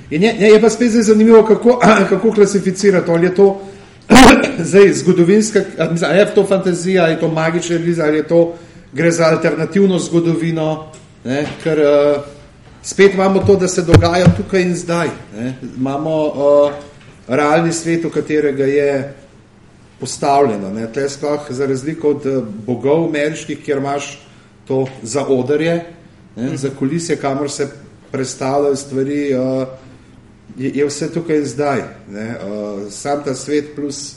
in 0.10 0.24
je, 0.24 0.36
je, 0.40 0.62
pa 0.62 0.70
spet 0.70 0.92
zdaj 0.92 1.04
zanimivo, 1.04 1.44
kako, 1.44 1.80
kako 2.10 2.32
klasificirati, 2.32 3.12
ali 3.12 3.26
je 3.26 3.36
to 3.36 3.62
zdaj 4.70 4.94
zgodovinska, 4.94 5.62
a, 5.78 5.92
mislim, 5.92 6.12
a 6.12 6.14
je 6.14 6.26
to 6.36 6.46
fantazija, 6.46 7.04
ali 7.04 7.14
je 7.14 7.20
to 7.20 7.28
magična 7.28 7.78
realiza, 7.78 8.04
ali 8.04 8.18
je 8.18 8.28
to 8.28 8.54
gre 8.94 9.12
za 9.12 9.26
alternativno 9.26 10.00
zgodovino, 10.00 10.92
ne, 11.24 11.46
ker 11.64 11.80
uh, 11.80 12.37
spet 12.88 13.14
imamo 13.14 13.40
to, 13.40 13.56
da 13.56 13.68
se 13.68 13.82
dogaja 13.82 14.26
tukaj 14.38 14.62
in 14.62 14.76
zdaj. 14.76 15.10
Ne. 15.36 15.54
Imamo 15.78 16.26
uh, 16.26 16.72
realni 17.28 17.74
svet, 17.74 18.06
v 18.06 18.10
katerega 18.10 18.64
je 18.64 19.14
postavljeno. 20.00 20.72
Ne. 20.74 20.88
Tle 20.94 21.10
sploh 21.10 21.50
za 21.50 21.66
razliko 21.66 22.10
od 22.16 22.26
eh, 22.26 22.40
bogov 22.66 23.10
ameriških, 23.10 23.60
kjer 23.66 23.78
imaš 23.78 24.08
to 24.68 24.86
za 25.04 25.26
odarje, 25.26 25.86
ne, 26.36 26.58
za 26.58 26.70
kulisje, 26.80 27.16
kamor 27.16 27.52
se 27.52 27.68
predstavljajo 28.12 28.76
stvari, 28.76 29.36
uh, 29.36 29.68
je, 30.58 30.72
je 30.76 30.86
vse 30.86 31.12
tukaj 31.14 31.38
in 31.38 31.46
zdaj. 31.46 31.84
Ne. 32.12 32.28
Uh, 32.40 32.92
sam 32.92 33.24
ta 33.24 33.36
svet 33.36 33.76
plus 33.76 34.16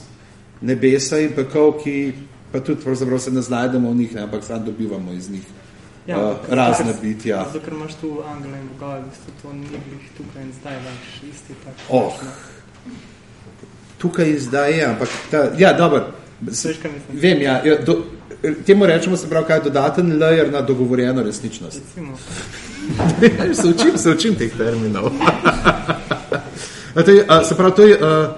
nebesa 0.61 1.19
in 1.19 1.35
pekel, 1.35 1.73
ki 1.83 2.13
pa 2.53 2.61
tudi 2.61 2.97
se 3.19 3.31
ne 3.31 3.43
znajdemo 3.43 3.91
v 3.91 3.95
njih, 3.95 4.15
ne, 4.15 4.23
ampak 4.23 4.45
sam 4.45 4.65
dobivamo 4.65 5.13
iz 5.13 5.31
njih 5.31 5.43
Ja, 6.11 6.19
uh, 6.19 6.31
ampak 6.31 6.49
razne 6.51 6.93
zato, 6.93 7.03
bitja. 7.03 7.45
Zato, 7.53 7.65
ker 7.65 7.75
imaš 7.77 7.95
tu 8.01 8.09
angele 8.27 8.59
in 8.59 8.69
bogove, 8.75 9.01
v 9.01 9.11
bistvu 9.11 9.35
to 9.43 9.53
ni 9.53 9.67
glih 9.71 10.07
tukaj 10.17 10.43
in 10.43 10.53
zdaj 10.61 10.79
več 10.87 11.11
isti 11.31 11.59
tak. 11.65 11.85
Oh. 11.89 12.17
Tukaj 13.99 14.39
zdaj 14.39 14.73
je, 14.79 14.87
ampak 14.87 15.09
ta, 15.31 15.45
ja, 15.59 15.73
dobro. 15.73 16.09
Veš, 16.41 16.81
kaj 16.83 16.91
mislim? 16.91 17.21
Vem, 17.23 17.43
ja, 17.43 17.61
ja 17.65 17.77
do, 17.87 18.03
temu 18.67 18.87
rečemo 18.87 19.17
se 19.17 19.29
pravi, 19.29 19.47
kaj 19.47 19.57
je 19.57 19.63
dodaten 19.63 20.13
layer 20.19 20.53
na 20.53 20.61
dogovorjeno 20.61 21.23
resničnost. 21.23 21.81
Recimo, 21.87 22.17
se 23.63 23.69
učim, 23.69 23.99
se 23.99 24.11
učim 24.11 24.35
teh 24.35 24.57
terminov. 24.57 25.05
a 26.97 27.03
to 27.03 27.11
je, 27.11 27.25
a, 27.29 27.45
se 27.45 27.55
pravi, 27.55 27.75
to 27.77 27.83
je 27.83 27.99
uh, 27.99 28.31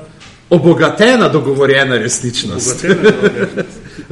obogatena 0.50 1.28
dogovorjena 1.28 1.96
resničnost. 1.96 2.84
Veš, 2.84 3.61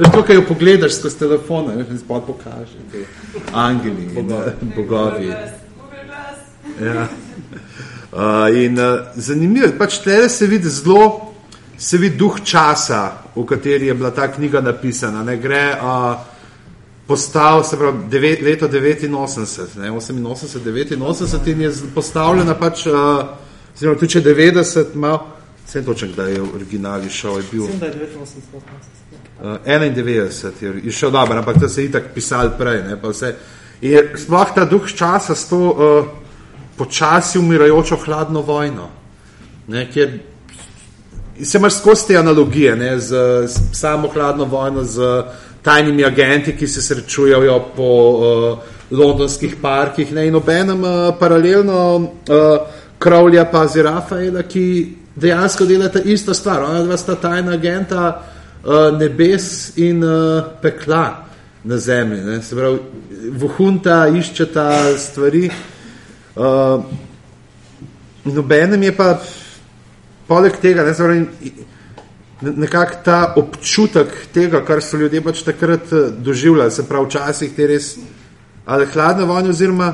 to, 0.09 0.23
kaj 0.23 0.35
jo 0.35 0.45
pogledaš 0.47 0.95
skozi 0.97 1.19
telefone, 1.19 1.75
veš, 1.75 1.89
in 1.91 1.99
spod 1.99 2.23
pokaže 2.27 3.05
angeli 3.53 4.07
in 4.15 4.31
eh, 4.31 4.53
bogovi. 4.75 5.27
Ja. 6.81 7.07
Uh, 8.11 8.63
in 8.63 8.79
uh, 8.79 8.99
zanimivo 9.15 9.65
je, 9.65 9.77
pač 9.77 9.99
tle 10.03 10.29
se 10.29 10.47
vidi 10.47 10.69
zelo, 10.69 11.33
se 11.77 11.97
vidi 11.97 12.17
duh 12.17 12.41
časa, 12.43 13.11
v 13.35 13.45
kateri 13.45 13.87
je 13.87 13.93
bila 13.93 14.11
ta 14.11 14.27
knjiga 14.31 14.61
napisana. 14.61 15.23
Ne 15.23 15.37
gre 15.37 15.77
uh, 15.77 16.15
postal, 17.07 17.63
se 17.63 17.77
pravi, 17.77 18.07
devet, 18.09 18.41
leto 18.41 18.67
89, 18.67 19.77
ne, 19.79 19.91
88, 19.91 20.47
89 20.97 21.51
in 21.51 21.61
je 21.61 21.71
postavljena 21.95 22.55
pač, 22.55 22.85
uh, 22.87 22.95
oziroma 23.75 23.99
tudi 23.99 24.11
če 24.11 24.21
90, 24.21 24.95
malo, 24.95 25.27
vse 25.65 25.85
točno, 25.85 26.11
kdaj 26.13 26.33
je 26.33 26.41
v 26.41 26.55
originali 26.55 27.09
šel, 27.09 27.37
je 27.37 27.47
bil 27.51 27.63
mislim, 27.63 27.79
da 27.79 27.85
je 27.85 27.93
89, 27.93 28.57
uh, 28.57 29.00
91, 29.41 30.51
je, 30.61 30.73
je 30.83 30.91
šel 30.91 31.11
dobro, 31.11 31.37
ampak 31.37 31.59
to 31.59 31.69
se 31.69 31.81
je 31.81 31.85
itak 31.85 32.03
pisal 32.13 32.49
prej, 32.57 32.83
ne, 32.83 32.97
je 33.81 34.13
sploh 34.17 34.47
ta 34.55 34.65
duh 34.65 34.93
časa 34.93 35.35
s 35.35 35.49
to 35.49 35.57
uh, 35.57 36.05
počasi 36.77 37.39
umirajočo 37.39 37.97
hladno 38.05 38.41
vojno, 38.41 38.89
ne, 39.67 39.87
kjer 39.91 40.19
se 41.43 41.57
imaš 41.57 41.79
skozi 41.79 42.07
te 42.07 42.17
analogije, 42.17 42.75
ne, 42.75 42.99
z, 42.99 43.15
z 43.47 43.59
samo 43.73 44.07
hladno 44.07 44.45
vojno, 44.45 44.83
z 44.83 45.23
tajnimi 45.61 46.05
agenti, 46.05 46.55
ki 46.57 46.67
se 46.67 46.81
srečujejo 46.81 47.59
po 47.75 47.83
uh, 47.83 48.59
londonskih 48.91 49.55
parkih, 49.61 50.13
ne, 50.13 50.27
in 50.27 50.35
obenem 50.35 50.83
uh, 50.83 51.15
paralelno 51.19 51.97
uh, 51.97 52.05
Kravlja 53.01 53.45
pa 53.51 53.67
z 53.67 53.81
Rafaela, 53.81 54.43
ki 54.43 54.95
dejansko 55.15 55.65
delata 55.65 55.99
isto 55.99 56.33
stvar. 56.33 56.61
Ona 56.63 56.83
dva 56.83 56.97
sta 56.97 57.15
tajna 57.15 57.55
agenta 57.57 58.21
uh, 58.63 58.99
nebes 58.99 59.77
in 59.77 60.03
uh, 60.03 60.43
pekla 60.61 61.25
na 61.63 61.77
zemlji. 61.77 62.21
Ne. 62.21 62.41
Se 62.41 62.55
pravi, 62.55 62.79
vohunta 63.31 64.07
iščeta 64.07 64.97
stvari. 64.97 65.49
Uh, 66.35 66.83
in 68.25 68.37
obenem 68.37 68.83
je 68.83 68.95
pa 68.95 69.15
poleg 70.27 70.57
tega, 70.61 70.85
ne, 70.87 70.93
pravi, 70.95 71.25
ne- 72.41 72.53
nekako 72.65 73.01
ta 73.05 73.33
občutek 73.37 74.13
tega, 74.33 74.63
kar 74.65 74.81
so 74.81 74.97
ljudje 74.97 75.21
pač 75.21 75.43
takrat 75.43 75.91
doživljali, 76.17 76.71
se 76.71 76.87
pravi, 76.87 77.09
včasih 77.09 77.51
te 77.55 77.67
res, 77.67 77.95
ali 78.65 78.87
hladne 78.93 79.25
vojne, 79.27 79.51
oziroma, 79.51 79.89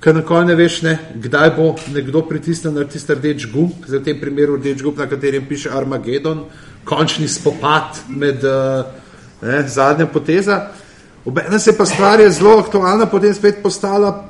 ker 0.00 0.16
nikoli 0.16 0.48
ne 0.48 0.56
veš, 0.56 0.80
ne, 0.82 0.96
kdaj 1.22 1.52
bo 1.56 1.74
nekdo 1.92 2.24
pritisnil 2.28 2.74
na 2.74 2.84
tisti 2.88 3.14
rdeč 3.14 3.46
gumb, 3.52 3.84
za 3.86 4.00
v 4.00 4.04
tem 4.08 4.20
primeru 4.20 4.56
rdeč 4.56 4.82
gumb, 4.82 4.98
na 4.98 5.06
katerem 5.08 5.46
piše 5.48 5.70
Armagedon, 5.70 6.46
končni 6.84 7.28
spopad 7.28 7.98
med 8.08 8.44
uh, 8.44 8.84
ne, 9.42 9.68
zadnja 9.68 10.06
poteza. 10.06 10.66
Obenem 11.24 11.58
se 11.60 11.76
pa 11.76 11.86
stvar 11.86 12.20
je 12.20 12.30
zelo 12.30 12.58
aktualna, 12.58 13.06
potem 13.06 13.34
spet 13.34 13.62
postala 13.62 14.24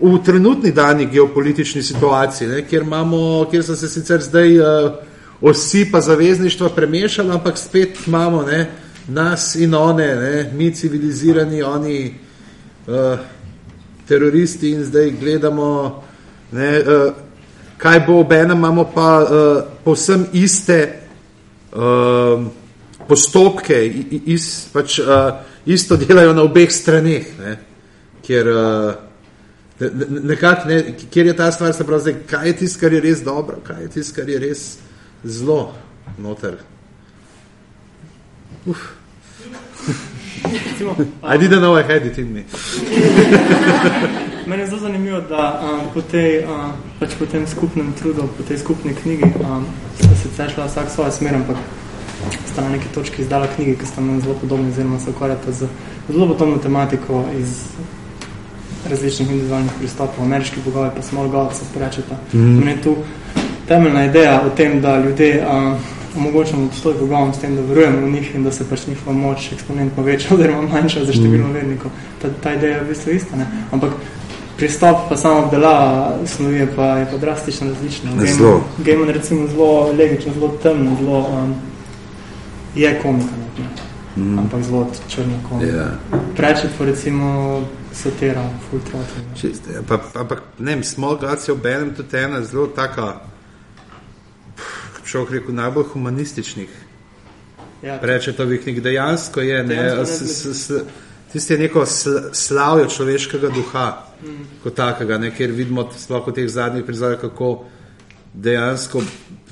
v 0.00 0.18
trenutni 0.24 0.72
dani 0.72 1.06
geopolitični 1.06 1.82
situaciji, 1.82 2.48
ne, 2.48 2.62
kjer, 2.66 2.82
imamo, 2.82 3.46
kjer 3.50 3.64
so 3.64 3.76
se 3.76 3.88
sicer 3.88 4.22
zdaj 4.22 4.58
uh, 4.58 4.92
osi 5.40 5.84
pa 5.92 6.00
zavezništva 6.00 6.68
premešali, 6.68 7.32
ampak 7.32 7.58
spet 7.58 8.06
imamo 8.06 8.42
ne, 8.42 8.66
nas 9.08 9.54
in 9.54 9.74
one, 9.74 10.06
ne, 10.16 10.50
mi 10.54 10.74
civilizirani, 10.74 11.62
oni 11.62 12.14
uh, 12.86 13.18
teroristi 14.08 14.70
in 14.70 14.84
zdaj 14.84 15.10
gledamo, 15.20 16.02
ne, 16.52 16.78
uh, 16.80 17.12
kaj 17.78 18.00
bo 18.06 18.20
ob 18.20 18.32
enem, 18.32 18.58
imamo 18.58 18.84
pa 18.94 19.10
uh, 19.22 19.62
povsem 19.84 20.26
iste 20.32 21.00
uh, 21.72 22.46
postopke, 23.08 23.78
is, 24.26 24.68
pač, 24.72 24.98
uh, 25.02 25.40
isto 25.66 25.96
delajo 26.00 26.34
na 26.36 26.44
obeh 26.46 26.72
straneh, 26.72 27.30
ne, 27.40 27.56
kjer 28.26 28.52
uh, 28.54 28.92
nekako, 29.80 30.68
ne, 30.68 30.80
kjer 31.10 31.32
je 31.32 31.36
ta 31.36 31.50
stvar, 31.52 31.74
se 31.74 31.86
pravi, 31.86 32.02
zdaj, 32.06 32.16
kaj 32.30 32.48
je 32.48 32.56
tisto, 32.62 32.80
kar 32.80 32.92
je 32.92 33.00
res 33.00 33.24
dobro, 33.24 33.60
kaj 33.66 33.82
je 33.82 33.90
tisto, 33.96 34.20
kar 34.20 34.28
je 34.28 34.38
res 34.42 34.64
zelo 35.24 35.62
noter. 36.18 36.60
Uf. 38.66 38.90
I 41.22 41.36
didn't 41.38 41.60
know 41.60 41.76
I 41.76 41.82
had 41.82 42.06
it 42.06 42.18
in 42.18 42.32
me. 42.32 42.44
Mene 44.46 44.62
je 44.62 44.66
zelo 44.66 44.80
zanimivo, 44.80 45.20
da 45.20 45.60
um, 45.62 45.80
po, 45.94 46.02
tej, 46.02 46.44
um, 46.44 46.72
pač 46.98 47.10
po 47.18 47.26
tem 47.26 47.46
skupnem 47.46 47.92
trudu, 47.92 48.28
po 48.36 48.42
tej 48.42 48.58
skupni 48.58 48.94
knjigi, 48.94 49.24
um, 49.40 49.66
sta 49.98 50.48
se 50.48 50.54
šla 50.54 50.66
vsak 50.66 50.90
svojo 50.90 51.10
smer, 51.10 51.34
ampak 51.34 51.56
sta 52.52 52.62
na 52.62 52.68
neki 52.68 52.88
točki 52.94 53.22
izdala 53.22 53.46
knjigi, 53.46 53.76
ki 53.76 53.86
sta 53.86 54.00
nam 54.00 54.20
zelo 54.20 54.34
podobni, 54.34 54.68
oziroma 54.68 54.98
se 54.98 55.10
ukvarjata 55.10 55.52
z 55.52 55.68
zelo 56.08 56.28
podobno 56.28 56.58
tematiko 56.58 57.24
iz 57.38 57.62
različnih 58.90 59.30
individualnih 59.30 59.72
pristopov, 59.78 60.24
ameriški 60.24 60.60
bogovi 60.64 60.90
pa 60.96 61.02
small 61.02 61.28
god 61.28 61.54
se 61.54 61.64
sprečeta. 61.64 62.16
Mm. 62.32 62.68
Je 62.68 62.82
tu 62.82 62.96
temeljna 63.68 64.04
ideja 64.04 64.42
o 64.46 64.50
tem, 64.56 64.80
da 64.80 64.98
ljudje 64.98 65.46
uh, 65.46 65.78
omogočamo 66.16 66.66
obstoj 66.66 66.94
bogovom 67.00 67.34
s 67.34 67.38
tem, 67.38 67.56
da 67.56 67.62
verujemo 67.62 68.06
v 68.06 68.10
njih 68.10 68.34
in 68.34 68.44
da 68.44 68.52
se 68.52 68.68
pač 68.68 68.86
njihova 68.86 69.16
moč 69.16 69.52
eksponentno 69.52 70.02
večja 70.02 70.30
oziroma 70.34 70.62
manjša 70.62 71.04
za 71.04 71.12
število 71.12 71.48
mm. 71.48 71.52
vernikov. 71.52 71.90
Ta, 72.22 72.28
ta 72.42 72.54
ideja 72.54 72.76
je 72.76 72.84
v 72.84 72.88
bistvu 72.88 73.12
ista, 73.12 73.36
ne? 73.36 73.46
ampak 73.72 73.92
pristop 74.56 75.08
pa 75.08 75.16
samo 75.16 75.44
obdela 75.44 76.18
snovi 76.26 76.56
je 76.56 76.68
pa, 76.76 76.86
je 76.98 77.06
pa 77.10 77.16
drastično 77.16 77.68
različno. 77.68 78.10
Game, 78.14 78.60
game 78.78 79.02
on 79.02 79.08
recimo 79.08 79.46
zelo 79.46 79.92
legično, 79.92 80.32
zelo 80.32 80.48
temno, 80.62 80.96
zelo 81.00 81.18
um, 81.18 81.54
je 82.74 82.98
komika, 83.02 83.30
ne? 83.58 83.64
Mm. 84.16 84.38
ampak 84.38 84.62
zelo 84.62 84.86
črna 85.08 85.34
komika. 85.48 85.72
Yeah. 85.72 86.18
Preče 86.36 86.68
pa 86.78 86.84
recimo 86.84 87.60
satira, 87.92 88.42
full 88.70 88.82
throttle. 88.82 90.00
Ampak, 90.14 90.42
ne 90.58 90.74
vem, 90.74 90.84
small 90.84 91.16
gods 91.16 91.48
je 91.48 91.52
obenem 91.52 91.94
tudi 91.94 92.16
ena 92.16 92.42
zelo 92.42 92.66
taka, 92.66 93.20
človek 95.10 95.30
rekel, 95.40 95.54
najbolj 95.58 95.90
humanističnih. 95.92 96.78
Ja, 97.82 97.98
Reče 98.02 98.32
to 98.36 98.44
v 98.44 98.58
knjigi, 98.60 98.80
dejansko 98.84 99.40
je, 99.40 99.62
ne, 99.64 99.80
tisti 101.32 101.52
je 101.52 101.58
neko 101.58 101.86
sl 101.86 102.18
slavjo 102.32 102.88
človeškega 102.92 103.48
duha, 103.54 103.86
mm. 104.22 104.48
kot 104.62 104.74
takega, 104.76 105.18
ne, 105.18 105.30
kjer 105.34 105.54
vidimo 105.56 105.86
sploh 105.96 106.26
v 106.28 106.34
teh 106.36 106.48
zadnjih 106.48 106.84
prizorih, 106.84 107.20
kako 107.20 107.64
dejansko, 108.34 109.02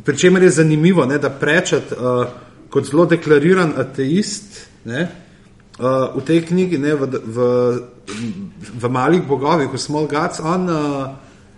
pri 0.05 0.17
čemer 0.17 0.43
je 0.43 0.51
zanimivo, 0.61 1.07
ne, 1.07 1.19
da 1.19 1.31
prečet 1.31 1.93
uh, 1.93 2.27
kot 2.71 2.91
zelo 2.91 3.07
deklariran 3.09 3.73
ateist, 3.81 4.61
ne, 4.85 5.07
uh, 5.79 6.19
v 6.19 6.25
tej 6.27 6.43
knjigi, 6.51 6.79
ne, 6.79 6.95
v, 6.95 7.09
v, 7.25 7.49
v 8.77 8.93
malih 8.93 9.25
bogovih, 9.25 9.73
v 9.73 9.81
Small 9.81 10.07
Gods, 10.11 10.45
on 10.45 10.69
uh, 10.69 11.09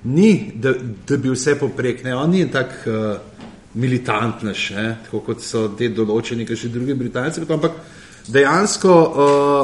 ni, 0.05 0.53
da, 0.55 0.77
da 1.09 1.19
bi 1.19 1.35
vse 1.35 1.59
poprek, 1.59 2.05
ne, 2.07 2.15
on 2.15 2.31
ni 2.31 2.47
tak 2.53 2.79
uh, 2.87 3.30
militantnež, 3.75 4.71
ne, 4.77 4.87
tako 5.05 5.21
kot 5.31 5.43
so 5.45 5.69
te 5.79 5.89
določeni, 5.95 6.47
ki 6.47 6.57
še 6.57 6.73
drugi 6.75 6.97
Britanci, 6.99 7.45
ampak 7.47 7.77
dejansko 8.29 8.95
uh, 8.95 9.61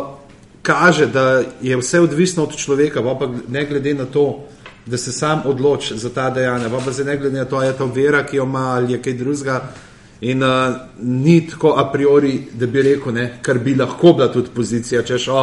kaže, 0.67 1.07
da 1.11 1.43
je 1.63 1.79
vse 1.79 2.01
odvisno 2.01 2.47
od 2.47 2.55
človeka, 2.57 3.03
pa 3.03 3.29
ne 3.49 3.65
glede 3.67 3.95
na 3.95 4.07
to, 4.07 4.47
da 4.87 4.99
se 4.99 5.13
sam 5.13 5.43
odloči 5.47 5.99
za 5.99 6.11
ta 6.15 6.31
dejanja, 6.31 6.71
pa 6.71 6.79
pa 6.79 6.95
ne 7.05 7.17
glede 7.17 7.39
na 7.39 7.45
to, 7.45 7.63
je 7.63 7.75
to 7.75 7.87
vera, 7.91 8.23
ki 8.27 8.37
jo 8.37 8.47
ima 8.47 8.73
ali 8.77 8.93
je 8.93 9.03
kaj 9.03 9.19
drugega, 9.19 9.61
In 10.21 10.43
uh, 10.43 10.49
ni 10.99 11.47
tako 11.47 11.75
a 11.77 11.91
priori, 11.93 12.49
da 12.53 12.67
bi 12.67 12.83
rekel, 12.83 13.13
ne, 13.13 13.39
kar 13.43 13.59
bi 13.59 13.75
lahko 13.75 14.15
bila 14.17 14.31
tudi 14.33 14.49
pozicija, 14.55 15.03
če 15.05 15.19
šlo, 15.21 15.43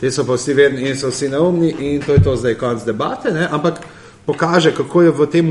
te 0.00 0.10
so 0.10 0.24
pa 0.24 0.38
vsi 0.38 0.54
verni 0.56 0.88
in 0.88 0.96
so 0.96 1.10
vsi 1.10 1.28
neumni 1.28 1.74
in 1.78 2.00
to 2.00 2.16
je 2.16 2.22
to 2.24 2.36
zdaj 2.36 2.54
konc 2.56 2.86
debate, 2.88 3.32
ne, 3.36 3.48
ampak 3.50 3.82
pokaže, 4.26 4.74
kako 4.74 5.02
je 5.02 5.10
v 5.10 5.26
tem 5.26 5.50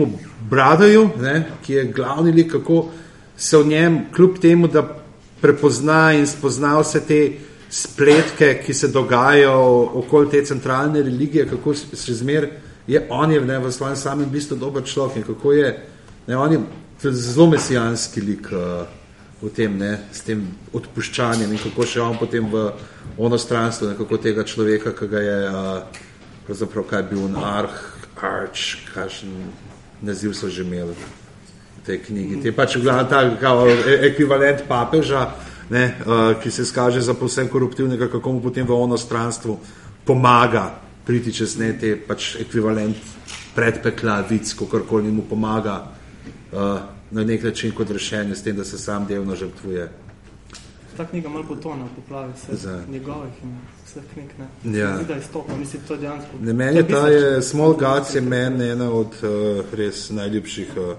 bradaju, 0.50 1.10
ne, 1.20 1.46
ki 1.66 1.74
je 1.74 1.84
glavni 1.96 2.32
lik, 2.32 2.52
kako 2.52 2.86
se 3.38 3.58
v 3.58 3.68
njem, 3.68 4.00
kljub 4.16 4.40
temu, 4.40 4.68
da 4.68 4.84
prepozna 5.42 6.14
in 6.14 6.28
spozna 6.28 6.78
vse 6.80 7.02
te 7.08 7.22
spletke, 7.70 8.62
ki 8.66 8.74
se 8.74 8.88
dogajajo 8.88 9.92
okoli 10.02 10.30
te 10.30 10.44
centralne 10.46 11.02
religije, 11.02 11.48
kako 11.48 11.74
se 11.74 12.14
zmer 12.14 12.50
je 12.90 13.08
on 13.10 13.32
je 13.32 13.42
ne, 13.42 13.60
v 13.60 13.72
svojem 13.72 13.96
samem 13.96 14.30
bistvu 14.30 14.58
dober 14.58 14.84
človek 14.84 15.18
in 15.18 15.24
kako 15.24 15.52
je, 15.54 15.68
ne, 16.28 16.38
on 16.38 16.52
je 16.52 16.60
zelo 17.12 17.50
mesijanski 17.50 18.22
lik 18.22 18.50
uh, 18.52 18.88
v 19.42 19.52
tem, 19.54 19.78
ne, 19.78 19.92
s 20.12 20.26
tem 20.26 20.42
odpuščanjem 20.74 21.54
in 21.54 21.62
kako 21.62 21.86
še 21.86 22.02
on 22.02 22.18
potem 22.18 22.50
v 22.50 22.72
ono 23.18 23.38
stranstvo, 23.38 23.94
kako 23.98 24.18
tega 24.18 24.44
človeka, 24.44 24.96
ki 24.98 25.08
ga 25.08 25.22
je, 25.22 25.38
uh, 25.52 26.02
pravzaprav 26.48 26.88
kaj 26.90 27.06
bil 27.12 27.24
on 27.30 27.38
arh, 27.38 27.78
arč, 28.24 28.78
kakšen 28.94 29.32
naziv 30.02 30.34
so 30.34 30.50
že 30.50 30.64
imeli 30.64 30.94
v 30.94 31.86
tej 31.86 31.98
knjigi. 32.08 32.42
Te 32.44 32.52
pač 32.52 32.78
glavno 32.78 33.04
ta 33.10 33.24
kao, 33.40 33.68
e, 33.68 34.00
ekvivalent 34.12 34.68
papeža, 34.68 35.30
ne, 35.70 35.96
uh, 36.02 36.34
ki 36.42 36.52
se 36.52 36.66
skaže 36.66 37.02
za 37.02 37.14
povsem 37.14 37.48
koruptivnega, 37.48 38.10
kako 38.10 38.32
mu 38.32 38.42
potem 38.42 38.66
v 38.66 38.74
ono 38.74 38.98
stranstvo 38.98 39.60
pomaga 40.06 40.82
priti 41.06 41.34
čez 41.34 41.58
ne 41.58 41.74
te 41.78 41.96
pač 41.96 42.36
ekvivalent 42.42 42.98
predpekla, 43.56 44.22
vic, 44.30 44.50
kakorkoli 44.54 45.12
mu 45.12 45.26
pomaga 45.30 45.86
uh, 45.86 46.80
na 47.12 47.24
nek 47.24 47.44
način 47.44 47.72
kot 47.72 47.90
rešenje 47.90 48.36
s 48.36 48.44
tem, 48.44 48.56
da 48.56 48.64
se 48.64 48.78
sam 48.78 49.06
delno 49.06 49.36
žrtvuje. 49.36 50.09
Ta 51.00 51.06
knjiga 51.06 51.30
malo 51.30 51.44
potona 51.48 51.86
v 51.86 51.96
poplavi 51.96 52.34
vse 52.36 52.84
njegovih 52.92 53.32
in 53.44 53.54
vseh 53.86 54.04
knjig, 54.14 54.32
ne? 54.40 54.80
Ja. 54.80 54.96
Zdi, 54.98 55.06
da 55.08 55.14
je 55.14 55.22
stopno, 55.22 55.58
mislim, 55.58 55.82
to 55.88 55.96
dejansko... 55.98 56.30
Ne, 56.42 56.54
meni 56.54 56.78
je 56.78 56.88
ta 56.88 57.08
je, 57.08 57.42
Small 57.42 57.74
Gods 57.74 58.16
je 58.16 58.22
meni 58.22 58.68
ena 58.70 58.92
od 58.92 59.08
uh, 59.24 59.64
res 59.74 60.10
najljubših 60.10 60.74
uh, 60.78 60.98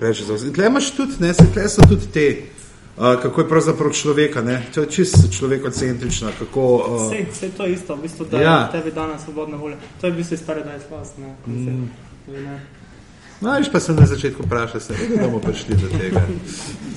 reči. 0.00 0.24
Tle 0.54 0.66
imaš 0.66 0.90
tudi, 0.90 1.12
ne, 1.20 1.32
se 1.34 1.46
tle 1.54 1.64
so 1.68 1.86
tudi 1.88 2.10
te, 2.12 2.26
uh, 2.96 3.16
kako 3.22 3.40
je 3.40 3.48
pravzaprav 3.48 3.92
človeka, 3.92 4.42
ne? 4.42 4.60
To 4.74 4.84
je 4.84 4.90
čisto 4.90 5.32
človekocentrična, 5.38 6.34
kako... 6.38 6.66
Uh, 6.76 7.06
vse, 7.06 7.24
vse 7.32 7.50
to 7.56 7.66
isto, 7.66 7.96
v 7.96 8.02
bistvu, 8.02 8.26
da 8.30 8.42
ja. 8.42 8.58
tebi 8.72 8.92
dana 8.92 9.16
svobodna 9.24 9.56
volja. 9.56 9.80
To 10.00 10.06
je 10.06 10.12
v 10.12 10.16
bistvu 10.16 10.34
iz 10.34 10.44
Paradise 10.46 10.92
Lost, 10.92 11.16
ne? 11.18 11.32
Mm. 11.46 11.88
ne? 12.28 12.60
No, 13.40 13.56
viš 13.58 13.72
pa 13.72 13.80
sem 13.80 13.96
na 13.96 14.06
začetku 14.06 14.42
vprašal, 14.44 14.80
se 14.80 14.92
da 14.92 15.26
bomo 15.26 15.38
prišli 15.40 15.76
do 15.76 15.88
tega. 15.88 16.20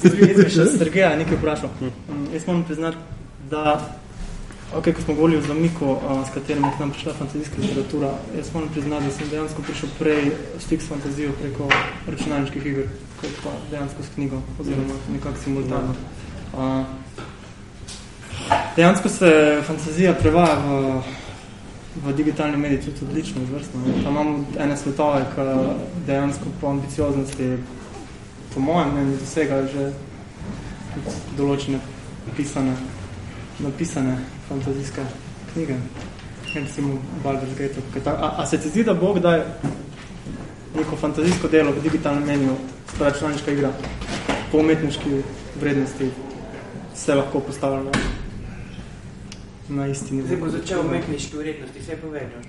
Jaz 0.04 0.16
bi 0.20 0.50
še 0.52 0.66
Sergeja 0.76 1.14
nekaj 1.16 1.40
vprašal. 1.40 1.72
Um, 1.80 2.26
jaz 2.34 2.44
moram 2.48 2.66
priznati, 2.68 3.00
da 3.50 3.80
ok, 4.76 4.90
ko 4.92 5.06
smo 5.06 5.16
govorili 5.16 5.40
o 5.40 5.48
zamiku, 5.48 5.94
uh, 5.96 6.20
s 6.28 6.34
katerim 6.36 6.66
je 6.68 6.74
k 6.76 6.84
nam 6.84 6.92
prišla 6.92 7.14
fantazijska 7.22 7.64
literatura, 7.64 8.12
jaz 8.36 8.52
moram 8.54 8.70
priznati, 8.76 9.08
da 9.08 9.16
sem 9.16 9.32
dejansko 9.32 9.64
prišel 9.70 9.96
prej 10.00 10.32
stik 10.60 10.84
s 10.84 10.92
fantazijo 10.92 11.32
preko 11.40 11.70
računalniških 12.12 12.66
igr, 12.74 12.92
kot 13.22 13.40
pa 13.44 13.56
dejansko 13.72 14.04
s 14.04 14.16
knjigo, 14.16 14.44
oziroma 14.60 15.00
nekako 15.16 15.44
simultano. 15.46 15.96
Uh, 16.52 16.84
dejansko 18.76 19.10
se 19.10 19.32
fantazija 19.64 20.14
prevaja 20.20 20.60
v 20.60 21.23
v 21.96 22.14
digitalni 22.14 22.58
mediji 22.58 22.80
tudi 22.82 23.06
odlično 23.10 23.42
izvrstno. 23.44 23.82
Tam 24.04 24.14
imamo 24.14 24.46
ene 24.60 24.78
svetove, 24.78 25.26
ki 25.36 25.42
dejansko 26.08 26.46
po 26.62 26.68
ambicioznosti, 26.68 27.58
po 28.54 28.60
mojem 28.60 28.92
mnenju, 28.92 29.18
dosega 29.20 29.62
že 29.68 29.92
določene 31.38 31.80
pisane, 32.38 32.74
napisane 33.60 34.18
fantazijske 34.50 35.06
knjige. 35.54 35.78
Recimo 36.54 37.00
Baldur's 37.24 37.58
Gate. 37.58 38.10
A, 38.10 38.36
a 38.38 38.46
se 38.46 38.58
ti 38.58 38.70
zdi, 38.70 38.84
da 38.84 38.94
Bog 38.94 39.20
daje 39.20 39.46
neko 40.76 40.96
fantazijsko 40.96 41.48
delo 41.48 41.72
v 41.72 41.82
digitalnem 41.82 42.26
meniju, 42.26 42.58
spračlanička 42.94 43.52
igra, 43.52 43.72
po 44.52 44.62
umetniški 44.62 45.22
vrednosti 45.62 46.10
se 46.96 47.16
lahko 47.16 47.40
postavlja 47.40 47.84
na 47.84 48.13
na 49.76 49.88
isti 49.88 50.14
nivo. 50.14 50.28
Zdaj 50.28 50.40
bom 50.40 50.50
začel 50.50 50.80
umetniški 50.86 51.38
vrednosti, 51.38 51.80
vse 51.80 51.98
povedal. 52.02 52.46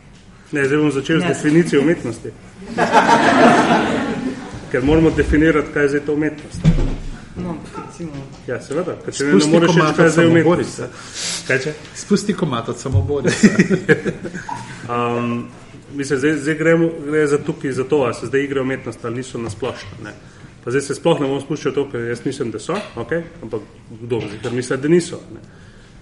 Ne, 0.53 0.65
zdaj 0.67 0.79
bom 0.79 0.91
začel 0.93 1.21
z 1.21 1.31
definicijo 1.33 1.83
umetnosti. 1.83 2.33
Ker 4.71 4.85
moramo 4.85 5.11
definirati, 5.11 5.73
kaj 5.75 5.83
je 5.83 5.89
zdaj 5.89 6.05
to 6.07 6.15
umetnost. 6.15 6.61
No, 7.37 7.57
recimo. 7.87 8.13
Ja, 8.47 8.61
seveda, 8.63 8.95
ker 9.05 9.15
če 9.15 9.25
ne, 9.27 9.39
ne 9.41 9.47
moreš 9.51 9.75
reči, 9.75 9.97
kaj 9.97 10.05
je 10.07 10.11
zdaj 10.11 10.11
samo 10.11 10.31
umetnost. 10.31 10.51
Borisa. 10.51 10.89
Kaj 11.49 11.59
če? 11.65 11.75
Spusti 12.05 12.35
komat 12.35 12.69
od 12.69 12.79
samoborisa. 12.79 13.49
Um, 14.85 15.47
mislim, 15.97 16.19
zdaj, 16.19 16.35
zdaj 16.45 16.55
gremo, 16.55 16.91
gre 17.07 17.23
za 17.27 17.39
tukaj, 17.41 17.73
za 17.73 17.87
to, 17.89 18.03
ali 18.05 18.15
se 18.15 18.27
zdaj 18.27 18.43
igre 18.45 18.61
umetnost 18.61 19.05
ali 19.05 19.17
niso 19.17 19.39
nasplošno. 19.39 20.03
Ne. 20.05 20.13
Pa 20.65 20.71
zdaj 20.71 20.83
se 20.83 20.95
sploh 20.95 21.21
ne 21.21 21.29
bom 21.29 21.41
spuščal 21.41 21.73
to, 21.73 21.87
ker 21.89 22.05
jaz 22.05 22.21
mislim, 22.25 22.51
da 22.53 22.61
so, 22.61 22.77
okay? 23.01 23.23
ampak 23.43 23.65
kdo 24.03 24.21
ker 24.43 24.53
misli, 24.53 24.77
da 24.77 24.89
niso. 24.93 25.23
Ne. 25.33 25.41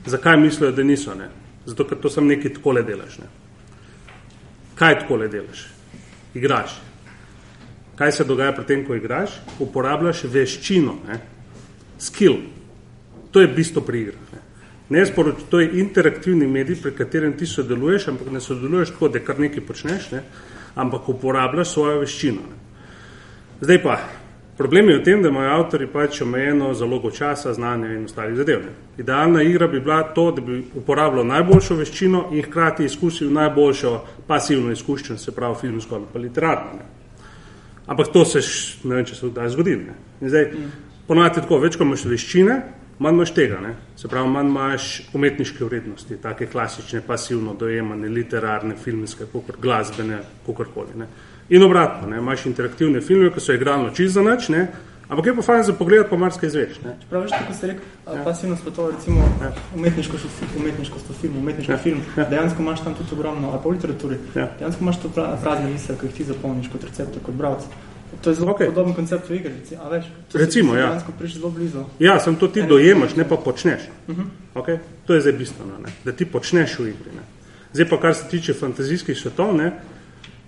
Zakaj 0.07 0.37
mislijo, 0.37 0.73
da 0.73 0.83
niso? 0.83 1.15
Ne? 1.15 1.29
Zato, 1.67 1.87
ker 1.87 1.99
to 1.99 2.11
sem 2.11 2.27
nekaj 2.27 2.57
takole 2.59 2.83
delaš. 2.83 3.19
Ne. 3.23 3.29
Kaj 4.75 5.03
takole 5.05 5.29
delaš? 5.29 5.67
Igraš. 6.35 6.79
Kaj 7.97 8.13
se 8.13 8.25
dogaja 8.25 8.55
pri 8.57 8.65
tem, 8.67 8.87
ko 8.87 8.97
igraš? 8.99 9.37
Uporabljaš 9.61 10.25
veščino, 10.33 10.97
ne? 11.09 11.21
skill. 12.03 12.41
To 13.31 13.41
je 13.41 13.49
bistvo 13.49 13.83
pri 13.83 14.01
igrah. 14.01 14.33
Ne? 14.33 14.41
Ne 14.93 15.05
sporoč, 15.07 15.45
to 15.51 15.61
je 15.61 15.71
interaktivni 15.81 16.47
medij, 16.47 16.77
pri 16.83 16.93
katerem 16.97 17.37
ti 17.39 17.47
sodeluješ, 17.47 18.09
ampak 18.09 18.33
ne 18.33 18.41
sodeluješ 18.41 18.91
tako, 18.93 19.09
da 19.09 19.23
kar 19.25 19.39
nekaj 19.41 19.65
počneš, 19.67 20.11
ne? 20.13 20.23
ampak 20.75 21.09
uporabljaš 21.09 21.71
svojo 21.73 22.01
veščino. 22.03 22.43
Ne? 22.51 22.59
Zdaj 23.63 23.83
pa, 23.83 23.97
problem 24.63 24.89
je 24.89 24.99
v 24.99 25.03
tem, 25.03 25.23
da 25.23 25.29
imajo 25.29 25.51
avtori 25.51 25.87
pač 25.91 26.21
omejeno 26.23 26.69
zalogo 26.79 27.11
časa, 27.11 27.51
znanja 27.55 27.89
in 27.97 28.05
ostalih 28.07 28.37
zadev. 28.39 28.69
Idealna 28.99 29.43
igra 29.43 29.67
bi 29.67 29.81
bila 29.81 30.03
to, 30.15 30.29
da 30.31 30.41
bi 30.41 30.61
uporabljal 30.79 31.27
najboljšo 31.27 31.75
veščino 31.81 32.21
in 32.31 32.45
hkrati 32.47 32.87
izkusil 32.87 33.33
najboljšo 33.35 33.93
pasivno 34.27 34.71
izkušnjo, 34.73 35.17
se 35.19 35.35
pravi 35.35 35.59
filmsko 35.61 35.95
ali 35.95 36.07
pa 36.13 36.19
literarno. 36.19 36.79
Ne? 36.79 36.87
Ampak 37.87 38.13
to 38.13 38.25
se, 38.25 38.39
š, 38.39 38.85
ne 38.85 39.01
vem, 39.01 39.09
če 39.09 39.19
se 39.19 39.33
kdaj 39.33 39.51
zgodi. 39.57 39.77
Ne? 39.83 39.99
In 40.21 40.31
zdaj, 40.31 40.47
ponovadi 41.11 41.41
je 41.41 41.43
tako, 41.43 41.59
več 41.67 41.77
ko 41.77 41.89
imaš 41.89 42.07
veščine, 42.07 42.61
manj 43.03 43.19
imaš 43.19 43.35
tega, 43.35 43.59
ne? 43.67 43.75
se 43.99 44.09
pravi, 44.09 44.31
manj 44.31 44.55
imaš 44.55 44.93
umetniške 45.19 45.67
vrednosti, 45.67 46.23
take 46.23 46.47
klasične, 46.47 47.03
pasivno 47.03 47.57
dojemane, 47.59 48.09
literarne, 48.09 48.79
filmske, 48.79 49.27
kakor 49.27 49.59
glasbene, 49.59 50.23
kakorkoli. 50.47 51.03
ne. 51.03 51.11
In 51.49 51.63
obratno, 51.63 52.09
ne? 52.09 52.19
imaš 52.19 52.47
interaktivne 52.47 53.01
filme, 53.01 53.31
ki 53.33 53.41
so 53.41 53.53
igralno 53.53 53.91
čist 53.91 54.15
za 54.15 54.23
nič, 54.23 54.49
ne? 54.49 54.67
ampak 55.09 55.27
je 55.27 55.35
pa 55.37 55.43
fajn 55.43 55.63
za 55.69 55.73
pogled, 55.77 56.07
pa 56.09 56.17
marsikaj 56.17 56.49
izveš. 56.49 56.81
Ne? 56.85 56.97
Prav, 57.11 57.23
veš, 57.23 57.31
tako 57.37 57.55
se 57.55 57.67
rekel, 57.67 57.85
ja. 58.07 58.25
pasivnost 58.25 58.65
pa 58.65 58.71
to, 58.71 58.91
recimo, 58.91 59.29
ja. 59.43 59.53
umetniško, 59.77 60.17
umetniškost 60.61 61.11
v 61.11 61.17
filmu, 61.21 61.41
umetniški 61.41 61.73
ja. 61.73 61.79
film, 61.79 62.01
ja. 62.17 62.25
dejansko 62.31 62.63
imaš 62.63 62.85
tam 62.85 62.95
tudi 62.95 63.13
ogromno, 63.13 63.51
ali 63.51 63.61
pa 63.63 63.69
v 63.69 63.73
literaturi, 63.73 64.19
ja. 64.35 64.49
dejansko 64.59 64.85
imaš 64.85 65.01
to 65.03 65.11
pra, 65.13 65.27
prazne 65.43 65.69
misle, 65.71 65.99
ki 66.01 66.09
jih 66.09 66.15
ti 66.17 66.29
zapolniš 66.31 66.73
kot 66.73 66.89
recepte, 66.89 67.21
kot 67.27 67.37
bralc. 67.37 67.69
To 68.21 68.31
je 68.31 68.37
zelo 68.37 68.53
okay. 68.53 68.69
podoben 68.69 68.95
koncept 68.95 69.29
v 69.29 69.37
igri, 69.41 69.55
a 69.81 69.89
veš? 69.89 70.09
Recimo, 70.37 70.77
ja. 70.77 70.93
Dejansko 70.93 71.13
prišli 71.19 71.41
zelo 71.41 71.51
blizu. 71.51 71.85
Ja, 71.99 72.19
sem 72.21 72.37
to 72.37 72.49
ti 72.49 72.65
dojemaš, 72.69 73.17
ne 73.17 73.29
pa 73.29 73.37
počneš. 73.37 73.89
Uh 74.09 74.17
-huh. 74.17 74.27
okay? 74.55 74.79
To 75.07 75.15
je 75.15 75.21
zdaj 75.21 75.33
bistveno, 75.33 75.79
ne? 75.79 75.93
da 76.05 76.13
ti 76.13 76.25
počneš 76.25 76.79
v 76.79 76.89
igri. 76.89 77.13
Ne? 77.17 77.25
Zdaj 77.73 77.89
pa, 77.89 78.01
kar 78.01 78.15
se 78.15 78.29
tiče 78.29 78.55
fantazijskih 78.55 79.19
svetov, 79.19 79.57
ne? 79.57 79.73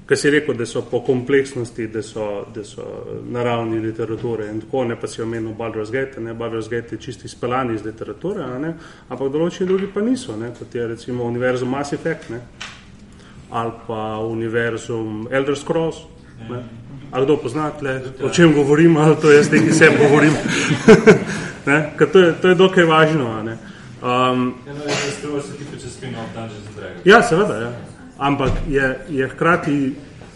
Kaj 0.06 0.16
si 0.20 0.30
rekel, 0.30 0.54
da 0.54 0.66
so 0.68 0.82
po 0.84 1.00
kompleksnosti, 1.00 1.86
da 1.88 2.02
so, 2.02 2.44
da 2.54 2.64
so 2.64 2.84
naravni 3.24 3.78
literature 3.80 4.50
in 4.52 4.60
tako, 4.60 4.84
ne 4.84 4.98
pa 5.00 5.08
si 5.08 5.22
omenil 5.22 5.54
Baldur's 5.56 5.90
Gate, 5.90 6.20
ne, 6.20 6.34
Baldur's 6.34 6.68
Gate 6.68 6.94
je 6.94 7.00
čisti 7.00 7.28
spelani 7.28 7.74
iz 7.74 7.84
literature, 7.84 8.44
ne, 8.60 8.74
ampak 9.08 9.32
določeni 9.32 9.68
drugi 9.68 9.88
pa 9.94 10.04
niso, 10.04 10.36
ne, 10.36 10.52
kot 10.58 10.74
je 10.74 10.88
recimo 10.92 11.24
univerzum 11.24 11.72
Mass 11.72 11.96
Effect, 11.96 12.28
ne, 12.30 12.42
ali 13.50 13.72
pa 13.86 14.18
univerzum 14.28 15.28
Elder 15.30 15.56
Scrolls, 15.56 16.04
ne. 16.50 16.64
A 17.14 17.20
kdo 17.22 17.36
pozna 17.38 17.68
tle, 17.78 18.00
o 18.26 18.28
čem 18.28 18.52
govorim, 18.52 18.96
ali 18.96 19.14
to 19.22 19.30
jaz 19.30 19.46
nekaj 19.52 19.72
sem 19.72 19.92
govorim. 20.00 20.34
ne, 21.70 21.76
ker 21.98 22.10
to 22.10 22.18
je, 22.18 22.32
to 22.42 22.50
je 22.50 22.58
dokaj 22.58 22.84
važno, 22.90 23.28
ne. 23.46 23.54
Um, 24.02 24.48
Ja, 24.66 24.74
no, 24.74 24.84
jaz 24.84 25.46
se 25.46 25.56
ti 25.56 25.64
peče 25.70 25.88
spin-off 25.88 26.34
Dungeons 26.34 26.66
and 26.66 26.76
Dragons. 26.76 27.06
Ja, 27.06 27.22
seveda, 27.22 27.60
ja. 27.62 27.93
Ampak 28.24 28.64
je, 28.70 28.88
je 29.12 29.28
hkrati 29.34 29.78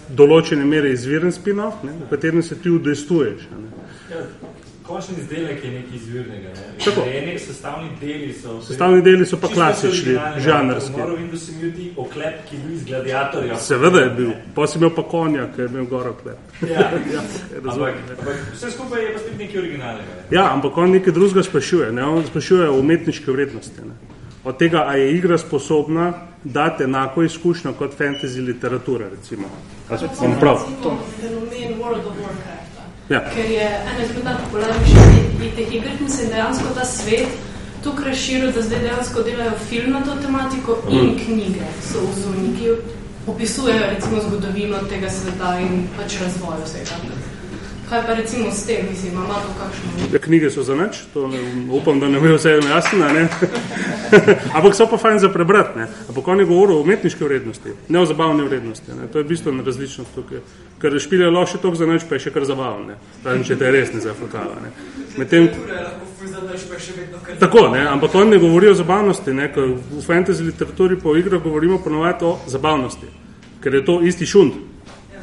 določene 0.09 0.65
mere 0.65 0.93
izviren 0.93 1.33
spin-off, 1.33 1.83
ne, 1.85 1.97
v 2.05 2.11
katerem 2.13 2.43
se 2.43 2.57
ti 2.61 2.71
Ne. 3.59 3.69
Ja, 4.09 4.23
končni 4.89 5.19
izdelek 5.21 5.65
je 5.65 5.71
nekaj 5.71 5.97
izvirnega. 5.97 6.49
Ne? 6.49 6.67
Tako. 6.85 7.03
Je 7.13 7.21
nek 7.27 7.41
sestavni 7.41 7.89
deli 8.01 8.33
so. 8.33 8.55
Sestavni 8.65 9.03
deli 9.05 9.27
so 9.29 9.37
pa 9.41 9.51
klasični, 9.53 10.15
žanrski. 10.45 10.97
Moral 10.97 11.17
vem, 11.17 11.27
da 11.31 11.41
si 11.41 11.53
imel 11.53 11.75
ti 11.77 11.89
oklep, 11.97 12.39
ki 12.49 12.57
je 12.57 12.63
bil 12.63 12.77
iz 12.77 12.85
gladiatorja. 12.89 13.59
Seveda 13.61 14.05
je 14.07 14.15
bil, 14.17 14.31
pa 14.57 14.67
si 14.67 14.79
imel 14.81 14.95
pa 14.97 15.05
konja, 15.11 15.49
ki 15.55 15.61
je 15.61 15.69
imel 15.73 15.91
goro 15.91 16.15
klep. 16.23 16.63
Ja. 16.63 16.89
ja, 17.13 17.25
ampak, 17.65 18.01
ampak 18.17 18.47
vse 18.55 18.73
skupaj 18.73 19.05
je 19.05 19.13
pa 19.13 19.25
spet 19.25 19.37
nekaj 19.43 19.61
originalnega. 19.65 20.17
Ne? 20.17 20.25
ja, 20.37 20.47
ampak 20.55 20.81
on 20.81 20.97
nekaj 20.97 21.17
drugega 21.21 21.45
sprašuje, 21.45 21.93
ne? 21.93 22.09
on 22.09 22.25
sprašuje 22.31 22.71
o 22.71 22.81
umetniške 22.81 23.33
vrednosti. 23.33 23.85
Ne? 23.85 24.17
Od 24.45 24.57
tega, 24.57 24.87
a 24.89 24.97
je 24.97 25.13
igra 25.19 25.39
sposobna 25.39 26.13
dati 26.45 26.83
enako 26.85 27.23
izkušnjo 27.23 27.73
kot 27.73 27.93
fantasy 27.99 28.41
literatura, 28.47 29.09
recimo. 29.09 29.49
A 29.91 29.99
sem 29.99 30.35
prav? 30.41 30.57
fenomen 31.21 31.81
World 31.81 32.07
of 32.07 32.15
Warcraft. 32.23 32.69
Ja. 33.09 33.31
Ker 33.35 33.51
je 33.51 33.61
ena 33.61 34.05
izmed 34.05 34.25
najpopularnejših 34.25 35.55
teh 35.57 35.75
iger 35.75 35.93
in 36.01 36.11
se 36.11 36.23
je 36.23 36.29
dejansko 36.29 36.65
ta 36.75 36.85
svet 36.85 37.29
tukaj 37.85 38.05
razširil, 38.05 38.53
da 38.53 38.63
zdaj 38.63 38.79
dejansko 38.81 39.23
delajo 39.23 39.53
film 39.69 39.93
na 39.93 40.01
to 40.05 40.15
tematiko 40.23 40.79
in 40.91 41.07
Mhm. 41.07 41.19
knjige 41.25 41.61
so 41.93 41.99
vzorni, 42.15 42.57
ki 42.59 42.71
opisujejo 43.27 43.87
recimo 43.95 44.21
zgodovino 44.21 44.79
tega 44.89 45.11
sveta 45.11 45.59
in 45.61 45.89
pač 45.97 46.21
razvoj 46.21 46.57
vsega. 46.65 46.97
Kaj 47.89 48.03
pa 48.07 48.15
recimo 48.15 48.51
s 48.53 48.67
tem, 48.67 48.87
mislim, 48.91 49.13
ima 49.13 49.25
to 49.27 49.53
kakšno 49.59 50.13
Ja, 50.13 50.19
knjige 50.19 50.51
so 50.51 50.63
za 50.63 50.75
nič, 50.77 50.97
to 51.15 51.29
ne, 51.29 51.39
upam, 51.73 52.01
da 52.01 52.09
ne 52.09 52.21
bo 52.21 52.35
vse 52.37 52.51
jasno, 52.51 53.09
ne? 53.13 53.29
ampak 54.57 54.75
so 54.75 54.87
pa 54.87 54.97
fajn 54.97 55.19
za 55.19 55.29
prebrati. 55.29 55.79
Ne? 55.79 55.87
Ampak 56.09 56.29
on 56.29 56.41
je 56.41 56.47
govoril 56.47 56.77
o 56.77 56.81
umetniški 56.81 57.25
vrednosti, 57.25 57.73
ne 57.89 58.01
o 58.01 58.07
zabavni 58.07 58.45
vrednosti. 58.45 58.93
Ne? 58.93 59.09
To 59.13 59.19
je 59.19 59.25
bistvena 59.25 59.63
različnost 59.65 60.15
tukaj. 60.15 60.39
Ker 60.81 61.01
špilje 61.01 61.31
lahko 61.31 61.53
še 61.53 61.59
toliko 61.59 61.79
za 61.79 61.87
nič, 61.87 62.05
pa 62.09 62.17
je 62.17 62.27
še 62.29 62.33
kar 62.33 62.45
zabavno. 62.45 62.97
Pravim, 63.23 63.45
če 63.45 63.57
te 63.57 63.65
je 63.65 63.73
res 63.73 63.93
ne 63.95 64.01
zafrkava. 64.05 64.61
Ne? 64.63 64.73
Medtem, 65.19 65.49
je 65.49 67.33
je 67.33 67.39
tako, 67.41 67.69
ne? 67.73 67.87
ampak 67.89 68.15
on 68.15 68.29
ne 68.29 68.39
govori 68.39 68.69
o 68.69 68.75
zabavnosti, 68.75 69.33
ne? 69.33 69.49
ker 69.53 69.77
v 69.77 70.03
fantasy 70.05 70.45
literaturi 70.45 71.01
po 71.01 71.17
igrah 71.17 71.43
govorimo 71.43 71.81
ponovadi 71.85 72.25
o 72.25 72.39
zabavnosti, 72.47 73.09
ker 73.65 73.75
je 73.75 73.85
to 73.85 74.01
isti 74.05 74.27
šund. 74.27 74.61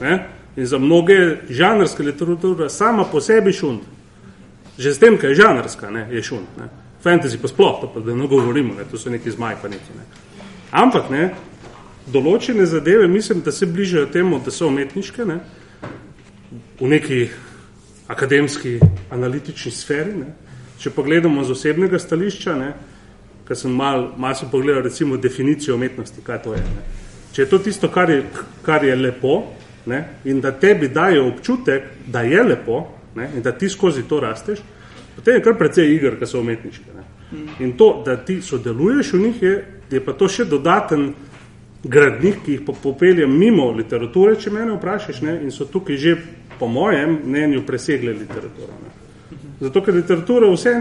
Ne? 0.01 0.34
In 0.55 0.65
za 0.65 0.77
mnoge 0.79 1.37
žanrske 1.49 2.03
literature 2.03 2.69
sama 2.69 3.03
po 3.03 3.21
sebi 3.21 3.53
šund. 3.53 3.81
Že 4.77 4.93
s 4.93 4.99
tem, 4.99 5.17
ker 5.17 5.31
je 5.31 5.39
žanrska, 5.39 5.89
ne, 5.91 6.07
je 6.11 6.23
šund. 6.23 6.47
Ne. 6.59 6.69
Fantasy 7.03 7.37
pa 7.41 7.47
sploh, 7.47 7.81
to 7.81 7.91
pa 7.93 7.99
da 7.99 8.15
ne 8.15 8.27
govorimo, 8.27 8.73
ne, 8.75 8.83
to 8.91 8.97
so 8.97 9.09
neki 9.09 9.31
zmaj 9.31 9.55
pa 9.61 9.71
neki. 9.71 9.95
Ne. 9.95 10.05
Ampak 10.71 11.09
ne, 11.11 11.29
določene 12.11 12.65
zadeve 12.65 13.07
mislim, 13.07 13.41
da 13.45 13.51
se 13.51 13.65
bližajo 13.65 14.09
temu, 14.11 14.39
da 14.43 14.51
so 14.51 14.67
umetniške, 14.67 15.25
ne, 15.25 15.39
v 16.79 16.89
neki 16.91 17.19
akademski, 18.07 18.79
analitični 19.11 19.71
sferi. 19.71 20.15
Ne. 20.19 20.33
Če 20.79 20.91
pogledamo 20.91 21.43
z 21.43 21.55
osebnega 21.55 21.99
stališča, 21.99 22.55
ne, 22.59 22.73
ker 23.47 23.57
sem 23.57 23.71
mal, 23.71 24.09
mal 24.17 24.35
sem 24.35 24.49
pogledal 24.51 24.83
recimo 24.83 25.17
definicijo 25.17 25.77
umetnosti, 25.77 26.23
kaj 26.25 26.41
to 26.43 26.55
je. 26.57 26.63
Ne. 26.63 26.83
Če 27.35 27.45
je 27.45 27.49
to 27.51 27.59
tisto, 27.59 27.89
kar 27.91 28.11
je, 28.11 28.23
kar 28.65 28.83
je 28.83 28.95
lepo 28.95 29.37
ne, 29.85 30.03
in 30.25 30.41
da 30.41 30.51
tebi 30.51 30.89
daje 30.89 31.21
občutek, 31.21 31.83
da 32.07 32.21
je 32.21 32.43
lepo 32.43 32.87
ne, 33.15 33.29
in 33.35 33.41
da 33.41 33.51
ti 33.51 33.69
skozi 33.69 34.03
to 34.09 34.19
rasteš, 34.19 34.59
potem 35.15 35.35
je 35.35 35.43
kar 35.43 35.57
precej 35.57 35.93
iger, 35.95 36.19
ki 36.19 36.27
so 36.27 36.39
umetniške. 36.39 36.95
Ne. 36.95 37.05
In 37.59 37.77
to, 37.77 38.01
da 38.05 38.17
ti 38.17 38.41
sodeluješ 38.41 39.13
v 39.13 39.19
njih, 39.19 39.41
je, 39.41 39.53
je 39.91 40.01
pa 40.03 40.13
to 40.13 40.27
še 40.27 40.45
dodaten 40.45 41.13
gradnik, 41.83 42.41
ki 42.45 42.57
jih 42.57 42.75
popelje 42.81 43.27
mimo 43.27 43.69
literature, 43.71 44.35
če 44.41 44.51
mene 44.51 44.75
vprašaš, 44.75 45.21
ne, 45.21 45.39
in 45.45 45.51
so 45.53 45.67
tukaj 45.69 45.97
že 45.97 46.15
po 46.59 46.67
mojem 46.67 47.19
mnenju 47.25 47.65
presegle 47.65 48.13
literaturo. 48.13 48.75
Ne. 48.83 48.93
Zato, 49.59 49.81
ker 49.81 49.95
literatura 49.95 50.49
vse, 50.51 50.75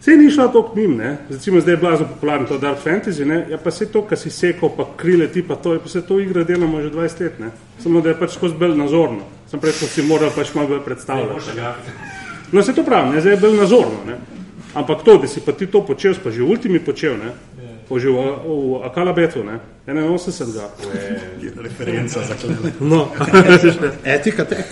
vse 0.00 0.16
ni 0.16 0.30
šla 0.30 0.48
toliko 0.48 0.74
mim, 0.74 0.96
ne. 0.96 1.16
recimo 1.30 1.60
zdaj 1.60 1.72
je 1.72 1.76
blazno 1.76 2.06
popularno 2.08 2.46
to 2.46 2.58
dark 2.58 2.78
fantasy, 2.78 3.24
ne. 3.24 3.46
ja 3.50 3.58
pa 3.58 3.70
se 3.70 3.86
to, 3.86 4.02
kar 4.02 4.18
si 4.18 4.30
sekal, 4.30 4.70
pa 4.76 4.86
krile 4.96 5.28
ti 5.28 5.42
pa 5.42 5.56
to, 5.56 5.72
je 5.72 5.78
pa 5.78 5.88
se 5.88 6.02
to 6.02 6.20
igra 6.20 6.44
delamo 6.44 6.80
že 6.80 6.90
20 6.90 7.20
let, 7.20 7.38
ne. 7.38 7.50
samo 7.82 8.00
da 8.00 8.08
je 8.08 8.18
pač 8.18 8.34
skozi 8.34 8.54
bolj 8.54 8.76
nazorno, 8.76 9.28
sem 9.50 9.60
prej 9.60 9.72
si 9.72 10.02
moral 10.02 10.30
pač 10.36 10.54
malo 10.54 10.68
bolj 10.68 10.84
predstavljati. 10.84 11.50
No, 12.52 12.62
se 12.62 12.74
to 12.74 12.84
pravi, 12.84 13.14
ne, 13.14 13.20
zdaj 13.20 13.32
je 13.32 13.40
bolj 13.40 13.56
nazorno, 13.56 14.04
ne. 14.06 14.16
ampak 14.74 15.02
to, 15.04 15.18
da 15.18 15.26
si 15.28 15.40
pa 15.40 15.52
ti 15.52 15.66
to 15.66 15.84
počel, 15.86 16.14
pa 16.24 16.30
že 16.30 16.42
v 16.42 16.50
ultimi 16.50 16.80
počel, 16.80 17.16
ne, 17.20 17.32
pa 17.88 17.98
že 17.98 18.08
v, 18.08 18.16
v 18.46 18.82
Akalabetu, 18.86 19.44
ne, 19.44 19.60
81 19.86 20.52
ga. 20.54 20.70
Referenca 21.62 22.20
za 22.22 22.34
klene. 22.34 22.72
No. 22.80 23.08
Etika 24.04 24.44
tek. 24.44 24.66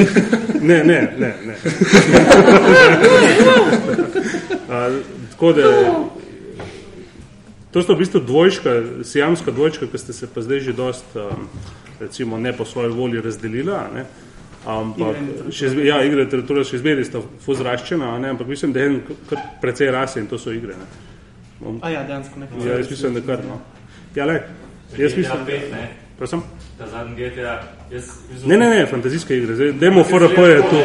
ne, 0.60 0.84
ne, 0.84 1.12
ne. 1.18 1.34
ne. 1.44 1.54
A, 4.68 4.90
tako 5.30 5.52
da, 5.52 5.70
to 7.70 7.82
sta 7.82 7.94
v 7.94 7.98
bistvu 7.98 8.20
dvojčka, 8.20 8.70
sijamska 9.04 9.50
dvojčka, 9.50 9.86
ki 9.86 9.98
ste 9.98 10.12
se 10.12 10.26
pa 10.26 10.42
zdaj 10.42 10.60
že 10.60 10.72
dost, 10.72 11.04
um, 11.14 11.48
recimo, 12.00 12.38
ne 12.38 12.52
po 12.56 12.64
svoji 12.64 12.90
volji 12.90 13.20
razdelila. 13.20 13.88
Ne. 13.94 14.06
Ampak 14.66 15.16
še 15.54 15.70
zmeraj, 15.70 15.86
ja, 15.86 15.98
igre 16.02 16.24
literature 16.24 16.64
še 16.66 16.80
zmeraj 16.82 17.06
sta 17.06 17.20
fuzraščena, 17.44 18.16
a 18.16 18.18
ne, 18.18 18.32
ampak 18.34 18.48
mislim, 18.50 18.72
da 18.74 18.82
je 18.82 18.88
en 18.90 18.96
kar 19.30 19.44
precej 19.62 19.92
rase 19.94 20.18
in 20.18 20.26
to 20.26 20.40
so 20.42 20.50
igre. 20.50 20.74
Ne. 20.74 21.76
A 21.82 21.92
ja, 21.92 22.02
dejansko 22.08 22.42
nekaj. 22.42 22.66
Ja, 22.66 22.80
jaz 22.80 22.90
mislim, 22.90 23.14
da 23.14 23.22
kar. 23.28 23.44
No. 23.46 23.60
Ja, 24.16 24.26
le, 24.26 24.40
jaz 24.98 25.14
mislim, 25.14 25.44
GTA 25.44 25.52
5, 25.52 25.70
ne? 25.70 26.05
Prosim? 26.18 26.42
Ta 26.78 26.86
zadnji 26.86 27.14
GTA. 27.16 27.62
Jaz, 27.90 28.04
Ne, 28.44 28.56
ne, 28.56 28.68
ne, 28.68 28.86
fantazijske 28.86 29.36
igre. 29.36 29.54
Zdaj, 29.54 29.72
demo 29.72 30.04
FRP 30.04 30.38
je 30.40 30.62
tu. 30.62 30.80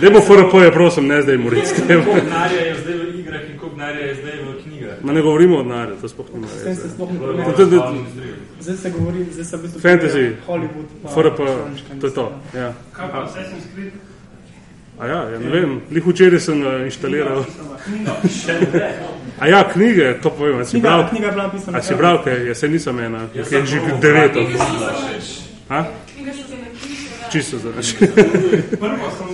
Demo 0.00 0.20
FRP 0.20 0.54
je, 0.54 0.72
prosim, 0.72 1.06
ne 1.06 1.22
zdaj 1.22 1.36
moriti 1.38 1.66
s 1.66 1.72
tem. 1.72 2.04
Koliko 2.04 2.20
denarja 2.20 2.60
je 2.60 2.74
zdaj 2.74 2.94
v 2.94 3.18
igrah 3.18 3.40
in 3.42 3.58
koliko 3.58 3.76
denarja 3.76 4.00
je 4.00 4.14
zdaj 4.14 4.32
v 4.34 4.62
knjigah? 4.62 4.94
Ma 5.02 5.12
ne 5.12 5.22
govorimo 5.22 5.56
o 5.56 5.62
denarju, 5.62 5.96
to 6.00 6.08
sploh 6.08 6.26
nima 6.34 6.46
S 6.48 6.64
tem 6.64 6.74
se 6.76 6.88
sploh 6.88 7.12
ne 7.12 7.18
To. 7.18 7.52
To- 7.52 7.66
to- 7.66 7.92
industrija. 7.92 8.34
Zdaj 8.60 8.76
se 8.76 8.90
govori, 8.90 9.24
zdaj 9.32 9.44
se 9.44 9.56
v 9.56 9.62
bistvu 9.62 9.80
Fantasy, 9.80 10.24
Hollywood. 10.46 10.86
pa 11.02 11.08
FRP, 11.08 11.38
to 12.00 12.06
je 12.06 12.14
to. 12.14 12.32
Ja. 12.54 12.72
Kaj 12.92 13.08
pa 13.10 13.18
Assassin's 13.18 13.66
Creed? 13.74 13.92
A 14.98 15.06
ja, 15.06 15.18
ja, 15.28 15.38
ne 15.38 15.50
vem, 15.50 15.80
lih 15.90 16.06
včeraj 16.06 16.40
sem 16.40 16.62
ga 16.62 16.70
inštaliral. 16.84 17.44
Še 18.24 18.54
ne. 18.64 18.86
A 19.36 19.44
ja, 19.46 19.60
knjige, 19.64 20.14
to 20.22 20.30
povem, 20.30 20.60
a 20.60 20.64
si 20.64 20.70
Knjiga, 20.72 20.88
bral? 20.88 21.02
knjiga 21.10 21.26
je 21.26 21.32
bila 21.32 21.44
napisana. 21.44 21.78
A 21.78 21.82
si 21.82 21.94
bral, 21.94 22.22
kaj, 22.24 22.46
jaz 22.46 22.56
se 22.56 22.68
nisem 22.68 23.00
ena, 23.00 23.20
Jaz 23.34 23.52
je 23.52 23.58
sem 23.58 23.66
že 23.66 24.00
devet. 24.00 24.32
A? 25.68 25.84
Čisto 27.28 27.58
za 27.58 27.68
naš. 27.76 27.92
Prvo 27.92 28.16
sem 29.10 29.28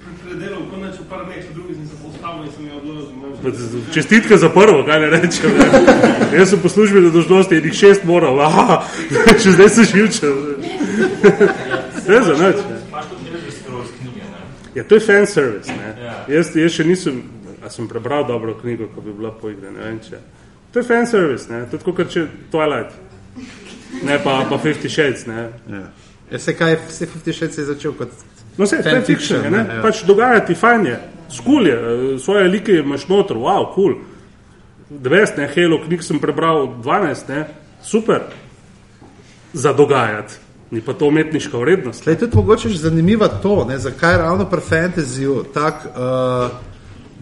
pre- 0.00 0.18
predelal 0.24 0.62
konec 0.66 0.94
v 0.96 1.06
par 1.06 1.22
dneh, 1.22 1.44
drugi 1.54 1.74
sem 1.74 1.86
se 1.86 1.96
postavil 1.96 2.44
in 2.44 2.50
sem 2.50 2.64
jo 2.66 2.74
odložil. 2.76 3.80
Čestitke 3.92 4.34
za 4.36 4.48
prvo, 4.48 4.82
kaj 4.82 4.98
ne 5.00 5.08
rečem. 5.12 5.50
Jaz 6.32 6.50
sem 6.50 6.58
po 6.58 6.68
službeni 6.68 7.10
dožnosti 7.10 7.54
enih 7.54 7.72
šest 7.72 8.02
moral, 8.04 8.40
aha, 8.40 8.82
še 9.42 9.50
zdaj 9.52 9.70
se 9.70 9.82
živčem. 9.86 10.34
Ne 12.02 12.18
za 12.18 12.34
nič. 12.34 12.58
ne. 12.58 12.76
Imaš 12.82 13.04
tudi 13.06 13.28
Elder 13.28 13.52
Scrolls 13.52 13.90
knjige, 13.94 14.24
ne? 14.24 14.40
Ja, 14.74 14.84
to 14.84 14.98
je 14.98 15.00
fan 15.00 15.26
service. 15.26 15.72
Ne. 15.72 15.94
Ja. 16.04 16.16
Jaz, 16.28 16.54
jaz 16.56 16.74
še 16.74 16.86
nisem, 16.86 17.22
a 17.64 17.70
sem 17.70 17.88
prebral 17.88 18.26
dobro 18.28 18.54
knjigo, 18.60 18.90
ko 18.94 19.02
bi 19.04 19.14
bila 19.16 19.32
po 19.34 19.50
igre, 19.50 19.72
ne 19.74 19.82
vem 19.82 19.98
če. 20.04 20.20
To 20.72 20.82
je 20.82 20.86
fan 20.86 21.06
service, 21.10 21.50
ne. 21.50 21.64
tudi 21.70 21.86
kot 21.86 22.12
če 22.12 22.26
Twilight. 22.52 22.94
Ne 24.06 24.20
pa, 24.22 24.44
pa 24.48 24.58
Fifty 24.62 24.88
Shades, 24.88 25.26
ne. 25.26 25.48
Ja. 25.70 25.86
Jaz 26.30 26.46
se 26.46 26.54
kaj, 26.54 26.76
vse 26.86 27.08
50 27.10 27.34
Shades 27.34 27.58
je 27.58 27.64
začel 27.72 27.96
kot 27.98 28.14
No, 28.60 28.64
vse, 28.64 28.82
fan 28.82 29.02
fiction, 29.02 29.44
je, 29.44 29.50
ne? 29.50 29.58
ja. 29.58 29.82
Pač 29.82 30.02
dogajati, 30.04 30.54
fajn 30.54 30.86
je, 30.86 30.96
skul 31.32 31.66
je, 31.66 31.74
eh, 31.74 32.18
svoje 32.18 32.48
like 32.48 32.72
imaš 32.72 33.06
noter, 33.08 33.38
wow. 33.40 33.70
Cool. 33.74 33.94
20, 34.90 35.38
ne, 35.38 35.48
Halo 35.54 35.78
knjig 35.84 36.02
sem 36.02 36.18
prebral 36.20 36.66
12, 36.82 37.28
ne, 37.28 37.44
super. 37.82 38.26
Za 39.52 39.72
dogajati, 39.72 40.36
ni 40.70 40.80
pa 40.80 40.92
to 40.92 41.06
umetniška 41.06 41.58
vrednost. 41.58 42.02
Tlej, 42.02 42.18
tudi 42.18 42.36
mogoče 42.36 42.68
že 42.68 42.78
zanimivo 42.78 43.28
to, 43.42 43.64
ne, 43.68 43.78
zakaj 43.78 44.16
ravno 44.16 44.44
pri 44.50 44.60
fantasyju 44.60 45.44
tak 45.54 45.86
uh, 45.86 46.50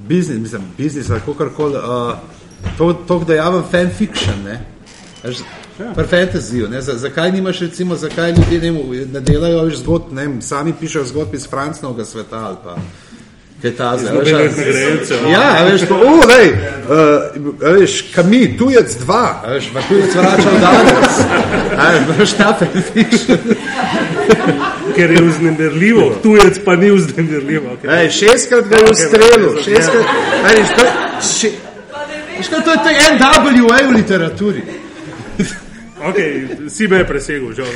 biznis, 0.09 0.41
mislim, 0.41 0.62
biznis 0.79 1.11
ali 1.11 1.20
kakorkoli, 1.27 1.77
uh, 1.77 2.19
to, 2.79 2.93
to 2.93 3.25
dejaven 3.25 3.62
fanfiction, 3.70 4.45
ne. 4.45 4.61
Veš, 5.25 5.39
Ja. 5.79 5.93
Pri 5.95 6.07
fantasyju, 6.07 6.69
ne, 6.69 6.81
za, 6.83 6.95
zakaj 6.99 7.33
nimaš 7.33 7.61
recimo, 7.61 7.97
zakaj 7.97 8.33
ljudje 8.33 8.73
ne, 8.73 9.07
ne 9.12 9.20
delajo 9.20 9.61
več 9.62 9.77
zgodb, 9.79 10.11
ne, 10.12 10.25
sami 10.43 10.73
pišejo 10.81 11.05
zgodb 11.07 11.35
iz 11.39 11.47
francnovega 11.47 12.05
sveta 12.05 12.41
ali 12.49 12.57
pa 12.65 12.75
kaj 13.62 13.76
ta 13.76 13.98
zdaj. 13.98 14.14
Nobene 14.14 14.39
a- 14.39 14.48
nagrajence. 14.48 15.14
Ja, 15.30 15.64
veš, 15.64 15.80
to, 15.89 15.94
uh, 15.94 16.26
lej, 16.28 16.48
uh, 16.52 17.68
a 17.68 17.70
veš, 17.70 18.05
kami, 18.14 18.59
tujec 18.59 18.94
dva, 19.02 19.43
veš, 19.48 19.70
pa 19.74 19.80
tujec 19.89 20.14
vračal 20.14 20.59
danes. 20.60 21.14
Veš, 22.18 22.32
ta 22.39 22.55
fanfiction. 22.59 23.39
Ker 24.97 25.10
je 25.10 25.22
vznemirljivo, 25.22 26.10
tujec 26.22 26.59
pa 26.64 26.76
ni 26.76 26.90
vznemirljivo. 26.90 27.76
Okay. 27.76 28.01
Ej, 28.01 28.10
šestkrat 28.10 28.68
ga 28.68 28.76
je 28.76 28.90
ustrelil, 28.90 29.62
šestkrat. 29.64 30.05
Ej, 30.51 30.62
veš, 30.62 30.74
to, 30.76 30.85
še, 31.39 31.51
je 32.39 32.62
to 32.64 32.74
NWA 33.18 33.78
v 33.89 33.97
literaturi. 33.97 34.62
Okay, 36.01 36.31
si 36.70 36.89
me 36.89 36.97
je 36.97 37.05
presegel, 37.05 37.53
žal. 37.53 37.66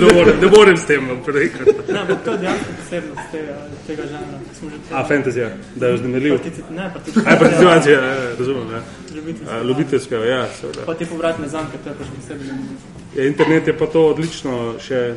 Ne 0.00 0.14
morem, 0.14 0.40
ne 0.40 0.46
morem 0.48 0.76
s 0.76 0.84
tem 0.86 1.02
prekati. 1.24 1.92
Ne, 1.92 1.98
ampak 1.98 2.24
to 2.24 2.32
je 2.32 2.38
dejansko 2.38 2.70
posebnost 2.78 3.28
tega, 3.32 3.54
tega 3.86 4.02
žanra. 4.02 4.38
ki 4.40 4.54
smo 4.56 4.70
že 4.70 4.76
A, 4.92 5.04
fantasy, 5.04 5.38
ja, 5.38 5.50
da 5.76 5.86
je 5.86 5.94
vznemirljiv. 5.94 6.32
Partici- 6.34 6.64
Ne, 6.70 6.90
participacija. 6.92 7.32
Aj, 7.32 7.38
participacija, 7.38 8.00
ja, 8.00 8.12
ja, 8.14 8.30
razumem, 8.38 8.70
ja. 8.72 8.80
Ljubiteljska. 9.14 9.54
A, 9.54 9.62
Ljubiteljska, 9.62 10.16
ja, 10.16 10.48
seveda. 10.50 10.80
Pa 10.86 10.94
te 10.94 11.06
povratne 11.06 11.48
zanke, 11.48 11.78
to 11.84 11.88
je 11.88 11.94
pač 11.94 12.06
zanimivo. 12.28 12.74
Ja, 13.16 13.26
internet 13.26 13.66
je 13.66 13.78
pa 13.78 13.86
to 13.86 14.06
odlično 14.06 14.74
še 14.80 15.14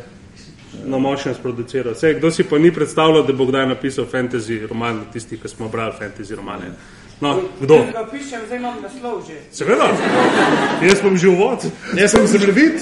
na 0.86 0.98
močno 0.98 1.34
sproduciral. 1.34 1.96
Sej, 1.96 2.14
kdo 2.14 2.32
si 2.32 2.44
pa 2.44 2.58
ni 2.58 2.72
predstavljal, 2.72 3.24
da 3.24 3.34
bo 3.34 3.46
kdaj 3.46 3.68
napisal 3.68 4.06
fantasy 4.06 4.68
roman, 4.68 5.06
tisti, 5.14 5.38
ki 5.38 5.48
smo 5.48 5.68
brali 5.68 5.94
fantasy 6.00 6.36
romane. 6.36 6.74
No, 7.22 7.42
kdo? 7.62 7.76
Jaz 7.76 7.94
ga 7.94 8.04
pišem, 8.12 8.42
zdaj 8.48 8.58
imam 8.58 8.76
naslov 8.82 9.24
že. 9.28 9.36
Seveda, 9.52 9.92
jaz 10.82 10.98
sem 11.04 11.18
že 11.18 11.28
uvod. 11.28 11.60
Jaz 11.96 12.12
sem 12.12 12.28
zemljevid. 12.34 12.80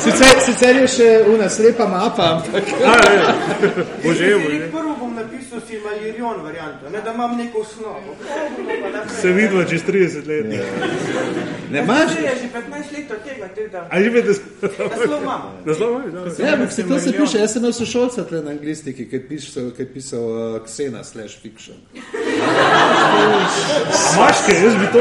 Sicer, 0.00 0.40
sicer 0.40 0.76
je 0.80 0.86
še 0.88 1.08
una 1.28 1.48
slepa 1.52 1.84
mapa, 1.84 2.40
ampak 2.40 2.64
A, 2.80 2.94
ja, 3.12 3.34
Bože, 4.00 4.32
Zdaj, 4.32 4.70
bože. 4.72 4.89
Bom 5.50 5.58
napisal 5.58 5.68
Silmarillion 5.68 6.42
varianto, 6.42 6.90
ne 6.90 7.00
da 7.00 7.12
imam 7.12 7.36
neko 7.36 7.58
osnovo. 7.58 8.16
Se 9.20 9.28
vidva 9.28 9.64
čez 9.64 9.82
30 9.84 10.26
let. 10.26 10.46
ne 11.70 11.78
imaš. 11.78 12.10
Je 12.10 12.36
že 12.42 12.48
15 12.54 12.92
let 12.92 13.10
od 13.10 13.18
tega, 13.24 13.48
tega. 13.48 13.88
A 13.90 14.02
že 14.02 14.10
veste, 14.10 14.44
Naslov 14.90 15.22
imam. 15.22 15.42
naslov 15.64 16.00
imaš? 16.08 16.38
Ja, 16.38 16.54
ampak 16.54 16.72
se 16.72 16.88
to 16.88 16.98
se 16.98 17.12
piše, 17.12 17.38
jaz 17.38 17.52
sem 17.52 17.62
imel 17.62 17.72
sošolca 17.72 18.24
tle 18.24 18.42
na 18.42 18.50
anglistiki, 18.50 19.08
ki 19.10 19.16
je 19.16 19.28
pisal, 19.28 19.70
ki 19.76 19.82
je 19.82 19.86
pisal 19.92 20.20
uh, 20.20 20.62
Xena 20.66 21.04
slash 21.04 21.40
fiction. 21.42 21.76
Imaš 24.14 24.36
kaj, 24.46 24.64
jaz 24.64 24.74
bi 24.74 24.86
to... 24.92 25.00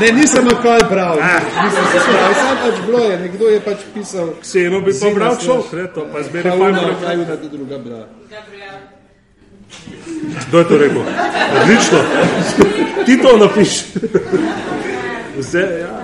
Ne, 0.00 0.12
nisem 0.12 0.46
okaj 0.46 0.80
bral, 0.90 1.16
nisem 1.64 1.84
se 1.92 1.98
spravil, 2.00 2.34
sam 2.34 2.56
pač 2.64 2.86
bilo 2.86 2.98
je, 2.98 3.18
nekdo 3.18 3.48
je 3.48 3.60
pač 3.60 3.78
pisal. 3.94 4.34
Kseno 4.42 4.80
bi 4.80 4.92
pa 5.00 5.10
bral 5.14 5.36
človek, 5.38 5.72
ne, 5.72 5.86
to 5.94 6.06
pa 6.12 6.22
zberi 6.22 6.50
Pa 6.50 6.56
fajn 6.56 6.74
una, 6.78 6.94
kaj 7.02 7.16
una 7.16 7.36
ta 7.36 7.48
druga 7.52 7.78
bila. 7.78 8.02
Gabriel. 8.30 8.67
Kdo 10.48 10.58
je 10.58 10.64
to 10.64 10.78
rekel? 10.78 11.02
Odlično. 11.62 11.98
Ti 13.06 13.18
to 13.22 13.36
napiši. 13.36 13.84
Vse, 15.38 15.58
ja. 15.80 16.02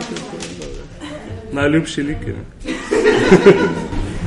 Najljubši 1.53 2.03
liki. 2.03 2.31
Ne? 2.33 2.43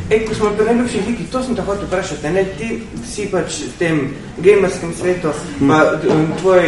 Ej, 0.09 0.21
ko 0.25 0.33
smo 0.35 0.49
pri 0.55 0.65
najljubših 0.65 1.07
likih, 1.07 1.27
to 1.31 1.41
sem 1.43 1.55
te 1.55 1.61
hotel 1.61 1.83
vprašati, 1.89 2.29
ne, 2.31 2.45
ti 2.57 2.67
si 3.03 3.25
pač 3.27 3.57
v 3.59 3.71
tem 3.79 3.97
gamerskem 4.37 4.93
svetu, 4.95 5.33
pa 5.67 5.81
d- 5.99 6.07
tvoj, 6.39 6.63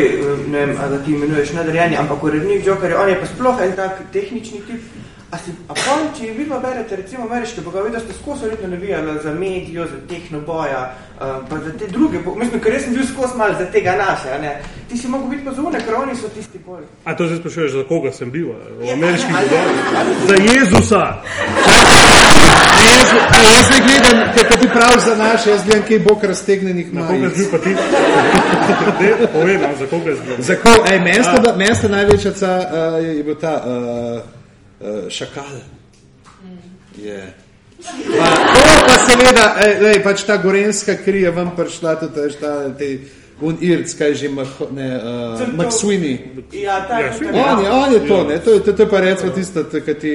ne 0.51 0.65
vem, 0.65 0.73
a 0.75 0.87
da 0.91 0.97
ti 0.99 1.13
imenuješ 1.15 1.53
nadarjanje, 1.55 1.95
ampak 1.97 2.23
urednik 2.23 2.67
Jokerja, 2.67 2.99
on 2.99 3.09
je 3.09 3.15
pa 3.21 3.29
sploh 3.31 3.61
en 3.63 3.71
tak 3.79 4.01
tehnični 4.11 4.59
tip. 4.67 4.83
A 5.31 5.37
si, 5.37 5.51
a 5.69 5.73
pol, 5.75 6.07
če 6.17 6.31
vi 6.33 6.45
pa 6.45 6.57
berete 6.57 6.95
recimo 6.95 7.23
ameriške 7.23 7.61
bogove, 7.61 7.89
da 7.89 7.99
ste 7.99 8.13
skozi 8.13 8.43
verjetno 8.43 8.67
navijali 8.67 9.19
za 9.23 9.33
medijo, 9.33 9.85
za 9.85 9.97
tehnoboja, 10.09 10.79
uh, 11.15 11.21
pa 11.49 11.55
za 11.57 11.71
te 11.71 11.87
druge, 11.87 12.17
bo- 12.19 12.35
mislim, 12.35 12.57
ker 12.59 12.73
jaz 12.73 12.83
sem 12.83 12.93
bil 12.93 13.05
skozi 13.05 13.37
malo 13.37 13.53
za 13.53 13.65
tega 13.65 13.93
naše, 13.93 14.29
a 14.29 14.37
ne. 14.37 14.55
Ti 14.89 14.97
si 14.97 15.07
mogel 15.07 15.27
biti 15.27 15.45
pa 15.45 15.53
zunaj, 15.53 15.81
ker 15.81 15.95
oni 15.95 16.15
so 16.15 16.29
tisti 16.29 16.57
bolj. 16.59 16.81
A 17.05 17.13
to 17.13 17.27
zdaj 17.27 17.37
sprašuješ, 17.39 17.71
za 17.71 17.83
koga 17.83 18.11
sem 18.11 18.31
bil? 18.31 18.47
V 18.79 18.85
Ja, 18.85 18.93
ameriških 18.93 19.29
bogovih? 19.29 19.77
Za 20.27 20.35
Jezusa! 20.49 21.03
Jaz, 22.79 23.09
a 23.29 23.37
jaz 23.45 23.69
ne 23.69 23.79
gledam, 23.81 24.17
kako 24.35 24.53
ti 24.55 24.67
prav 24.69 24.93
za 25.05 25.15
naše, 25.15 25.49
jaz 25.49 25.61
gledam, 25.63 25.83
kje 25.83 25.99
bok 25.99 26.23
raztegnenih 26.23 26.87
Za 26.87 27.01
koga 27.01 27.19
majic. 27.19 27.33
si 27.33 27.39
bil 27.39 27.51
pa 27.51 27.57
ti? 27.57 27.69
Ne, 29.45 29.57
nam, 29.57 29.71
za 29.79 29.85
koga 29.85 30.15
si 30.15 30.21
bil. 30.25 30.35
Za 30.39 30.55
ko, 30.55 30.73
ej, 30.91 30.99
meni 30.99 31.75
sta 31.75 31.87
največja 31.87 32.31
ca, 32.33 32.51
uh, 32.57 33.03
je, 33.03 33.17
je 33.17 33.23
bil 33.23 33.35
ta 33.35 33.53
uh, 33.57 34.38
šakal. 35.09 35.59
Je. 36.97 37.33
Pa, 37.79 38.27
to 38.27 38.85
pa 38.85 38.95
seveda, 39.07 39.45
ej, 39.57 39.73
lej, 39.81 40.03
pač 40.03 40.23
ta 40.23 40.35
gorenska 40.37 40.95
kri 40.95 41.21
je 41.21 41.31
vam 41.31 41.53
prišla, 41.55 41.95
tudi 41.95 42.19
veš, 42.19 42.35
ta, 42.35 42.51
te, 42.71 42.87
un 43.39 43.55
irc, 43.57 43.87
kaj 43.93 44.13
že, 44.15 44.27
Mah, 44.29 44.47
ne, 44.69 44.87
uh, 44.93 45.39
to- 45.39 45.47
McSweeney. 45.53 46.15
Ja, 46.51 46.83
ta, 46.83 46.99
Ja, 46.99 47.07
ta, 47.07 47.15
svi- 47.15 47.31
On 47.31 47.63
je, 47.63 47.69
on 47.71 47.93
je 47.93 48.01
to, 48.01 48.17
ne, 48.25 48.39
to, 48.39 48.51
je- 48.51 48.59
to, 48.59 48.73
to 48.73 48.83
je 48.83 48.89
pa 48.89 48.99
recimo 48.99 49.31
tisto, 49.31 49.63
ki 49.63 49.93
ti 49.95 50.13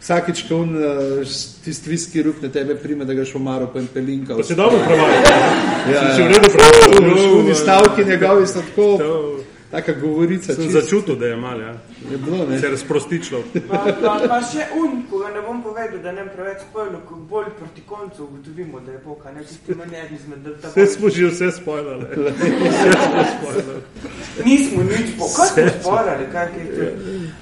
vsakič, 0.00 0.46
ko 0.48 0.56
un 0.56 0.70
uh, 0.72 1.26
tisti 1.64 1.90
viski 1.90 2.22
ruk 2.22 2.38
na 2.40 2.48
tebe 2.48 2.74
prime, 2.74 3.02
da 3.04 3.12
ga 3.12 3.24
še 3.24 3.34
omaro 3.36 3.66
pa 3.66 3.78
in 3.78 3.88
pelinka. 3.88 4.36
Pa 4.36 4.42
si 4.42 4.54
dobro 4.54 4.78
prevajal. 4.78 5.22
Ja, 5.90 6.14
Si 6.14 6.22
v 6.22 6.28
redu 6.28 6.48
prevajal. 6.48 7.38
Oni 7.40 7.54
stavki 7.54 8.04
njegovi 8.04 8.46
so 8.46 8.62
tako, 8.62 8.86
To 8.98 9.10
taka 9.70 9.92
govorica. 9.94 10.54
Sem 10.54 10.64
čisto. 10.64 10.80
začutil, 10.80 11.14
da 11.16 11.26
je 11.26 11.36
mal, 11.36 11.60
ja. 11.60 11.74
Je 12.10 12.16
bilo, 12.18 12.46
ne. 12.50 12.58
Se 12.58 12.66
je 12.66 12.70
razprostičilo. 12.70 13.40
Pa, 13.68 13.78
pa, 14.02 14.12
pa 14.28 14.38
še 14.40 14.64
un, 14.80 15.02
ko 15.10 15.18
ga 15.20 15.28
ne 15.34 15.42
bom 15.44 15.60
povedal, 15.62 15.98
da 16.02 16.12
ne 16.12 16.24
bom 16.24 16.30
preveč 16.36 16.62
spojil, 16.70 16.94
ko 17.08 17.14
bolj 17.30 17.50
proti 17.58 17.82
koncu 17.86 18.24
ugotovimo, 18.24 18.80
da 18.86 18.92
je 18.92 19.00
Bog, 19.04 19.20
a 19.28 19.32
ne 19.34 19.44
tisti 19.44 19.74
manjer 19.76 20.08
izmed, 20.16 20.38
da 20.46 20.54
ta 20.62 20.68
Vse 20.72 20.86
smo 20.94 21.10
že 21.10 21.26
vse 21.28 21.50
spojljali. 21.58 22.04
Vse 22.10 22.90
smo 23.04 23.24
spojljali. 23.34 23.82
Nismo 24.44 24.82
nič, 24.82 25.12
po, 25.18 25.28
kaj 25.36 25.48
smo 25.52 25.82
sporali, 25.82 26.24
kaj 26.32 26.48
je 26.56 26.66
to? 26.76 26.88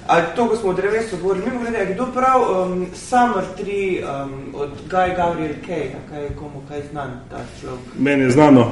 A 0.07 0.21
to, 0.35 0.47
ko 0.49 0.55
smo 0.55 0.69
o 0.69 0.73
drevesu 0.73 1.17
govorili, 1.21 1.45
mimo 1.47 1.63
grede, 1.63 1.93
kdo 1.93 2.05
prav 2.13 2.39
um, 2.41 2.85
Summer 2.95 3.45
3 3.63 4.03
um, 4.03 4.35
od 4.53 4.69
Guy 4.91 5.15
Gabriel 5.15 5.55
Kay, 5.67 5.95
kaj 6.09 6.23
je 6.23 6.29
komu 6.39 6.61
kaj 6.69 6.81
znan 6.91 7.19
ta 7.31 7.41
človek? 7.61 7.95
Meni 7.99 8.23
je 8.23 8.31
znano. 8.31 8.71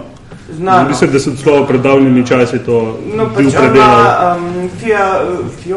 Znano. 0.52 0.90
Mislim, 0.90 1.12
da 1.12 1.20
so 1.20 1.32
celo 1.44 1.66
pred 1.68 1.82
davnimi 1.82 2.28
časi 2.28 2.60
to 2.66 3.00
No, 3.16 3.26
bil 3.26 3.48
pač 3.48 3.56
ona 3.56 3.60
predelal. 3.62 4.00
ima 4.00 4.36
um, 4.36 4.70
Fia, 4.80 5.06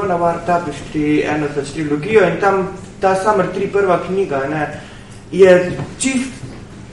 Fiona 0.00 0.16
War 0.16 0.40
Tapestry, 0.46 1.24
eno 1.28 1.46
pač 1.54 1.72
trilogijo 1.74 2.24
in 2.24 2.38
tam 2.40 2.68
ta 3.00 3.14
Summer 3.14 3.46
3 3.56 3.66
prva 3.68 3.98
knjiga, 4.06 4.46
ne, 4.48 4.80
je 5.32 5.72
čist, 5.98 6.32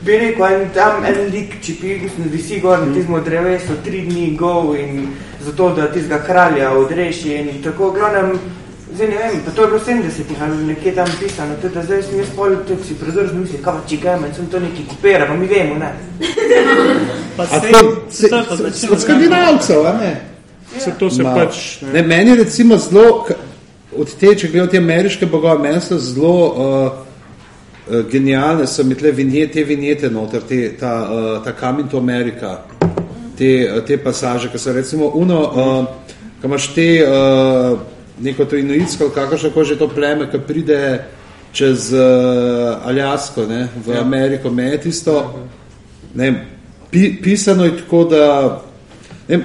bi 0.01 0.17
rekel, 0.17 0.45
en, 0.45 0.69
tam 0.73 1.05
en 1.05 1.31
lik 1.31 1.55
čipi, 1.63 1.99
mislim, 2.03 2.27
da 2.27 2.31
visi 2.31 2.59
gor 2.59 2.79
na 2.79 2.93
tizmo 2.93 3.19
drevesu, 3.19 3.73
tri 3.83 4.01
dni 4.01 4.35
go 4.35 4.75
in 4.79 5.07
zato, 5.41 5.69
da 5.69 5.87
tizga 5.91 6.19
kralja 6.19 6.71
odreši 6.71 7.33
in 7.33 7.63
tako, 7.63 7.91
glavnem, 7.91 8.33
zdaj 8.93 9.07
ne 9.07 9.17
vem, 9.17 9.41
pa 9.45 9.51
to 9.51 9.61
je 9.61 9.67
bilo 9.67 9.79
v 9.79 9.85
70-ih 9.85 10.41
ali 10.41 10.65
nekje 10.65 10.95
tam 10.95 11.07
pisano, 11.19 11.55
tudi 11.61 11.73
da 11.73 11.83
zdaj 11.83 12.03
sem 12.03 12.19
jaz 12.19 12.29
pol, 12.35 12.55
tudi 12.67 12.83
si 12.83 12.93
predržno 12.95 13.39
mislim, 13.39 13.63
kaj 13.63 13.73
pa 13.73 13.89
čigajme, 13.89 14.33
sem 14.35 14.45
to 14.47 14.59
neki 14.59 14.83
kopira, 14.85 15.25
pa 15.25 15.33
mi 15.33 15.47
vemo, 15.47 15.75
ne. 15.75 15.91
Pa 17.37 17.43
A 17.43 17.59
sej- 17.59 17.71
to- 17.71 18.03
sej 18.09 18.21
se- 18.21 18.29
to 18.29 18.35
je 18.37 18.43
pa 18.43 18.55
se- 18.55 18.63
značilno. 18.63 18.95
Od 18.95 19.01
skandinavcev, 19.01 19.85
a 19.85 19.93
ne? 19.93 20.36
Se 20.79 20.93
to 20.99 21.09
se 21.09 21.23
Ma- 21.23 21.35
pač... 21.35 21.81
Ne, 21.93 22.01
meni 22.01 22.35
recimo 22.35 22.77
zelo, 22.77 23.27
od 23.97 24.13
te, 24.19 24.33
če 24.35 24.49
gledajo 24.51 24.71
te 24.71 24.77
ameriške 24.81 25.25
bogove, 25.25 25.59
meni 25.63 25.81
so 25.81 25.97
zelo 26.01 26.33
uh, 26.47 26.97
uh, 27.87 28.01
genialne, 28.11 28.67
so 28.67 28.83
mi 28.83 28.95
tle 28.95 29.11
vinjete, 29.11 29.53
te 29.59 29.63
vinjete 29.67 30.09
noter, 30.13 30.45
te, 30.47 30.61
ta, 30.79 30.93
uh, 31.05 31.29
ta 31.43 31.53
Coming 31.59 31.89
to 31.91 31.97
America, 31.97 32.59
te, 33.37 33.51
uh, 33.67 33.83
te 33.85 33.97
pasaže, 34.01 34.51
ki 34.53 34.61
so 34.61 34.73
recimo 34.75 35.11
uno, 35.15 35.39
uh, 35.43 36.17
ko 36.41 36.51
imaš 36.51 36.71
te, 36.75 36.89
uh, 37.03 37.77
neko 38.23 38.45
to 38.45 38.57
inuitsko, 38.57 39.09
kakršno 39.15 39.53
koli 39.55 39.73
že 39.73 39.79
to 39.79 39.89
pleme, 39.89 40.29
ki 40.31 40.43
pride 40.47 40.81
čez 41.57 41.91
uh, 41.95 42.85
Aljasko, 42.85 43.47
ne, 43.49 43.67
v 43.85 43.95
ja. 43.95 44.01
Ameriko, 44.05 44.51
me 44.53 44.71
je 44.73 44.81
tisto, 44.89 45.17
ne 46.15 46.31
pi, 46.91 47.17
pisano 47.21 47.65
je 47.65 47.77
tako, 47.77 48.03
da 48.03 48.25
ne 49.27 49.39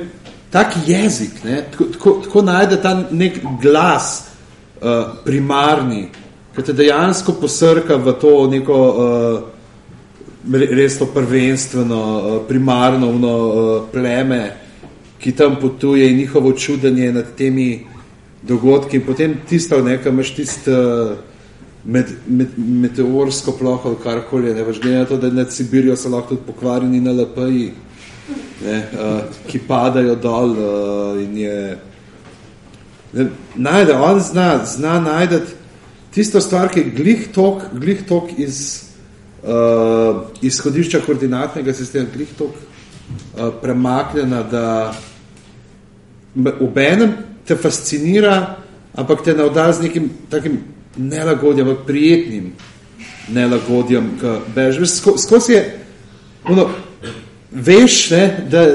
tak 0.53 0.77
jezik, 0.87 1.45
ne, 1.45 1.63
tako, 1.71 1.85
tako, 1.93 2.11
tako 2.25 2.43
najde 2.43 2.77
ta 2.83 2.93
nek 3.11 3.39
glas 3.63 4.25
uh, 4.83 5.25
primarni, 5.25 6.09
ki 6.53 6.63
te 6.63 6.75
dejansko 6.77 7.39
posrka 7.41 7.97
v 7.97 8.13
to 8.21 8.33
neko 8.53 8.81
uh, 8.93 9.53
res 10.53 10.99
to 10.99 11.09
prvenstveno, 11.15 12.03
uh, 12.03 12.37
primarno 12.49 13.09
ono, 13.09 13.33
uh, 13.37 13.71
pleme, 13.93 14.43
ki 15.19 15.33
tam 15.33 15.57
potuje 15.61 16.11
in 16.11 16.19
njihovo 16.19 16.53
čudenje 16.53 17.13
nad 17.13 17.35
temi 17.37 17.87
dogodki. 18.43 18.97
In 18.97 19.07
potem 19.07 19.37
tisto, 19.49 19.81
nekaj 19.83 20.13
imaš 20.13 20.35
tisto 20.35 20.73
uh, 20.73 21.17
med, 21.85 22.13
med, 22.27 22.59
meteorsko 22.59 23.57
ploho 23.59 23.95
karkoli, 24.03 24.55
ne 24.55 24.65
veš, 24.69 24.81
glede 24.83 24.99
na 24.99 25.05
to, 25.05 25.17
da 25.17 25.31
nad 25.31 25.53
Sibirijo 25.53 25.97
so 25.97 26.13
lahko 26.13 26.35
tudi 26.35 26.47
pokvarjeni 26.47 27.01
na 27.01 27.13
LPI, 27.13 27.71
ne, 28.65 28.77
uh, 28.93 29.21
ki 29.47 29.61
padajo 29.69 30.15
dol 30.15 30.55
uh, 30.57 31.23
in 31.23 31.37
je 31.37 31.57
ne, 33.13 33.27
najde, 33.55 33.97
on 33.97 34.21
zna, 34.21 34.65
zna 34.67 35.01
najdeti 35.01 35.61
tisto 36.13 36.41
stvar, 36.41 36.69
ki 36.69 36.81
je 36.81 36.91
glih 36.97 37.29
tok, 37.33 37.63
glih 37.73 38.03
tok 38.09 38.35
iz 38.39 38.59
uh, 39.43 40.29
izhodišča 40.45 41.01
koordinatnega 41.07 41.73
sistema, 41.75 42.09
glih 42.15 42.29
tok 42.39 42.53
uh, 42.53 43.49
premaknjena, 43.63 44.43
da 44.43 44.67
v 46.35 46.85
enem 46.85 47.17
te 47.49 47.57
fascinira, 47.57 48.59
ampak 48.95 49.25
te 49.25 49.35
navda 49.37 49.73
z 49.73 49.89
nekim 49.89 50.11
takim 50.31 50.61
nelagodjem, 50.97 51.69
ampak 51.69 51.87
prijetnim 51.87 52.53
nelagodjem, 53.33 54.15
ki 54.21 54.37
bež. 54.55 54.83
Sko, 54.89 55.17
skozi 55.19 55.53
je, 55.53 55.63
ono, 56.45 56.69
veš, 57.53 58.11
ne, 58.11 58.25
da 58.51 58.67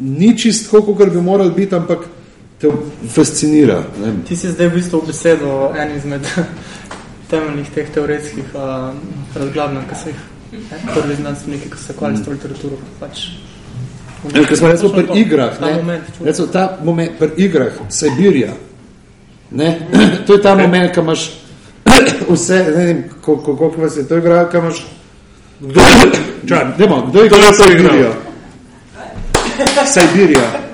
ni 0.00 0.38
čist 0.38 0.70
tako, 0.70 0.94
kot 0.94 1.12
bi 1.12 1.20
moral 1.20 1.50
biti, 1.50 1.74
ampak 1.74 1.98
te 2.60 2.70
fascinira. 3.08 3.82
Ne. 4.02 4.14
Ti 4.28 4.36
si 4.36 4.50
zdaj 4.52 4.68
v 4.68 4.74
bistvu 4.74 5.02
besedo 5.06 5.72
en 5.76 5.96
izmed 5.96 6.26
temeljnih 7.30 7.70
teh 7.74 7.90
teoretskih 7.94 8.54
uh, 8.54 8.94
razglabljanj, 9.34 9.88
ki 9.90 9.98
so 10.02 10.08
jih 10.08 10.22
prvi 10.94 11.14
znanstveniki, 11.14 11.70
ki 11.70 11.78
se 11.78 11.96
kvali 11.98 12.16
s 12.16 12.24
to 12.24 12.30
literaturo, 12.30 12.78
pač 13.00 13.28
Ja, 14.34 14.42
Ker 14.42 14.56
smo 14.58 14.68
recimo 14.68 14.90
pri 14.90 15.20
igrah, 15.20 15.58
ta 15.58 15.66
ne, 15.66 15.74
moment 15.76 16.06
čutim. 16.06 16.26
recimo 16.26 16.46
ta 16.48 16.78
moment 16.84 17.18
pri 17.18 17.28
igrah, 17.36 17.72
Sibirija, 17.88 18.52
ne, 19.50 19.88
to 20.26 20.34
je 20.34 20.42
ta 20.42 20.54
moment, 20.54 20.94
ko 20.94 21.00
imaš 21.00 21.30
vse, 22.30 22.58
ne 22.76 22.84
vem, 22.84 23.04
koliko 23.22 23.74
vas 23.78 23.96
je 23.96 24.08
to 24.08 24.18
igral, 24.18 24.48
ko 24.50 24.58
imaš, 24.58 24.86
Kdo, 25.60 25.80
čak, 26.48 26.76
Demo, 26.76 27.02
kdo 27.08 27.22
je 27.22 27.28
Kdo 27.28 27.36
igral 27.36 27.52
je 27.52 27.56
to 27.58 27.64
igral? 27.72 27.92
Sibirijo? 27.92 28.12
Sibirija. 29.92 30.66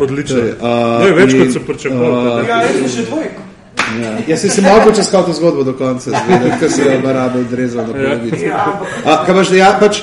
odlično. 0.00 0.36
To 0.36 0.42
je, 0.46 0.54
a, 0.60 0.98
No, 1.00 1.06
je 1.06 1.12
več, 1.14 1.32
in, 1.32 1.40
kot 1.44 1.52
sem 1.52 1.64
pričakoval. 1.66 2.38
a, 2.38 2.42
Ja, 2.46 2.62
jaz 2.62 2.76
sem 2.76 2.88
še 2.88 3.06
dvojko. 3.08 3.46
Ja. 4.00 4.12
Jaz 4.28 4.44
sem 4.44 4.50
si 4.54 4.62
mogel 4.62 4.94
čez 4.94 5.10
to 5.10 5.32
zgodbo 5.34 5.64
do 5.66 5.74
konca 5.74 6.10
zvedeti, 6.10 6.58
ker 6.60 6.70
se 6.70 6.82
je 6.86 6.98
barabe 7.02 7.40
odrezal 7.42 7.88
na 7.88 7.92
polovico. 7.92 8.44
Ja, 8.44 8.64
ampak 8.64 8.88
A, 9.04 9.16
kaj 9.26 9.34
pač, 9.34 9.50
ja, 9.58 9.70
pač 9.80 10.02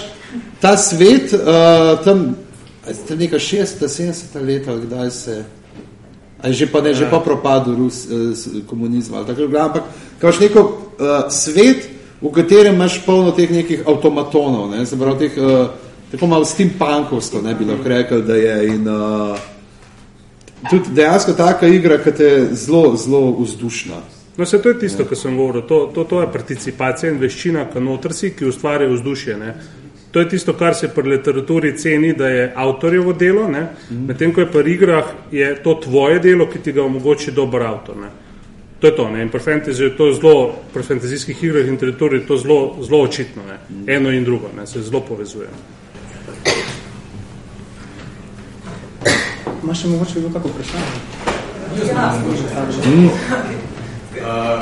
ta 0.59 0.73
svet, 0.77 1.33
uh, 1.33 1.95
tam, 2.03 2.35
je 2.87 2.97
to 3.07 3.15
neka 3.15 3.39
60, 3.39 3.87
70 3.87 4.35
leta, 4.43 4.75
kdaj 4.75 5.11
se, 5.11 5.37
a 6.43 6.51
je 6.51 6.53
že 6.53 6.67
pa 6.67 6.81
ne, 6.83 6.93
že 6.93 7.07
pa 7.09 7.19
propadel 7.23 7.79
Rus, 7.79 8.03
uh, 8.11 8.35
komunizma, 8.67 9.23
tako, 9.23 9.47
ampak 9.55 9.87
kaj 10.19 10.31
pač 10.31 10.39
neko 10.43 10.61
uh, 10.99 11.31
svet, 11.31 11.87
v 12.21 12.31
katerem 12.33 12.75
imaš 12.75 13.01
polno 13.05 13.31
teh 13.31 13.51
nekih 13.51 13.85
avtomatonov, 13.87 14.71
ne, 14.71 14.85
se 14.85 14.97
pravi 14.97 15.27
teh, 15.27 15.37
uh, 15.37 15.67
tako 16.11 16.27
malo 16.27 16.45
steampunkovsko, 16.45 17.41
ne 17.41 17.55
bi 17.55 17.65
lahko 17.65 17.89
rekel, 17.89 18.21
da 18.25 18.35
je 18.35 18.57
in 18.73 18.87
uh, 18.87 19.37
tudi 20.69 20.93
dejansko 20.97 21.33
taka 21.33 21.67
igra, 21.67 21.97
ki 22.03 22.11
te 22.11 22.23
je 22.23 22.45
zelo, 22.55 22.95
zelo 22.97 23.35
vzdušna. 23.39 24.01
No, 24.37 24.45
se 24.45 24.61
to 24.61 24.69
je 24.69 24.79
tisto, 24.79 25.05
kar 25.05 25.17
sem 25.17 25.37
govoril. 25.37 25.63
To, 25.65 25.91
to, 25.93 26.03
to 26.03 26.21
je 26.21 26.31
participacija 26.31 27.11
in 27.11 27.17
veščina, 27.17 27.65
ki 27.73 27.81
noter 27.81 28.13
si, 28.13 28.29
ki 28.37 28.45
ustvarja 28.45 28.89
vzdušje. 28.91 29.37
Ne. 29.37 29.53
To 30.13 30.21
je 30.21 30.29
tisto, 30.29 30.53
kar 30.53 30.75
se 30.77 30.91
pri 30.93 31.09
literaturi 31.09 31.73
ceni, 31.77 32.13
da 32.13 32.29
je 32.29 32.51
avtorjevo 32.55 33.13
delo, 33.13 33.47
ne. 33.49 33.67
medtem 33.89 34.33
ko 34.33 34.41
je 34.41 34.51
pri 34.51 34.73
igrah 34.73 35.09
je 35.31 35.49
to 35.63 35.73
tvoje 35.83 36.19
delo, 36.19 36.45
ki 36.49 36.61
ti 36.63 36.71
ga 36.71 36.85
omogoči 36.85 37.31
dober 37.31 37.65
avtor. 37.65 37.97
Ne. 37.97 38.13
To 38.79 38.87
je 38.87 38.95
to. 38.95 39.09
Ne. 39.09 39.21
In 39.21 39.29
pri 39.29 39.39
fantasy 39.39 39.83
je 39.83 39.97
to 39.97 40.13
zelo, 40.13 40.53
pri 40.73 40.83
fantazijskih 40.83 41.43
igrah 41.43 41.65
in 41.67 41.73
literaturi 41.73 42.17
je 42.17 42.27
to 42.27 42.37
zelo, 42.37 42.75
zelo 42.81 43.01
očitno. 43.01 43.43
Ne. 43.43 43.57
Eno 43.95 44.11
in 44.11 44.23
drugo 44.23 44.49
ne, 44.57 44.67
se 44.67 44.81
zelo 44.81 45.01
povezuje. 45.01 45.47
Imaš 49.63 49.81
še 49.81 49.87
mogoče 49.87 50.19
kdo 50.19 50.29
kako 50.33 50.47
vprašanje? 50.47 50.85
Uh, 54.17 54.61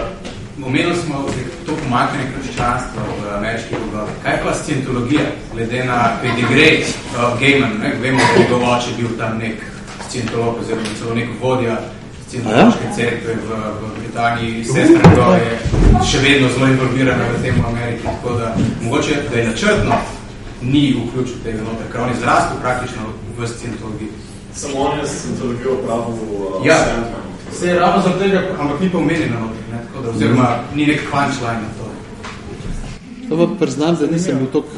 Omenili 0.66 0.96
smo 0.96 1.26
to 1.66 1.74
pomakanje 1.84 2.26
krščanstva 2.32 3.04
v 3.04 3.34
ameriških 3.38 3.78
bogovih. 3.80 4.16
Kaj 4.24 4.38
pa 4.44 4.54
scientologija, 4.56 5.26
glede 5.54 5.84
na 5.84 5.98
pedigree 6.22 6.80
uh, 6.80 7.40
Gaiman, 7.40 7.76
ne? 7.82 7.92
vemo, 8.02 8.20
da 8.24 8.34
je 8.34 8.40
njegov 8.40 8.64
oče 8.70 8.96
bil 8.98 9.18
tam 9.20 9.38
nek 9.38 9.60
scientolog 10.08 10.62
oziroma 10.62 10.96
celo 11.00 11.16
nek 11.16 11.30
vodja 11.42 11.76
scientološke 12.36 12.86
cerkve 12.96 13.34
v, 13.34 13.50
v 13.82 14.00
Britaniji, 14.00 14.64
sestra 14.66 15.10
njegova 15.10 15.36
je 15.36 15.60
še 16.12 16.20
vedno 16.20 16.50
zelo 16.50 16.68
involvirana 16.68 17.24
v 17.32 17.42
tem 17.44 17.56
v 17.62 17.68
Ameriki, 17.68 18.04
tako 18.04 18.38
da 18.40 18.56
mogoče, 18.82 19.16
da 19.32 19.38
je 19.38 19.48
načrtno 19.48 19.96
ni 20.62 20.96
vključil 20.98 21.36
tega 21.44 21.64
noter, 21.64 21.88
ker 21.92 22.02
on 22.02 22.10
je 22.10 22.20
zrastel 22.20 22.58
praktično 22.62 23.02
v 23.38 23.48
scientologiji. 23.48 24.10
Samo 24.56 24.80
on 24.80 25.00
je 25.00 25.08
scientologijo 25.08 25.78
pravil 25.86 26.16
uh, 26.16 26.66
Ja, 26.66 26.78
se 27.60 27.68
je 27.68 27.80
ravno 27.80 28.02
zaradi 28.02 28.24
tega, 28.24 28.42
ampak 28.60 28.82
ni 28.82 28.90
pa 28.90 28.98
omenjeno 28.98 29.40
noter, 29.40 29.64
ne, 29.72 29.80
tako 29.88 30.04
da, 30.04 30.10
oziroma 30.10 30.50
ni 30.76 30.88
nek 30.88 31.02
punchline 31.12 31.62
na 31.62 31.70
to. 31.78 31.86
To 33.30 33.38
pa 33.38 33.54
priznam, 33.60 33.96
da 33.96 34.08
nisem 34.08 34.38
bil 34.38 34.48
toliko 34.48 34.70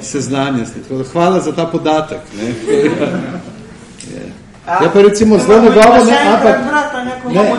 seznanjen 0.00 0.66
s 0.66 0.72
tem. 0.72 0.82
Tako 0.82 0.98
da 1.02 1.04
Hvala 1.04 1.40
za 1.40 1.52
ta 1.52 1.66
podatek. 1.66 2.20
Ne. 2.38 2.54
Je. 4.68 4.84
Je 4.84 4.92
pa 4.92 5.02
recimo 5.02 5.38
zelo 5.38 5.62
njegovo, 5.62 6.04
ne, 6.04 6.18
ampak 6.28 6.56
ne, 7.34 7.54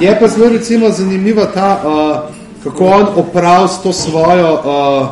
je 0.00 0.20
pa 0.20 0.28
zelo 0.28 0.48
recimo 0.48 0.90
zanimiva 0.90 1.46
ta, 1.46 1.82
uh, 1.84 2.34
kako 2.64 2.86
on 2.86 3.06
oprav 3.16 3.68
s 3.68 3.82
to 3.82 3.92
svojo 3.92 4.52
uh, 4.54 5.08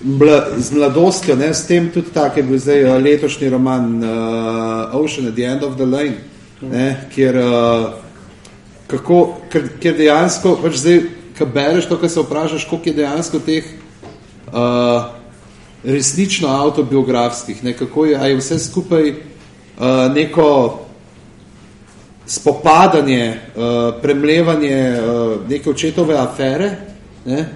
mla, 0.00 0.44
z 0.56 0.72
mladostjo, 0.72 1.36
ne, 1.36 1.54
s 1.54 1.66
tem 1.66 1.90
tudi 1.90 2.10
tak 2.14 2.36
je 2.36 2.42
bil 2.42 2.58
zdaj 2.58 2.84
uh, 2.84 3.02
letošnji 3.02 3.50
roman 3.50 4.04
uh, 4.04 4.94
Ocean 4.94 5.28
at 5.28 5.34
the 5.34 5.44
End 5.44 5.62
of 5.62 5.74
the 5.74 5.84
Lane, 5.84 6.16
ne, 6.62 7.08
kjer 7.14 7.36
uh, 7.36 7.90
kako, 8.86 9.36
ker, 9.50 9.68
ker 9.82 9.96
dejansko, 9.98 10.58
pač 10.62 10.78
zdaj, 10.78 11.00
ko 11.38 11.46
bereš 11.46 11.88
to, 11.90 11.98
ko 11.98 12.08
se 12.08 12.20
vprašaš, 12.20 12.64
koliko 12.70 12.88
je 12.88 12.94
dejansko 13.02 13.38
teh 13.38 13.64
uh, 14.52 15.10
resnično 15.84 16.48
autobiografskih, 16.48 17.64
ne, 17.64 17.72
kako 17.72 18.04
je, 18.04 18.16
a 18.18 18.26
je 18.30 18.36
vse 18.38 18.58
skupaj 18.58 19.14
uh, 19.78 20.14
neko 20.14 20.78
spopadanje, 22.26 23.40
uh, 23.56 24.02
premlevanje 24.02 25.00
uh, 25.00 25.48
neke 25.48 25.70
očetove 25.70 26.14
afere, 26.14 26.70
ne, 27.24 27.46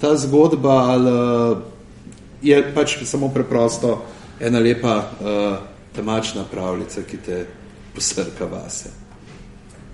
ta 0.00 0.16
zgodba, 0.16 0.70
ali 0.70 1.12
uh, 1.12 1.58
je 2.42 2.62
pač 2.74 2.98
samo 3.04 3.28
preprosto 3.28 4.04
ena 4.40 4.58
lepa 4.58 4.96
uh, 4.96 5.56
temačna 5.96 6.44
pravljica, 6.50 7.02
ki 7.02 7.16
te 7.26 7.46
posrka 7.94 8.46
vase. 8.46 8.90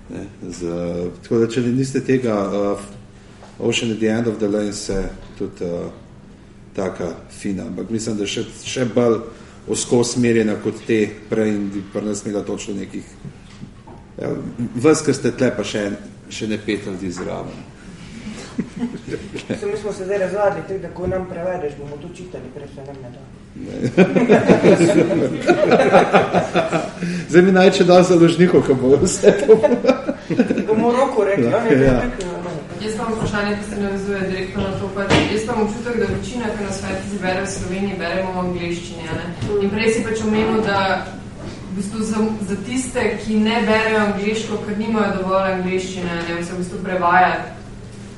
Ne, 0.09 0.27
z, 0.51 0.69
tako 1.23 1.39
da, 1.41 1.47
če 1.49 1.61
niste 1.61 2.03
tega 2.05 2.35
uh, 2.45 2.79
Ocean 3.59 3.91
at 3.91 3.99
the 3.99 4.07
End 4.07 4.27
of 4.27 4.37
the 4.37 4.47
Lane 4.47 4.73
se 4.73 5.09
tudi 5.37 5.65
uh, 5.65 5.89
taka 6.75 7.15
fina, 7.29 7.63
ampak 7.63 7.89
mislim, 7.89 8.17
da 8.17 8.27
še, 8.27 8.43
še 8.65 8.85
bolj 8.93 9.21
osko 9.67 10.03
smerjena 10.03 10.55
kot 10.63 10.73
te 10.87 11.09
prej 11.29 11.49
in 11.49 11.69
bi 11.73 11.83
pa 11.93 12.01
nas 12.01 12.25
imela 12.25 12.43
točno 12.45 12.73
nekih 12.75 13.03
ja, 14.21 14.29
vas, 14.75 15.01
ker 15.05 15.15
ste 15.15 15.31
tle, 15.31 15.51
pa 15.55 15.63
še, 15.67 15.89
še 16.29 16.47
ne 16.47 16.57
pet 16.57 16.85
ljudi 16.87 17.11
zraven. 17.11 17.63
Mi 18.55 19.77
smo 19.81 19.91
se 19.93 20.05
zdaj 20.05 20.17
razvadili, 20.17 20.63
tako 20.67 20.79
da 20.81 20.87
ko 20.93 21.07
nam 21.07 21.25
prevedeš, 21.29 21.73
bomo 21.79 21.97
to 22.01 22.07
čitali, 22.15 22.43
prej 22.55 22.67
se 22.75 22.81
nam 22.87 22.95
ne 23.03 23.09
da. 23.15 23.19
Zdaj 27.29 27.41
mi 27.41 27.51
najče 27.51 27.83
da 27.83 28.03
založnikov, 28.03 28.61
ko 28.67 28.73
bo 28.75 28.97
vse 29.03 29.31
to. 29.41 29.55
bomo 30.67 30.91
roko 30.91 31.23
rekli, 31.23 31.45
Ja, 31.45 31.57
on 31.57 31.67
je 31.67 31.81
ja. 31.85 32.01
Jaz 32.83 32.95
imam 32.95 33.13
vprašanje, 33.15 33.55
ki 33.55 33.63
se 33.69 33.75
navezuje 33.81 34.21
direktno 34.21 34.61
na 34.61 34.74
Pač, 34.95 35.11
jaz 35.31 35.43
imam 35.43 35.65
občutek, 35.65 35.97
da 35.99 36.05
večina, 36.07 36.49
ki 36.55 36.63
nas 36.63 36.77
fantasy 36.79 37.17
bere 37.19 37.41
v 37.43 37.49
Sloveniji, 37.51 37.97
beremo 37.99 38.31
v 38.31 38.43
angliščini. 38.45 39.03
Ne? 39.03 39.25
In 39.65 39.73
prej 39.73 39.89
si 39.91 40.03
pač 40.05 40.21
omenil, 40.23 40.61
da 40.63 40.77
v 41.43 41.73
bistvu 41.75 42.05
za, 42.07 42.21
za 42.47 42.55
tiste, 42.63 43.03
ki 43.25 43.41
ne 43.43 43.57
berejo 43.67 43.99
angliško, 44.05 44.61
ker 44.63 44.79
nimajo 44.79 45.17
dovolj 45.17 45.49
angliščine, 45.57 46.07
ne 46.07 46.23
vem, 46.29 46.39
se 46.47 46.55
v 46.55 46.61
bistvu 46.61 46.79
prevaja 46.85 47.33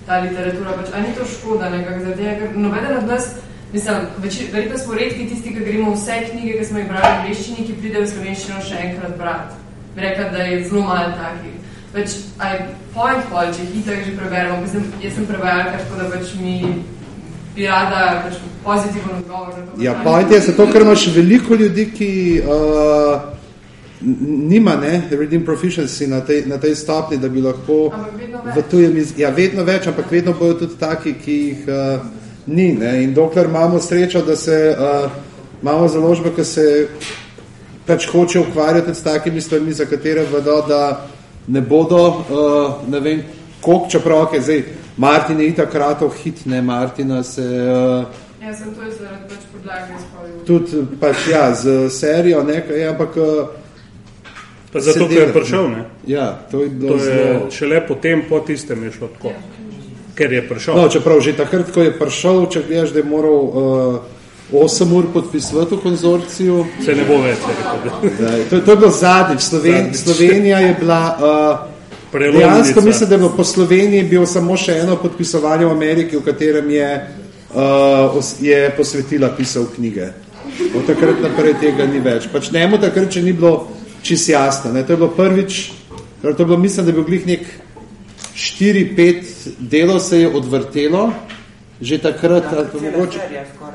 ta 0.06 0.22
literatura. 0.22 0.78
Pač, 0.78 0.94
a 0.94 1.02
ni 1.02 1.18
to 1.18 1.26
škoda 1.26 1.74
nekako 1.74 2.06
za 2.06 2.14
tega, 2.20 2.36
ker 2.44 2.62
nobeden 2.68 2.98
od 3.00 3.10
nas, 3.10 3.32
mislim, 3.74 4.06
verjetno 4.54 4.78
smo 4.84 5.02
redki 5.02 5.30
tisti, 5.32 5.56
ki 5.58 5.66
gremo 5.66 5.96
vse 5.96 6.20
knjige, 6.30 6.60
ki 6.60 6.68
smo 6.70 6.84
jih 6.84 6.92
brali 6.94 7.08
v 7.08 7.16
angliščini, 7.16 7.66
ki 7.72 7.80
pridejo 7.82 8.06
v 8.06 8.12
slovenščino 8.14 8.62
še 8.70 8.84
enkrat 8.92 9.18
brati. 9.18 9.64
Bi 9.98 10.06
rekla, 10.06 10.30
da 10.30 10.46
je 10.46 10.62
zelo 10.70 10.86
malo 10.86 11.10
takih. 11.18 11.58
Pač, 11.98 12.14
aj 12.38 12.60
point 12.94 13.24
pol, 13.32 13.48
če 13.56 13.64
itak 13.80 14.04
že 14.06 14.12
preberemo, 14.14 14.60
mislim, 14.62 14.84
jaz 15.02 15.16
sem 15.18 15.26
prevajalka, 15.26 15.80
tako 15.82 15.96
da 15.98 16.10
pač 16.12 16.36
mi 16.38 16.60
bi 17.56 17.66
rada 17.66 18.02
pač 18.28 18.36
pozitiven 18.62 19.16
odgovor 19.18 19.56
na 19.56 19.64
to. 19.66 19.82
Ja, 19.82 19.96
point 20.04 20.32
je 20.32 20.40
zato, 20.52 20.68
ker 20.70 20.86
imaš 20.86 21.08
veliko 21.16 21.58
ljudi, 21.58 21.88
ki 21.98 22.12
uh, 22.44 23.34
nima 24.52 24.76
ne, 24.78 25.08
reading 25.10 25.46
proficiency 25.46 26.06
na 26.08 26.22
tej, 26.22 26.44
na 26.46 26.62
tej 26.62 26.76
stopni, 26.78 27.18
da 27.18 27.34
bi 27.34 27.42
lahko 27.42 27.80
v 27.90 28.54
več. 28.54 28.70
tujem 28.70 28.98
iz... 29.02 29.16
Ja, 29.18 29.34
vedno 29.34 29.66
več, 29.66 29.90
ampak 29.90 30.14
vedno 30.14 30.38
bojo 30.38 30.60
tudi 30.62 30.78
taki, 30.78 31.16
ki 31.18 31.40
jih 31.48 31.66
uh, 31.66 32.06
ni. 32.46 32.76
Ne? 32.78 33.00
In 33.08 33.18
dokler 33.18 33.50
imamo 33.50 33.82
srečo, 33.82 34.22
da 34.22 34.36
se 34.38 34.60
uh, 34.78 35.10
imamo 35.66 35.90
založbe, 35.90 36.36
ki 36.38 36.46
se 36.46 36.68
pač 37.90 38.06
hoče 38.12 38.40
ukvarjati 38.46 38.94
s 38.94 39.02
takimi 39.02 39.42
stvarmi, 39.42 39.74
za 39.74 39.90
katere 39.90 40.30
vedo, 40.30 40.62
da 40.70 41.08
ne 41.48 41.62
bodo, 41.62 42.02
uh, 42.08 42.90
ne 42.90 43.00
vem, 43.00 43.24
koliko, 43.62 43.90
čeprav, 43.90 44.26
okay, 44.28 44.42
zdaj, 44.42 44.64
Martin 44.98 45.40
je 45.40 45.48
itak 45.48 45.72
kratov 45.72 46.14
hit, 46.24 46.46
ne, 46.46 46.62
Martina 46.62 47.24
se... 47.24 47.42
Uh, 47.42 48.06
Ja, 48.48 48.54
sem 48.56 48.70
to 48.72 48.82
je 48.86 48.92
zaradi 48.96 49.26
pač 49.28 49.48
podlage 49.52 49.96
izpovedal. 49.98 50.44
tudi 50.46 51.00
pač 51.02 51.26
ja, 51.32 51.54
z 51.56 51.90
serijo, 51.92 52.44
nekaj, 52.48 52.86
ampak 52.88 53.18
uh, 53.18 53.48
Pa 54.72 54.80
zato, 54.80 55.08
ker 55.08 55.28
je 55.28 55.34
prišel, 55.34 55.70
ne? 55.70 55.84
Ja, 56.08 56.38
to 56.52 56.62
je 56.62 56.70
bilo 56.70 56.98
To 56.98 57.04
je 57.04 57.04
zelo... 57.04 57.52
šele 57.52 57.80
potem, 57.88 58.22
po 58.30 58.40
tistem 58.40 58.84
je 58.84 58.92
šlo 58.92 59.08
tako. 59.08 59.32
Ker 60.16 60.34
je 60.34 60.42
prišel. 60.50 60.76
No, 60.76 60.90
čeprav 60.92 61.22
že 61.24 61.34
takrat, 61.38 61.72
ko 61.72 61.82
je 61.82 61.94
prišel, 61.96 62.46
če 62.52 62.64
gledaš, 62.68 62.92
da 62.92 63.00
je 63.00 63.08
moral 63.08 63.40
uh, 63.48 64.17
8 64.52 64.94
ur 64.94 65.06
podpisovati 65.14 65.76
v 65.76 65.80
konzorciju. 65.84 66.66
Se 66.86 66.96
ne 66.96 67.04
bo 67.08 67.18
več 67.22 67.40
rekel. 67.48 68.12
Da, 68.20 68.32
to, 68.50 68.60
to 68.60 68.72
je 68.72 68.78
bilo 68.78 68.92
zadnjič. 68.92 69.42
Sloven, 69.42 69.74
Zadnjič. 69.74 70.04
Slovenija 70.04 70.60
je 70.60 70.76
bila... 70.80 71.02
Uh, 71.20 71.78
Prelomnica. 72.12 72.48
dejansko 72.48 72.82
mislim, 72.82 73.10
da 73.10 73.16
je 73.16 73.20
bilo 73.20 73.34
po 73.38 73.44
Sloveniji 73.44 74.04
bilo 74.04 74.26
samo 74.26 74.58
še 74.58 74.78
eno 74.80 74.96
podpisovanje 74.96 75.66
v 75.66 75.72
Ameriki, 75.72 76.18
v 76.18 76.24
katerem 76.24 76.70
je, 76.72 76.88
uh, 77.52 78.22
je 78.42 78.62
posvetila 78.78 79.30
pisal 79.36 79.68
knjige. 79.76 80.08
Od 80.76 80.88
takrat 80.88 81.20
naprej 81.22 81.58
tega 81.60 81.86
ni 81.86 82.00
več. 82.00 82.30
Pač 82.32 82.52
njemu 82.52 82.80
takrat, 82.80 83.12
če 83.12 83.26
ni 83.26 83.34
bilo 83.36 83.68
čist 84.02 84.30
jasno. 84.30 84.72
Ne? 84.72 84.86
To 84.88 84.96
je 84.96 85.02
bilo 85.04 85.12
prvič, 85.12 85.72
to 86.22 86.32
je 86.32 86.46
bilo, 86.46 86.58
mislim, 86.58 86.86
da 86.86 86.92
je 86.92 86.96
bil 86.96 87.04
glih 87.04 87.28
nek 87.28 87.44
4-5 88.38 89.58
delov 89.60 90.00
se 90.00 90.22
je 90.22 90.30
odvrtelo, 90.30 91.10
že 91.82 91.98
takrat, 92.02 92.44
Ja, 92.44 92.58
ali 92.58 92.66
pa 92.66 92.80
cela 92.80 92.92
mogoče, 92.92 93.20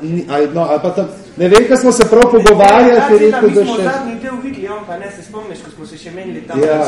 ni, 0.01 0.25
ali, 0.29 0.47
no, 0.53 0.61
ali 0.61 0.79
pa 0.81 0.89
tam, 0.89 1.07
ne 1.37 1.47
vem, 1.47 1.67
kaj 1.67 1.77
smo 1.77 1.91
se 1.91 2.03
prav 2.09 2.31
pogovarjali, 2.31 2.89
je 2.89 2.95
Ja, 2.95 3.07
rekel, 3.07 3.49
mi 3.49 3.55
da 3.55 3.63
smo 3.65 3.75
še... 3.75 3.83
zadnji 3.83 4.15
del 4.19 4.35
videli, 4.43 4.67
on 4.67 4.83
pa 4.87 4.97
ne 4.97 5.07
se 5.11 5.23
spomniš, 5.23 5.59
ko 5.63 5.69
smo 5.75 5.85
se 5.85 5.97
še 5.97 6.11
menili 6.11 6.41
tam. 6.41 6.59
Ja. 6.59 6.83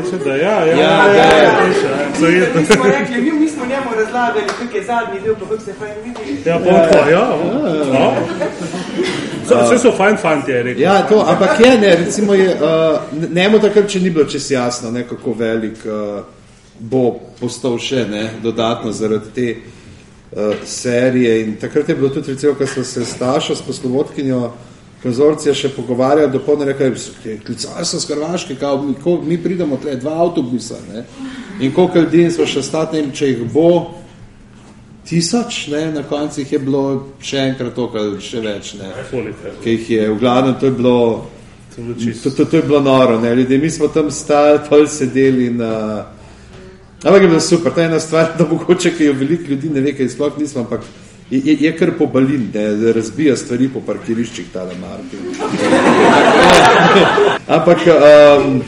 Mislim, 0.00 0.20
da 0.24 0.36
ja, 0.36 0.56
ja, 0.64 0.64
Ja, 0.64 0.76
ja, 0.76 0.90
ja, 1.10 1.26
ja, 1.26 1.42
ja. 1.42 1.66
ja, 2.22 2.28
ja, 2.30 2.46
Mi 2.54 2.64
smo 2.64 2.84
rekli, 2.84 3.22
mi, 3.22 3.30
mi 3.32 3.48
smo 3.48 3.66
njemu 3.66 3.90
razlagali, 3.96 4.46
kako 4.46 4.76
je 4.76 4.84
zadnji 4.84 5.20
del, 5.24 5.34
pa 5.34 5.44
kako 5.44 5.62
se 5.62 5.72
fajn 5.72 5.94
vidi. 6.04 6.38
Ja, 6.46 6.58
pa 6.58 6.68
on 6.68 6.82
pa, 6.92 6.98
ja, 7.10 7.24
ja. 7.94 8.14
So- 9.48 9.62
Vse 9.64 9.78
so 9.78 9.92
fajn 9.92 10.16
fanti, 10.16 10.50
je 10.50 10.62
rekel. 10.62 10.82
Ja, 10.82 11.02
to, 11.02 11.24
ampak 11.26 11.60
je, 11.60 11.78
ne, 11.78 11.96
recimo 11.96 12.34
je, 12.34 12.54
uh, 12.54 13.00
njemu 13.34 13.58
takrat, 13.58 13.88
če 13.90 14.00
ni 14.00 14.10
bilo 14.10 14.24
čest 14.30 14.50
jasno, 14.50 14.90
ne, 14.90 15.02
kako 15.08 15.34
velik 15.38 15.82
uh, 15.86 16.22
bo 16.78 17.18
postal 17.40 17.78
še, 17.78 18.06
ne, 18.10 18.30
dodatno 18.42 18.92
zaradi 18.92 19.30
te 19.34 19.46
uh, 19.50 19.72
serije 20.64 21.40
in 21.40 21.56
takrat 21.56 21.88
je 21.88 21.94
bilo 21.94 22.08
tudi, 22.08 22.32
recimo, 22.32 22.54
ko 22.54 22.66
smo 22.66 22.84
se 22.84 23.04
s 23.04 23.18
Tašo, 23.18 23.54
s 23.54 23.62
poslovodkinjo 23.62 24.52
konzorcija 25.02 25.54
še 25.54 25.70
pogovarjali, 25.76 26.32
do 26.32 26.40
polne 26.42 26.66
rekli, 26.66 26.90
klicali 27.46 27.86
so 27.86 28.00
z 28.00 28.08
Hrvaške, 28.10 28.56
kao, 28.60 28.80
mi, 28.82 28.94
ko, 29.02 29.20
mi 29.22 29.38
pridemo 29.38 29.78
tle, 29.82 29.96
dva 30.00 30.16
avtobusa, 30.24 30.80
ne, 30.92 31.04
in 31.60 31.72
koliko 31.74 32.02
ljudi 32.02 32.30
smo 32.34 32.46
še 32.46 32.64
vem, 32.92 33.12
če 33.12 33.28
jih 33.30 33.44
bo 33.52 33.68
tisoč, 35.06 35.68
ne, 35.70 35.84
na 35.94 36.02
koncu 36.02 36.40
jih 36.40 36.52
je 36.52 36.58
bilo 36.58 36.82
še 37.22 37.44
enkrat 37.52 37.76
toliko, 37.76 38.02
ali 38.02 38.20
še 38.20 38.42
več, 38.42 38.74
ne, 38.80 38.90
ki 39.62 39.76
jih 39.76 39.90
je, 39.90 40.10
v 40.10 40.18
glavnem, 40.18 40.58
to 40.58 40.66
je 40.66 40.76
bilo, 40.80 40.98
to, 41.76 41.86
to, 42.24 42.44
to 42.44 42.56
je 42.56 42.66
bilo 42.66 42.82
noro, 42.82 43.20
ne, 43.22 43.34
ljudje, 43.36 43.62
mi 43.62 43.70
smo 43.70 43.92
tam 43.94 44.10
stali, 44.10 44.64
pol 44.68 44.88
sedeli 44.90 45.52
in, 45.52 45.62
uh, 45.62 46.15
ampak 47.04 47.22
je 47.22 47.28
bilo 47.28 47.40
super, 47.40 47.72
to 47.72 47.80
je 47.80 47.86
ena 47.86 48.00
stvar, 48.00 48.32
da 48.38 48.44
mogoče, 48.50 48.94
ki 48.96 49.04
jo 49.04 49.12
veliko 49.12 49.50
ljudi 49.50 49.70
ne 49.70 49.80
ve, 49.80 49.92
kaj 49.96 50.08
sploh 50.08 50.38
nismo, 50.38 50.60
ampak 50.60 50.80
je, 51.30 51.40
je, 51.44 51.56
je 51.60 51.72
kar 51.76 51.90
pobalin, 51.98 52.50
ne, 52.54 52.68
da 52.76 52.92
razbija 52.92 53.36
stvari 53.36 53.68
po 53.68 53.80
parkiriščih 53.86 54.52
tale 54.52 54.74
Martin. 54.80 55.20
ampak, 57.56 57.78
um, 57.86 58.60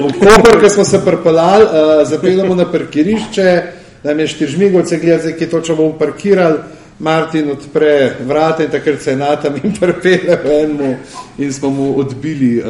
v 0.00 0.12
Koper, 0.18 0.60
ko 0.60 0.68
smo 0.68 0.84
se 0.84 1.00
pripelali, 1.04 1.64
uh, 1.64 2.08
zapeljamo 2.08 2.54
na 2.54 2.66
parkirišče, 2.72 3.62
nam 4.04 4.20
je 4.20 4.26
štiržmigovce 4.26 4.98
gledati, 4.98 5.22
zdaj, 5.22 5.38
kje 5.38 5.50
točno 5.50 5.76
bomo 5.76 5.98
parkirali, 5.98 6.58
Martin 7.00 7.50
odpre 7.50 8.16
vrata 8.26 8.64
in 8.64 8.70
takrat 8.70 9.00
se 9.00 9.10
je 9.10 9.16
natam 9.16 9.54
in 9.64 9.72
prepele 9.72 10.36
v 10.44 10.50
enemu 10.64 10.96
in 11.38 11.52
smo 11.52 11.70
mu 11.70 11.98
odbili 11.98 12.60
uh, 12.60 12.66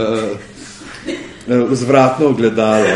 uh, 1.48 1.70
vzvratno 1.70 2.26
ogledalo. 2.26 2.86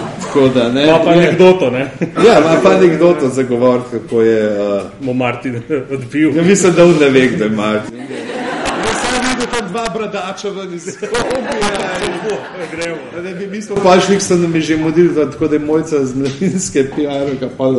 Tako 0.34 0.48
da, 0.48 0.68
ne. 0.70 0.82
Ima 0.82 0.98
pa 0.98 1.12
je- 1.12 1.18
anekdoto, 1.18 1.70
ne? 1.70 1.90
Ja, 2.18 2.38
ima 2.40 2.60
pa 2.62 2.70
anekdoto 2.70 3.28
za 3.28 3.42
govor, 3.42 3.80
kako 3.90 4.22
je... 4.22 4.48
Uh, 4.50 4.82
Mo 5.00 5.12
Martin 5.14 5.62
odbil. 5.90 6.36
Ja, 6.36 6.42
mislim, 6.42 6.72
da 6.74 6.84
on 6.84 6.94
ne 7.00 7.08
ve, 7.10 7.26
kdo 7.28 7.44
je 7.44 7.50
Martin. 7.50 8.00
Tam 9.52 9.68
dva 9.68 9.86
bradača 9.90 10.48
ven 10.50 10.74
iz 10.74 10.86
Gremo. 12.72 12.96
Ne 13.24 13.34
bi 13.34 13.46
mislil, 13.46 13.76
pašnik 13.76 14.22
so 14.22 14.34
nam 14.36 14.60
že 14.60 14.76
modili, 14.76 15.14
tako 15.14 15.48
da 15.48 15.54
je 15.54 15.60
mojca 15.60 16.04
z 16.04 16.14
mladinske 16.16 16.84
PR-ka, 16.86 17.48
pa 17.58 17.64
uh, 17.64 17.78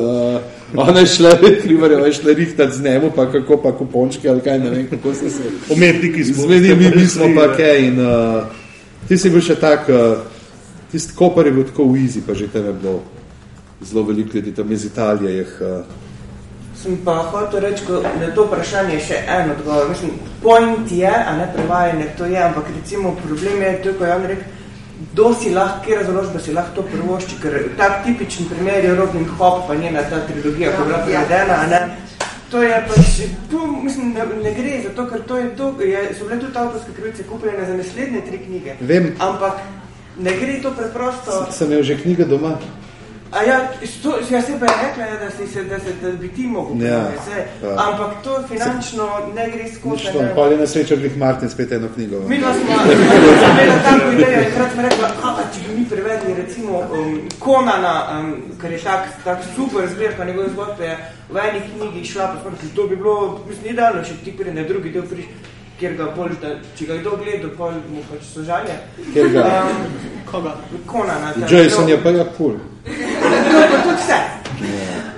ona 0.76 0.99
je 0.99 1.06
šla, 1.07 1.32
krivarja, 1.64 1.99
je 1.99 2.14
šla 2.14 2.34
rihtati 2.34 2.77
z 2.77 2.84
njemu, 2.84 3.11
pa 3.15 3.32
kako 3.32 3.57
pa 3.57 3.72
kupončki 3.72 4.30
ali 4.30 4.41
kaj, 4.41 4.60
ne 4.60 4.69
vem, 4.69 4.88
kako 4.88 5.14
so 5.14 5.30
se 5.30 5.44
Umetniki 5.69 6.23
smo. 6.23 6.44
zmenili, 6.44 6.76
mi, 6.76 6.91
mi 6.95 7.06
smo 7.07 7.26
pa 7.36 7.53
kaj 7.53 7.80
in 7.80 7.99
uh, 7.99 8.44
ti 9.07 9.18
si 9.18 9.30
bil 9.30 9.41
še 9.41 9.56
tak, 9.56 9.90
uh, 9.90 10.18
tisti 10.96 11.16
kopar 11.16 11.46
je 11.46 11.52
bil 11.52 11.68
tako 11.68 11.90
v 11.92 12.06
easy, 12.06 12.24
pa 12.24 12.34
že 12.34 12.48
tam 12.48 12.66
je 12.72 12.74
bilo 12.74 13.02
zelo 13.84 14.04
veliko 14.08 14.38
ljudi, 14.38 14.56
tam 14.56 14.72
iz 14.72 14.86
Italije 14.86 15.38
jih 15.38 15.54
uh, 15.62 15.86
Sem 16.76 16.98
pa 17.06 17.16
hotel 17.32 17.60
reči, 17.60 17.84
na 18.20 18.28
to 18.36 18.44
vprašanje 18.46 19.00
še 19.00 19.18
en 19.32 19.52
odgovor. 19.56 19.88
Mislim, 19.90 20.12
point 20.44 20.92
je, 20.92 21.10
a 21.10 21.32
ne 21.38 21.48
prevajanje, 21.54 22.12
to 22.18 22.28
je, 22.30 22.38
ampak 22.38 22.68
recimo 22.76 23.16
problem 23.24 23.62
je, 23.64 23.72
to 23.84 23.90
je, 23.90 23.96
ko 23.98 24.06
je 24.06 24.16
on 24.16 24.26
rekel, 24.30 24.52
kdo 25.12 25.30
si 25.34 25.54
lahko, 25.56 25.82
kje 25.86 25.98
razložba 26.02 26.42
si 26.44 26.54
lahko 26.54 26.76
to 26.76 26.84
prvošči, 26.92 27.40
ker 27.42 27.56
tak 27.80 28.04
tipičen 28.06 28.52
primer 28.52 28.86
je 28.86 28.96
Robin 28.96 29.26
Hood, 29.38 29.64
pa 29.68 29.76
njena 29.76 30.04
ta 30.10 30.20
trilogija, 30.28 30.76
ko 30.76 30.84
je 30.84 30.90
bila 30.92 31.00
prevedena, 31.08 31.62
a 31.64 31.72
ne. 31.72 31.82
To 32.52 32.62
je 32.62 32.76
pač, 32.88 33.16
tu, 33.50 33.64
mislim, 33.84 34.14
ne, 34.14 34.28
ne 34.44 34.54
gre 34.60 34.76
za 34.84 34.92
to, 34.96 35.08
ker 35.10 35.24
to 35.28 35.40
je 35.42 35.50
to, 35.58 35.72
je, 35.82 36.04
so 36.20 36.28
bile 36.28 36.38
tudi 36.44 36.60
avtorske 36.60 36.94
krivice 37.00 37.26
kupljene 37.32 37.66
za 37.66 37.80
naslednje 37.80 38.22
tri 38.28 38.44
knjige. 38.46 38.78
Vem. 38.82 39.10
Ampak 39.20 39.64
ne 40.18 40.32
gre 40.40 40.62
to 40.62 40.72
preprosto. 40.72 41.46
Sem 41.52 41.72
imel 41.72 41.84
že 41.84 41.98
knjige 42.02 42.26
doma. 42.26 42.58
A 43.32 43.44
ja, 43.44 43.68
to, 44.04 44.18
ja 44.32 44.42
se 44.42 44.60
pa 44.60 44.66
je 44.66 44.88
rekla, 44.88 45.04
ja, 45.04 45.18
da, 45.20 45.32
si 45.32 45.54
se, 45.54 45.64
da, 45.64 45.80
se, 45.80 45.94
da 46.02 46.12
bi 46.12 46.28
ti 46.28 46.48
mogel 46.48 46.88
Ja, 46.88 47.12
se, 47.26 47.68
ja. 47.68 47.76
ampak 47.88 48.24
to 48.24 48.44
finančno 48.48 49.10
ne 49.36 49.50
gre 49.50 49.68
skozi. 49.74 50.04
Nič, 50.04 50.14
ne. 50.14 50.36
pa 50.36 50.42
je 50.42 50.58
na 50.58 50.68
srečo 50.68 50.96
Grih 50.96 51.18
Martin 51.18 51.50
spet 51.50 51.72
eno 51.72 51.88
knjigo. 51.96 52.20
Mi 52.28 52.40
dva 52.40 52.54
smo 52.54 52.72
imeli 53.52 53.72
tako 53.84 54.12
idejo 54.12 54.40
in 54.42 54.54
krat 54.56 54.72
smo 54.74 54.82
rekla, 54.82 55.08
a, 55.24 55.44
če 55.54 55.60
bi 55.68 55.80
mi 55.80 55.86
prevedli 55.90 56.34
recimo 56.34 56.80
um, 56.80 57.20
Konana, 57.40 58.20
um, 58.20 58.36
ker 58.62 58.72
je 58.72 58.80
tak, 58.84 59.10
tak 59.24 59.44
super 59.56 59.90
zbirka 59.96 60.26
njegove 60.26 60.50
zgodbe, 60.50 60.86
je 60.86 60.98
v 61.30 61.38
eni 61.50 61.62
knjigi 61.74 62.08
šla, 62.12 62.28
pa 62.28 62.42
smo 62.42 62.50
rekli, 62.50 62.70
to 62.76 62.88
bi 62.88 62.96
bilo, 62.96 63.40
mislim, 63.50 63.74
idealno, 63.74 64.04
še 64.04 64.16
ti 64.24 64.32
pride 64.38 64.54
na 64.54 64.64
drugi 64.64 64.96
del 64.96 65.04
priš, 65.04 65.26
kjer 65.80 65.93
ga 65.97 66.06
bolj, 66.15 66.35
da, 66.41 66.47
če 66.77 66.85
ga 66.85 66.97
kdo 66.97 67.18
gleda, 67.18 67.47
pol 67.57 67.72
mu 67.91 68.03
pač 68.11 68.23
so 68.34 68.43
žalje. 68.43 68.76
Kjer 69.14 69.27
ga? 69.34 69.43
Um, 69.64 69.85
Koga? 70.31 70.56
Konana. 70.85 71.34
ta- 71.34 71.47
Jason 71.52 71.88
je 71.89 71.97
pa 72.03 72.10
ja 72.10 72.26
cool. 72.38 72.56
To 72.85 73.57
je 73.60 73.68
pa 73.72 73.77
tudi 73.84 73.95
vse. 73.97 74.19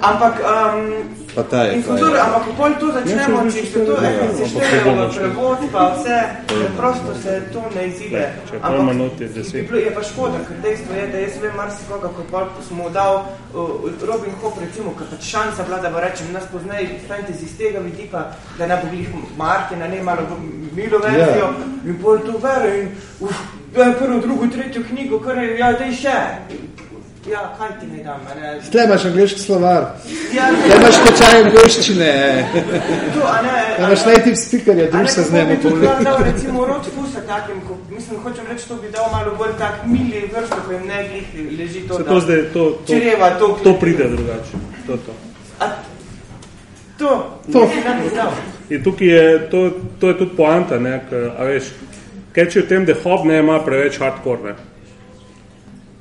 Ampak, 0.01 0.39
um, 0.39 1.26
Pa 1.37 1.43
ta 1.45 1.59
je. 1.63 1.73
in 1.77 1.83
pa 1.85 1.93
je. 1.93 2.17
ampak 2.17 2.41
ko 2.49 2.51
pol 2.57 2.71
to 2.81 2.87
začnemo, 2.97 3.37
Ja, 3.37 3.51
če 3.53 3.61
se 3.69 3.85
to 3.85 3.93
ja, 3.93 4.09
ampak 4.09 4.37
seštejejo 4.37 4.83
bomo 4.85 5.03
v 5.05 5.17
prevod, 5.17 5.59
pa 5.71 5.81
vse, 5.93 6.17
preprosto 6.49 7.11
se 7.23 7.33
to 7.53 7.61
ne 7.75 7.83
izide. 7.87 8.23
Če 8.49 8.55
je 8.57 8.61
pol 8.63 8.81
minut, 8.89 9.21
je 9.21 9.27
deset. 9.35 9.69
je 9.85 9.91
pa 9.93 10.01
škoda, 10.01 10.39
ker 10.47 10.57
dejstvo 10.65 10.97
je, 10.97 11.05
da 11.13 11.17
jaz 11.21 11.35
vem 11.41 11.53
marsikoga, 11.61 12.09
ko 12.09 12.25
pol 12.31 12.45
smo 12.67 12.89
dal 12.89 13.13
uh, 13.53 13.85
Robin 14.09 14.33
Hood, 14.41 14.57
recimo, 14.65 14.95
ker 14.97 15.05
pač 15.13 15.29
šansa 15.29 15.61
bila, 15.69 15.77
da 15.77 15.93
bo 15.93 16.01
rečem, 16.01 16.33
nas 16.33 16.49
poznaj 16.51 16.89
fantasy 17.05 17.45
z 17.45 17.57
tega 17.61 17.79
vidika, 17.85 18.33
da 18.57 18.65
ne 18.65 18.79
bo 18.81 18.89
glih 18.89 19.09
Martina, 19.37 19.85
ne 19.87 20.01
malo 20.01 20.25
milo 20.73 20.97
verzijo, 21.05 21.53
Ja. 21.53 21.53
in 21.85 22.01
pol 22.01 22.17
to 22.25 22.41
vere 22.41 22.79
in 22.81 22.89
uf, 23.21 23.37
prvo, 23.73 24.17
drugo, 24.25 24.47
tretjo 24.49 24.81
knjigo, 24.89 25.19
kar 25.21 25.37
je, 25.37 25.53
ja, 25.61 25.69
daj 25.77 25.93
še. 25.93 26.17
Ja, 27.31 27.55
kaj 27.57 27.79
ti 27.79 27.87
ne 27.87 28.03
dam, 28.03 28.19
a 28.31 28.35
ne? 28.39 28.59
Tle 28.71 28.83
imaš 28.83 29.05
angliški 29.05 29.39
slovar. 29.39 29.81
Ja, 30.35 30.47
Tle 30.65 30.75
imaš 30.77 30.99
tečaj 31.05 31.39
angliščine. 31.43 32.11
To, 33.15 33.23
a 33.27 33.41
ne, 33.41 33.55
Tle 33.75 33.87
imaš 33.87 34.05
native 34.05 34.35
speakerja, 34.35 34.85
druž 34.91 35.09
se 35.09 35.23
z 35.23 35.33
njemu 35.33 35.49
bi 35.55 35.61
tudi 35.61 35.89
dal, 36.03 36.23
recimo 36.23 36.65
rod 36.65 36.87
fusa 36.95 37.21
takim, 37.27 37.59
ko, 37.67 37.77
mislim, 37.89 38.19
hočem 38.23 38.45
reči, 38.51 38.67
to 38.67 38.75
bi 38.75 38.91
dal 38.91 39.11
malo 39.11 39.35
bolj 39.37 39.57
tak 39.59 39.83
mili 39.85 40.23
vrsto, 40.33 40.55
ko 40.65 40.71
jim 40.71 40.87
ne 40.87 41.03
glih 41.09 41.59
leži 41.59 41.81
to, 41.87 41.97
Se 41.97 42.03
to 42.03 42.19
zdaj, 42.19 42.41
to, 42.53 42.63
to, 42.87 42.93
čreva, 42.93 43.29
to, 43.39 43.57
to 43.63 43.73
pride 43.79 44.07
drugače. 44.15 44.63
To, 44.87 44.97
to. 44.97 45.13
to, 46.97 47.37
To. 47.51 47.69
nam 47.85 48.05
izdal. 48.05 48.31
In 48.69 48.83
tukaj 48.83 49.07
je, 49.07 49.49
to, 49.49 49.71
to 49.99 50.07
je 50.07 50.17
tudi 50.17 50.31
poanta, 50.37 50.79
ne, 50.79 50.99
k, 51.09 51.27
a 51.37 51.43
veš, 51.43 51.69
kaj 52.35 52.49
če 52.49 52.63
v 52.63 52.67
tem, 52.71 52.87
da 52.87 52.95
hob 53.03 53.27
ne 53.27 53.37
ima 53.39 53.59
preveč 53.63 53.99
hardcore, 53.99 54.43
ne, 54.43 54.55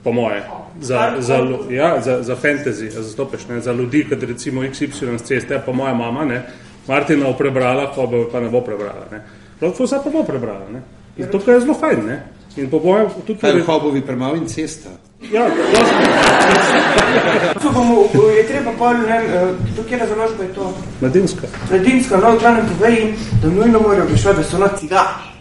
po 0.06 0.12
moje, 0.12 0.42
za, 0.80 1.18
za, 1.18 1.36
ja, 1.70 2.00
za, 2.00 2.22
za 2.22 2.36
fantasy, 2.36 2.86
a 2.98 3.02
zastopeš, 3.02 3.48
ne, 3.48 3.60
za 3.60 3.72
ljudi, 3.72 4.06
kad 4.08 4.22
recimo 4.22 4.62
XY 4.62 5.18
z 5.18 5.22
ceste, 5.22 5.58
pa 5.66 5.72
moja 5.72 5.94
mama, 5.94 6.24
ne, 6.24 6.42
Martina 6.86 7.26
bo 7.26 7.32
prebrala, 7.32 7.90
hoba 7.94 8.22
pa 8.32 8.40
ne 8.40 8.48
bo 8.48 8.60
prebrala, 8.60 9.10
ne. 9.10 9.20
Rodfusa 9.60 9.98
pa 10.04 10.10
bo 10.10 10.22
prebrala, 10.22 10.70
ne. 10.72 10.82
In 11.16 11.26
tukaj 11.26 11.54
je 11.54 11.60
zelo 11.60 11.74
fajn, 11.74 12.06
ne. 12.06 12.22
In 12.56 12.70
po 12.70 12.78
mojem 12.84 13.10
tudi... 13.26 13.40
Kaj 13.40 13.58
je 13.58 13.66
hobovi 13.66 14.00
premalo 14.00 14.36
in 14.36 14.46
cesta? 14.46 14.94
Ja, 15.32 15.50
To 17.62 17.72
bomo, 17.74 18.06
je 18.36 18.46
treba 18.46 18.78
pol, 18.78 19.02
ne 19.02 19.06
vem, 19.10 19.26
eh, 19.26 19.76
to 19.76 19.82
kjera 19.88 20.06
založba 20.06 20.44
je 20.44 20.54
to? 20.54 20.72
Mladinska. 21.00 21.46
Mladinska, 21.70 22.16
no, 22.16 22.36
v 22.36 22.40
glavnem 22.40 22.66
povej 22.78 23.00
jim, 23.00 23.14
da 23.42 23.48
nujno 23.50 23.80
morajo 23.80 24.06
prišla, 24.06 24.32
da 24.32 24.44
so 24.44 24.58
na 24.58 24.68
cigani. 24.68 25.34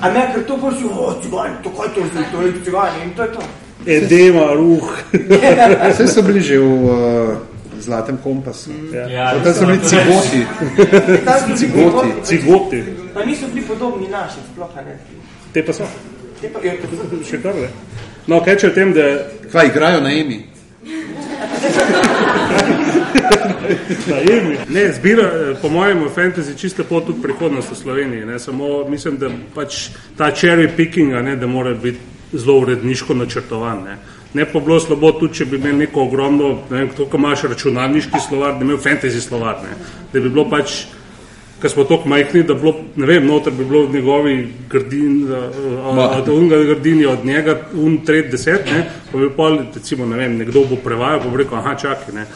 A 0.00 0.10
ne, 0.14 0.28
ker 0.34 0.44
to 0.46 0.56
bolj 0.56 0.78
si, 0.78 0.84
o, 0.86 1.14
cigani, 1.22 1.56
to 1.62 1.70
kaj 1.74 1.94
to 1.94 2.00
je, 2.00 2.28
to 2.32 2.42
je 2.42 2.60
cigani 2.64 3.02
in 3.04 3.16
to 3.16 3.22
je 3.22 3.32
to. 3.32 3.42
Edema, 3.88 4.52
ruh. 4.52 4.98
Vse 5.92 6.08
so 6.08 6.22
bili 6.22 6.40
že 6.40 6.60
v 6.60 6.64
uh, 6.64 7.36
Zlatem 7.80 8.18
kompasu. 8.20 8.70
Ja. 8.92 9.32
Tam 9.44 9.54
so 9.54 9.66
bili 9.66 9.78
cigoti. 9.80 10.46
Cigoti. 11.56 12.08
Cigoti. 12.22 12.84
Pa 13.14 13.24
niso 13.24 13.48
bili 13.48 13.62
podobni 13.64 14.08
naši, 14.08 14.36
sploh 14.52 14.76
ne. 14.76 14.98
Te 15.52 15.64
pa 15.64 15.72
so. 15.72 15.84
Te 16.40 16.48
pa, 16.52 16.60
ja, 16.60 16.72
Še 17.24 17.40
kar 17.40 17.56
ne. 17.56 17.68
No, 18.28 18.44
kaj 18.44 18.56
če 18.60 18.68
o 18.68 18.72
tem, 18.76 18.92
da... 18.92 19.24
Kaj, 19.48 19.72
igrajo 19.72 20.04
na 20.04 20.12
Emi? 20.12 20.44
Najemi. 24.12 24.68
Ne, 24.68 24.92
zbira, 24.92 25.24
eh, 25.24 25.56
po 25.62 25.68
mojem, 25.72 26.04
v 26.04 26.12
fantasy 26.12 26.52
čisto 26.60 26.84
po 26.84 27.00
tudi 27.00 27.24
prihodnost 27.24 27.72
v 27.72 27.76
Sloveniji. 27.76 28.28
Ne, 28.28 28.36
samo 28.38 28.84
mislim, 28.84 29.16
da 29.16 29.32
pač 29.56 29.88
ta 30.16 30.28
cherry 30.28 30.68
picking, 30.68 31.16
a 31.16 31.24
ne, 31.24 31.40
da 31.40 31.48
mora 31.48 31.72
biti 31.74 32.17
zelo 32.32 32.58
uredniško 32.60 33.14
načrtovan. 33.14 33.82
Ne. 33.84 33.98
Ne 34.34 34.44
pa 34.44 34.60
bilo 34.60 34.80
slabo 34.80 35.12
tudi, 35.16 35.34
če 35.34 35.46
bi 35.48 35.56
imel 35.56 35.76
neko 35.76 36.02
ogromno, 36.04 36.50
ne 36.70 36.82
vem, 36.82 36.88
to, 36.96 37.06
ko 37.08 37.16
imaš 37.16 37.46
računalniški 37.48 38.20
slovar, 38.28 38.52
da 38.52 38.58
bi 38.58 38.68
imel 38.68 38.80
fantasy 38.84 39.20
slovar. 39.24 39.62
Ne. 39.64 39.76
Da 40.12 40.20
bi 40.20 40.28
bilo 40.28 40.44
pač, 40.50 40.82
ker 41.62 41.72
smo 41.72 41.86
tako 41.88 42.08
majhni, 42.12 42.42
da 42.44 42.54
bi 42.54 42.60
bilo, 42.60 42.74
ne 42.96 43.08
vem, 43.08 43.26
noter 43.26 43.56
bi 43.56 43.64
bilo 43.64 43.86
v 43.86 43.96
njegovi 43.96 44.34
grdin, 44.70 45.16
od 45.94 46.28
unga 46.28 46.60
grdini 46.74 47.06
od 47.06 47.24
njega, 47.24 47.56
un 47.74 47.98
tret 48.04 48.30
deset, 48.30 48.68
ne, 48.70 48.84
pa 49.12 49.18
bi 49.18 49.30
pol, 49.36 49.58
recimo, 49.74 50.06
ne 50.06 50.20
vem, 50.20 50.36
nekdo 50.38 50.66
bo 50.68 50.76
prevajal, 50.84 51.24
pa 51.24 51.32
bi 51.32 51.42
rekel, 51.42 51.58
aha, 51.58 51.74
čakaj, 51.74 52.14
ne, 52.14 52.26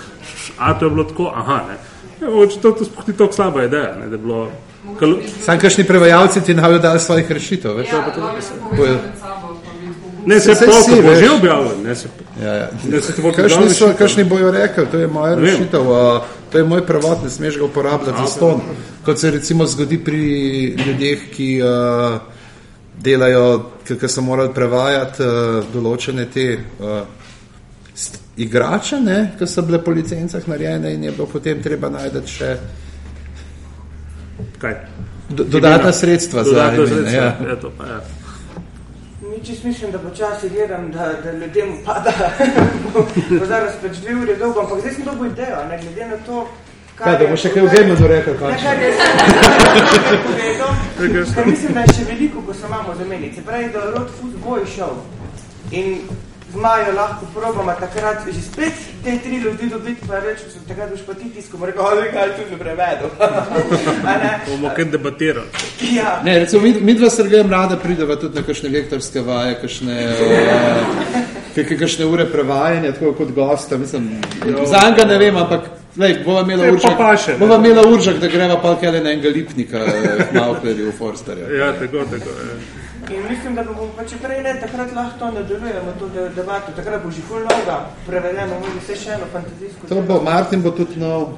a 0.58 0.72
to 0.78 0.88
je 0.88 0.90
bilo 0.96 1.04
tako, 1.04 1.30
aha, 1.34 1.64
ne. 1.68 1.78
Ja, 2.22 2.30
mogoče 2.30 2.60
to, 2.62 2.70
to 2.72 2.84
sploh 2.84 3.08
ni 3.08 3.16
tako 3.18 3.32
slaba 3.32 3.64
ideja, 3.64 3.96
ne, 4.00 4.08
da 4.08 4.16
je 4.16 4.22
bilo... 4.22 4.46
Kal, 4.98 5.14
Sam 5.44 5.58
kakšni 5.62 5.84
prevajalci 5.86 6.40
ti 6.42 6.54
ne 6.54 6.78
dali 6.78 7.00
svojih 7.00 7.30
rešitev, 7.30 7.76
veš? 7.76 7.92
Ja, 7.92 8.00
Bojo- 8.76 8.98
ne, 10.26 10.40
se 10.40 10.54
pol, 10.66 10.82
si, 10.82 11.02
bo 11.02 11.14
že 11.14 11.30
objavljen, 11.30 11.82
ne, 11.84 11.94
se, 11.94 12.08
Ja, 12.42 12.54
ja. 12.54 12.68
ne, 12.88 13.00
se 13.00 13.12
Kakšni, 13.36 13.70
so, 13.74 13.92
kakšni 13.98 14.24
bojo 14.24 14.50
rekli, 14.50 14.86
to 14.90 14.98
je 14.98 15.06
moja 15.06 15.34
rešitev, 15.34 15.92
a, 15.92 16.22
to 16.52 16.58
je 16.58 16.64
moj 16.64 16.86
prevod, 16.86 17.24
ne 17.24 17.30
smeš 17.30 17.58
ga 17.58 17.64
uporabljati 17.64 18.18
za 18.22 18.26
ston. 18.26 18.60
Kot 19.04 19.18
se 19.18 19.30
recimo 19.30 19.66
zgodi 19.66 19.98
pri 19.98 20.20
ljudeh, 20.86 21.18
ki 21.36 21.62
uh, 21.62 22.20
delajo, 23.02 23.70
ki, 23.88 24.08
so 24.08 24.22
morali 24.22 24.52
prevajati 24.54 25.22
uh, 25.22 25.64
določene 25.74 26.26
te 26.30 26.46
uh, 26.54 27.00
st- 27.94 28.20
igrače, 28.36 29.00
ne, 29.00 29.18
ki 29.38 29.46
so 29.46 29.62
bile 29.62 29.82
po 29.84 29.90
licencah 29.90 30.48
narejene 30.48 30.94
in 30.94 31.04
je 31.04 31.12
bilo 31.12 31.26
potem 31.26 31.62
treba 31.62 31.90
najti 31.90 32.22
še 32.26 32.56
Kaj? 34.58 34.74
do, 35.28 35.44
dodatna 35.44 35.92
sredstva 35.92 36.44
za 36.44 36.50
Dodatna 36.50 36.84
imena, 36.84 36.88
sredstva, 36.94 37.22
ja. 37.22 37.52
eto 37.52 37.72
pa, 37.78 37.86
ja. 37.86 38.00
Nič 39.32 39.48
jaz 39.48 39.64
mislim, 39.64 39.90
da 39.90 39.98
počasi 39.98 40.48
gledam, 40.48 40.90
da, 40.92 41.12
da 41.24 41.32
ljudem 41.32 41.78
pada. 41.86 42.12
bo 43.40 43.46
zaraz 43.46 43.72
pač 43.82 43.96
dve 43.96 44.14
uri 44.14 44.36
dolgo, 44.36 44.60
ampak 44.60 44.80
zdaj 44.80 44.92
sem 44.94 45.04
dobil 45.04 45.30
idejo, 45.32 45.64
ne 45.70 45.78
glede 45.82 46.06
na 46.06 46.16
to, 46.26 46.46
Kaj, 46.94 47.18
da 47.18 47.26
bo 47.26 47.36
še 47.40 47.48
kaj 47.54 47.62
v 47.64 47.70
Gamenu 47.72 48.08
rekel, 48.08 48.34
Ne, 48.34 48.38
končno. 48.38 48.68
kar 48.68 48.82
je 48.82 50.18
povedal, 50.26 50.74
ker 51.34 51.46
mislim, 51.48 51.72
da 51.72 51.80
je 51.86 51.94
še 51.96 52.04
veliko, 52.10 52.42
ko 52.46 52.54
se 52.54 52.66
imamo 52.68 52.94
zameniti. 52.98 53.34
Se 53.36 53.42
pravi, 53.42 53.70
da 53.72 53.86
rod 53.94 54.10
fut 54.20 54.34
bo 54.44 54.58
išel 54.60 54.92
in 55.70 56.02
z 56.52 56.56
Majo 56.56 56.92
lahko 56.96 57.26
probamo 57.34 57.72
takrat 57.80 58.16
že 58.26 58.42
spet 58.42 58.72
te 59.04 59.18
tri 59.18 59.36
ljudi 59.36 59.68
dobiti, 59.68 60.06
pa 60.08 60.20
reči, 60.20 60.42
so 60.52 60.58
takrat 60.68 60.90
boš 60.90 61.00
pa 61.06 61.14
ti 61.14 61.30
tisko, 61.30 61.56
bo 61.56 61.66
rekel, 61.66 61.84
oj, 61.84 62.10
kaj 62.12 62.28
tu 62.36 62.42
ne 62.50 62.58
prevedel. 62.58 63.08
Bomo 64.48 64.70
kaj 64.76 64.84
debatirali. 64.84 65.46
Ja. 65.92 66.20
Ne, 66.24 66.38
recimo, 66.38 66.62
mi, 66.62 66.74
mi 66.80 66.94
dva 66.94 67.10
Sergejem 67.10 67.50
rada 67.50 67.76
prideva 67.76 68.16
tudi 68.16 68.40
na 68.40 68.46
kakšne 68.46 68.68
lektorske 68.68 69.20
vaje, 69.20 69.58
kakšne, 69.62 69.96
kakšne 71.78 72.06
ure 72.06 72.26
prevajanja, 72.30 72.92
tako 72.92 73.12
kot 73.12 73.32
gosta, 73.34 73.78
mislim, 73.78 74.10
za 74.66 74.84
enega 74.86 75.04
ne 75.04 75.18
vem, 75.18 75.36
ampak 75.36 75.81
Lej, 75.96 76.22
bova 76.24 76.40
imela 76.40 76.72
uržak, 76.72 76.96
paše, 76.98 77.34
bova 77.38 77.56
imela 77.56 77.82
uržak, 77.88 78.18
da 78.18 78.28
greva 78.28 78.56
pa 78.62 78.76
kaj 78.80 78.92
na 78.92 79.12
enega 79.12 79.28
lipnika, 79.28 79.78
eh, 79.78 80.28
Mauklerju 80.34 80.88
v 80.88 80.92
Forsterju. 80.98 81.56
Ja, 81.56 81.72
tako, 81.72 82.04
tako. 82.10 82.30
Ja. 82.30 83.16
In 83.16 83.22
mislim, 83.30 83.54
da 83.54 83.62
bomo 83.62 83.90
pa 83.96 84.04
če 84.04 84.16
prej 84.22 84.42
ne, 84.42 84.54
takrat 84.60 84.94
lahko 84.96 85.18
to 85.18 85.30
nadaljujemo, 85.30 85.92
to 85.98 86.08
de- 86.08 86.28
debato, 86.36 86.72
takrat 86.76 87.02
bo 87.04 87.10
že 87.10 87.20
ful 87.28 87.40
novega 87.44 87.90
prevedeno, 88.06 88.60
bo 88.60 88.66
vse 88.80 88.96
še 88.96 89.10
eno 89.10 89.26
fantazijsko. 89.32 89.86
To 89.88 90.02
bo, 90.02 90.20
Martin 90.22 90.62
bo 90.62 90.70
tudi 90.70 91.00
nov. 91.00 91.34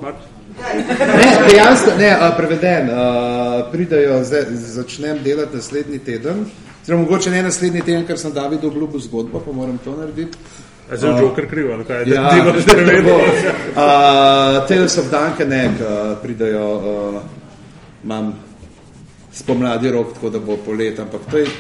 Ne, 0.55 1.31
dejansko, 1.49 1.97
ne, 1.99 2.11
a, 2.21 2.31
preveden, 2.37 2.91
a, 2.95 3.69
pridajo, 3.73 4.21
zdaj, 4.25 4.45
začnem 4.55 5.19
delati 5.25 5.57
naslednji 5.57 5.99
teden, 5.99 6.45
oziroma 6.83 7.03
mogoče 7.03 7.31
ne 7.31 7.43
naslednji 7.43 7.83
teden, 7.83 8.07
ker 8.07 8.19
sem 8.19 8.33
Davidu 8.33 8.69
obljubil 8.69 9.01
zgodbo, 9.01 9.41
pa 9.41 9.53
moram 9.53 9.79
to 9.85 9.97
narediti. 9.97 10.39
A 10.85 10.95
zdaj 10.95 11.11
A, 11.11 11.19
Joker 11.19 11.47
kriv, 11.47 11.71
ali 11.71 11.85
kaj? 11.85 12.05
Ja, 12.05 12.23
Da 12.23 12.43
delaš 12.43 12.67
prevedbo. 12.67 13.11
uh, 13.11 14.69
Tales 14.69 14.99
of 14.99 15.07
Dunkenek 15.07 15.73
uh, 15.73 16.19
pridajo, 16.19 16.69
uh, 16.69 17.23
imam 18.05 18.35
spomladi 19.33 19.91
rok, 19.91 20.15
tako 20.15 20.31
da 20.31 20.41
bo 20.41 20.57
polet, 20.57 20.99
ampak 20.99 21.21
to 21.31 21.39
je 21.39 21.47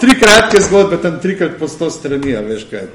tri 0.00 0.16
kratke 0.16 0.60
zgodbe, 0.60 0.98
tam 0.98 1.20
trikrat 1.20 1.58
po 1.58 1.68
sto 1.68 1.90
strani, 1.90 2.32
a 2.32 2.42
veš 2.42 2.64
kaj. 2.64 2.86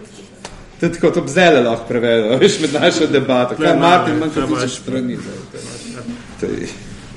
To 0.80 0.86
je 0.86 0.92
tako, 0.92 1.12
to 1.12 1.22
bi 1.22 1.30
zdaj 1.30 1.62
lahko 1.62 1.88
prevedel, 1.88 2.38
veš, 2.40 2.60
med 2.60 2.76
našo 2.76 3.08
debato. 3.08 3.56
Kaj 3.56 3.68
ne, 3.68 3.78
Martin, 3.78 4.14
ne, 4.14 4.20
manj 4.20 4.32
kot 4.32 4.46
tisoč 4.46 4.64
je- 4.64 4.72
strani. 4.72 5.14
je- 5.14 6.54
je- 6.54 6.68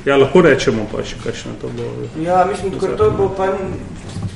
Ja, 0.05 0.17
lahko 0.17 0.43
rečemo 0.43 0.87
pa 0.93 1.03
še 1.03 1.17
kakšno 1.17 1.57
to 1.61 1.71
bo. 1.71 1.83
Ja, 2.21 2.45
mislim, 2.45 2.79
da 2.79 2.95
to 2.95 3.11
bo 3.11 3.31
pa 3.31 3.57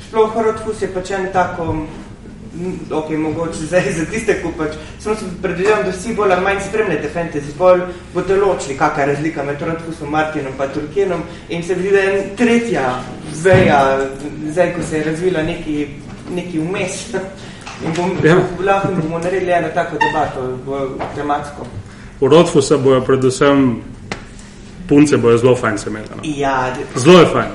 sploh 0.01 0.29
Horotfus 0.29 0.81
je 0.81 0.89
pač 0.89 1.11
en 1.11 1.31
tako, 1.31 1.85
ok, 2.91 3.09
mogoče 3.09 3.59
zdaj 3.59 3.93
za 3.93 4.05
tiste, 4.05 4.41
ko 4.43 4.51
pač, 4.57 4.71
samo 4.99 5.15
se 5.15 5.25
predvidevam, 5.41 5.83
da 5.83 5.91
vsi 5.91 6.13
bolj 6.13 6.31
ali 6.31 6.41
manj 6.41 6.57
spremljate 6.69 7.09
fantasy, 7.13 7.53
bolj 7.57 7.81
boste 8.13 8.35
ločili, 8.35 8.77
kakšna 8.77 9.03
je 9.03 9.13
razlika 9.13 9.43
med 9.43 9.59
Horotfusom, 9.59 10.09
Martinom 10.09 10.53
pa 10.57 10.67
Tolkienom 10.67 11.21
in 11.49 11.63
se 11.63 11.73
vidi, 11.73 11.91
da 11.91 11.97
je 11.99 12.35
tretja 12.35 12.99
veja, 13.43 13.99
zdaj, 14.49 14.73
ko 14.73 14.81
se 14.89 14.97
je 14.97 15.03
razvila 15.03 15.43
neki, 15.43 15.87
neki 16.31 16.59
vmes. 16.59 17.05
In 17.85 17.93
bom, 17.95 18.11
Ja. 18.23 18.35
lahko 18.65 18.87
bomo 18.93 19.19
naredili 19.19 19.51
eno 19.51 19.67
tako 19.73 19.95
debato, 19.97 20.57
tematsko. 21.15 21.65
V 22.21 22.27
Rodfusa 22.27 22.77
bojo 22.77 23.01
predvsem 23.01 23.81
punce 24.89 25.17
bojo 25.17 25.37
zelo 25.37 25.55
fajn 25.55 25.77
se 25.77 25.89
imeli. 25.89 26.05
no. 26.15 26.21
Ja, 26.25 26.75
Zelo 26.95 27.19
je 27.19 27.25
fajn. 27.25 27.47